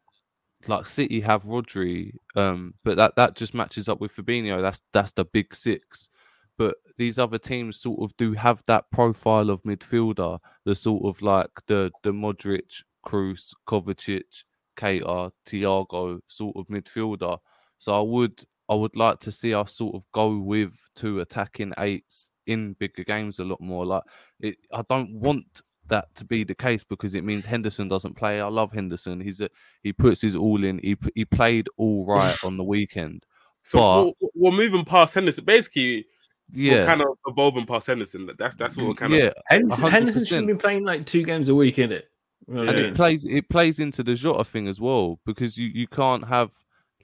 like 0.68 0.86
City 0.88 1.22
have 1.22 1.44
Rodri, 1.44 2.14
um, 2.36 2.74
but 2.84 2.98
that 2.98 3.16
that 3.16 3.36
just 3.36 3.54
matches 3.54 3.88
up 3.88 4.02
with 4.02 4.16
Fabinho. 4.16 4.62
That's 4.62 4.82
that's 4.94 5.12
the 5.14 5.26
big 5.26 5.54
six. 5.56 6.10
But 6.58 6.76
these 6.98 7.20
other 7.20 7.38
teams 7.38 7.80
sort 7.82 8.02
of 8.02 8.16
do 8.18 8.34
have 8.34 8.64
that 8.68 8.90
profile 8.92 9.50
of 9.50 9.64
midfielder, 9.64 10.40
the 10.66 10.76
sort 10.76 11.06
of 11.06 11.22
like 11.22 11.50
the 11.68 11.92
the 12.04 12.12
Modric, 12.12 12.84
Kroos, 13.06 13.54
Kovacic, 13.68 14.44
Keita, 14.78 15.32
Thiago 15.48 16.20
sort 16.28 16.56
of 16.58 16.68
midfielder. 16.68 17.38
So 17.78 17.98
I 17.98 18.02
would 18.02 18.44
I 18.70 18.76
would 18.76 18.96
like 18.96 19.20
to 19.22 19.32
see 19.32 19.54
us 19.54 19.74
sort 19.74 19.96
of 19.96 20.06
go 20.12 20.38
with 20.38 20.74
two 20.96 21.20
attacking 21.20 21.74
eights 21.78 22.32
in 22.48 22.74
bigger 22.74 23.04
games 23.04 23.40
a 23.40 23.44
lot 23.44 23.62
more. 23.62 23.86
Like 23.86 24.04
it, 24.40 24.58
I 24.74 24.84
don't 24.90 25.14
mm. 25.14 25.20
want 25.20 25.62
that 25.88 26.14
to 26.16 26.26
be 26.26 26.44
the 26.44 26.56
case 26.56 26.84
because 26.84 27.14
it 27.14 27.24
means 27.24 27.46
Henderson 27.46 27.88
doesn't 27.88 28.16
play. 28.16 28.42
I 28.42 28.48
love 28.48 28.72
Henderson. 28.72 29.22
He's 29.22 29.42
a 29.42 29.50
he 29.84 29.94
puts 29.94 30.22
his 30.22 30.36
all 30.36 30.64
in. 30.64 30.80
He 30.80 30.98
he 31.14 31.26
played 31.26 31.68
all 31.78 32.06
right 32.08 32.38
on 32.44 32.58
the 32.58 32.64
weekend. 32.64 33.26
So 33.64 33.78
but 34.20 34.30
we're, 34.34 34.52
we're 34.52 34.58
moving 34.58 34.86
past 34.86 35.14
Henderson. 35.14 35.46
Basically, 35.46 36.06
yeah, 36.52 36.82
we're 36.82 36.86
kind 36.86 37.02
of 37.02 37.08
evolving 37.28 37.66
past 37.66 37.88
Henderson. 37.88 38.30
That's 38.38 38.56
that's 38.56 38.78
what 38.78 38.88
we're 38.88 38.94
kind 38.94 39.14
yeah, 39.14 39.26
of. 39.26 39.34
Henderson, 39.48 39.92
Henderson 39.92 40.26
shouldn't 40.26 40.48
be 40.48 40.56
playing 40.56 40.84
like 40.84 41.06
two 41.06 41.24
games 41.24 41.50
a 41.50 41.56
week, 41.56 41.80
in 41.80 41.92
it? 41.92 42.10
and 42.48 42.66
Yeah. 42.66 42.72
it 42.72 42.96
plays 42.96 43.26
it 43.26 43.50
plays 43.50 43.80
into 43.80 44.04
the 44.04 44.16
Jota 44.16 44.44
thing 44.44 44.68
as 44.68 44.80
well 44.80 45.20
because 45.26 45.58
you, 45.58 45.68
you 45.68 45.88
can't 45.88 46.28
have 46.28 46.52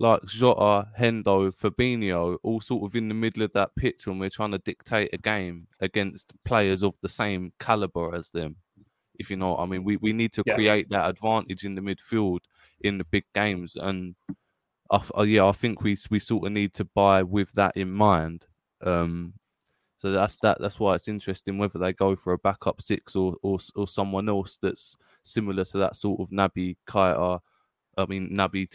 like 0.01 0.25
Jota, 0.25 0.87
Hendo, 0.99 1.51
Fabinho 1.55 2.37
all 2.41 2.59
sort 2.59 2.83
of 2.89 2.95
in 2.95 3.07
the 3.07 3.13
middle 3.13 3.43
of 3.43 3.53
that 3.53 3.75
pitch 3.75 4.07
when 4.07 4.17
we're 4.17 4.29
trying 4.31 4.51
to 4.51 4.57
dictate 4.57 5.11
a 5.13 5.17
game 5.17 5.67
against 5.79 6.33
players 6.43 6.81
of 6.83 6.95
the 7.01 7.09
same 7.09 7.51
caliber 7.59 8.15
as 8.15 8.31
them. 8.31 8.55
If 9.19 9.29
you 9.29 9.37
know 9.37 9.51
what 9.51 9.59
I 9.59 9.65
mean, 9.67 9.83
we, 9.83 9.97
we 9.97 10.11
need 10.13 10.33
to 10.33 10.43
Yeah. 10.45 10.55
create 10.55 10.89
that 10.89 11.07
advantage 11.07 11.63
in 11.65 11.75
the 11.75 11.81
midfield 11.81 12.39
in 12.81 12.97
the 12.97 13.03
big 13.03 13.25
games, 13.35 13.75
and 13.75 14.15
I, 14.89 15.01
uh, 15.17 15.21
yeah, 15.21 15.45
I 15.45 15.51
think 15.51 15.83
we 15.83 15.97
we 16.09 16.17
sort 16.19 16.47
of 16.47 16.51
need 16.53 16.73
to 16.75 16.85
buy 16.85 17.21
with 17.21 17.51
that 17.53 17.77
in 17.77 17.91
mind. 17.91 18.45
Um, 18.81 19.33
so 19.99 20.11
that's 20.11 20.37
that. 20.41 20.57
That's 20.59 20.79
why 20.79 20.95
it's 20.95 21.07
interesting 21.07 21.59
whether 21.59 21.77
they 21.77 21.93
go 21.93 22.15
for 22.15 22.33
a 22.33 22.39
backup 22.39 22.81
six 22.81 23.15
or 23.15 23.35
or 23.43 23.59
or 23.75 23.87
someone 23.87 24.27
else 24.29 24.57
that's 24.59 24.95
similar 25.23 25.63
to 25.65 25.77
that 25.77 25.95
sort 25.95 26.19
of 26.19 26.31
Naby 26.31 26.77
Keita. 26.89 27.41
I 27.97 28.05
mean 28.05 28.29
Naby 28.35 28.69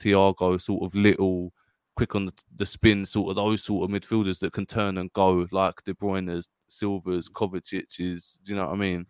Thiago, 0.00 0.60
sort 0.60 0.84
of 0.84 0.94
little, 0.94 1.52
quick 1.96 2.14
on 2.14 2.26
the, 2.26 2.32
the 2.56 2.66
spin, 2.66 3.04
sort 3.06 3.30
of 3.30 3.36
those 3.36 3.64
sort 3.64 3.84
of 3.84 3.94
midfielders 3.94 4.38
that 4.40 4.52
can 4.52 4.66
turn 4.66 4.98
and 4.98 5.12
go 5.12 5.46
like 5.52 5.82
De 5.84 5.94
Bruyne's, 5.94 6.48
Silvers, 6.68 7.28
Kovacic's. 7.28 8.38
Do 8.44 8.50
you 8.50 8.56
know 8.56 8.66
what 8.66 8.74
I 8.74 8.76
mean? 8.76 9.06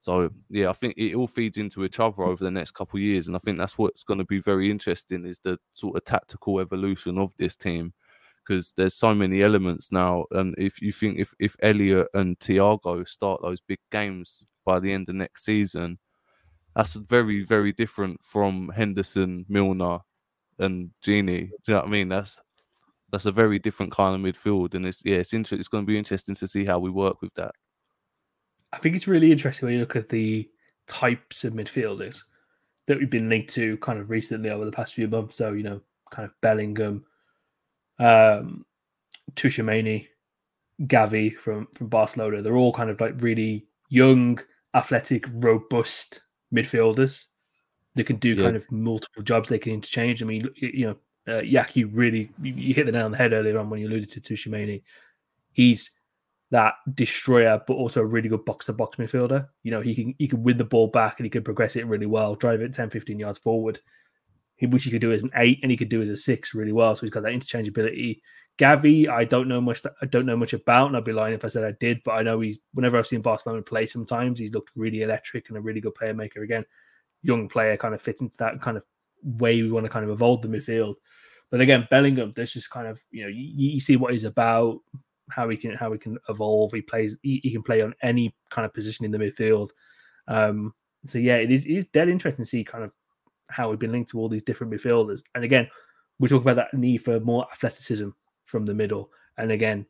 So 0.00 0.30
yeah, 0.50 0.68
I 0.68 0.74
think 0.74 0.94
it 0.98 1.14
all 1.14 1.26
feeds 1.26 1.56
into 1.56 1.84
each 1.84 1.98
other 1.98 2.22
over 2.22 2.44
the 2.44 2.50
next 2.50 2.72
couple 2.72 2.98
of 2.98 3.02
years, 3.02 3.26
and 3.26 3.36
I 3.36 3.38
think 3.38 3.58
that's 3.58 3.78
what's 3.78 4.04
going 4.04 4.18
to 4.18 4.24
be 4.24 4.40
very 4.40 4.70
interesting 4.70 5.24
is 5.24 5.40
the 5.42 5.58
sort 5.72 5.96
of 5.96 6.04
tactical 6.04 6.60
evolution 6.60 7.18
of 7.18 7.32
this 7.38 7.56
team 7.56 7.94
because 8.46 8.74
there's 8.76 8.94
so 8.94 9.14
many 9.14 9.42
elements 9.42 9.90
now. 9.90 10.26
And 10.30 10.54
if 10.58 10.82
you 10.82 10.92
think 10.92 11.18
if 11.18 11.32
if 11.38 11.56
Elliott 11.62 12.08
and 12.12 12.38
Thiago 12.38 13.06
start 13.08 13.40
those 13.42 13.60
big 13.62 13.78
games 13.90 14.44
by 14.64 14.78
the 14.78 14.92
end 14.92 15.08
of 15.08 15.14
next 15.14 15.44
season, 15.44 15.98
that's 16.74 16.94
very 16.94 17.44
very 17.44 17.72
different 17.72 18.22
from 18.22 18.70
Henderson, 18.74 19.46
Milner, 19.48 19.98
and 20.58 20.90
Gini. 21.02 21.48
Do 21.48 21.52
you 21.66 21.74
know 21.74 21.76
what 21.76 21.86
I 21.86 21.90
mean? 21.90 22.08
That's 22.08 22.40
that's 23.10 23.26
a 23.26 23.32
very 23.32 23.58
different 23.58 23.92
kind 23.92 24.14
of 24.14 24.34
midfield, 24.34 24.74
and 24.74 24.86
it's 24.86 25.02
yeah, 25.04 25.16
it's 25.16 25.32
interesting. 25.32 25.60
It's 25.60 25.68
going 25.68 25.84
to 25.84 25.90
be 25.90 25.98
interesting 25.98 26.34
to 26.36 26.48
see 26.48 26.64
how 26.64 26.78
we 26.78 26.90
work 26.90 27.22
with 27.22 27.34
that. 27.34 27.52
I 28.72 28.78
think 28.78 28.96
it's 28.96 29.06
really 29.06 29.30
interesting 29.30 29.66
when 29.66 29.74
you 29.74 29.80
look 29.80 29.94
at 29.94 30.08
the 30.08 30.50
types 30.88 31.44
of 31.44 31.52
midfielders 31.52 32.24
that 32.86 32.98
we've 32.98 33.08
been 33.08 33.28
linked 33.28 33.50
to 33.54 33.76
kind 33.78 33.98
of 33.98 34.10
recently 34.10 34.50
over 34.50 34.64
the 34.64 34.72
past 34.72 34.94
few 34.94 35.06
months. 35.06 35.36
So, 35.36 35.52
you 35.52 35.62
know, 35.62 35.80
kind 36.10 36.26
of 36.26 36.32
Bellingham, 36.40 37.04
um, 37.98 38.66
Gavi 40.82 41.36
from, 41.36 41.68
from 41.72 41.86
Barcelona. 41.86 42.42
They're 42.42 42.56
all 42.56 42.72
kind 42.72 42.90
of 42.90 43.00
like 43.00 43.14
really 43.18 43.66
young, 43.88 44.40
athletic, 44.74 45.24
robust 45.34 46.20
midfielders 46.54 47.24
that 47.94 48.04
can 48.04 48.16
do 48.16 48.34
Yeah. 48.34 48.44
kind 48.44 48.56
of 48.56 48.70
multiple 48.70 49.22
jobs. 49.22 49.48
They 49.48 49.58
can 49.58 49.72
interchange. 49.72 50.22
I 50.22 50.26
mean, 50.26 50.48
you 50.56 50.86
know, 50.86 50.96
uh, 51.32 51.40
Yak, 51.42 51.74
you 51.76 51.86
really 51.88 52.30
you, 52.42 52.74
hit 52.74 52.86
the 52.86 52.92
nail 52.92 53.06
on 53.06 53.12
the 53.12 53.16
head 53.16 53.32
earlier 53.32 53.58
on 53.58 53.70
when 53.70 53.80
you 53.80 53.88
alluded 53.88 54.10
to 54.10 54.20
Tchouameni. 54.20 54.82
He's 55.52 55.90
that 56.50 56.74
destroyer, 56.94 57.60
but 57.66 57.74
also 57.74 58.00
a 58.00 58.06
really 58.06 58.28
good 58.28 58.44
box 58.44 58.66
to 58.66 58.72
box 58.72 58.96
midfielder. 58.96 59.48
You 59.62 59.70
know, 59.70 59.80
he 59.80 59.94
can 59.94 60.14
he 60.18 60.28
can 60.28 60.42
win 60.42 60.56
the 60.58 60.64
ball 60.64 60.88
back 60.88 61.18
and 61.18 61.24
he 61.26 61.30
can 61.30 61.42
progress 61.42 61.76
it 61.76 61.86
really 61.86 62.06
well, 62.06 62.34
drive 62.34 62.60
it 62.60 62.74
10, 62.74 62.90
15 62.90 63.18
yards 63.18 63.38
forward. 63.38 63.80
He 64.56 64.66
which 64.66 64.84
he 64.84 64.90
could 64.90 65.00
do 65.00 65.12
as 65.12 65.22
an 65.24 65.32
eight 65.34 65.60
and 65.62 65.70
he 65.70 65.76
could 65.76 65.88
do 65.88 66.02
as 66.02 66.08
a 66.08 66.16
six 66.16 66.54
really 66.54 66.72
well. 66.72 66.94
So 66.94 67.00
he's 67.00 67.10
got 67.10 67.22
that 67.22 67.32
interchangeability. 67.32 68.20
Gavi, 68.58 69.08
I 69.08 69.24
don't 69.24 69.48
know 69.48 69.60
much. 69.60 69.82
I 70.00 70.06
don't 70.06 70.26
know 70.26 70.36
much 70.36 70.52
about, 70.52 70.86
and 70.86 70.96
I'd 70.96 71.04
be 71.04 71.12
lying 71.12 71.34
if 71.34 71.44
I 71.44 71.48
said 71.48 71.64
I 71.64 71.72
did. 71.80 72.00
But 72.04 72.12
I 72.12 72.22
know 72.22 72.40
he's. 72.40 72.60
Whenever 72.72 72.98
I've 72.98 73.06
seen 73.06 73.20
Barcelona 73.20 73.62
play, 73.62 73.86
sometimes 73.86 74.38
he's 74.38 74.54
looked 74.54 74.70
really 74.76 75.02
electric 75.02 75.48
and 75.48 75.58
a 75.58 75.60
really 75.60 75.80
good 75.80 75.94
player 75.94 76.14
maker. 76.14 76.42
Again, 76.42 76.64
young 77.22 77.48
player 77.48 77.76
kind 77.76 77.94
of 77.94 78.02
fits 78.02 78.20
into 78.20 78.36
that 78.38 78.60
kind 78.60 78.76
of 78.76 78.84
way 79.22 79.60
we 79.62 79.70
want 79.70 79.86
to 79.86 79.90
kind 79.90 80.04
of 80.04 80.10
evolve 80.10 80.42
the 80.42 80.48
midfield. 80.48 80.94
But 81.50 81.60
again, 81.60 81.88
Bellingham, 81.90 82.32
there's 82.32 82.52
just 82.52 82.70
kind 82.70 82.86
of 82.86 83.00
you 83.10 83.22
know 83.22 83.28
you, 83.28 83.70
you 83.72 83.80
see 83.80 83.96
what 83.96 84.12
he's 84.12 84.24
about, 84.24 84.78
how 85.30 85.48
he 85.48 85.56
can 85.56 85.74
how 85.74 85.92
he 85.92 85.98
can 85.98 86.16
evolve. 86.28 86.72
He 86.72 86.80
plays 86.80 87.18
he, 87.22 87.40
he 87.42 87.50
can 87.50 87.62
play 87.62 87.82
on 87.82 87.92
any 88.02 88.36
kind 88.50 88.66
of 88.66 88.72
position 88.72 89.04
in 89.04 89.10
the 89.10 89.18
midfield. 89.18 89.70
Um, 90.28 90.72
so 91.04 91.18
yeah, 91.18 91.36
it 91.36 91.50
is 91.50 91.64
it 91.64 91.72
is 91.72 91.86
dead 91.86 92.08
interesting 92.08 92.44
to 92.44 92.48
see 92.48 92.62
kind 92.62 92.84
of 92.84 92.92
how 93.50 93.68
we've 93.68 93.80
been 93.80 93.92
linked 93.92 94.10
to 94.10 94.20
all 94.20 94.28
these 94.28 94.44
different 94.44 94.72
midfielders. 94.72 95.22
And 95.34 95.42
again, 95.42 95.68
we 96.20 96.28
talk 96.28 96.42
about 96.42 96.56
that 96.56 96.72
need 96.72 96.98
for 96.98 97.18
more 97.18 97.46
athleticism 97.52 98.10
from 98.44 98.64
the 98.64 98.74
middle. 98.74 99.10
And 99.38 99.50
again, 99.50 99.86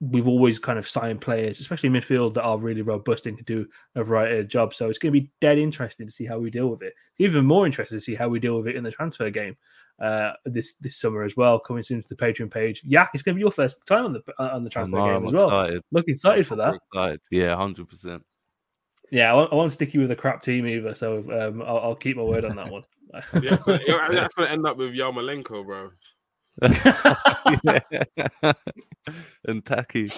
we've 0.00 0.28
always 0.28 0.58
kind 0.58 0.78
of 0.78 0.88
signed 0.88 1.20
players, 1.20 1.60
especially 1.60 1.88
midfield, 1.88 2.34
that 2.34 2.42
are 2.42 2.58
really 2.58 2.82
robust 2.82 3.26
and 3.26 3.36
can 3.36 3.44
do 3.44 3.66
a 3.94 4.04
variety 4.04 4.38
of 4.38 4.48
jobs. 4.48 4.76
So 4.76 4.88
it's 4.88 4.98
going 4.98 5.12
to 5.12 5.20
be 5.20 5.30
dead 5.40 5.58
interesting 5.58 6.06
to 6.06 6.12
see 6.12 6.26
how 6.26 6.38
we 6.38 6.50
deal 6.50 6.68
with 6.68 6.82
it. 6.82 6.94
Even 7.18 7.44
more 7.44 7.66
interesting 7.66 7.98
to 7.98 8.04
see 8.04 8.14
how 8.14 8.28
we 8.28 8.38
deal 8.40 8.56
with 8.56 8.68
it 8.68 8.76
in 8.76 8.84
the 8.84 8.90
transfer 8.90 9.30
game 9.30 9.56
uh, 10.00 10.32
this 10.44 10.74
this 10.74 10.96
summer 10.96 11.22
as 11.22 11.36
well. 11.36 11.58
Coming 11.58 11.82
soon 11.82 12.02
to 12.02 12.08
the 12.08 12.16
Patreon 12.16 12.50
page. 12.50 12.82
Yak, 12.84 13.10
it's 13.14 13.22
going 13.22 13.34
to 13.34 13.36
be 13.36 13.42
your 13.42 13.50
first 13.50 13.86
time 13.86 14.04
on 14.06 14.12
the 14.12 14.22
on 14.38 14.64
the 14.64 14.70
transfer 14.70 14.96
know, 14.96 15.06
game 15.06 15.16
I'm 15.16 15.26
as 15.26 15.32
well. 15.32 15.46
excited. 15.48 15.82
Looking 15.92 16.14
excited 16.14 16.46
for 16.46 16.56
that. 16.56 16.74
Excited. 16.74 17.20
Yeah, 17.30 17.56
hundred 17.56 17.88
percent. 17.88 18.24
Yeah, 19.10 19.30
I 19.30 19.34
won't, 19.34 19.52
I 19.52 19.56
won't 19.56 19.72
stick 19.72 19.94
you 19.94 20.00
with 20.00 20.10
a 20.10 20.16
crap 20.16 20.42
team 20.42 20.66
either. 20.66 20.94
So 20.94 21.18
um, 21.18 21.62
I'll, 21.62 21.78
I'll 21.78 21.94
keep 21.94 22.16
my 22.16 22.22
word 22.22 22.44
on 22.44 22.56
that 22.56 22.70
one. 22.70 22.82
That's 23.12 23.30
gonna- 23.30 23.80
yeah, 23.86 24.08
that's 24.10 24.34
going 24.34 24.48
to 24.48 24.52
end 24.52 24.66
up 24.66 24.76
with 24.76 24.92
Yarmolenko, 24.92 25.64
bro. 25.64 25.90
and 29.44 29.64
tacky. 29.64 30.10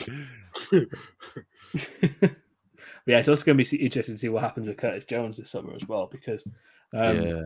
yeah, 3.06 3.18
it's 3.18 3.28
also 3.28 3.44
going 3.44 3.56
to 3.58 3.64
be 3.64 3.76
interesting 3.76 4.14
to 4.14 4.18
see 4.18 4.28
what 4.28 4.42
happens 4.42 4.66
with 4.66 4.76
Curtis 4.76 5.04
Jones 5.04 5.38
this 5.38 5.50
summer 5.50 5.74
as 5.74 5.86
well, 5.88 6.08
because 6.10 6.46
um, 6.92 7.22
yeah, 7.22 7.42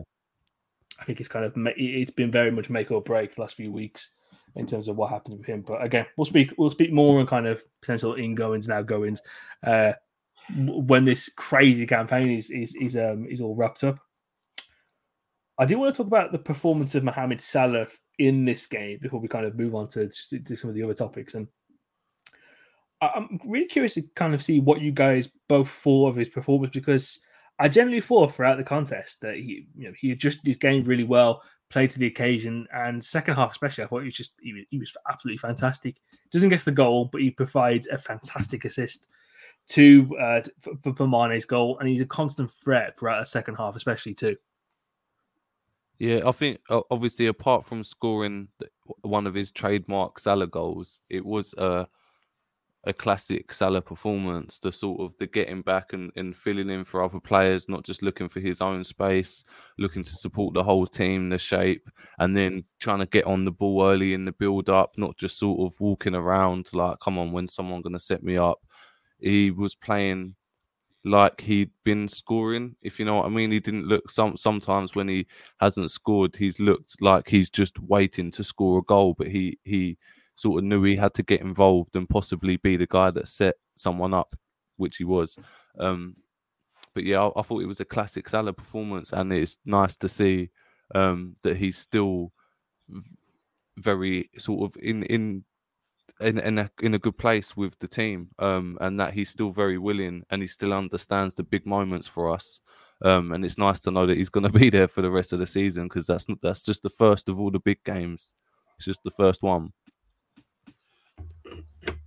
I 0.99 1.05
think 1.05 1.19
it's 1.19 1.29
kind 1.29 1.45
of 1.45 1.53
it's 1.77 2.11
been 2.11 2.31
very 2.31 2.51
much 2.51 2.69
make 2.69 2.91
or 2.91 3.01
break 3.01 3.35
the 3.35 3.41
last 3.41 3.55
few 3.55 3.71
weeks 3.71 4.09
in 4.55 4.67
terms 4.67 4.87
of 4.87 4.97
what 4.97 5.09
happens 5.09 5.37
with 5.37 5.47
him. 5.47 5.61
But 5.61 5.83
again, 5.83 6.05
we'll 6.17 6.25
speak 6.25 6.53
we'll 6.57 6.71
speak 6.71 6.91
more 6.91 7.19
on 7.19 7.27
kind 7.27 7.47
of 7.47 7.63
potential 7.81 8.15
ingoings 8.15 8.67
and 8.67 8.73
outgoings 8.73 9.21
uh, 9.65 9.93
when 10.55 11.05
this 11.05 11.29
crazy 11.35 11.87
campaign 11.87 12.31
is 12.31 12.49
is 12.49 12.75
is 12.75 12.97
um 12.97 13.25
is 13.27 13.41
all 13.41 13.55
wrapped 13.55 13.83
up. 13.83 13.99
I 15.57 15.65
do 15.65 15.77
want 15.77 15.93
to 15.93 15.97
talk 15.97 16.07
about 16.07 16.31
the 16.31 16.39
performance 16.39 16.95
of 16.95 17.03
Mohamed 17.03 17.41
Salah 17.41 17.87
in 18.27 18.45
this 18.45 18.65
game 18.65 18.99
before 19.01 19.19
we 19.19 19.27
kind 19.27 19.45
of 19.45 19.57
move 19.57 19.75
on 19.75 19.87
to, 19.87 20.07
to 20.07 20.55
some 20.55 20.69
of 20.69 20.75
the 20.75 20.83
other 20.83 20.93
topics. 20.93 21.33
And 21.33 21.47
I'm 23.01 23.39
really 23.45 23.65
curious 23.65 23.95
to 23.95 24.03
kind 24.15 24.35
of 24.35 24.43
see 24.43 24.59
what 24.59 24.81
you 24.81 24.91
guys 24.91 25.29
both 25.47 25.69
thought 25.69 26.09
of 26.09 26.15
his 26.15 26.29
performance 26.29 26.71
because 26.71 27.19
I 27.57 27.67
generally 27.67 28.01
thought 28.01 28.33
throughout 28.33 28.57
the 28.57 28.63
contest 28.63 29.21
that 29.21 29.35
he, 29.35 29.67
you 29.75 29.87
know, 29.87 29.93
he 29.99 30.11
adjusted 30.11 30.45
his 30.45 30.57
game 30.57 30.83
really 30.83 31.03
well, 31.03 31.41
played 31.69 31.89
to 31.91 31.99
the 31.99 32.07
occasion, 32.07 32.67
and 32.73 33.03
second 33.03 33.35
half 33.35 33.51
especially, 33.51 33.83
I 33.83 33.87
thought 33.87 34.01
he 34.01 34.07
was 34.07 34.15
just 34.15 34.33
he 34.41 34.53
was, 34.53 34.63
he 34.69 34.77
was 34.77 34.95
absolutely 35.09 35.37
fantastic. 35.37 35.95
Doesn't 36.31 36.49
get 36.49 36.61
the 36.61 36.71
goal, 36.71 37.05
but 37.05 37.21
he 37.21 37.31
provides 37.31 37.87
a 37.87 37.97
fantastic 37.97 38.65
assist 38.65 39.07
to 39.69 40.07
uh, 40.19 40.41
for, 40.59 40.73
for, 40.81 40.93
for 40.93 41.07
Mane's 41.07 41.45
goal, 41.45 41.79
and 41.79 41.89
he's 41.89 42.01
a 42.01 42.05
constant 42.05 42.49
threat 42.49 42.97
throughout 42.97 43.19
the 43.19 43.25
second 43.25 43.55
half, 43.55 43.75
especially 43.75 44.13
too. 44.13 44.35
Yeah. 46.01 46.21
I 46.27 46.31
think 46.31 46.61
obviously 46.89 47.27
apart 47.27 47.63
from 47.63 47.83
scoring 47.83 48.47
one 49.03 49.27
of 49.27 49.35
his 49.35 49.51
trademark 49.51 50.17
Salah 50.17 50.47
goals, 50.47 50.99
it 51.11 51.23
was 51.23 51.53
a 51.59 51.87
a 52.85 52.91
classic 52.91 53.53
Salah 53.53 53.83
performance. 53.83 54.57
The 54.57 54.71
sort 54.71 54.99
of 55.01 55.13
the 55.19 55.27
getting 55.27 55.61
back 55.61 55.93
and, 55.93 56.11
and 56.15 56.35
filling 56.35 56.71
in 56.71 56.85
for 56.85 57.03
other 57.03 57.19
players, 57.19 57.69
not 57.69 57.83
just 57.83 58.01
looking 58.01 58.29
for 58.29 58.39
his 58.39 58.61
own 58.61 58.83
space, 58.83 59.43
looking 59.77 60.03
to 60.03 60.15
support 60.15 60.55
the 60.55 60.63
whole 60.63 60.87
team, 60.87 61.29
the 61.29 61.37
shape, 61.37 61.87
and 62.17 62.35
then 62.35 62.63
trying 62.79 62.97
to 62.97 63.05
get 63.05 63.25
on 63.25 63.45
the 63.45 63.51
ball 63.51 63.85
early 63.87 64.15
in 64.15 64.25
the 64.25 64.31
build 64.31 64.69
up, 64.69 64.93
not 64.97 65.17
just 65.17 65.37
sort 65.37 65.71
of 65.71 65.79
walking 65.79 66.15
around 66.15 66.67
like, 66.73 66.99
come 66.99 67.19
on, 67.19 67.31
when 67.31 67.47
someone 67.47 67.83
gonna 67.83 67.99
set 67.99 68.23
me 68.23 68.37
up. 68.37 68.57
He 69.19 69.51
was 69.51 69.75
playing 69.75 70.33
like 71.03 71.41
he'd 71.41 71.71
been 71.83 72.07
scoring, 72.07 72.75
if 72.81 72.99
you 72.99 73.05
know 73.05 73.15
what 73.15 73.25
I 73.25 73.29
mean. 73.29 73.51
He 73.51 73.59
didn't 73.59 73.87
look 73.87 74.09
some 74.09 74.37
sometimes 74.37 74.95
when 74.95 75.07
he 75.07 75.27
hasn't 75.59 75.91
scored, 75.91 76.35
he's 76.35 76.59
looked 76.59 77.01
like 77.01 77.27
he's 77.29 77.49
just 77.49 77.79
waiting 77.79 78.31
to 78.31 78.43
score 78.43 78.79
a 78.79 78.83
goal, 78.83 79.15
but 79.17 79.27
he 79.27 79.59
he 79.63 79.97
sort 80.35 80.59
of 80.59 80.65
knew 80.65 80.83
he 80.83 80.95
had 80.95 81.13
to 81.15 81.23
get 81.23 81.41
involved 81.41 81.95
and 81.95 82.09
possibly 82.09 82.57
be 82.57 82.77
the 82.77 82.87
guy 82.87 83.11
that 83.11 83.27
set 83.27 83.55
someone 83.75 84.13
up, 84.13 84.35
which 84.77 84.97
he 84.97 85.03
was. 85.03 85.35
Um, 85.79 86.15
but 86.93 87.03
yeah, 87.03 87.21
I, 87.21 87.39
I 87.39 87.41
thought 87.43 87.61
it 87.61 87.67
was 87.67 87.79
a 87.79 87.85
classic 87.85 88.27
Salah 88.29 88.53
performance, 88.53 89.11
and 89.11 89.31
it's 89.33 89.57
nice 89.65 89.97
to 89.97 90.09
see 90.09 90.49
um, 90.93 91.35
that 91.43 91.57
he's 91.57 91.77
still 91.77 92.31
very 93.77 94.29
sort 94.37 94.69
of 94.69 94.81
in 94.81 95.03
in 95.03 95.43
in 96.19 96.39
in 96.39 96.59
a, 96.59 96.71
in 96.81 96.93
a 96.93 96.99
good 96.99 97.17
place 97.17 97.55
with 97.55 97.77
the 97.79 97.87
team, 97.87 98.29
um, 98.39 98.77
and 98.81 98.99
that 98.99 99.13
he's 99.13 99.29
still 99.29 99.51
very 99.51 99.77
willing 99.77 100.23
and 100.29 100.41
he 100.41 100.47
still 100.47 100.73
understands 100.73 101.35
the 101.35 101.43
big 101.43 101.65
moments 101.65 102.07
for 102.07 102.31
us. 102.31 102.61
Um, 103.03 103.31
and 103.31 103.43
it's 103.43 103.57
nice 103.57 103.79
to 103.81 103.91
know 103.91 104.05
that 104.05 104.17
he's 104.17 104.29
going 104.29 104.45
to 104.45 104.59
be 104.59 104.69
there 104.69 104.87
for 104.87 105.01
the 105.01 105.09
rest 105.09 105.33
of 105.33 105.39
the 105.39 105.47
season 105.47 105.83
because 105.83 106.05
that's 106.07 106.25
that's 106.41 106.63
just 106.63 106.83
the 106.83 106.89
first 106.89 107.29
of 107.29 107.39
all 107.39 107.51
the 107.51 107.59
big 107.59 107.83
games. 107.83 108.33
It's 108.77 108.85
just 108.85 109.03
the 109.03 109.11
first 109.11 109.41
one. 109.41 109.73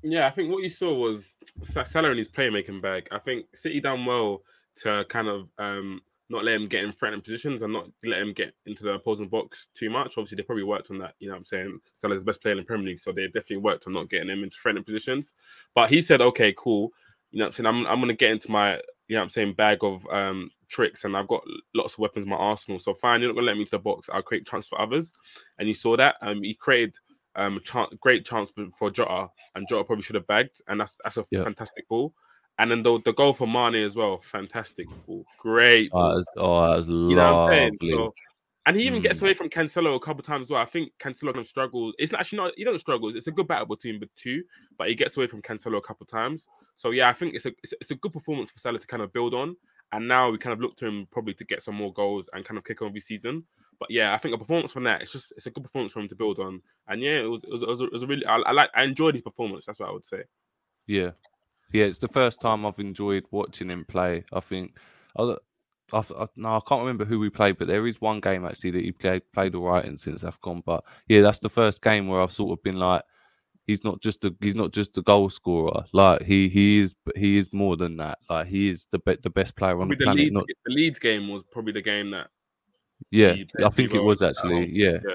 Yeah, 0.02 0.26
I 0.26 0.30
think 0.30 0.50
what 0.52 0.62
you 0.62 0.68
saw 0.68 0.92
was 0.92 1.36
Sa- 1.62 1.84
Salah 1.84 2.10
in 2.10 2.18
his 2.18 2.28
playmaking 2.28 2.82
bag. 2.82 3.08
I 3.10 3.18
think 3.18 3.46
City 3.54 3.80
done 3.80 4.04
well 4.04 4.42
to 4.76 5.04
kind 5.08 5.28
of 5.28 5.48
um, 5.58 6.02
not 6.30 6.44
let 6.44 6.54
him 6.54 6.68
get 6.68 6.84
in 6.84 6.92
threatening 6.92 7.20
positions 7.20 7.62
and 7.62 7.72
not 7.72 7.86
let 8.04 8.20
him 8.20 8.32
get 8.32 8.54
into 8.66 8.82
the 8.84 8.92
opposing 8.94 9.28
box 9.28 9.68
too 9.74 9.90
much. 9.90 10.12
Obviously, 10.16 10.36
they 10.36 10.42
probably 10.42 10.64
worked 10.64 10.90
on 10.90 10.98
that. 10.98 11.14
You 11.18 11.28
know 11.28 11.34
what 11.34 11.40
I'm 11.40 11.44
saying? 11.44 11.80
Salah's 11.92 12.18
the 12.18 12.24
best 12.24 12.40
player 12.40 12.52
in 12.52 12.58
the 12.58 12.64
Premier 12.64 12.86
League, 12.86 12.98
so 12.98 13.12
they 13.12 13.26
definitely 13.26 13.58
worked 13.58 13.86
on 13.86 13.92
not 13.92 14.08
getting 14.10 14.30
him 14.30 14.42
into 14.42 14.56
threatening 14.60 14.84
positions. 14.84 15.34
But 15.74 15.90
he 15.90 16.00
said, 16.00 16.20
okay, 16.20 16.54
cool. 16.56 16.92
You 17.30 17.40
know 17.40 17.46
what 17.46 17.48
I'm 17.48 17.52
saying? 17.64 17.66
I'm, 17.66 17.86
I'm 17.86 17.98
going 17.98 18.08
to 18.08 18.14
get 18.14 18.30
into 18.32 18.50
my, 18.50 18.74
you 19.08 19.16
know 19.16 19.18
what 19.18 19.22
I'm 19.24 19.28
saying, 19.28 19.54
bag 19.54 19.78
of 19.82 20.06
um, 20.06 20.50
tricks 20.68 21.04
and 21.04 21.16
I've 21.16 21.28
got 21.28 21.42
lots 21.74 21.94
of 21.94 21.98
weapons 21.98 22.24
in 22.24 22.30
my 22.30 22.36
arsenal. 22.36 22.78
So 22.78 22.94
fine, 22.94 23.20
you're 23.20 23.28
not 23.30 23.34
going 23.34 23.44
to 23.44 23.46
let 23.48 23.56
me 23.56 23.62
into 23.62 23.72
the 23.72 23.78
box. 23.78 24.08
I'll 24.12 24.22
create 24.22 24.46
chance 24.46 24.68
for 24.68 24.80
others. 24.80 25.14
And 25.58 25.68
you 25.68 25.74
saw 25.74 25.96
that. 25.96 26.16
Um, 26.22 26.42
he 26.42 26.54
created 26.54 26.94
um, 27.36 27.60
a 27.74 27.86
great 28.00 28.24
chance 28.24 28.50
for, 28.50 28.66
for 28.78 28.90
Jota, 28.90 29.28
and 29.54 29.68
Jota 29.68 29.84
probably 29.84 30.02
should 30.02 30.14
have 30.14 30.26
bagged, 30.26 30.62
and 30.68 30.80
that's 30.80 30.94
that's 31.02 31.16
a 31.16 31.24
Yeah. 31.30 31.44
fantastic 31.44 31.88
ball. 31.88 32.14
And 32.58 32.70
then 32.70 32.82
the, 32.82 33.00
the 33.04 33.12
goal 33.12 33.32
for 33.34 33.48
Mane 33.48 33.84
as 33.84 33.96
well, 33.96 34.20
fantastic 34.22 34.86
ball, 35.06 35.24
great. 35.38 35.90
Oh, 35.92 35.98
ball. 35.98 36.08
that 36.10 36.16
was, 36.16 36.28
oh, 36.36 36.62
that 36.70 36.76
was 36.76 36.86
you 36.86 37.16
know 37.16 37.34
what 37.34 37.42
I'm 37.42 37.50
saying? 37.50 37.78
So, 37.90 38.14
and 38.66 38.76
he 38.76 38.86
even 38.86 39.02
gets 39.02 39.18
Mm. 39.18 39.22
away 39.22 39.34
from 39.34 39.50
Cancelo 39.50 39.94
a 39.94 40.00
couple 40.00 40.22
times 40.22 40.46
as 40.46 40.50
well. 40.50 40.62
I 40.62 40.64
think 40.64 40.92
Cancelo 40.98 41.32
kind 41.32 41.38
of 41.38 41.46
struggles. 41.46 41.94
It's 41.98 42.14
actually 42.14 42.38
not 42.38 42.52
he 42.56 42.64
doesn't 42.64 42.78
struggle. 42.78 43.14
It's 43.14 43.26
a 43.26 43.32
good 43.32 43.48
battle 43.48 43.66
between 43.66 44.00
the 44.00 44.08
two, 44.16 44.42
but 44.78 44.88
he 44.88 44.94
gets 44.94 45.16
away 45.16 45.26
from 45.26 45.42
Cancelo 45.42 45.76
a 45.78 45.82
couple 45.82 46.06
times. 46.06 46.46
So 46.74 46.90
yeah, 46.92 47.08
I 47.08 47.12
think 47.12 47.34
it's 47.34 47.44
a 47.46 47.52
it's, 47.62 47.90
a- 47.90 47.94
good 47.96 48.12
performance 48.12 48.50
for 48.50 48.58
Salah 48.58 48.78
to 48.78 48.86
kind 48.86 49.02
of 49.02 49.12
build 49.12 49.34
on. 49.34 49.56
And 49.92 50.08
now 50.08 50.30
we 50.30 50.38
kind 50.38 50.52
of 50.54 50.60
look 50.60 50.76
to 50.76 50.86
him 50.86 51.06
probably 51.10 51.34
to 51.34 51.44
get 51.44 51.62
some 51.62 51.74
more 51.74 51.92
goals 51.92 52.30
and 52.32 52.44
kind 52.44 52.56
of 52.58 52.64
kick 52.64 52.80
on 52.82 52.88
every 52.88 53.00
season. 53.00 53.44
But 53.78 53.90
yeah, 53.90 54.14
I 54.14 54.18
think 54.18 54.34
a 54.34 54.38
performance 54.38 54.72
from 54.72 54.84
that 54.84 55.02
it's 55.02 55.12
just 55.12 55.32
it's 55.36 55.46
a 55.46 55.50
good 55.50 55.62
performance 55.64 55.92
for 55.92 56.00
him 56.00 56.08
to 56.08 56.14
build 56.14 56.38
on. 56.38 56.62
And 56.88 57.02
yeah, 57.02 57.18
it 57.20 57.28
was 57.30 57.44
it 57.44 57.50
was, 57.50 57.62
it 57.62 57.68
was, 57.68 57.80
a, 57.82 57.84
it 57.84 57.92
was 57.92 58.02
a 58.02 58.06
really 58.06 58.24
I, 58.24 58.36
I 58.38 58.52
like 58.52 58.70
I 58.74 58.84
enjoyed 58.84 59.14
his 59.14 59.22
performance. 59.22 59.66
That's 59.66 59.78
what 59.78 59.90
I 59.90 59.92
would 59.92 60.06
say. 60.06 60.22
Yeah, 60.86 61.10
yeah. 61.72 61.84
It's 61.84 61.98
the 61.98 62.08
first 62.08 62.40
time 62.40 62.64
I've 62.66 62.78
enjoyed 62.78 63.24
watching 63.30 63.70
him 63.70 63.84
play. 63.84 64.24
I 64.32 64.40
think, 64.40 64.76
I, 65.16 65.36
I, 65.92 65.98
I, 65.98 66.26
no, 66.36 66.56
I 66.56 66.60
can't 66.66 66.80
remember 66.80 67.04
who 67.04 67.18
we 67.18 67.30
played, 67.30 67.58
but 67.58 67.68
there 67.68 67.86
is 67.86 68.00
one 68.00 68.20
game 68.20 68.44
actually 68.44 68.72
that 68.72 68.84
he 68.84 68.92
played 68.92 69.22
played 69.32 69.54
all 69.54 69.64
right 69.64 69.84
in 69.84 69.98
since 69.98 70.22
Afcon. 70.22 70.64
But 70.64 70.84
yeah, 71.08 71.20
that's 71.20 71.40
the 71.40 71.48
first 71.48 71.82
game 71.82 72.08
where 72.08 72.20
I've 72.20 72.32
sort 72.32 72.58
of 72.58 72.62
been 72.62 72.78
like, 72.78 73.02
he's 73.66 73.84
not 73.84 74.00
just 74.00 74.24
a 74.24 74.34
he's 74.40 74.54
not 74.54 74.72
just 74.72 74.96
a 74.98 75.02
goal 75.02 75.28
scorer. 75.28 75.84
Like 75.92 76.22
he 76.22 76.48
he 76.48 76.80
is 76.80 76.94
he 77.16 77.38
is 77.38 77.52
more 77.52 77.76
than 77.76 77.96
that. 77.98 78.18
Like 78.28 78.46
he 78.46 78.70
is 78.70 78.86
the 78.90 78.98
be, 78.98 79.16
the 79.22 79.30
best 79.30 79.56
player 79.56 79.80
on 79.80 79.88
the 79.88 79.96
the 79.96 80.04
planet. 80.04 80.24
Leeds, 80.24 80.32
Not, 80.32 80.44
the 80.64 80.72
Leeds 80.72 80.98
game 80.98 81.28
was 81.28 81.44
probably 81.44 81.72
the 81.72 81.82
game 81.82 82.10
that 82.10 82.28
yeah, 83.10 83.34
I 83.64 83.68
think 83.68 83.94
it 83.94 84.02
was 84.02 84.22
actually. 84.22 84.70
Yeah, 84.72 84.98
Yeah. 85.04 85.14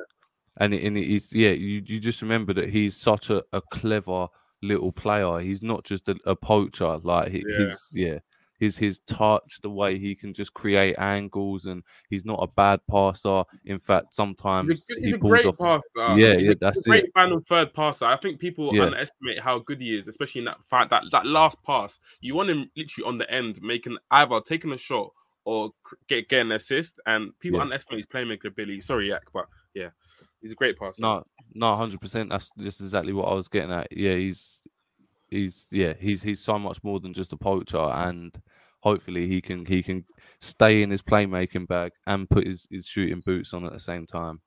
and 0.58 0.74
it, 0.74 0.84
and 0.84 0.98
it 0.98 1.08
is 1.08 1.34
yeah. 1.34 1.52
You 1.52 1.82
you 1.86 2.00
just 2.00 2.22
remember 2.22 2.54
that 2.54 2.70
he's 2.70 2.96
such 2.96 3.30
a, 3.30 3.44
a 3.54 3.62
clever 3.62 4.28
little 4.62 4.92
player. 4.92 5.40
He's 5.40 5.62
not 5.62 5.84
just 5.84 6.08
a, 6.10 6.16
a 6.26 6.36
poacher. 6.36 6.98
Like 7.04 7.32
he, 7.32 7.44
Yeah. 7.48 7.66
his 7.66 7.90
yeah. 7.94 8.20
His 8.60 8.78
his 8.78 9.00
touch, 9.08 9.60
the 9.64 9.70
way 9.70 9.98
he 9.98 10.16
can 10.16 10.34
just 10.34 10.54
create 10.54 10.96
angles, 11.00 11.66
and 11.66 11.82
he's 12.10 12.26
not 12.26 12.40
a 12.44 12.48
bad 12.58 12.82
passer. 12.92 13.44
In 13.64 13.80
fact, 13.80 14.14
sometimes 14.14 14.68
He's 14.68 14.90
a, 14.90 14.94
good- 14.96 15.00
he 15.00 15.06
he's 15.06 15.16
a 15.16 15.20
pulls 15.20 15.32
great 15.32 15.46
off. 15.46 15.58
passer. 15.58 16.20
Yeah, 16.20 16.34
he's 16.36 16.44
yeah, 16.46 16.52
a, 16.52 16.56
that's 16.56 16.86
a 16.86 16.90
great 16.90 17.06
it. 17.06 17.12
final 17.14 17.40
third 17.48 17.74
passer. 17.74 18.04
I 18.04 18.18
think 18.18 18.38
people 18.38 18.76
Yeah. 18.76 18.84
underestimate 18.88 19.40
how 19.40 19.60
good 19.60 19.80
he 19.80 19.98
is, 19.98 20.10
especially 20.10 20.40
in 20.40 20.46
that 20.46 20.58
fight, 20.70 20.90
that 20.90 21.04
that 21.14 21.26
last 21.26 21.58
pass. 21.64 22.00
You 22.20 22.36
want 22.36 22.50
him 22.50 22.70
literally 22.76 23.08
on 23.08 23.18
the 23.18 23.32
end, 23.32 23.62
making 23.62 23.98
either 24.12 24.42
taking 24.46 24.74
a 24.74 24.78
shot 24.78 25.10
or 25.46 25.72
get 26.10 26.28
get 26.28 26.42
an 26.42 26.52
assist. 26.52 27.00
And 27.06 27.32
people 27.40 27.60
Yeah. 27.60 27.64
underestimate 27.64 28.00
his 28.00 28.08
playmaker 28.08 28.48
ability. 28.48 28.82
Sorry, 28.82 29.08
Yak, 29.08 29.24
but 29.34 29.46
yeah, 29.74 29.92
he's 30.42 30.52
a 30.52 30.56
great 30.56 30.78
passer. 30.78 31.02
No, 31.02 31.24
no, 31.54 31.76
hundred 31.76 32.02
percent. 32.02 32.30
That's 32.30 32.50
just 32.60 32.82
exactly 32.82 33.14
what 33.14 33.28
I 33.30 33.34
was 33.34 33.48
getting 33.48 33.72
at. 33.72 33.88
Yeah, 33.92 34.16
he's 34.16 34.62
he's 35.30 35.68
yeah, 35.72 35.94
he's 36.00 36.22
he's 36.24 36.42
so 36.42 36.58
much 36.60 36.84
more 36.84 37.00
than 37.00 37.14
just 37.14 37.34
a 37.34 37.38
poacher, 37.38 37.78
and 37.78 38.36
hopefully 38.82 39.28
he 39.28 39.42
can 39.42 39.66
he 39.66 39.84
can 39.84 40.06
stay 40.42 40.82
in 40.82 40.90
his 40.90 41.02
playmaking 41.02 41.68
bag 41.68 41.92
and 42.08 42.30
put 42.30 42.48
his, 42.48 42.66
his 42.72 42.86
shooting 42.86 43.22
boots 43.26 43.54
on 43.54 43.66
at 43.66 43.74
the 43.74 43.80
same 43.80 44.06
time. 44.06 44.40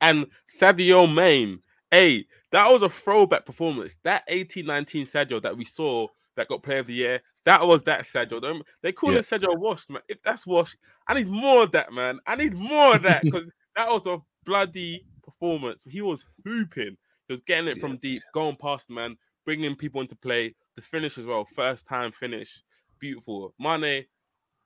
And 0.00 0.26
Sadio 0.48 1.12
Mane, 1.12 1.60
hey, 1.90 2.26
that 2.50 2.66
was 2.70 2.82
a 2.82 2.88
throwback 2.90 3.46
performance. 3.46 3.96
That 4.04 4.28
18-19 4.28 5.08
Sadio 5.10 5.40
that 5.42 5.56
we 5.56 5.64
saw 5.64 6.08
that 6.36 6.48
got 6.48 6.62
Player 6.62 6.80
of 6.80 6.86
the 6.88 6.94
Year, 6.94 7.20
that 7.44 7.64
was 7.66 7.84
that 7.84 8.02
Sadio. 8.04 8.40
They- 8.42 8.62
They 8.82 8.92
call 8.92 9.12
Yeah. 9.12 9.20
it 9.20 9.22
Sadio 9.26 9.56
washed, 9.56 9.88
man. 9.90 10.02
If 10.08 10.18
that's 10.24 10.46
washed, 10.46 10.76
I 11.06 11.14
need 11.14 11.28
more 11.28 11.62
of 11.62 11.72
that, 11.72 11.92
man. 11.92 12.18
I 12.26 12.34
need 12.34 12.54
more 12.54 12.96
of 12.96 13.02
that 13.02 13.22
because 13.22 13.50
that 13.76 13.88
was 13.88 14.06
a 14.06 14.18
bloody 14.44 15.06
performance. 15.42 15.82
He 15.88 16.00
was 16.00 16.24
hooping. 16.44 16.96
He 17.28 17.32
was 17.32 17.40
getting 17.40 17.68
it 17.68 17.80
from 17.80 17.96
deep, 17.96 18.22
going 18.32 18.56
past 18.56 18.88
man, 18.90 19.16
bringing 19.44 19.74
people 19.74 20.00
into 20.00 20.16
play. 20.16 20.54
The 20.76 20.82
finish 20.82 21.18
as 21.18 21.26
well, 21.26 21.46
first 21.56 21.86
time 21.86 22.12
finish, 22.12 22.62
beautiful. 22.98 23.54
Mane, 23.58 24.04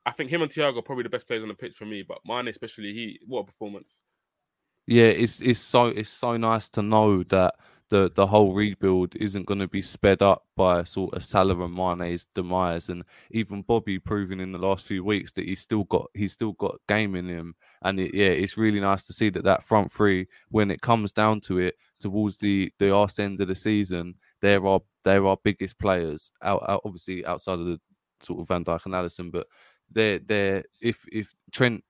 I 0.05 0.11
think 0.11 0.29
him 0.29 0.41
and 0.41 0.51
Thiago 0.51 0.77
are 0.77 0.81
probably 0.81 1.03
the 1.03 1.09
best 1.09 1.27
players 1.27 1.43
on 1.43 1.49
the 1.49 1.55
pitch 1.55 1.75
for 1.75 1.85
me, 1.85 2.03
but 2.03 2.19
Mane 2.25 2.47
especially, 2.47 2.93
he 2.93 3.19
what 3.25 3.41
a 3.41 3.43
performance. 3.45 4.03
Yeah, 4.87 5.05
it's 5.05 5.41
it's 5.41 5.59
so 5.59 5.87
it's 5.87 6.09
so 6.09 6.37
nice 6.37 6.69
to 6.69 6.81
know 6.81 7.23
that 7.23 7.55
the 7.89 8.09
the 8.15 8.27
whole 8.27 8.53
rebuild 8.53 9.15
isn't 9.17 9.45
going 9.45 9.59
to 9.59 9.67
be 9.67 9.81
sped 9.81 10.21
up 10.21 10.45
by 10.55 10.83
sort 10.85 11.13
of 11.13 11.23
Salah 11.23 11.61
and 11.65 11.73
Mane's 11.99 12.27
demise, 12.33 12.87
and 12.89 13.03
even 13.31 13.63
Bobby 13.63 13.99
proving 13.99 14.39
in 14.39 14.51
the 14.53 14.57
last 14.57 14.85
few 14.85 15.03
weeks 15.03 15.33
that 15.33 15.45
he's 15.45 15.59
still 15.59 15.83
got 15.85 16.07
he's 16.13 16.31
still 16.33 16.53
got 16.53 16.79
game 16.87 17.15
in 17.15 17.27
him, 17.27 17.55
and 17.81 17.99
it, 17.99 18.13
yeah, 18.13 18.27
it's 18.27 18.57
really 18.57 18.79
nice 18.79 19.03
to 19.05 19.13
see 19.13 19.29
that 19.31 19.43
that 19.43 19.63
front 19.63 19.91
three, 19.91 20.27
when 20.49 20.71
it 20.71 20.81
comes 20.81 21.11
down 21.11 21.41
to 21.41 21.57
it, 21.59 21.75
towards 21.99 22.37
the 22.37 22.71
the 22.79 22.89
arse 22.91 23.19
end 23.19 23.41
of 23.41 23.49
the 23.49 23.55
season, 23.55 24.15
there 24.41 24.65
are 24.65 24.79
they're 25.03 25.25
our 25.25 25.37
biggest 25.43 25.77
players 25.79 26.31
out, 26.41 26.63
out 26.67 26.81
obviously 26.85 27.25
outside 27.25 27.59
of 27.59 27.65
the 27.65 27.79
sort 28.21 28.39
of 28.39 28.47
Van 28.47 28.63
Dijk 28.63 28.85
and 28.85 28.93
Alisson, 28.93 29.31
but 29.33 29.47
they're 29.91 30.19
they're 30.19 30.63
if 30.81 31.05
if 31.11 31.33
Trent 31.51 31.83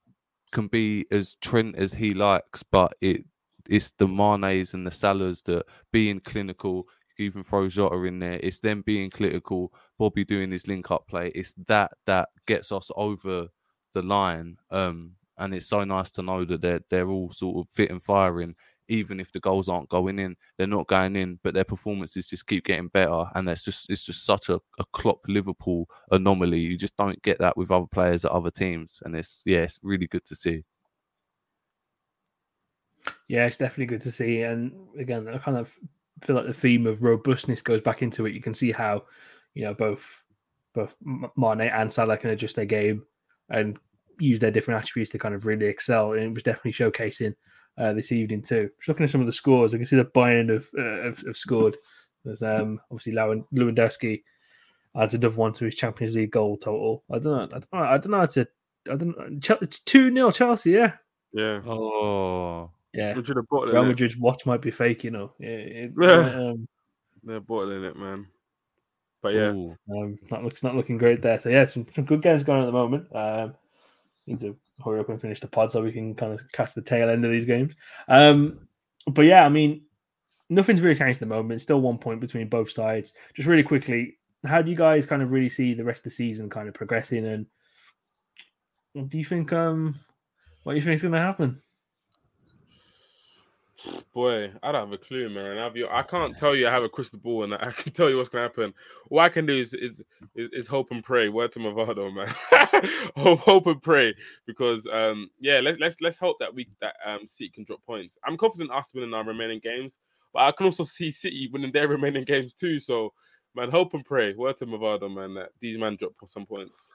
can 0.52 0.68
be 0.68 1.06
as 1.10 1.36
Trent 1.36 1.76
as 1.76 1.94
he 1.94 2.14
likes, 2.14 2.62
but 2.62 2.92
it 3.00 3.24
it's 3.68 3.90
the 3.92 4.08
Manes 4.08 4.72
and 4.74 4.86
the 4.86 4.90
Salahs 4.90 5.42
that 5.44 5.66
being 5.92 6.20
clinical. 6.20 6.86
Even 7.20 7.42
throw 7.42 7.68
Jota 7.68 7.96
in 8.04 8.20
there. 8.20 8.38
It's 8.40 8.60
them 8.60 8.82
being 8.86 9.10
clinical. 9.10 9.72
Bobby 9.98 10.24
doing 10.24 10.52
his 10.52 10.68
link 10.68 10.92
up 10.92 11.08
play. 11.08 11.32
It's 11.34 11.52
that 11.66 11.90
that 12.06 12.28
gets 12.46 12.70
us 12.70 12.92
over 12.96 13.48
the 13.92 14.02
line. 14.02 14.56
Um, 14.70 15.16
and 15.36 15.52
it's 15.52 15.66
so 15.66 15.82
nice 15.84 16.12
to 16.12 16.22
know 16.22 16.44
that 16.44 16.62
they're 16.62 16.80
they're 16.90 17.08
all 17.08 17.30
sort 17.32 17.58
of 17.58 17.72
fit 17.72 17.90
and 17.90 18.02
firing. 18.02 18.54
Even 18.88 19.20
if 19.20 19.32
the 19.32 19.40
goals 19.40 19.68
aren't 19.68 19.88
going 19.88 20.18
in, 20.18 20.36
they're 20.56 20.66
not 20.66 20.86
going 20.86 21.16
in, 21.16 21.38
but 21.42 21.54
their 21.54 21.64
performances 21.64 22.28
just 22.28 22.46
keep 22.46 22.64
getting 22.64 22.88
better. 22.88 23.24
And 23.34 23.46
that's 23.46 23.64
just 23.64 23.90
it's 23.90 24.04
just 24.04 24.24
such 24.24 24.48
a, 24.48 24.60
a 24.78 24.84
Klopp 24.92 25.20
Liverpool 25.28 25.88
anomaly. 26.10 26.60
You 26.60 26.76
just 26.76 26.96
don't 26.96 27.20
get 27.22 27.38
that 27.38 27.56
with 27.56 27.70
other 27.70 27.86
players 27.90 28.24
at 28.24 28.30
other 28.30 28.50
teams, 28.50 29.00
and 29.04 29.14
it's 29.14 29.42
yeah, 29.44 29.60
it's 29.60 29.78
really 29.82 30.06
good 30.06 30.24
to 30.26 30.34
see. 30.34 30.64
Yeah, 33.28 33.44
it's 33.44 33.56
definitely 33.56 33.86
good 33.86 34.00
to 34.02 34.12
see. 34.12 34.42
And 34.42 34.72
again, 34.98 35.28
I 35.28 35.38
kind 35.38 35.56
of 35.56 35.74
feel 36.22 36.36
like 36.36 36.46
the 36.46 36.52
theme 36.52 36.86
of 36.86 37.02
robustness 37.02 37.62
goes 37.62 37.80
back 37.80 38.02
into 38.02 38.26
it. 38.26 38.34
You 38.34 38.40
can 38.40 38.54
see 38.54 38.72
how, 38.72 39.04
you 39.54 39.64
know, 39.64 39.74
both 39.74 40.24
both 40.74 40.96
Mane 41.36 41.60
and 41.60 41.92
Salah 41.92 42.18
can 42.18 42.30
adjust 42.30 42.56
their 42.56 42.64
game 42.64 43.04
and 43.50 43.78
use 44.18 44.38
their 44.38 44.50
different 44.50 44.82
attributes 44.82 45.10
to 45.12 45.18
kind 45.18 45.34
of 45.34 45.46
really 45.46 45.66
excel. 45.66 46.12
And 46.12 46.22
it 46.22 46.34
was 46.34 46.42
definitely 46.42 46.72
showcasing 46.72 47.34
uh, 47.78 47.92
this 47.92 48.12
evening 48.12 48.42
too. 48.42 48.70
Just 48.78 48.88
looking 48.88 49.04
at 49.04 49.10
some 49.10 49.20
of 49.20 49.26
the 49.26 49.32
scores, 49.32 49.72
I 49.72 49.78
can 49.78 49.86
see 49.86 49.96
that 49.96 50.12
Bayern 50.14 50.50
have, 50.52 50.66
uh, 50.78 51.04
have, 51.06 51.18
have 51.26 51.36
scored. 51.36 51.76
There's 52.24 52.42
um, 52.42 52.80
obviously 52.90 53.12
Lewan- 53.12 53.46
Lewandowski 53.54 54.22
adds 54.96 55.14
another 55.14 55.36
one 55.36 55.52
to 55.54 55.64
his 55.64 55.74
Champions 55.76 56.16
League 56.16 56.32
goal 56.32 56.56
total. 56.56 57.04
I 57.10 57.18
don't 57.18 57.24
know. 57.24 57.56
I 57.56 57.60
don't 57.60 57.72
know. 57.72 57.78
I 57.80 57.98
don't 57.98 58.10
know. 58.10 58.20
It's 58.22 58.36
a, 58.36 58.46
I 58.90 58.96
don't 58.96 59.16
know. 59.16 59.58
It's 59.62 59.80
2 59.80 60.12
0 60.12 60.30
Chelsea, 60.32 60.72
yeah. 60.72 60.92
Yeah. 61.32 61.60
Oh, 61.66 62.70
Yeah. 62.92 63.14
We 63.14 63.22
should 63.24 63.36
have 63.36 63.48
bought 63.48 63.68
Real 63.68 63.84
it. 63.84 63.88
Madrid's 63.88 64.16
watch 64.16 64.46
might 64.46 64.62
be 64.62 64.70
fake, 64.70 65.04
you 65.04 65.10
know. 65.10 65.32
Yeah, 65.38 65.48
it, 65.48 65.92
Yeah. 66.00 66.16
um, 66.50 66.68
They're 67.22 67.40
bottling 67.40 67.84
it, 67.84 67.96
man. 67.96 68.26
But 69.20 69.34
yeah, 69.34 69.50
Ooh. 69.50 69.76
um, 69.90 70.18
not 70.30 70.44
looks 70.44 70.62
not 70.62 70.76
looking 70.76 70.96
great 70.96 71.22
there. 71.22 71.38
So 71.40 71.48
yeah, 71.48 71.64
some, 71.64 71.86
some 71.94 72.04
good 72.04 72.22
games 72.22 72.44
going 72.44 72.60
on 72.60 72.64
at 72.64 72.66
the 72.66 72.72
moment. 72.72 73.06
Um, 73.14 73.54
need 74.26 74.40
to 74.40 74.56
hurry 74.84 75.00
up 75.00 75.08
and 75.08 75.20
finish 75.20 75.40
the 75.40 75.48
pod 75.48 75.70
so 75.70 75.82
we 75.82 75.92
can 75.92 76.14
kind 76.14 76.32
of 76.32 76.40
catch 76.52 76.74
the 76.74 76.82
tail 76.82 77.10
end 77.10 77.24
of 77.24 77.30
these 77.30 77.44
games. 77.44 77.74
Um, 78.08 78.68
but 79.06 79.22
yeah, 79.22 79.44
I 79.44 79.48
mean, 79.48 79.82
nothing's 80.50 80.80
really 80.80 80.98
changed 80.98 81.16
at 81.16 81.28
the 81.28 81.34
moment. 81.34 81.62
Still 81.62 81.80
one 81.80 81.98
point 81.98 82.20
between 82.20 82.48
both 82.48 82.70
sides. 82.70 83.14
Just 83.34 83.48
really 83.48 83.62
quickly, 83.62 84.18
how 84.44 84.62
do 84.62 84.70
you 84.70 84.76
guys 84.76 85.06
kind 85.06 85.22
of 85.22 85.32
really 85.32 85.48
see 85.48 85.74
the 85.74 85.84
rest 85.84 86.00
of 86.00 86.04
the 86.04 86.10
season 86.10 86.48
kind 86.50 86.68
of 86.68 86.74
progressing? 86.74 87.26
And 87.26 87.46
do 89.10 89.18
you 89.18 89.24
think 89.24 89.52
um, 89.52 89.94
what 90.62 90.72
do 90.72 90.78
you 90.78 90.84
think 90.84 90.94
is 90.94 91.02
going 91.02 91.12
to 91.12 91.18
happen? 91.18 91.62
Boy, 94.12 94.52
I 94.62 94.72
don't 94.72 94.80
have 94.80 94.92
a 94.92 94.98
clue, 94.98 95.28
man. 95.28 95.58
I've, 95.58 95.76
I 95.90 96.02
can't 96.02 96.36
tell 96.36 96.54
you 96.54 96.66
I 96.66 96.72
have 96.72 96.82
a 96.82 96.88
crystal 96.88 97.18
ball 97.18 97.44
and 97.44 97.54
I 97.54 97.70
can 97.76 97.92
tell 97.92 98.10
you 98.10 98.16
what's 98.16 98.28
gonna 98.28 98.42
happen. 98.42 98.74
What 99.08 99.22
I 99.22 99.28
can 99.28 99.46
do 99.46 99.54
is 99.54 99.74
is 99.74 100.02
is, 100.34 100.50
is 100.52 100.66
hope 100.66 100.90
and 100.90 101.04
pray. 101.04 101.28
Word 101.28 101.52
to 101.52 101.60
Mavado, 101.60 102.12
man. 102.12 102.34
hope, 103.16 103.40
hope 103.40 103.66
and 103.66 103.82
pray 103.82 104.14
because 104.46 104.86
um 104.92 105.30
yeah, 105.40 105.60
let's 105.60 105.78
let's 105.78 105.96
let's 106.00 106.18
hope 106.18 106.36
that 106.40 106.54
we 106.54 106.68
that 106.80 106.94
um 107.06 107.26
City 107.26 107.50
can 107.50 107.64
drop 107.64 107.84
points. 107.86 108.18
I'm 108.24 108.36
confident 108.36 108.72
us 108.72 108.92
winning 108.94 109.14
our 109.14 109.24
remaining 109.24 109.60
games, 109.62 109.98
but 110.32 110.42
I 110.42 110.52
can 110.52 110.66
also 110.66 110.84
see 110.84 111.10
City 111.10 111.48
winning 111.52 111.72
their 111.72 111.88
remaining 111.88 112.24
games 112.24 112.54
too. 112.54 112.80
So 112.80 113.12
man, 113.54 113.70
hope 113.70 113.94
and 113.94 114.04
pray. 114.04 114.34
Word 114.34 114.58
to 114.58 114.66
Mavado, 114.66 115.12
man, 115.12 115.34
that 115.34 115.50
these 115.60 115.78
man 115.78 115.96
drop 115.96 116.14
some 116.26 116.46
points. 116.46 116.90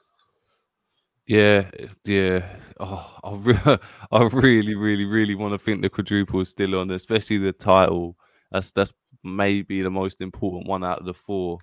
Yeah, 1.26 1.70
yeah. 2.04 2.56
Oh, 2.78 3.16
I, 3.24 3.34
re- 3.34 3.78
I 4.12 4.22
really, 4.32 4.74
really, 4.74 5.04
really 5.04 5.34
want 5.34 5.52
to 5.54 5.58
think 5.58 5.80
the 5.82 5.88
quadruple 5.88 6.40
is 6.40 6.50
still 6.50 6.74
on, 6.78 6.90
especially 6.90 7.38
the 7.38 7.52
title. 7.52 8.16
That's 8.50 8.72
that's 8.72 8.92
maybe 9.22 9.80
the 9.82 9.90
most 9.90 10.20
important 10.20 10.66
one 10.68 10.84
out 10.84 11.00
of 11.00 11.06
the 11.06 11.14
four. 11.14 11.58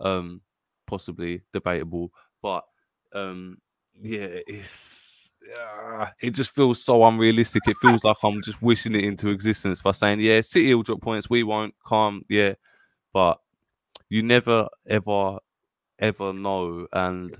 Um, 0.00 0.40
possibly 0.86 1.42
debatable, 1.52 2.10
but 2.42 2.64
um, 3.14 3.58
yeah, 4.00 4.26
it's 4.48 5.30
uh, 5.56 6.06
it 6.20 6.30
just 6.30 6.50
feels 6.50 6.82
so 6.82 7.04
unrealistic. 7.04 7.62
It 7.68 7.76
feels 7.76 8.02
like 8.02 8.16
I'm 8.24 8.42
just 8.42 8.60
wishing 8.60 8.96
it 8.96 9.04
into 9.04 9.28
existence 9.28 9.80
by 9.80 9.92
saying, 9.92 10.20
"Yeah, 10.20 10.40
City 10.40 10.74
will 10.74 10.82
drop 10.82 11.00
points, 11.00 11.30
we 11.30 11.44
won't." 11.44 11.74
Calm, 11.86 12.22
yeah, 12.28 12.54
but 13.12 13.38
you 14.10 14.22
never, 14.22 14.68
ever, 14.88 15.38
ever 16.00 16.32
know, 16.32 16.86
and. 16.92 17.36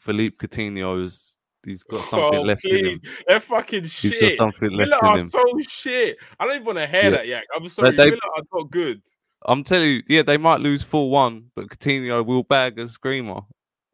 Philippe 0.00 0.36
Coutinho's 0.36 1.36
he's 1.64 1.82
got 1.82 2.04
something 2.06 2.38
oh, 2.38 2.42
left 2.42 2.62
please. 2.62 2.78
in 2.80 2.84
him. 2.86 3.00
They're 3.28 3.40
fucking 3.40 3.82
He's 3.82 3.92
shit. 3.92 4.20
got 4.20 4.32
something 4.32 4.70
left 4.72 4.88
Villa 4.90 4.98
in 5.02 5.06
are 5.06 5.18
him. 5.18 5.28
so 5.30 5.44
shit. 5.68 6.16
I 6.38 6.46
don't 6.46 6.54
even 6.54 6.64
want 6.66 6.78
to 6.78 6.86
hear 6.86 7.02
Yeah. 7.04 7.10
that, 7.10 7.26
Yak. 7.26 7.44
I'm 7.54 7.68
sorry. 7.68 7.90
they- 7.96 8.10
Villa 8.10 8.20
are 8.36 8.42
not 8.52 8.70
good. 8.70 9.02
I'm 9.46 9.62
telling 9.64 9.88
you, 9.90 10.02
yeah, 10.08 10.22
they 10.22 10.36
might 10.36 10.60
lose 10.60 10.82
four 10.82 11.10
one, 11.10 11.50
but 11.54 11.66
Coutinho 11.68 12.24
will 12.24 12.42
bag 12.42 12.78
a 12.78 12.86
screamer. 12.88 13.40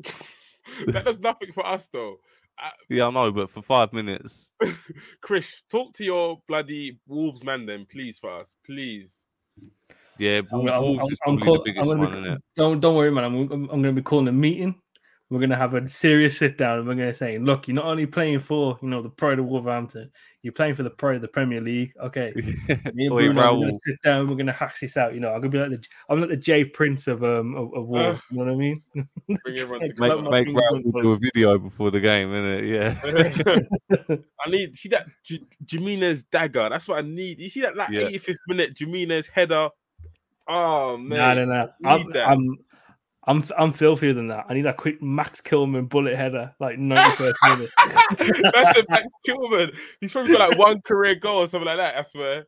that 0.87 1.05
does 1.05 1.20
nothing 1.20 1.53
for 1.53 1.65
us, 1.66 1.89
though. 1.93 2.16
Uh, 2.62 2.70
Yeah, 2.89 3.07
I 3.07 3.11
know, 3.11 3.31
but 3.33 3.51
for 3.51 3.62
five 3.62 3.93
minutes, 3.93 4.53
Chris, 5.20 5.62
talk 5.70 5.93
to 5.95 6.05
your 6.05 6.41
bloody 6.49 6.99
Wolves 7.07 7.45
man, 7.45 7.66
then, 7.66 7.87
please, 7.91 8.19
for 8.19 8.31
us, 8.41 8.57
please. 8.65 9.15
yeah, 10.19 10.41
I'm, 10.53 10.59
Wol- 10.61 10.70
I'm- 10.70 10.83
Wolves 10.83 10.99
I'm- 11.01 11.11
is 11.12 11.19
I'm 11.27 11.39
call- 11.41 11.59
the 11.59 11.62
biggest 11.73 11.89
one, 11.89 12.01
be- 12.01 12.09
isn't 12.11 12.27
it? 12.27 12.43
Don't 12.57 12.81
don't 12.81 12.95
worry, 12.97 13.11
man. 13.11 13.24
I'm, 13.24 13.35
I'm, 13.37 13.53
I'm 13.53 13.83
going 13.83 13.85
to 13.85 13.93
be 13.93 14.03
calling 14.03 14.28
a 14.28 14.33
meeting 14.33 14.74
We're 15.28 15.40
going 15.40 15.51
to 15.51 15.57
have 15.57 15.74
a 15.74 15.89
serious 15.89 16.39
sit 16.39 16.57
down 16.57 16.78
and 16.78 16.86
we're 16.86 16.94
going 16.94 17.09
to 17.09 17.15
say, 17.15 17.36
look, 17.39 17.66
you're 17.66 17.74
not 17.74 17.86
only 17.86 18.07
playing 18.07 18.39
for, 18.39 18.78
you 18.81 18.89
know, 18.89 19.03
the 19.03 19.09
pride 19.09 19.40
of 19.40 19.47
Wolverhampton, 19.47 20.09
you're 20.43 20.53
playing 20.53 20.77
for 20.77 20.85
the 20.85 20.90
pride 20.90 21.16
of 21.16 21.23
the 21.23 21.27
Premier 21.27 21.61
League. 21.61 21.93
Okay. 22.01 22.32
Me 22.94 23.07
and 23.07 23.12
Oi, 23.12 23.24
Bruno, 23.24 23.55
we're 23.55 23.61
going 23.62 23.74
to 23.74 23.81
sit 23.82 24.03
down, 24.05 24.28
we're 24.28 24.36
going 24.36 24.47
to 24.47 24.53
hash 24.53 24.78
this 24.78 24.97
out. 24.97 25.15
You 25.15 25.20
know, 25.20 25.32
I'm 25.32 25.40
going 25.40 25.51
to 25.51 25.59
be 25.59 25.59
like 25.59 25.70
the, 25.82 25.89
I'm 26.09 26.20
like 26.20 26.28
the 26.31 26.36
Jay 26.36 26.65
Prince 26.65 27.09
of, 27.09 27.24
um, 27.24 27.57
of, 27.57 27.74
of 27.74 27.86
Wolves. 27.89 28.23
you 28.31 28.36
know 28.36 28.44
what 28.44 28.53
I 28.53 28.55
mean? 28.55 28.77
Bring 29.44 29.59
everyone 29.59 29.81
Make- 29.81 29.97
together. 29.97 30.23
Make, 30.23 30.47
make 30.47 30.57
Raoul 30.57 31.03
do 31.03 31.11
a 31.11 31.19
video 31.19 31.59
before 31.59 31.90
the 31.90 31.98
game, 32.01 32.28
innit? 32.28 32.70
Yeah. 32.70 34.16
I 34.47 34.48
need 34.48 34.77
see 34.77 34.90
that 34.90 35.07
J- 35.24 35.43
Jimenez 35.69 36.23
dagger. 36.31 36.69
That's 36.70 36.86
what 36.86 36.98
I 36.98 37.03
need. 37.09 37.40
You 37.40 37.51
see 37.51 37.62
that 37.62 37.74
that 37.74 37.90
Yeah. 37.90 38.03
85th 38.03 38.36
minute 38.47 38.77
Jimenez 38.78 39.27
header. 39.27 39.70
Oh 40.48 40.97
man, 40.97 41.36
No, 41.36 41.44
no, 41.44 41.55
no. 41.55 41.69
I'm, 41.90 41.98
Need 42.03 42.12
that. 42.12 42.28
I'm, 42.28 42.57
I'm, 43.28 43.43
I'm 43.59 43.73
filthier 43.73 44.12
than 44.12 44.28
that. 44.28 44.47
I 44.48 44.55
need 44.55 44.62
that 44.62 44.77
quick 44.77 45.03
Max 45.03 45.40
Kilman 45.40 45.89
bullet 45.89 46.15
header, 46.16 46.55
like 46.61 46.78
91st 46.78 47.35
minute. 47.43 47.70
That's 48.55 48.78
a 48.78 48.85
Max 48.89 49.07
Kilman. 49.27 49.77
He's 50.01 50.12
probably 50.12 50.32
got 50.32 50.51
like 50.51 50.59
one 50.59 50.81
career 50.82 51.16
goal 51.16 51.43
or 51.43 51.48
something 51.48 51.66
like 51.66 51.78
that. 51.78 51.97
I 51.97 52.03
swear. 52.03 52.47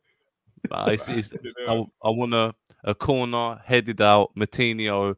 Nah, 0.69 0.87
it's, 0.87 1.07
it's, 1.09 1.33
I. 1.67 1.73
I 2.03 2.09
want 2.09 2.33
a, 2.33 2.53
a 2.83 2.95
corner 2.95 3.61
headed 3.65 4.01
out, 4.01 4.31
Moutinho, 4.35 5.15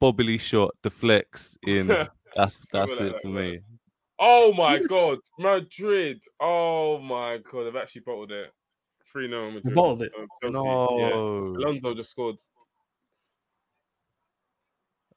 bobbly 0.00 0.38
shot, 0.40 0.74
deflects 0.82 1.56
in. 1.66 1.88
That's 1.88 2.10
that's 2.36 2.58
Something 2.70 2.96
like 2.96 3.00
it 3.00 3.12
that, 3.14 3.22
for 3.22 3.28
man. 3.28 3.50
me. 3.50 3.60
Oh 4.20 4.52
my 4.52 4.80
god, 4.80 5.18
Madrid. 5.38 6.20
Oh 6.40 6.98
my 6.98 7.38
god, 7.50 7.64
they've 7.64 7.76
actually 7.76 8.02
bottled 8.02 8.32
it. 8.32 8.52
3 9.12 9.28
0 9.28 9.50
Madrid. 9.52 9.74
bottled 9.74 10.02
it? 10.02 10.12
Uh, 10.44 10.48
No. 10.48 11.54
Yeah. 11.56 11.64
Alonso 11.64 11.94
just 11.94 12.10
scored. 12.10 12.36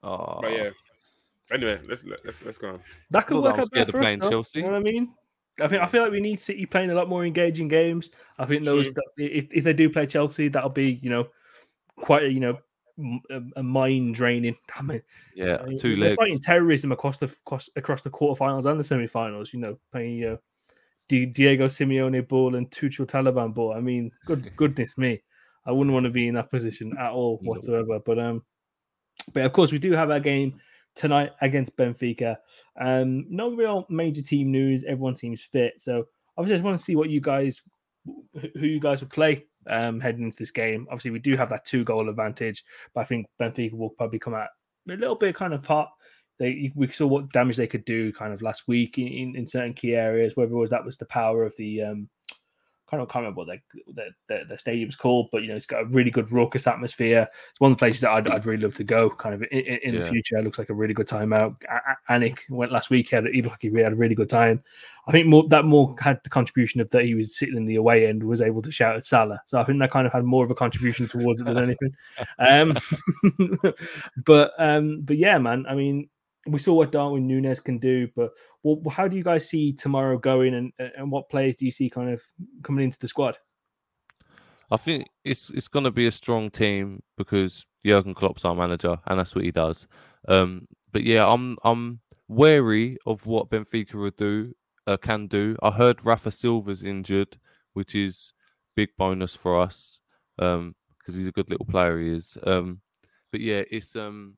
Oh, 0.03 0.39
But 0.41 0.51
yeah. 0.53 0.69
Anyway, 1.51 1.79
let's 1.87 2.03
let's 2.05 2.41
let's 2.45 2.57
go 2.57 2.69
on. 2.69 2.79
That 3.09 3.27
could 3.27 3.35
Not 3.35 3.41
that 3.41 3.47
work 3.47 3.53
I'm 3.55 3.59
out 3.59 3.65
scared 3.65 3.87
better 3.87 3.89
of 3.89 3.91
for 3.91 3.97
us, 3.99 4.03
playing 4.03 4.19
though, 4.19 4.29
Chelsea. 4.29 4.59
You 4.59 4.65
know 4.65 4.71
what 4.71 4.77
I 4.77 4.83
mean? 4.83 5.13
I 5.59 5.67
think 5.67 5.81
I 5.81 5.87
feel 5.87 6.01
like 6.03 6.11
we 6.11 6.21
need 6.21 6.39
City 6.39 6.65
playing 6.65 6.91
a 6.91 6.95
lot 6.95 7.09
more 7.09 7.25
engaging 7.25 7.67
games. 7.67 8.09
I 8.39 8.45
think 8.45 8.63
those 8.63 8.91
True. 8.93 9.03
if 9.17 9.47
if 9.51 9.63
they 9.65 9.73
do 9.73 9.89
play 9.89 10.05
Chelsea, 10.05 10.47
that'll 10.47 10.69
be 10.69 10.99
you 11.01 11.09
know 11.09 11.27
quite 11.97 12.23
a 12.23 12.31
you 12.31 12.39
know 12.39 12.57
a 13.55 13.63
mind 13.63 14.15
draining. 14.15 14.55
I 14.75 14.81
mean, 14.81 15.01
yeah, 15.35 15.57
I 15.61 15.65
mean, 15.65 15.77
two 15.77 15.97
legs. 15.97 16.15
fighting 16.15 16.39
terrorism 16.39 16.91
across 16.91 17.17
the 17.17 17.25
across, 17.25 17.69
across 17.75 18.01
the 18.01 18.09
quarterfinals 18.09 18.65
and 18.65 18.79
the 18.79 18.83
semi-finals. 18.83 19.53
You 19.53 19.59
know, 19.59 19.77
playing 19.91 20.15
you 20.15 20.29
know, 20.29 20.37
Di- 21.09 21.25
Diego 21.25 21.67
Simeone 21.67 22.25
ball 22.27 22.55
and 22.55 22.69
Tuchel 22.71 23.05
Taliban 23.07 23.53
ball. 23.53 23.73
I 23.73 23.81
mean, 23.81 24.11
good 24.25 24.51
goodness 24.55 24.91
me, 24.97 25.21
I 25.65 25.71
wouldn't 25.71 25.93
want 25.93 26.05
to 26.05 26.11
be 26.11 26.27
in 26.27 26.35
that 26.35 26.49
position 26.49 26.95
at 26.97 27.11
all 27.11 27.39
No. 27.41 27.51
whatsoever. 27.51 27.99
But 27.99 28.19
um, 28.19 28.43
but 29.33 29.45
of 29.45 29.53
course 29.53 29.71
we 29.71 29.79
do 29.79 29.91
have 29.93 30.11
our 30.11 30.19
game 30.19 30.59
tonight 30.95 31.31
against 31.41 31.75
Benfica. 31.77 32.37
Um, 32.79 33.25
no 33.29 33.51
real 33.51 33.85
major 33.89 34.21
team 34.21 34.51
news. 34.51 34.83
Everyone 34.83 35.15
seems 35.15 35.43
fit, 35.43 35.73
so 35.79 36.05
obviously 36.37 36.55
I 36.55 36.57
just 36.57 36.65
want 36.65 36.77
to 36.77 36.83
see 36.83 36.95
what 36.95 37.09
you 37.09 37.21
guys, 37.21 37.61
who 38.05 38.65
you 38.65 38.79
guys 38.79 39.01
would 39.01 39.11
play 39.11 39.45
um 39.69 39.99
heading 39.99 40.23
into 40.23 40.37
this 40.37 40.51
game. 40.51 40.87
Obviously 40.89 41.11
we 41.11 41.19
do 41.19 41.37
have 41.37 41.49
that 41.49 41.65
two 41.65 41.83
goal 41.83 42.09
advantage, 42.09 42.63
but 42.93 43.01
I 43.01 43.03
think 43.03 43.27
Benfica 43.39 43.73
will 43.73 43.91
probably 43.91 44.19
come 44.19 44.33
out 44.33 44.49
a 44.89 44.93
little 44.93 45.15
bit 45.15 45.35
kind 45.35 45.53
of 45.53 45.65
hot. 45.65 45.89
They 46.39 46.71
we 46.75 46.87
saw 46.87 47.05
what 47.05 47.31
damage 47.31 47.57
they 47.57 47.67
could 47.67 47.85
do 47.85 48.11
kind 48.13 48.33
of 48.33 48.41
last 48.41 48.67
week 48.67 48.97
in, 48.97 49.07
in, 49.07 49.35
in 49.35 49.45
certain 49.45 49.73
key 49.73 49.93
areas. 49.93 50.35
Whether 50.35 50.53
it 50.53 50.57
was 50.57 50.71
that 50.71 50.83
was 50.83 50.97
the 50.97 51.05
power 51.05 51.43
of 51.43 51.55
the 51.57 51.83
um 51.83 52.09
kind 52.91 53.01
of 53.01 53.09
can't 53.09 53.23
remember 53.23 53.39
what 53.45 53.47
the, 53.47 53.93
the, 53.93 54.09
the, 54.27 54.41
the 54.49 54.57
stadium's 54.57 54.97
called, 54.97 55.29
but 55.31 55.41
you 55.41 55.47
know 55.47 55.55
it's 55.55 55.65
got 55.65 55.81
a 55.81 55.85
really 55.85 56.11
good 56.11 56.31
raucous 56.31 56.67
atmosphere. 56.67 57.25
It's 57.49 57.59
one 57.61 57.71
of 57.71 57.77
the 57.77 57.79
places 57.79 58.01
that 58.01 58.11
I'd, 58.11 58.29
I'd 58.29 58.45
really 58.45 58.63
love 58.63 58.73
to 58.75 58.83
go. 58.83 59.09
Kind 59.09 59.33
of 59.33 59.43
in, 59.43 59.59
in, 59.59 59.79
in 59.83 59.95
the 59.95 60.01
Yeah. 60.01 60.09
future, 60.09 60.37
it 60.37 60.43
looks 60.43 60.59
like 60.59 60.69
a 60.69 60.73
really 60.73 60.93
good 60.93 61.07
time 61.07 61.31
out. 61.31 61.55
A- 61.69 62.13
Anik 62.13 62.39
went 62.49 62.73
last 62.73 62.89
week. 62.89 63.09
He, 63.09 63.15
had, 63.15 63.25
he 63.27 63.41
looked 63.41 63.53
like 63.53 63.61
he 63.61 63.69
really 63.69 63.85
had 63.85 63.93
a 63.93 63.95
really 63.95 64.15
good 64.15 64.29
time. 64.29 64.61
I 65.07 65.11
think 65.11 65.25
more 65.25 65.47
that 65.47 65.65
more 65.65 65.95
had 65.99 66.19
the 66.23 66.29
contribution 66.29 66.81
of 66.81 66.89
that 66.91 67.05
he 67.05 67.15
was 67.15 67.37
sitting 67.37 67.55
in 67.55 67.65
the 67.65 67.77
away 67.77 68.07
end, 68.07 68.21
was 68.21 68.41
able 68.41 68.61
to 68.61 68.71
shout 68.71 68.97
at 68.97 69.05
Salah. 69.05 69.41
So 69.47 69.57
I 69.59 69.63
think 69.63 69.79
that 69.79 69.89
kind 69.91 70.05
of 70.05 70.13
had 70.13 70.25
more 70.25 70.43
of 70.43 70.51
a 70.51 70.55
contribution 70.55 71.07
towards 71.07 71.41
it 71.41 71.45
than 71.45 71.57
anything. 71.57 71.95
Um, 72.39 72.73
but 74.25 74.51
um, 74.59 75.01
but 75.01 75.17
yeah, 75.17 75.37
man. 75.37 75.65
I 75.67 75.75
mean, 75.75 76.09
we 76.47 76.59
saw 76.59 76.73
what 76.73 76.91
Darwin 76.91 77.27
Núñez 77.27 77.63
can 77.63 77.77
do, 77.77 78.07
but 78.15 78.31
well, 78.63 78.81
how 78.91 79.07
do 79.07 79.15
you 79.15 79.23
guys 79.23 79.47
see 79.47 79.73
tomorrow 79.73 80.17
going, 80.17 80.53
and 80.53 80.73
and 80.97 81.11
what 81.11 81.29
players 81.29 81.55
do 81.55 81.65
you 81.65 81.71
see 81.71 81.89
kind 81.89 82.09
of 82.09 82.21
coming 82.63 82.83
into 82.83 82.99
the 82.99 83.07
squad? 83.07 83.37
I 84.71 84.77
think 84.77 85.09
it's 85.23 85.49
it's 85.49 85.67
going 85.67 85.85
to 85.85 85.91
be 85.91 86.07
a 86.07 86.11
strong 86.11 86.49
team 86.49 87.03
because 87.17 87.65
Jurgen 87.85 88.13
Klopp's 88.13 88.45
our 88.45 88.55
manager, 88.55 88.97
and 89.05 89.19
that's 89.19 89.35
what 89.35 89.43
he 89.43 89.51
does. 89.51 89.87
Um, 90.27 90.67
but 90.91 91.03
yeah, 91.03 91.27
I'm 91.27 91.57
I'm 91.63 91.99
wary 92.27 92.97
of 93.05 93.25
what 93.25 93.49
Benfica 93.49 93.95
will 93.95 94.11
do, 94.11 94.53
uh, 94.87 94.97
can 94.97 95.27
do. 95.27 95.57
I 95.61 95.71
heard 95.71 96.05
Rafa 96.05 96.31
Silva's 96.31 96.83
injured, 96.83 97.37
which 97.73 97.93
is 97.93 98.33
big 98.75 98.89
bonus 98.97 99.35
for 99.35 99.59
us 99.59 99.99
um, 100.39 100.75
because 100.97 101.15
he's 101.15 101.27
a 101.27 101.31
good 101.31 101.49
little 101.49 101.65
player. 101.65 101.99
He 101.99 102.09
is. 102.09 102.37
Um, 102.43 102.81
but 103.31 103.41
yeah, 103.41 103.63
it's 103.69 103.95
um, 103.95 104.37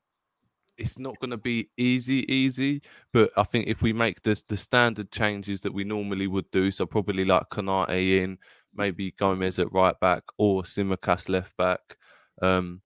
it's 0.78 0.98
not 0.98 1.20
going 1.20 1.32
to 1.32 1.38
be 1.38 1.70
easy, 1.78 2.32
easy. 2.32 2.82
But 3.12 3.32
I 3.38 3.44
think 3.44 3.68
if 3.68 3.82
we 3.82 3.94
make 3.94 4.22
this 4.24 4.42
the 4.42 4.58
standard 4.58 5.12
changes 5.12 5.62
that 5.62 5.74
we 5.74 5.84
normally 5.84 6.28
would 6.28 6.50
do, 6.52 6.72
so 6.72 6.86
probably 6.86 7.26
like 7.26 7.50
Konate 7.50 8.22
in, 8.22 8.38
maybe 8.74 9.12
Gomez 9.12 9.60
at 9.60 9.72
right 9.72 10.00
back 10.00 10.24
or 10.38 10.64
Tsimikas 10.64 11.30
left 11.30 11.56
back. 11.58 11.98
Um, 12.42 12.82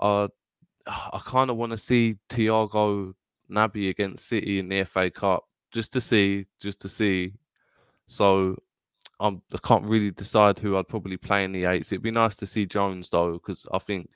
I 0.00 0.28
I 0.86 1.20
kind 1.24 1.50
of 1.50 1.56
want 1.56 1.72
to 1.72 1.78
see 1.78 2.16
Thiago 2.28 3.14
Naby 3.50 3.90
against 3.90 4.28
City 4.28 4.58
in 4.58 4.68
the 4.68 4.84
FA 4.84 5.10
Cup 5.10 5.44
just 5.72 5.92
to 5.94 6.00
see, 6.00 6.46
just 6.60 6.80
to 6.80 6.88
see. 6.88 7.32
So 8.06 8.56
I'm, 9.18 9.42
I 9.52 9.58
can't 9.58 9.84
really 9.84 10.10
decide 10.10 10.58
who 10.58 10.76
I'd 10.76 10.88
probably 10.88 11.16
play 11.16 11.44
in 11.44 11.52
the 11.52 11.64
eights. 11.64 11.92
It'd 11.92 12.02
be 12.02 12.10
nice 12.10 12.36
to 12.36 12.46
see 12.46 12.66
Jones 12.66 13.08
though, 13.08 13.32
because 13.32 13.66
I 13.72 13.78
think 13.78 14.10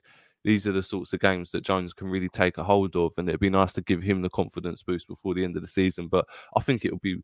these 0.49 0.66
are 0.66 0.73
the 0.73 0.83
sorts 0.83 1.12
of 1.12 1.20
games 1.20 1.51
that 1.51 1.62
Jones 1.62 1.93
can 1.93 2.09
really 2.09 2.31
take 2.31 2.57
a 2.57 2.65
hold 2.65 2.97
of, 2.97 3.12
and 3.19 3.29
it'd 3.29 3.39
be 3.39 3.51
nice 3.51 3.75
to 3.75 3.83
give 3.83 4.03
him 4.03 4.23
the 4.23 4.31
confidence 4.31 4.83
boost 4.83 5.07
before 5.07 5.35
the 5.35 5.45
end 5.45 5.57
of 5.57 5.62
the 5.62 5.69
season. 5.69 6.09
But 6.09 6.25
I 6.57 6.61
think 6.61 6.87
it'll 6.87 7.01
be. 7.01 7.19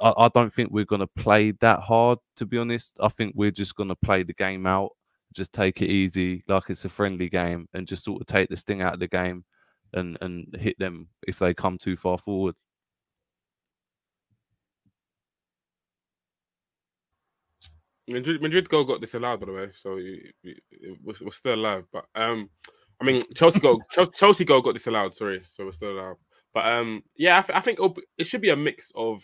I, 0.00 0.14
I 0.16 0.28
don't 0.28 0.50
think 0.50 0.70
we're 0.70 0.86
going 0.86 1.00
to 1.00 1.06
play 1.06 1.50
that 1.60 1.80
hard, 1.80 2.18
to 2.36 2.46
be 2.46 2.56
honest. 2.56 2.96
I 2.98 3.08
think 3.08 3.34
we're 3.36 3.50
just 3.50 3.76
going 3.76 3.90
to 3.90 3.94
play 3.94 4.22
the 4.22 4.32
game 4.32 4.64
out, 4.64 4.92
just 5.34 5.52
take 5.52 5.82
it 5.82 5.90
easy, 5.90 6.44
like 6.48 6.70
it's 6.70 6.86
a 6.86 6.88
friendly 6.88 7.28
game, 7.28 7.68
and 7.74 7.86
just 7.86 8.04
sort 8.04 8.22
of 8.22 8.26
take 8.26 8.48
the 8.48 8.56
sting 8.56 8.80
out 8.80 8.94
of 8.94 9.00
the 9.00 9.08
game, 9.08 9.44
and 9.92 10.16
and 10.22 10.56
hit 10.58 10.78
them 10.78 11.08
if 11.28 11.38
they 11.38 11.52
come 11.52 11.76
too 11.76 11.94
far 11.94 12.16
forward. 12.16 12.54
Madrid, 18.08 18.42
Madrid 18.42 18.68
goal 18.68 18.84
got 18.84 19.00
disallowed, 19.00 19.40
by 19.40 19.46
the 19.46 19.52
way, 19.52 19.68
so 19.74 19.96
it, 19.96 20.34
it, 20.42 20.62
it 20.70 20.98
was, 21.04 21.20
we're 21.20 21.30
still 21.30 21.54
alive. 21.54 21.84
But 21.92 22.04
um, 22.14 22.50
I 23.00 23.04
mean 23.04 23.20
Chelsea 23.34 23.60
goal, 23.60 23.80
Chelsea, 23.92 24.12
Chelsea 24.16 24.44
goal 24.44 24.60
got 24.62 24.74
disallowed. 24.74 25.14
Sorry, 25.14 25.40
so 25.44 25.64
we're 25.66 25.72
still 25.72 25.92
alive. 25.92 26.16
But 26.54 26.66
um, 26.66 27.02
yeah, 27.16 27.38
I, 27.38 27.42
th- 27.42 27.56
I 27.56 27.60
think 27.60 27.78
it'll 27.78 27.90
be- 27.90 28.02
it 28.18 28.24
should 28.26 28.40
be 28.42 28.50
a 28.50 28.56
mix 28.56 28.90
of. 28.94 29.22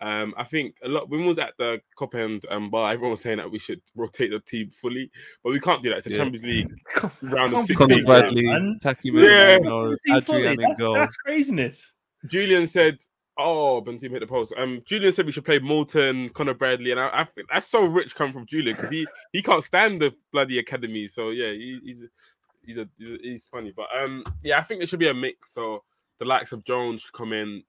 Um, 0.00 0.34
I 0.36 0.42
think 0.42 0.74
a 0.82 0.88
lot 0.88 1.08
when 1.08 1.20
we 1.20 1.26
was 1.28 1.38
at 1.38 1.52
the 1.58 1.80
Kop 1.96 2.16
End 2.16 2.44
um, 2.50 2.70
bar, 2.70 2.90
everyone 2.92 3.12
was 3.12 3.20
saying 3.20 3.36
that 3.36 3.48
we 3.48 3.60
should 3.60 3.80
rotate 3.94 4.32
the 4.32 4.40
team 4.40 4.68
fully, 4.70 5.08
but 5.44 5.50
we 5.52 5.60
can't 5.60 5.80
do 5.80 5.90
that. 5.90 5.98
It's 5.98 6.08
a 6.08 6.10
Yeah. 6.10 6.16
Champions 6.16 6.44
League 6.44 6.68
round 7.22 7.52
of 7.52 7.58
Can't 7.58 7.66
sixteen. 7.68 7.88
doing 7.88 8.02
that, 8.04 8.20
Bradley, 8.22 8.42
man. 8.42 8.78
Taki 8.82 9.10
Yeah. 9.14 9.58
Mazzino, 9.60 9.96
Team 10.04 10.20
fully, 10.22 10.38
Adrian 10.38 10.52
in 10.54 10.58
that's, 10.60 10.82
that's 10.82 11.16
craziness. 11.18 11.92
Julian 12.26 12.66
said, 12.66 12.98
"Oh, 13.38 13.82
Benzema 13.82 14.12
hit 14.12 14.20
the 14.20 14.26
post." 14.26 14.52
Um, 14.56 14.82
Julian 14.84 15.12
said 15.12 15.26
we 15.26 15.32
should 15.32 15.44
play 15.44 15.58
Morton, 15.58 16.28
Connor 16.30 16.54
Bradley, 16.54 16.90
and 16.90 17.00
I, 17.00 17.10
I 17.12 17.24
think 17.24 17.48
that's 17.52 17.68
so 17.68 17.84
rich 17.84 18.14
coming 18.14 18.32
from 18.32 18.46
Julian 18.46 18.76
because 18.76 18.90
he 18.90 19.06
he 19.32 19.42
can't 19.42 19.64
stand 19.64 20.00
the 20.00 20.14
bloody 20.32 20.58
academy. 20.58 21.06
So 21.06 21.30
yeah, 21.30 21.50
he, 21.50 21.80
he's 21.84 22.04
he's 22.64 22.78
a 22.78 22.88
he's, 22.98 23.46
funny, 23.46 23.72
but 23.74 23.86
um, 23.96 24.24
yeah, 24.42 24.58
I 24.58 24.62
think 24.62 24.80
there 24.80 24.86
should 24.86 24.98
be 24.98 25.08
a 25.08 25.14
mix. 25.14 25.54
So 25.54 25.82
the 26.18 26.24
likes 26.24 26.52
of 26.52 26.64
Jones 26.64 27.02
should 27.02 27.12
come 27.14 27.32
in, 27.32 27.62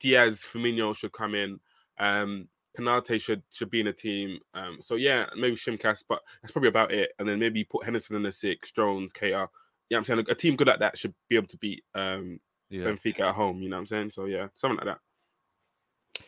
Diaz, 0.00 0.40
Firmino 0.40 0.96
should 0.96 1.12
come 1.12 1.34
in, 1.34 1.60
um, 1.98 2.48
Konate 2.78 3.20
should 3.20 3.42
should 3.50 3.70
be 3.70 3.80
in 3.80 3.88
a 3.88 3.92
team. 3.92 4.38
Um, 4.54 4.78
so 4.80 4.94
yeah, 4.94 5.26
maybe 5.36 5.56
Tsimikas, 5.56 6.04
but 6.08 6.20
that's 6.42 6.52
probably 6.52 6.68
about 6.68 6.92
it. 6.92 7.10
And 7.18 7.28
then 7.28 7.38
maybe 7.38 7.64
put 7.64 7.84
Henderson 7.84 8.16
in 8.16 8.22
the 8.22 8.32
six, 8.32 8.70
Jones, 8.70 9.12
KR. 9.12 9.44
Yeah, 9.90 9.98
I'm 9.98 10.04
saying 10.04 10.24
a 10.28 10.34
team 10.34 10.56
good 10.56 10.68
like 10.68 10.78
that 10.78 10.96
should 10.96 11.14
be 11.28 11.36
able 11.36 11.48
to 11.48 11.58
beat 11.58 11.84
um 11.94 12.40
Yeah. 12.72 12.86
Benfica 12.86 13.20
at 13.20 13.34
home. 13.34 13.62
You 13.62 13.68
know 13.68 13.76
what 13.76 13.80
I'm 13.80 13.86
saying? 13.86 14.10
So 14.12 14.24
yeah, 14.24 14.48
something 14.54 14.78
like 14.78 14.86
that. 14.86 16.24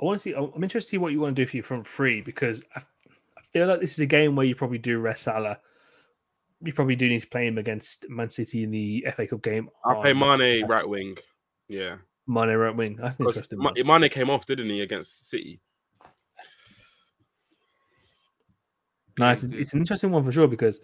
I 0.00 0.04
want 0.04 0.18
to 0.18 0.22
see. 0.22 0.34
I'm 0.34 0.62
interested 0.62 0.86
to 0.88 0.90
see 0.90 0.98
what 0.98 1.12
you 1.12 1.20
want 1.20 1.34
to 1.34 1.42
do 1.42 1.46
for 1.48 1.56
your 1.56 1.64
front 1.64 1.86
three 1.86 2.20
because 2.20 2.62
I, 2.76 2.80
I 3.36 3.42
feel 3.52 3.66
like 3.66 3.80
this 3.80 3.92
is 3.92 3.98
a 4.00 4.06
game 4.06 4.36
where 4.36 4.46
you 4.46 4.54
probably 4.54 4.78
do 4.78 4.98
rest 4.98 5.24
Salah. 5.24 5.58
You 6.62 6.72
probably 6.72 6.96
do 6.96 7.08
need 7.08 7.22
to 7.22 7.26
play 7.28 7.46
him 7.46 7.58
against 7.58 8.08
Man 8.08 8.30
City 8.30 8.62
in 8.62 8.70
the 8.70 9.04
FA 9.16 9.26
Cup 9.26 9.42
game. 9.42 9.68
I'll 9.84 10.00
play 10.00 10.12
on 10.12 10.38
Mane 10.38 10.66
right 10.66 10.88
wing. 10.88 11.16
Yeah, 11.68 11.96
Mane 12.28 12.50
right 12.50 12.74
wing. 12.74 12.96
That's 12.96 13.18
an 13.18 13.26
'Cause 13.26 13.36
interesting. 13.36 13.58
Ma- 13.58 13.98
Mane 13.98 14.08
came 14.10 14.30
off, 14.30 14.46
didn't 14.46 14.70
he, 14.70 14.80
against 14.80 15.28
City? 15.28 15.60
No, 19.18 19.30
it's, 19.30 19.44
it's 19.44 19.72
an 19.72 19.80
interesting 19.80 20.10
one 20.10 20.24
for 20.24 20.32
sure 20.32 20.48
because 20.48 20.80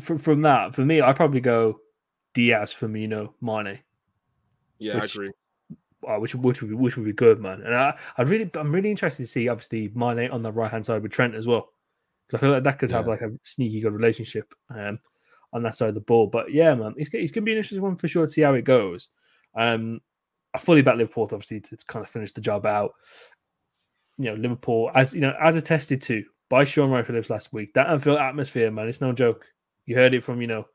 from 0.00 0.18
from 0.18 0.40
that, 0.42 0.74
for 0.74 0.84
me, 0.84 1.00
I'd 1.00 1.16
probably 1.16 1.40
go 1.40 1.80
Diaz, 2.36 2.72
Firmino, 2.74 3.32
Mane. 3.40 3.78
Yeah, 4.78 5.00
Which- 5.00 5.18
I 5.18 5.22
agree. 5.22 5.30
uh, 6.06 6.18
which 6.18 6.34
which 6.34 6.60
would 6.60 6.68
be 6.68 6.76
which 6.76 6.96
would 6.96 7.06
be 7.06 7.12
good, 7.14 7.40
man. 7.40 7.62
And 7.62 7.74
I, 7.74 7.98
I 8.18 8.22
really 8.22 8.50
I'm 8.54 8.70
really 8.72 8.90
interested 8.90 9.22
to 9.22 9.28
see 9.28 9.48
obviously 9.48 9.90
Mane 9.94 10.30
on 10.30 10.42
the 10.42 10.52
right 10.52 10.70
hand 10.70 10.84
side 10.84 11.02
with 11.02 11.12
Trent 11.12 11.34
as 11.34 11.46
well, 11.46 11.70
because 12.26 12.38
I 12.38 12.40
feel 12.42 12.50
like 12.52 12.62
that 12.64 12.78
could 12.78 12.90
have 12.92 13.08
like 13.08 13.22
a 13.22 13.30
sneaky 13.42 13.80
good 13.80 13.94
relationship 13.94 14.54
um, 14.68 14.98
on 15.54 15.62
that 15.62 15.76
side 15.76 15.88
of 15.88 15.94
the 15.94 16.02
ball. 16.02 16.26
But 16.26 16.52
yeah, 16.52 16.74
man, 16.74 16.92
it's, 16.98 17.08
it's 17.14 17.32
gonna 17.32 17.46
be 17.46 17.52
an 17.52 17.58
interesting 17.58 17.80
one 17.82 17.96
for 17.96 18.06
sure 18.06 18.26
to 18.26 18.30
see 18.30 18.42
how 18.42 18.52
it 18.54 18.64
goes. 18.64 19.08
Um, 19.54 20.00
I 20.52 20.58
fully 20.58 20.82
back 20.82 20.96
Liverpool 20.96 21.24
obviously 21.24 21.60
to, 21.60 21.76
to 21.76 21.84
kind 21.86 22.04
of 22.04 22.10
finish 22.10 22.32
the 22.32 22.42
job 22.42 22.66
out. 22.66 22.92
You 24.18 24.26
know, 24.26 24.34
Liverpool 24.34 24.90
as 24.94 25.14
you 25.14 25.22
know 25.22 25.34
as 25.40 25.56
attested 25.56 26.02
to 26.02 26.22
by 26.50 26.64
Shaun 26.64 26.90
Wright 26.90 27.06
Phillips 27.06 27.30
last 27.30 27.52
week. 27.54 27.72
That 27.72 27.88
Anfield 27.88 28.18
atmosphere, 28.18 28.70
man, 28.70 28.88
it's 28.88 29.00
no 29.00 29.12
joke. 29.12 29.46
You 29.86 29.96
heard 29.96 30.12
it 30.14 30.22
from 30.22 30.40
you 30.42 30.46
know 30.46 30.66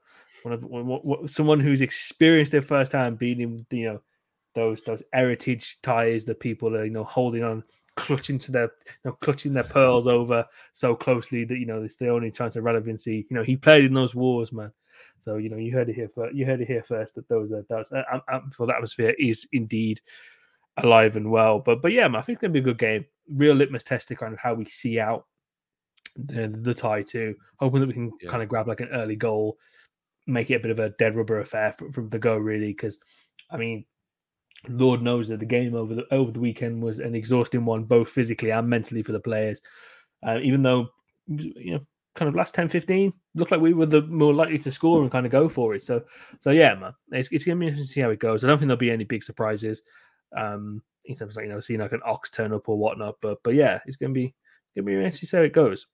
one 0.44 0.54
of 0.54 0.64
one, 0.64 0.86
one- 0.86 1.28
someone 1.28 1.60
who's 1.60 1.82
experienced 1.82 2.54
it 2.54 2.62
firsthand, 2.62 3.18
being 3.20 3.66
you 3.72 3.86
know 3.86 4.02
those 4.56 4.84
those 4.84 5.02
heritage 5.14 5.80
ties 5.82 6.26
that 6.26 6.40
people 6.40 6.76
are 6.76 6.84
you 6.86 6.92
know 6.92 7.04
holding 7.04 7.44
on 7.44 7.64
clutching 7.98 8.40
to 8.40 8.52
their 8.52 8.64
you 8.88 8.94
know 9.06 9.12
clutching 9.22 9.54
their 9.54 9.64
pearls 9.64 10.08
over 10.08 10.46
so 10.74 10.96
closely 10.96 11.44
that 11.46 11.58
you 11.58 11.66
know 11.66 11.84
it's 11.84 11.98
the 11.98 12.10
only 12.10 12.32
chance 12.32 12.56
of 12.56 12.64
relevancy. 12.64 13.26
You 13.30 13.38
know 13.38 13.44
he 13.44 13.56
played 13.58 13.86
in 13.86 13.94
those 13.94 14.16
wars 14.16 14.52
man. 14.52 14.72
So 15.20 15.38
you 15.38 15.50
know 15.50 15.58
you 15.58 15.72
heard 15.72 15.90
it 15.90 15.96
here 15.96 16.10
first 16.14 16.36
you 16.36 16.46
heard 16.46 16.62
it 16.62 16.68
here 16.68 16.84
first 16.84 17.16
that 17.16 17.28
those 17.28 17.52
are 17.52 17.66
those 17.70 17.92
uh, 17.92 18.20
for 18.52 18.66
the 18.68 18.74
atmosphere 18.74 19.16
is 19.20 19.48
indeed 19.54 20.02
alive 20.78 21.16
and 21.16 21.30
well. 21.30 21.60
But 21.60 21.82
but 21.82 21.92
yeah 21.92 22.08
man, 22.08 22.20
i 22.20 22.24
think 22.24 22.36
it's 22.38 22.42
gonna 22.42 22.54
be 22.54 22.60
a 22.60 22.64
good 22.64 22.78
game. 22.78 23.06
Real 23.30 23.56
litmus 23.56 23.84
test 23.84 24.08
to 24.10 24.16
kind 24.16 24.34
of 24.34 24.40
how 24.40 24.54
we 24.54 24.66
see 24.66 25.00
out 25.00 25.28
the 26.18 26.48
the 26.62 26.74
tie 26.74 27.04
too 27.04 27.36
hoping 27.58 27.80
that 27.80 27.88
we 27.88 27.94
can 27.94 28.12
Yeah. 28.22 28.30
kind 28.30 28.44
of 28.44 28.50
grab 28.50 28.68
like 28.68 28.82
an 28.82 28.90
early 28.92 29.16
goal 29.16 29.58
make 30.32 30.50
it 30.50 30.56
a 30.56 30.60
bit 30.60 30.72
of 30.72 30.80
a 30.80 30.90
dead 30.92 31.16
rubber 31.16 31.40
affair 31.40 31.74
from, 31.74 32.10
the 32.10 32.20
go 32.20 32.38
really 32.38 32.68
because 32.68 33.00
i 33.52 33.58
mean 33.58 33.86
Lord 34.70 35.02
knows 35.02 35.28
that 35.30 35.40
the 35.40 35.46
game 35.46 35.74
over 35.74 35.96
the 35.96 36.06
over 36.14 36.32
the 36.32 36.40
weekend 36.40 36.84
was 36.84 37.00
an 37.00 37.16
exhausting 37.16 37.66
one, 37.66 37.84
both 37.84 38.10
physically 38.10 38.52
and 38.52 38.70
mentally 38.70 39.02
for 39.02 39.12
the 39.12 39.20
players. 39.20 39.60
Uh, 40.22 40.38
even 40.44 40.62
though 40.62 40.90
you 41.28 41.74
know, 41.74 41.80
kind 42.16 42.30
of 42.30 42.36
last 42.36 42.54
10, 42.54 42.68
15, 42.68 43.14
looked 43.36 43.52
like 43.52 43.62
we 43.62 43.74
were 43.74 43.86
the 43.86 44.02
more 44.04 44.34
likely 44.34 44.60
to 44.60 44.72
score 44.72 45.02
and 45.02 45.12
kind 45.12 45.26
of 45.26 45.32
go 45.32 45.48
for 45.50 45.74
it. 45.74 45.84
So, 45.84 46.04
so 46.40 46.52
yeah, 46.52 46.76
man, 46.76 46.94
it's, 47.12 47.32
it's 47.32 47.46
gonna 47.46 47.60
be 47.60 47.68
interesting 47.68 47.88
to 47.88 47.94
see 47.94 48.02
how 48.02 48.10
it 48.10 48.20
goes. 48.20 48.44
I 48.44 48.48
don't 48.48 48.58
think 48.58 48.68
there'll 48.68 48.78
be 48.78 48.92
any 48.92 49.06
big 49.06 49.24
surprises, 49.24 49.82
um, 50.36 50.82
in 51.06 51.16
terms 51.16 51.34
of 51.34 51.38
like 51.38 51.46
you 51.46 51.52
know 51.52 51.60
seeing 51.60 51.80
like 51.80 51.94
an 51.94 52.02
ox 52.06 52.30
turn 52.30 52.54
up 52.54 52.70
or 52.70 52.78
whatnot. 52.78 53.16
But 53.22 53.42
but 53.44 53.56
yeah, 53.56 53.80
it's 53.86 53.98
gonna 53.98 54.14
be 54.14 54.34
gonna 54.76 54.86
be 54.86 54.94
interesting 54.94 55.20
to 55.22 55.26
see 55.26 55.38
how 55.38 55.44
it 55.44 55.54
goes. 55.54 55.88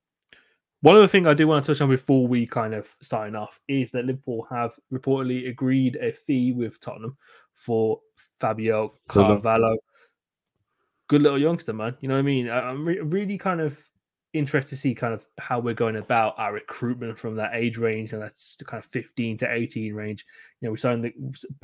One 0.87 0.95
other 0.95 1.05
thing 1.05 1.27
I 1.27 1.33
do 1.33 1.49
want 1.49 1.65
to 1.65 1.73
touch 1.73 1.81
on 1.81 1.89
before 1.89 2.25
we 2.25 2.47
kind 2.47 2.73
of 2.73 2.95
sign 3.01 3.35
off 3.35 3.59
is 3.67 3.91
that 3.91 4.05
Liverpool 4.05 4.47
have 4.49 4.73
reportedly 4.89 5.49
agreed 5.49 5.97
a 5.97 6.13
fee 6.13 6.53
with 6.53 6.79
Tottenham 6.79 7.17
for 7.55 7.99
Fabio 8.39 8.93
Carvalho. 9.09 9.75
Good 11.09 11.23
little 11.23 11.41
youngster, 11.41 11.73
man. 11.73 11.97
You 11.99 12.07
know 12.07 12.13
what 12.13 12.19
I 12.19 12.21
mean? 12.21 12.49
I'm 12.49 12.87
re- 12.87 13.01
really 13.01 13.37
kind 13.37 13.59
of 13.59 13.77
interested 14.31 14.69
to 14.69 14.77
see 14.77 14.95
kind 14.95 15.13
of 15.13 15.25
how 15.39 15.59
we're 15.59 15.73
going 15.73 15.97
about 15.97 16.35
our 16.37 16.53
recruitment 16.53 17.19
from 17.19 17.35
that 17.35 17.53
age 17.53 17.77
range, 17.77 18.13
and 18.13 18.21
that's 18.21 18.55
the 18.55 18.63
kind 18.63 18.81
of 18.81 18.89
15 18.89 19.39
to 19.39 19.53
18 19.53 19.93
range. 19.93 20.25
You 20.61 20.69
know, 20.69 20.71
we 20.71 20.77
signed 20.77 21.03
the 21.03 21.13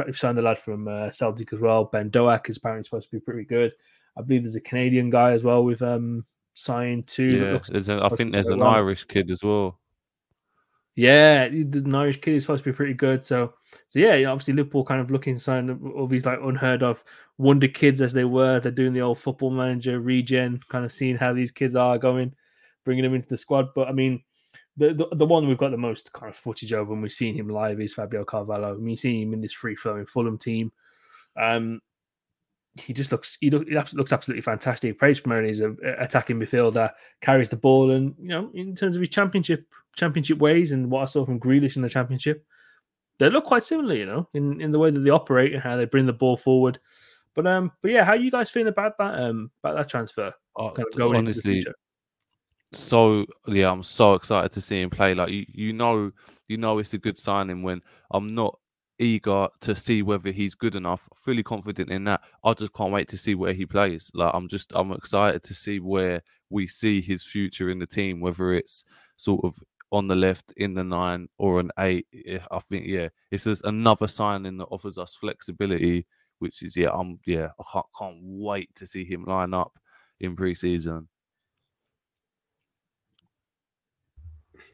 we 0.05 0.11
signed 0.11 0.37
the 0.37 0.41
lad 0.41 0.59
from 0.59 0.89
uh, 0.89 1.11
Celtic 1.11 1.53
as 1.53 1.61
well. 1.61 1.85
Ben 1.85 2.09
Doak 2.09 2.49
is 2.49 2.57
apparently 2.57 2.83
supposed 2.83 3.09
to 3.09 3.15
be 3.15 3.21
pretty 3.21 3.45
good. 3.45 3.71
I 4.17 4.21
believe 4.21 4.43
there's 4.43 4.57
a 4.57 4.61
Canadian 4.61 5.09
guy 5.09 5.31
as 5.31 5.45
well 5.45 5.63
with 5.63 5.81
um 5.81 6.25
signed 6.53 7.07
too. 7.07 7.39
that 7.39 7.45
Yeah, 7.45 7.51
looks 7.51 7.69
a, 7.69 7.99
I 8.03 8.09
think 8.09 8.31
there's 8.31 8.49
an 8.49 8.59
well. 8.59 8.69
Irish 8.69 9.05
kid 9.05 9.31
as 9.31 9.43
well. 9.43 9.79
Yeah, 10.95 11.47
the 11.49 11.83
Irish 11.95 12.21
kid 12.21 12.35
is 12.35 12.43
supposed 12.43 12.63
to 12.63 12.71
be 12.71 12.75
pretty 12.75 12.93
good. 12.93 13.23
So, 13.23 13.55
so 13.87 13.99
yeah, 13.99 14.29
obviously 14.29 14.53
Liverpool 14.53 14.85
kind 14.85 15.01
of 15.01 15.09
looking 15.09 15.35
to 15.35 15.41
sign 15.41 15.69
all 15.95 16.05
these 16.07 16.25
like 16.25 16.39
unheard 16.41 16.83
of 16.83 17.03
wonder 17.39 17.67
kids 17.67 17.99
as 17.99 18.13
they 18.13 18.25
were. 18.25 18.59
They're 18.59 18.71
doing 18.71 18.93
the 18.93 19.01
old 19.01 19.17
football 19.17 19.49
manager 19.49 19.99
regen, 19.99 20.59
kind 20.69 20.85
of 20.85 20.93
seeing 20.93 21.17
how 21.17 21.33
these 21.33 21.51
kids 21.51 21.75
are 21.75 21.97
going, 21.97 22.33
bringing 22.85 23.03
them 23.03 23.15
into 23.15 23.27
the 23.27 23.37
squad. 23.37 23.69
But 23.73 23.87
I 23.87 23.91
mean, 23.91 24.21
the 24.77 24.93
the, 24.93 25.07
the 25.15 25.25
one 25.25 25.47
we've 25.47 25.57
got 25.57 25.71
the 25.71 25.77
most 25.77 26.13
kind 26.13 26.29
of 26.29 26.35
footage 26.35 26.73
of 26.73 26.89
when 26.89 27.01
we've 27.01 27.11
seen 27.11 27.33
him 27.33 27.49
live 27.49 27.81
is 27.81 27.95
Fabio 27.95 28.23
Carvalho. 28.23 28.75
I 28.75 28.77
mean, 28.77 28.97
seeing 28.97 29.23
him 29.23 29.33
in 29.33 29.41
this 29.41 29.53
free 29.53 29.75
flowing 29.75 30.05
Fulham 30.05 30.37
team. 30.37 30.71
Um, 31.35 31.81
he 32.75 32.93
just 32.93 33.11
looks 33.11 33.37
he, 33.39 33.49
look, 33.49 33.67
he 33.67 33.75
looks 33.75 34.13
absolutely 34.13 34.41
fantastic. 34.41 34.97
Praise 34.97 35.19
primarily 35.19 35.51
as 35.51 35.61
a 35.61 35.75
a 35.83 36.03
attacking 36.03 36.39
midfielder, 36.39 36.91
carries 37.21 37.49
the 37.49 37.55
ball, 37.55 37.91
and 37.91 38.15
you 38.19 38.29
know, 38.29 38.49
in 38.53 38.75
terms 38.75 38.95
of 38.95 39.01
his 39.01 39.09
championship 39.09 39.67
championship 39.95 40.39
ways 40.39 40.71
and 40.71 40.89
what 40.89 41.01
I 41.01 41.05
saw 41.05 41.25
from 41.25 41.39
Grealish 41.39 41.75
in 41.75 41.81
the 41.81 41.89
championship, 41.89 42.45
they 43.19 43.29
look 43.29 43.45
quite 43.45 43.63
similar, 43.63 43.95
you 43.95 44.05
know, 44.05 44.27
in, 44.33 44.59
in 44.59 44.71
the 44.71 44.79
way 44.79 44.89
that 44.89 44.99
they 44.99 45.11
operate 45.11 45.53
and 45.53 45.61
how 45.61 45.77
they 45.77 45.85
bring 45.85 46.07
the 46.07 46.13
ball 46.13 46.35
forward. 46.35 46.79
But 47.35 47.47
um, 47.47 47.71
but 47.81 47.91
yeah, 47.91 48.03
how 48.03 48.13
you 48.13 48.31
guys 48.31 48.49
feeling 48.49 48.69
about 48.69 48.97
that 48.97 49.19
um 49.19 49.51
about 49.63 49.77
that 49.77 49.89
transfer? 49.89 50.33
Uh, 50.55 50.71
Kind 50.71 50.87
of 50.91 50.97
going 50.97 51.19
into 51.19 51.33
the 51.33 51.49
honestly, 51.49 51.65
so 52.71 53.25
yeah, 53.47 53.71
I'm 53.71 53.83
so 53.83 54.13
excited 54.15 54.51
to 54.53 54.61
see 54.61 54.81
him 54.81 54.89
play. 54.89 55.13
Like 55.13 55.29
you, 55.29 55.45
you 55.47 55.73
know, 55.73 56.11
you 56.47 56.57
know, 56.57 56.79
it's 56.79 56.93
a 56.93 56.97
good 56.97 57.17
signing 57.17 57.61
when 57.63 57.81
I'm 58.11 58.33
not 58.33 58.59
eager 59.03 59.47
to 59.61 59.75
see 59.75 60.01
whether 60.01 60.31
he's 60.31 60.55
good 60.55 60.75
enough. 60.75 61.07
Fully 61.15 61.43
confident 61.43 61.91
in 61.91 62.05
that. 62.05 62.21
I 62.43 62.53
just 62.53 62.73
can't 62.73 62.93
wait 62.93 63.09
to 63.09 63.17
see 63.17 63.35
where 63.35 63.53
he 63.53 63.65
plays. 63.65 64.09
Like 64.13 64.33
I'm 64.33 64.47
just, 64.47 64.71
I'm 64.73 64.91
excited 64.91 65.43
to 65.43 65.53
see 65.53 65.79
where 65.79 66.23
we 66.49 66.67
see 66.67 67.01
his 67.01 67.23
future 67.23 67.69
in 67.69 67.79
the 67.79 67.85
team, 67.85 68.21
whether 68.21 68.53
it's 68.53 68.83
sort 69.17 69.43
of 69.43 69.59
on 69.91 70.07
the 70.07 70.15
left 70.15 70.53
in 70.57 70.73
the 70.73 70.83
nine 70.83 71.27
or 71.37 71.59
an 71.59 71.71
eight. 71.77 72.07
I 72.49 72.59
think 72.59 72.87
yeah, 72.87 73.09
it's 73.29 73.43
just 73.43 73.63
another 73.63 74.07
signing 74.07 74.57
that 74.57 74.65
offers 74.71 74.97
us 74.97 75.13
flexibility. 75.15 76.07
Which 76.39 76.61
is 76.61 76.75
yeah, 76.75 76.89
I'm 76.89 77.19
yeah, 77.25 77.49
I 77.59 77.63
can't 77.71 77.85
can't 77.97 78.17
wait 78.21 78.73
to 78.75 78.87
see 78.87 79.05
him 79.05 79.23
line 79.25 79.53
up 79.53 79.77
in 80.19 80.35
pre-season. 80.35 81.07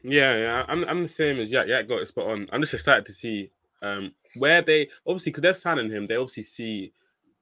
Yeah, 0.02 0.36
yeah, 0.36 0.64
I'm 0.66 0.84
I'm 0.84 1.02
the 1.02 1.08
same 1.08 1.38
as 1.38 1.50
Yak. 1.50 1.68
Yak 1.68 1.86
got 1.86 2.00
it 2.00 2.08
spot 2.08 2.28
on. 2.28 2.48
I'm 2.52 2.62
just 2.62 2.74
excited 2.74 3.06
to 3.06 3.12
see 3.12 3.52
um 3.82 4.12
where 4.36 4.62
they 4.62 4.88
obviously 5.06 5.30
because 5.30 5.42
they're 5.42 5.54
signing 5.54 5.90
him, 5.90 6.06
they 6.06 6.16
obviously 6.16 6.42
see 6.42 6.92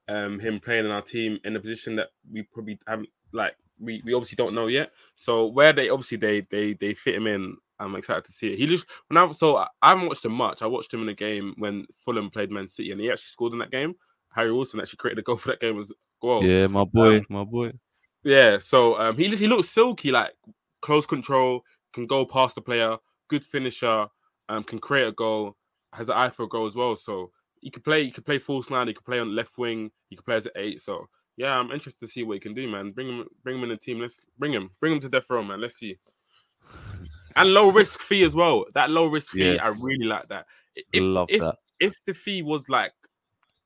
um 0.09 0.39
him 0.39 0.59
playing 0.59 0.85
in 0.87 0.91
our 0.91 1.03
team 1.03 1.39
in 1.45 1.57
a 1.57 1.61
position 1.61 1.97
that 1.97 2.09
we 2.31 2.43
probably 2.43 2.79
haven't 2.87 3.09
like 3.33 3.55
we, 3.81 4.03
we 4.05 4.13
obviously 4.15 4.37
don't 4.37 4.55
know 4.55 4.67
yet. 4.67 4.91
So 5.17 5.47
where 5.47 5.73
they 5.73 5.89
obviously 5.89 6.19
they 6.19 6.41
they 6.51 6.75
they 6.75 6.95
fit 6.95 7.15
him 7.15 7.27
in, 7.27 7.57
I'm 7.79 7.95
excited 7.95 8.25
to 8.25 8.33
see 8.33 8.53
it. 8.53 8.59
He 8.59 8.67
just 8.67 8.87
when 9.09 9.17
I 9.17 9.31
so 9.33 9.57
I, 9.57 9.69
I 9.83 9.91
haven't 9.91 10.09
watched 10.09 10.25
him 10.25 10.33
much. 10.33 10.63
I 10.63 10.67
watched 10.67 10.93
him 10.93 11.03
in 11.03 11.09
a 11.09 11.15
game 11.15 11.55
when 11.59 11.87
Fulham 12.05 12.31
played 12.31 12.51
Man 12.51 12.69
City 12.69 12.93
and 12.93 13.01
he 13.01 13.11
actually 13.11 13.29
scored 13.29 13.53
in 13.53 13.59
that 13.61 13.71
game. 13.71 13.95
Harry 14.31 14.53
Wilson 14.53 14.81
actually 14.81 14.99
created 14.99 15.21
a 15.21 15.23
goal 15.23 15.37
for 15.39 15.51
that 15.51 15.61
game 15.61 15.79
as 15.79 15.93
well. 16.23 16.43
Yeah, 16.43 16.67
my 16.67 16.85
boy, 16.85 17.19
Um, 17.19 17.27
my 17.29 17.45
boy. 17.45 17.73
Yeah, 18.25 18.59
so 18.59 18.99
um, 18.99 19.17
he 19.17 19.29
he 19.37 19.47
looks 19.47 19.69
silky, 19.69 20.11
like 20.11 20.33
close 20.83 21.07
control, 21.07 21.63
can 21.93 22.07
go 22.07 22.25
past 22.25 22.55
the 22.55 22.61
player, 22.61 22.97
good 23.29 23.45
finisher, 23.45 24.07
um, 24.49 24.65
can 24.65 24.79
create 24.79 25.07
a 25.07 25.13
goal, 25.13 25.57
has 25.93 26.09
an 26.09 26.17
eye 26.17 26.31
for 26.31 26.45
a 26.45 26.49
goal 26.49 26.67
as 26.67 26.75
well. 26.75 26.97
So 26.97 27.31
he 27.61 27.71
could 27.71 27.85
play, 27.85 28.05
he 28.05 28.11
could 28.11 28.27
play 28.27 28.39
false 28.39 28.71
nine, 28.71 28.89
he 28.89 28.95
could 28.95 29.05
play 29.05 29.19
on 29.19 29.35
left 29.35 29.59
wing, 29.59 29.91
he 30.09 30.17
could 30.17 30.25
play 30.25 30.37
as 30.37 30.47
an 30.47 30.53
eight. 30.57 30.81
So 30.81 31.09
yeah, 31.37 31.57
I'm 31.57 31.71
interested 31.71 32.05
to 32.05 32.11
see 32.11 32.25
what 32.25 32.35
he 32.35 32.41
can 32.41 32.55
do, 32.55 32.69
man. 32.69 32.93
Bring 32.93 33.09
him, 33.09 33.27
bring 33.43 33.59
him 33.59 33.65
in 33.65 33.71
the 33.71 33.77
team. 33.77 34.01
Let's 34.01 34.21
bring 34.39 34.53
him, 34.53 34.71
bring 34.81 34.93
him 34.93 35.01
to 35.01 35.09
death 35.09 35.31
row, 35.31 35.43
man. 35.43 35.61
Let's 35.61 35.79
see. 35.79 35.99
And 37.37 37.55
low 37.55 37.71
risk 37.71 38.01
fee 38.01 38.25
as 38.25 38.35
well. 38.35 38.65
That 38.75 38.91
low 38.91 39.07
risk 39.07 39.33
fee, 39.33 39.61
I 39.61 39.69
really 39.85 40.07
like 40.07 40.27
that. 40.27 40.47
If, 40.75 41.05
Love 41.05 41.29
if, 41.31 41.41
that. 41.41 41.55
If 41.79 41.95
the 42.05 42.13
fee 42.13 42.43
was 42.43 42.69
like 42.69 42.91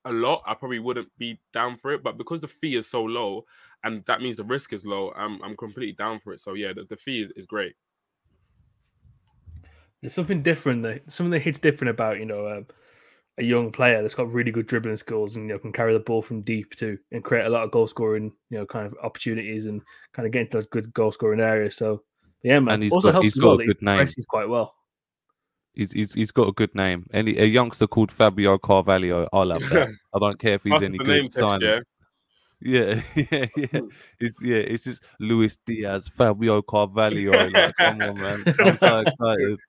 a 0.05 0.11
lot, 0.11 0.43
I 0.45 0.53
probably 0.53 0.77
wouldn't 0.77 1.09
be 1.17 1.39
down 1.53 1.77
for 1.77 1.91
it. 1.91 2.03
But 2.03 2.19
because 2.19 2.41
the 2.41 2.47
fee 2.47 2.75
is 2.75 2.87
so 2.87 3.03
low, 3.03 3.45
and 3.83 4.03
that 4.05 4.21
means 4.21 4.37
the 4.37 4.43
risk 4.43 4.73
is 4.73 4.85
low, 4.85 5.11
I'm 5.15 5.41
I'm 5.41 5.57
completely 5.57 5.93
down 5.93 6.19
for 6.19 6.33
it. 6.33 6.39
So 6.39 6.53
yeah, 6.53 6.73
the, 6.73 6.83
the 6.83 6.97
fee 6.97 7.21
is, 7.21 7.31
is 7.35 7.47
great. 7.47 7.73
There's 10.03 10.13
something 10.13 10.43
different 10.43 10.83
that 10.83 11.11
something 11.11 11.31
that 11.31 11.39
hits 11.39 11.57
different 11.59 11.89
about 11.91 12.19
you 12.19 12.25
know 12.25 12.47
um, 12.47 12.67
a 13.39 13.43
young 13.43 13.71
player 13.71 14.01
that's 14.01 14.13
got 14.13 14.31
really 14.31 14.51
good 14.51 14.67
dribbling 14.67 14.97
skills 14.97 15.35
and 15.37 15.47
you 15.47 15.53
know 15.53 15.59
can 15.59 15.71
carry 15.71 15.93
the 15.93 15.99
ball 15.99 16.21
from 16.21 16.41
deep 16.41 16.75
too 16.75 16.97
and 17.11 17.23
create 17.23 17.45
a 17.45 17.49
lot 17.49 17.63
of 17.63 17.71
goal 17.71 17.87
scoring 17.87 18.31
you 18.51 18.59
know 18.59 18.65
kind 18.65 18.85
of 18.85 18.93
opportunities 19.01 19.65
and 19.65 19.81
kind 20.13 20.25
of 20.27 20.31
get 20.33 20.41
into 20.41 20.57
those 20.57 20.67
good 20.67 20.93
goal 20.93 21.11
scoring 21.11 21.39
areas. 21.39 21.75
So 21.77 22.03
yeah, 22.43 22.59
man. 22.59 22.75
And 22.75 22.83
he's 22.83 22.91
also 22.91 23.07
got- 23.07 23.13
helps 23.13 23.25
he's 23.25 23.37
as 23.37 23.41
got 23.41 23.45
well 23.47 23.53
a 23.55 23.57
that 23.57 23.63
he 23.63 23.67
good 23.67 23.81
name. 23.81 23.97
presses 23.97 24.25
quite 24.25 24.49
well. 24.49 24.75
He's, 25.73 25.91
he's 25.91 26.13
he's 26.13 26.31
got 26.31 26.49
a 26.49 26.51
good 26.51 26.75
name. 26.75 27.07
Any 27.13 27.37
a 27.39 27.45
youngster 27.45 27.87
called 27.87 28.11
Fabio 28.11 28.59
Carvalho, 28.59 29.27
I 29.33 29.41
love 29.43 29.67
that. 29.69 29.87
I 30.13 30.19
don't 30.19 30.37
care 30.37 30.53
if 30.53 30.63
he's 30.63 30.73
After 30.73 30.85
any 30.85 30.97
the 30.99 31.03
name 31.05 31.23
good. 31.23 31.31
test, 31.31 31.39
Sign 31.39 31.61
yeah. 31.61 31.79
Yeah, 32.61 33.01
yeah, 33.31 33.45
yeah. 33.57 33.79
It's 34.19 34.41
yeah, 34.43 34.57
it's 34.57 34.83
just 34.83 35.01
Luis 35.19 35.57
Diaz, 35.65 36.09
Fabio 36.13 36.61
Carvalho. 36.61 37.49
Like, 37.49 37.75
come 37.77 38.01
on, 38.01 38.15
man. 38.21 38.43
I'm 38.59 38.77
so 38.77 38.99
excited. 38.99 39.59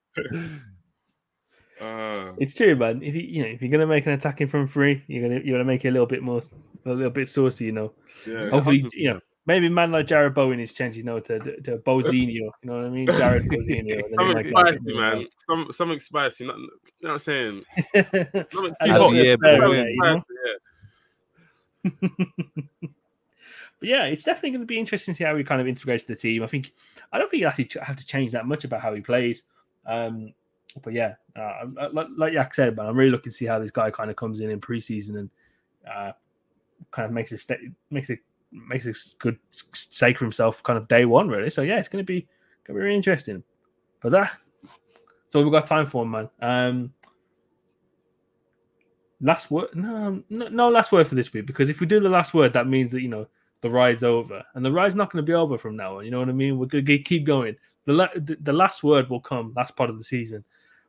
Uh, 1.80 2.32
It's 2.38 2.54
true, 2.54 2.76
man. 2.76 3.02
If 3.02 3.14
you 3.14 3.22
you 3.22 3.42
know 3.42 3.48
if 3.48 3.60
you're 3.60 3.70
gonna 3.70 3.86
make 3.86 4.06
an 4.06 4.12
attacking 4.12 4.46
from 4.46 4.66
free, 4.66 5.02
you're 5.08 5.22
gonna 5.28 5.40
you're 5.44 5.54
gonna 5.58 5.64
make 5.64 5.84
it 5.84 5.88
a 5.88 5.90
little 5.90 6.06
bit 6.06 6.22
more 6.22 6.40
a 6.86 6.90
little 6.92 7.10
bit 7.10 7.28
saucy, 7.28 7.64
you 7.66 7.72
know. 7.72 7.92
yeah, 8.26 8.48
Hopefully, 8.50 8.86
you 8.94 9.10
know, 9.12 9.20
maybe 9.46 9.68
man 9.68 9.90
like 9.90 10.06
Jarrod 10.06 10.34
Bowen 10.34 10.60
is 10.60 10.72
changing 10.72 10.98
his 11.00 11.04
name 11.06 11.20
to 11.22 11.60
to 11.62 11.78
Bozinho. 11.78 12.28
You 12.32 12.52
know 12.62 12.76
what 12.76 12.84
I 12.86 12.90
mean? 12.90 13.06
Jarrod 13.08 13.46
Bozinho. 13.48 14.02
and 14.04 14.14
then 14.14 14.14
he 14.14 14.14
something 14.14 14.34
might 14.34 14.42
get 14.44 14.52
a 14.52 14.64
bit 14.72 14.74
spicy, 14.80 14.92
more 14.94 15.00
man. 15.16 15.26
Some 15.48 15.72
something 15.72 16.00
spicy. 16.00 16.46
Not, 16.46 16.56
you 16.58 16.62
know 17.02 17.08
what 17.08 17.12
I'm 17.12 17.18
saying? 17.18 17.64
involved. 17.94 18.52
Something 18.52 18.74
A 18.80 18.86
too 18.86 18.92
little 18.92 19.08
hot. 19.10 19.14
yeah, 19.16 19.32
of 19.32 19.40
but 19.40 19.46
flair 19.56 19.60
when- 19.68 19.70
there, 19.70 19.90
you 19.90 20.02
know? 20.02 20.22
Yeah. 21.84 22.08
But 23.80 23.88
yeah, 23.88 24.04
it's 24.04 24.22
definitely 24.22 24.50
going 24.50 24.60
to 24.60 24.66
be 24.66 24.78
interesting 24.78 25.14
to 25.14 25.18
see 25.18 25.24
how 25.24 25.36
he 25.36 25.42
kind 25.42 25.60
of 25.60 25.66
integrates 25.66 26.04
the 26.04 26.14
team. 26.14 26.44
I 26.44 26.46
think 26.46 26.72
I 27.12 27.18
don't 27.18 27.28
think 27.28 27.40
you 27.40 27.48
actually 27.48 27.68
have 27.82 27.96
to 27.96 28.06
change 28.06 28.30
that 28.32 28.46
much 28.46 28.62
about 28.64 28.80
how 28.80 28.94
he 28.94 29.00
plays. 29.00 29.42
Um, 29.86 30.32
but 30.82 30.92
yeah, 30.92 31.14
uh, 31.36 31.66
like, 31.92 32.08
like 32.16 32.32
Yak 32.32 32.54
said, 32.54 32.76
man, 32.76 32.86
I'm 32.86 32.96
really 32.96 33.10
looking 33.10 33.30
to 33.30 33.36
see 33.36 33.46
how 33.46 33.58
this 33.58 33.70
guy 33.70 33.90
kind 33.90 34.10
of 34.10 34.16
comes 34.16 34.40
in 34.40 34.50
in 34.50 34.60
preseason 34.60 35.18
and 35.18 35.30
uh, 35.88 36.12
kind 36.90 37.06
of 37.06 37.12
makes 37.12 37.32
a 37.32 37.38
sta- 37.38 37.70
makes 37.90 38.10
a 38.10 38.18
makes 38.50 38.86
a 38.86 38.94
good 39.18 39.38
stake 39.52 40.18
for 40.18 40.24
himself, 40.24 40.62
kind 40.62 40.76
of 40.76 40.88
day 40.88 41.04
one, 41.04 41.28
really. 41.28 41.50
So 41.50 41.62
yeah, 41.62 41.78
it's 41.78 41.88
to 41.88 42.02
be 42.02 42.26
to 42.66 42.72
be 42.72 42.78
really 42.78 42.96
interesting. 42.96 43.42
But 44.00 44.12
that 44.12 44.32
all 45.34 45.42
we've 45.42 45.52
got 45.52 45.66
time 45.66 45.86
for, 45.86 46.06
man. 46.06 46.28
Um, 46.40 46.92
last 49.20 49.50
word? 49.50 49.70
No, 49.74 50.22
no, 50.30 50.48
no 50.48 50.68
last 50.68 50.92
word 50.92 51.06
for 51.06 51.14
this 51.14 51.32
week 51.32 51.46
because 51.46 51.68
if 51.68 51.80
we 51.80 51.86
do 51.86 52.00
the 52.00 52.08
last 52.08 52.34
word, 52.34 52.52
that 52.52 52.68
means 52.68 52.90
that 52.92 53.02
you 53.02 53.08
know 53.08 53.26
the 53.60 53.70
ride's 53.70 54.04
over, 54.04 54.42
and 54.54 54.64
the 54.64 54.72
ride's 54.72 54.94
not 54.94 55.10
going 55.10 55.24
to 55.24 55.26
be 55.26 55.34
over 55.34 55.58
from 55.58 55.76
now 55.76 55.98
on. 55.98 56.04
You 56.04 56.10
know 56.10 56.20
what 56.20 56.28
I 56.28 56.32
mean? 56.32 56.58
We're 56.58 56.66
going 56.66 56.84
to 56.84 56.98
keep 56.98 57.24
going. 57.24 57.56
The, 57.86 58.36
the 58.40 58.52
last 58.52 58.82
word 58.82 59.10
will 59.10 59.20
come 59.20 59.52
last 59.56 59.76
part 59.76 59.90
of 59.90 59.98
the 59.98 60.04
season, 60.04 60.44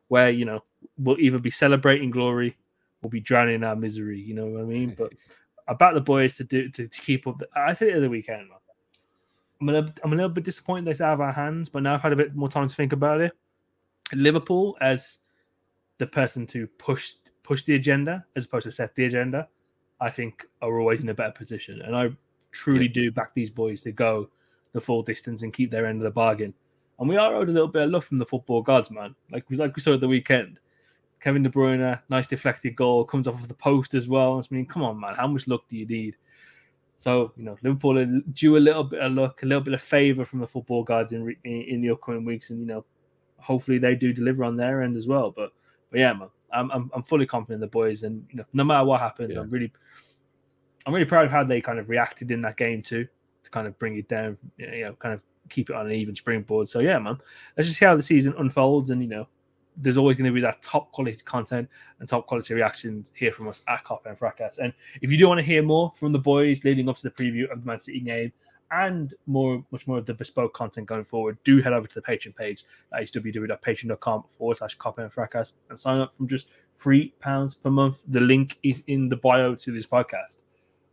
where 0.08 0.30
you 0.30 0.44
know 0.44 0.62
we'll 0.98 1.20
either 1.20 1.38
be 1.38 1.50
celebrating 1.50 2.10
glory 2.10 2.56
or 3.02 3.10
be 3.10 3.20
drowning 3.20 3.56
in 3.56 3.64
our 3.64 3.76
misery. 3.76 4.20
You 4.20 4.34
know 4.34 4.46
what 4.46 4.62
I 4.62 4.64
mean? 4.64 4.94
But 4.96 5.12
about 5.68 5.94
the 5.94 6.00
boys 6.00 6.36
to 6.36 6.44
do 6.44 6.68
to, 6.70 6.88
to 6.88 7.00
keep 7.00 7.26
up. 7.26 7.38
The, 7.38 7.48
I 7.56 7.72
said 7.72 7.88
it 7.88 8.00
the 8.00 8.08
weekend. 8.08 8.48
Man. 8.48 8.58
I'm 9.60 9.68
a, 9.70 9.72
little, 9.72 9.90
I'm 10.04 10.12
a 10.12 10.16
little 10.16 10.30
bit 10.30 10.44
disappointed 10.44 10.84
they 10.84 11.04
out 11.04 11.14
of 11.14 11.20
our 11.20 11.32
hands, 11.32 11.70
but 11.70 11.82
now 11.82 11.94
I've 11.94 12.02
had 12.02 12.12
a 12.12 12.16
bit 12.16 12.36
more 12.36 12.48
time 12.48 12.68
to 12.68 12.74
think 12.74 12.92
about 12.92 13.22
it. 13.22 13.32
Liverpool 14.12 14.76
as 14.82 15.18
the 15.98 16.06
person 16.06 16.46
to 16.48 16.66
push 16.78 17.14
push 17.42 17.62
the 17.62 17.76
agenda 17.76 18.24
as 18.34 18.44
opposed 18.44 18.64
to 18.64 18.72
set 18.72 18.94
the 18.94 19.04
agenda, 19.04 19.48
I 20.00 20.10
think 20.10 20.44
are 20.60 20.80
always 20.80 21.02
in 21.04 21.08
a 21.08 21.14
better 21.14 21.32
position. 21.32 21.80
And 21.82 21.96
I 21.96 22.10
truly 22.50 22.86
yeah. 22.86 22.92
do 22.92 23.10
back 23.12 23.34
these 23.34 23.50
boys 23.50 23.82
to 23.82 23.92
go 23.92 24.28
the 24.72 24.80
full 24.80 25.02
distance 25.02 25.42
and 25.42 25.52
keep 25.52 25.70
their 25.70 25.86
end 25.86 25.98
of 25.98 26.04
the 26.04 26.10
bargain. 26.10 26.52
And 26.98 27.08
we 27.08 27.16
are 27.16 27.34
owed 27.34 27.48
a 27.48 27.52
little 27.52 27.68
bit 27.68 27.82
of 27.82 27.90
love 27.90 28.04
from 28.04 28.18
the 28.18 28.26
football 28.26 28.62
gods, 28.62 28.90
man. 28.90 29.14
Like 29.30 29.48
we 29.50 29.56
like 29.56 29.76
we 29.76 29.82
saw 29.82 29.94
at 29.94 30.00
the 30.00 30.08
weekend. 30.08 30.58
Kevin 31.20 31.42
De 31.42 31.48
Bruyne, 31.48 31.98
nice 32.08 32.28
deflected 32.28 32.76
goal, 32.76 33.04
comes 33.04 33.26
off 33.26 33.40
of 33.40 33.48
the 33.48 33.54
post 33.54 33.94
as 33.94 34.06
well. 34.06 34.38
I 34.38 34.54
mean, 34.54 34.66
come 34.66 34.82
on, 34.82 35.00
man, 35.00 35.14
how 35.14 35.26
much 35.26 35.48
luck 35.48 35.62
do 35.68 35.76
you 35.76 35.86
need? 35.86 36.16
So 36.98 37.32
you 37.36 37.44
know, 37.44 37.56
Liverpool 37.62 37.98
are 37.98 38.06
due 38.32 38.56
a 38.56 38.58
little 38.58 38.84
bit 38.84 39.00
of 39.00 39.12
luck, 39.12 39.42
a 39.42 39.46
little 39.46 39.62
bit 39.62 39.74
of 39.74 39.82
favour 39.82 40.24
from 40.24 40.40
the 40.40 40.46
football 40.46 40.82
gods 40.82 41.12
in, 41.12 41.34
in, 41.44 41.62
in 41.62 41.80
the 41.80 41.90
upcoming 41.90 42.24
weeks, 42.24 42.50
and 42.50 42.60
you 42.60 42.66
know, 42.66 42.84
hopefully 43.38 43.78
they 43.78 43.94
do 43.94 44.12
deliver 44.12 44.44
on 44.44 44.56
their 44.56 44.82
end 44.82 44.96
as 44.96 45.06
well. 45.06 45.30
But 45.30 45.52
but 45.90 46.00
yeah, 46.00 46.12
man, 46.12 46.28
I'm 46.52 46.70
I'm, 46.70 46.90
I'm 46.94 47.02
fully 47.02 47.26
confident 47.26 47.56
in 47.56 47.60
the 47.60 47.66
boys, 47.66 48.02
and 48.02 48.24
you 48.30 48.38
know, 48.38 48.44
no 48.52 48.64
matter 48.64 48.84
what 48.84 49.00
happens, 49.00 49.34
yeah. 49.34 49.40
I'm 49.40 49.50
really 49.50 49.72
I'm 50.86 50.94
really 50.94 51.06
proud 51.06 51.26
of 51.26 51.32
how 51.32 51.44
they 51.44 51.60
kind 51.60 51.78
of 51.78 51.88
reacted 51.88 52.30
in 52.30 52.40
that 52.42 52.56
game 52.56 52.80
too, 52.80 53.06
to 53.42 53.50
kind 53.50 53.66
of 53.66 53.78
bring 53.78 53.96
it 53.96 54.08
down, 54.08 54.38
you 54.56 54.84
know, 54.84 54.94
kind 54.94 55.12
of 55.14 55.22
keep 55.48 55.70
it 55.70 55.76
on 55.76 55.86
an 55.86 55.92
even 55.92 56.14
springboard. 56.14 56.68
So 56.68 56.80
yeah, 56.80 56.98
man, 56.98 57.18
let's 57.56 57.68
just 57.68 57.78
see 57.78 57.84
how 57.84 57.96
the 57.96 58.02
season 58.02 58.34
unfolds, 58.38 58.90
and 58.90 59.02
you 59.02 59.08
know, 59.08 59.28
there's 59.76 59.96
always 59.96 60.16
going 60.16 60.26
to 60.26 60.32
be 60.32 60.40
that 60.40 60.62
top 60.62 60.92
quality 60.92 61.20
content 61.24 61.68
and 62.00 62.08
top 62.08 62.26
quality 62.26 62.54
reactions 62.54 63.12
here 63.14 63.32
from 63.32 63.48
us 63.48 63.62
at 63.68 63.84
Cop 63.84 64.06
and 64.06 64.18
Fracas. 64.18 64.58
And 64.58 64.72
if 65.02 65.10
you 65.10 65.18
do 65.18 65.28
want 65.28 65.38
to 65.38 65.44
hear 65.44 65.62
more 65.62 65.92
from 65.94 66.12
the 66.12 66.18
boys 66.18 66.64
leading 66.64 66.88
up 66.88 66.96
to 66.96 67.02
the 67.02 67.10
preview 67.10 67.50
of 67.50 67.60
the 67.60 67.66
Man 67.66 67.78
City 67.78 68.00
game 68.00 68.32
and 68.70 69.14
more, 69.26 69.64
much 69.70 69.86
more 69.86 69.98
of 69.98 70.06
the 70.06 70.14
bespoke 70.14 70.54
content 70.54 70.86
going 70.86 71.04
forward, 71.04 71.38
do 71.44 71.60
head 71.60 71.72
over 71.72 71.86
to 71.86 71.94
the 71.94 72.02
Patreon 72.02 72.34
page. 72.34 72.64
Is 73.00 73.10
www.patreon.com 73.12 74.24
forward 74.28 74.56
slash 74.56 74.74
Cop 74.76 74.98
and 74.98 75.12
Fracas 75.12 75.52
and 75.68 75.78
sign 75.78 76.00
up 76.00 76.14
from 76.14 76.26
just 76.26 76.48
three 76.78 77.14
pounds 77.20 77.54
per 77.54 77.70
month. 77.70 78.02
The 78.08 78.20
link 78.20 78.58
is 78.62 78.82
in 78.86 79.08
the 79.08 79.16
bio 79.16 79.54
to 79.54 79.72
this 79.72 79.86
podcast. 79.86 80.38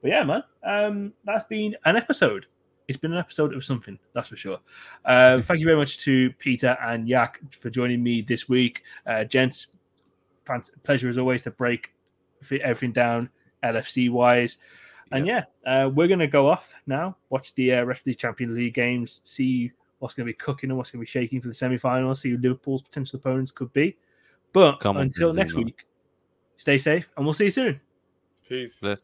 But 0.02 0.10
yeah, 0.10 0.24
man, 0.24 0.44
um, 0.64 1.14
that's 1.24 1.46
been 1.46 1.76
an 1.86 1.96
episode 1.96 2.46
it's 2.88 2.98
been 2.98 3.14
an 3.14 3.18
episode 3.18 3.54
of 3.54 3.64
something, 3.64 3.98
that's 4.14 4.30
for 4.30 4.36
sure. 4.36 4.60
Uh, 5.06 5.42
thank 5.42 5.60
you 5.60 5.66
very 5.66 5.78
much 5.78 6.00
to 6.00 6.32
Peter 6.40 6.78
and 6.82 7.08
Yak 7.08 7.40
for 7.52 7.70
joining 7.70 8.04
me 8.04 8.22
this 8.22 8.50
week. 8.50 8.84
Uh, 9.06 9.24
gents, 9.24 9.68
pleasure 10.84 11.10
as 11.10 11.18
always 11.18 11.42
to 11.44 11.52
break 11.52 11.94
everything 12.52 12.92
down 12.92 13.30
LFC 13.64 14.10
wise. 14.10 14.58
And 15.12 15.28
yeah, 15.28 15.44
uh, 15.66 15.90
we're 15.94 16.08
going 16.08 16.20
to 16.20 16.28
go 16.28 16.50
off 16.50 16.74
now, 16.88 17.16
watch 17.30 17.54
the 17.54 17.74
uh, 17.74 17.84
rest 17.84 18.02
of 18.02 18.06
the 18.06 18.16
Champions 18.16 18.58
League 18.58 18.74
games, 18.74 19.22
see 19.24 19.72
what's 20.00 20.16
going 20.16 20.26
to 20.26 20.34
be 20.34 20.38
cooking 20.38 20.70
and 20.70 20.78
what's 20.78 20.92
going 20.92 21.00
to 21.00 21.06
be 21.06 21.10
shaking 21.10 21.40
for 21.40 21.48
the 21.48 21.54
semi 21.54 21.78
final, 21.78 22.14
see 22.16 22.32
who 22.32 22.38
Liverpool's 22.38 22.82
potential 22.82 23.18
opponents 23.18 23.52
could 23.52 23.72
be. 23.74 23.96
But 24.54 24.80
Come 24.80 24.98
until 24.98 25.30
on, 25.30 25.36
next 25.36 25.54
week, 25.54 25.86
stay 26.58 26.78
safe 26.78 27.10
and 27.16 27.26
we'll 27.26 27.34
see 27.34 27.46
you 27.46 27.52
soon. 27.52 27.80
Peace. 28.50 28.76
Sports 28.76 29.04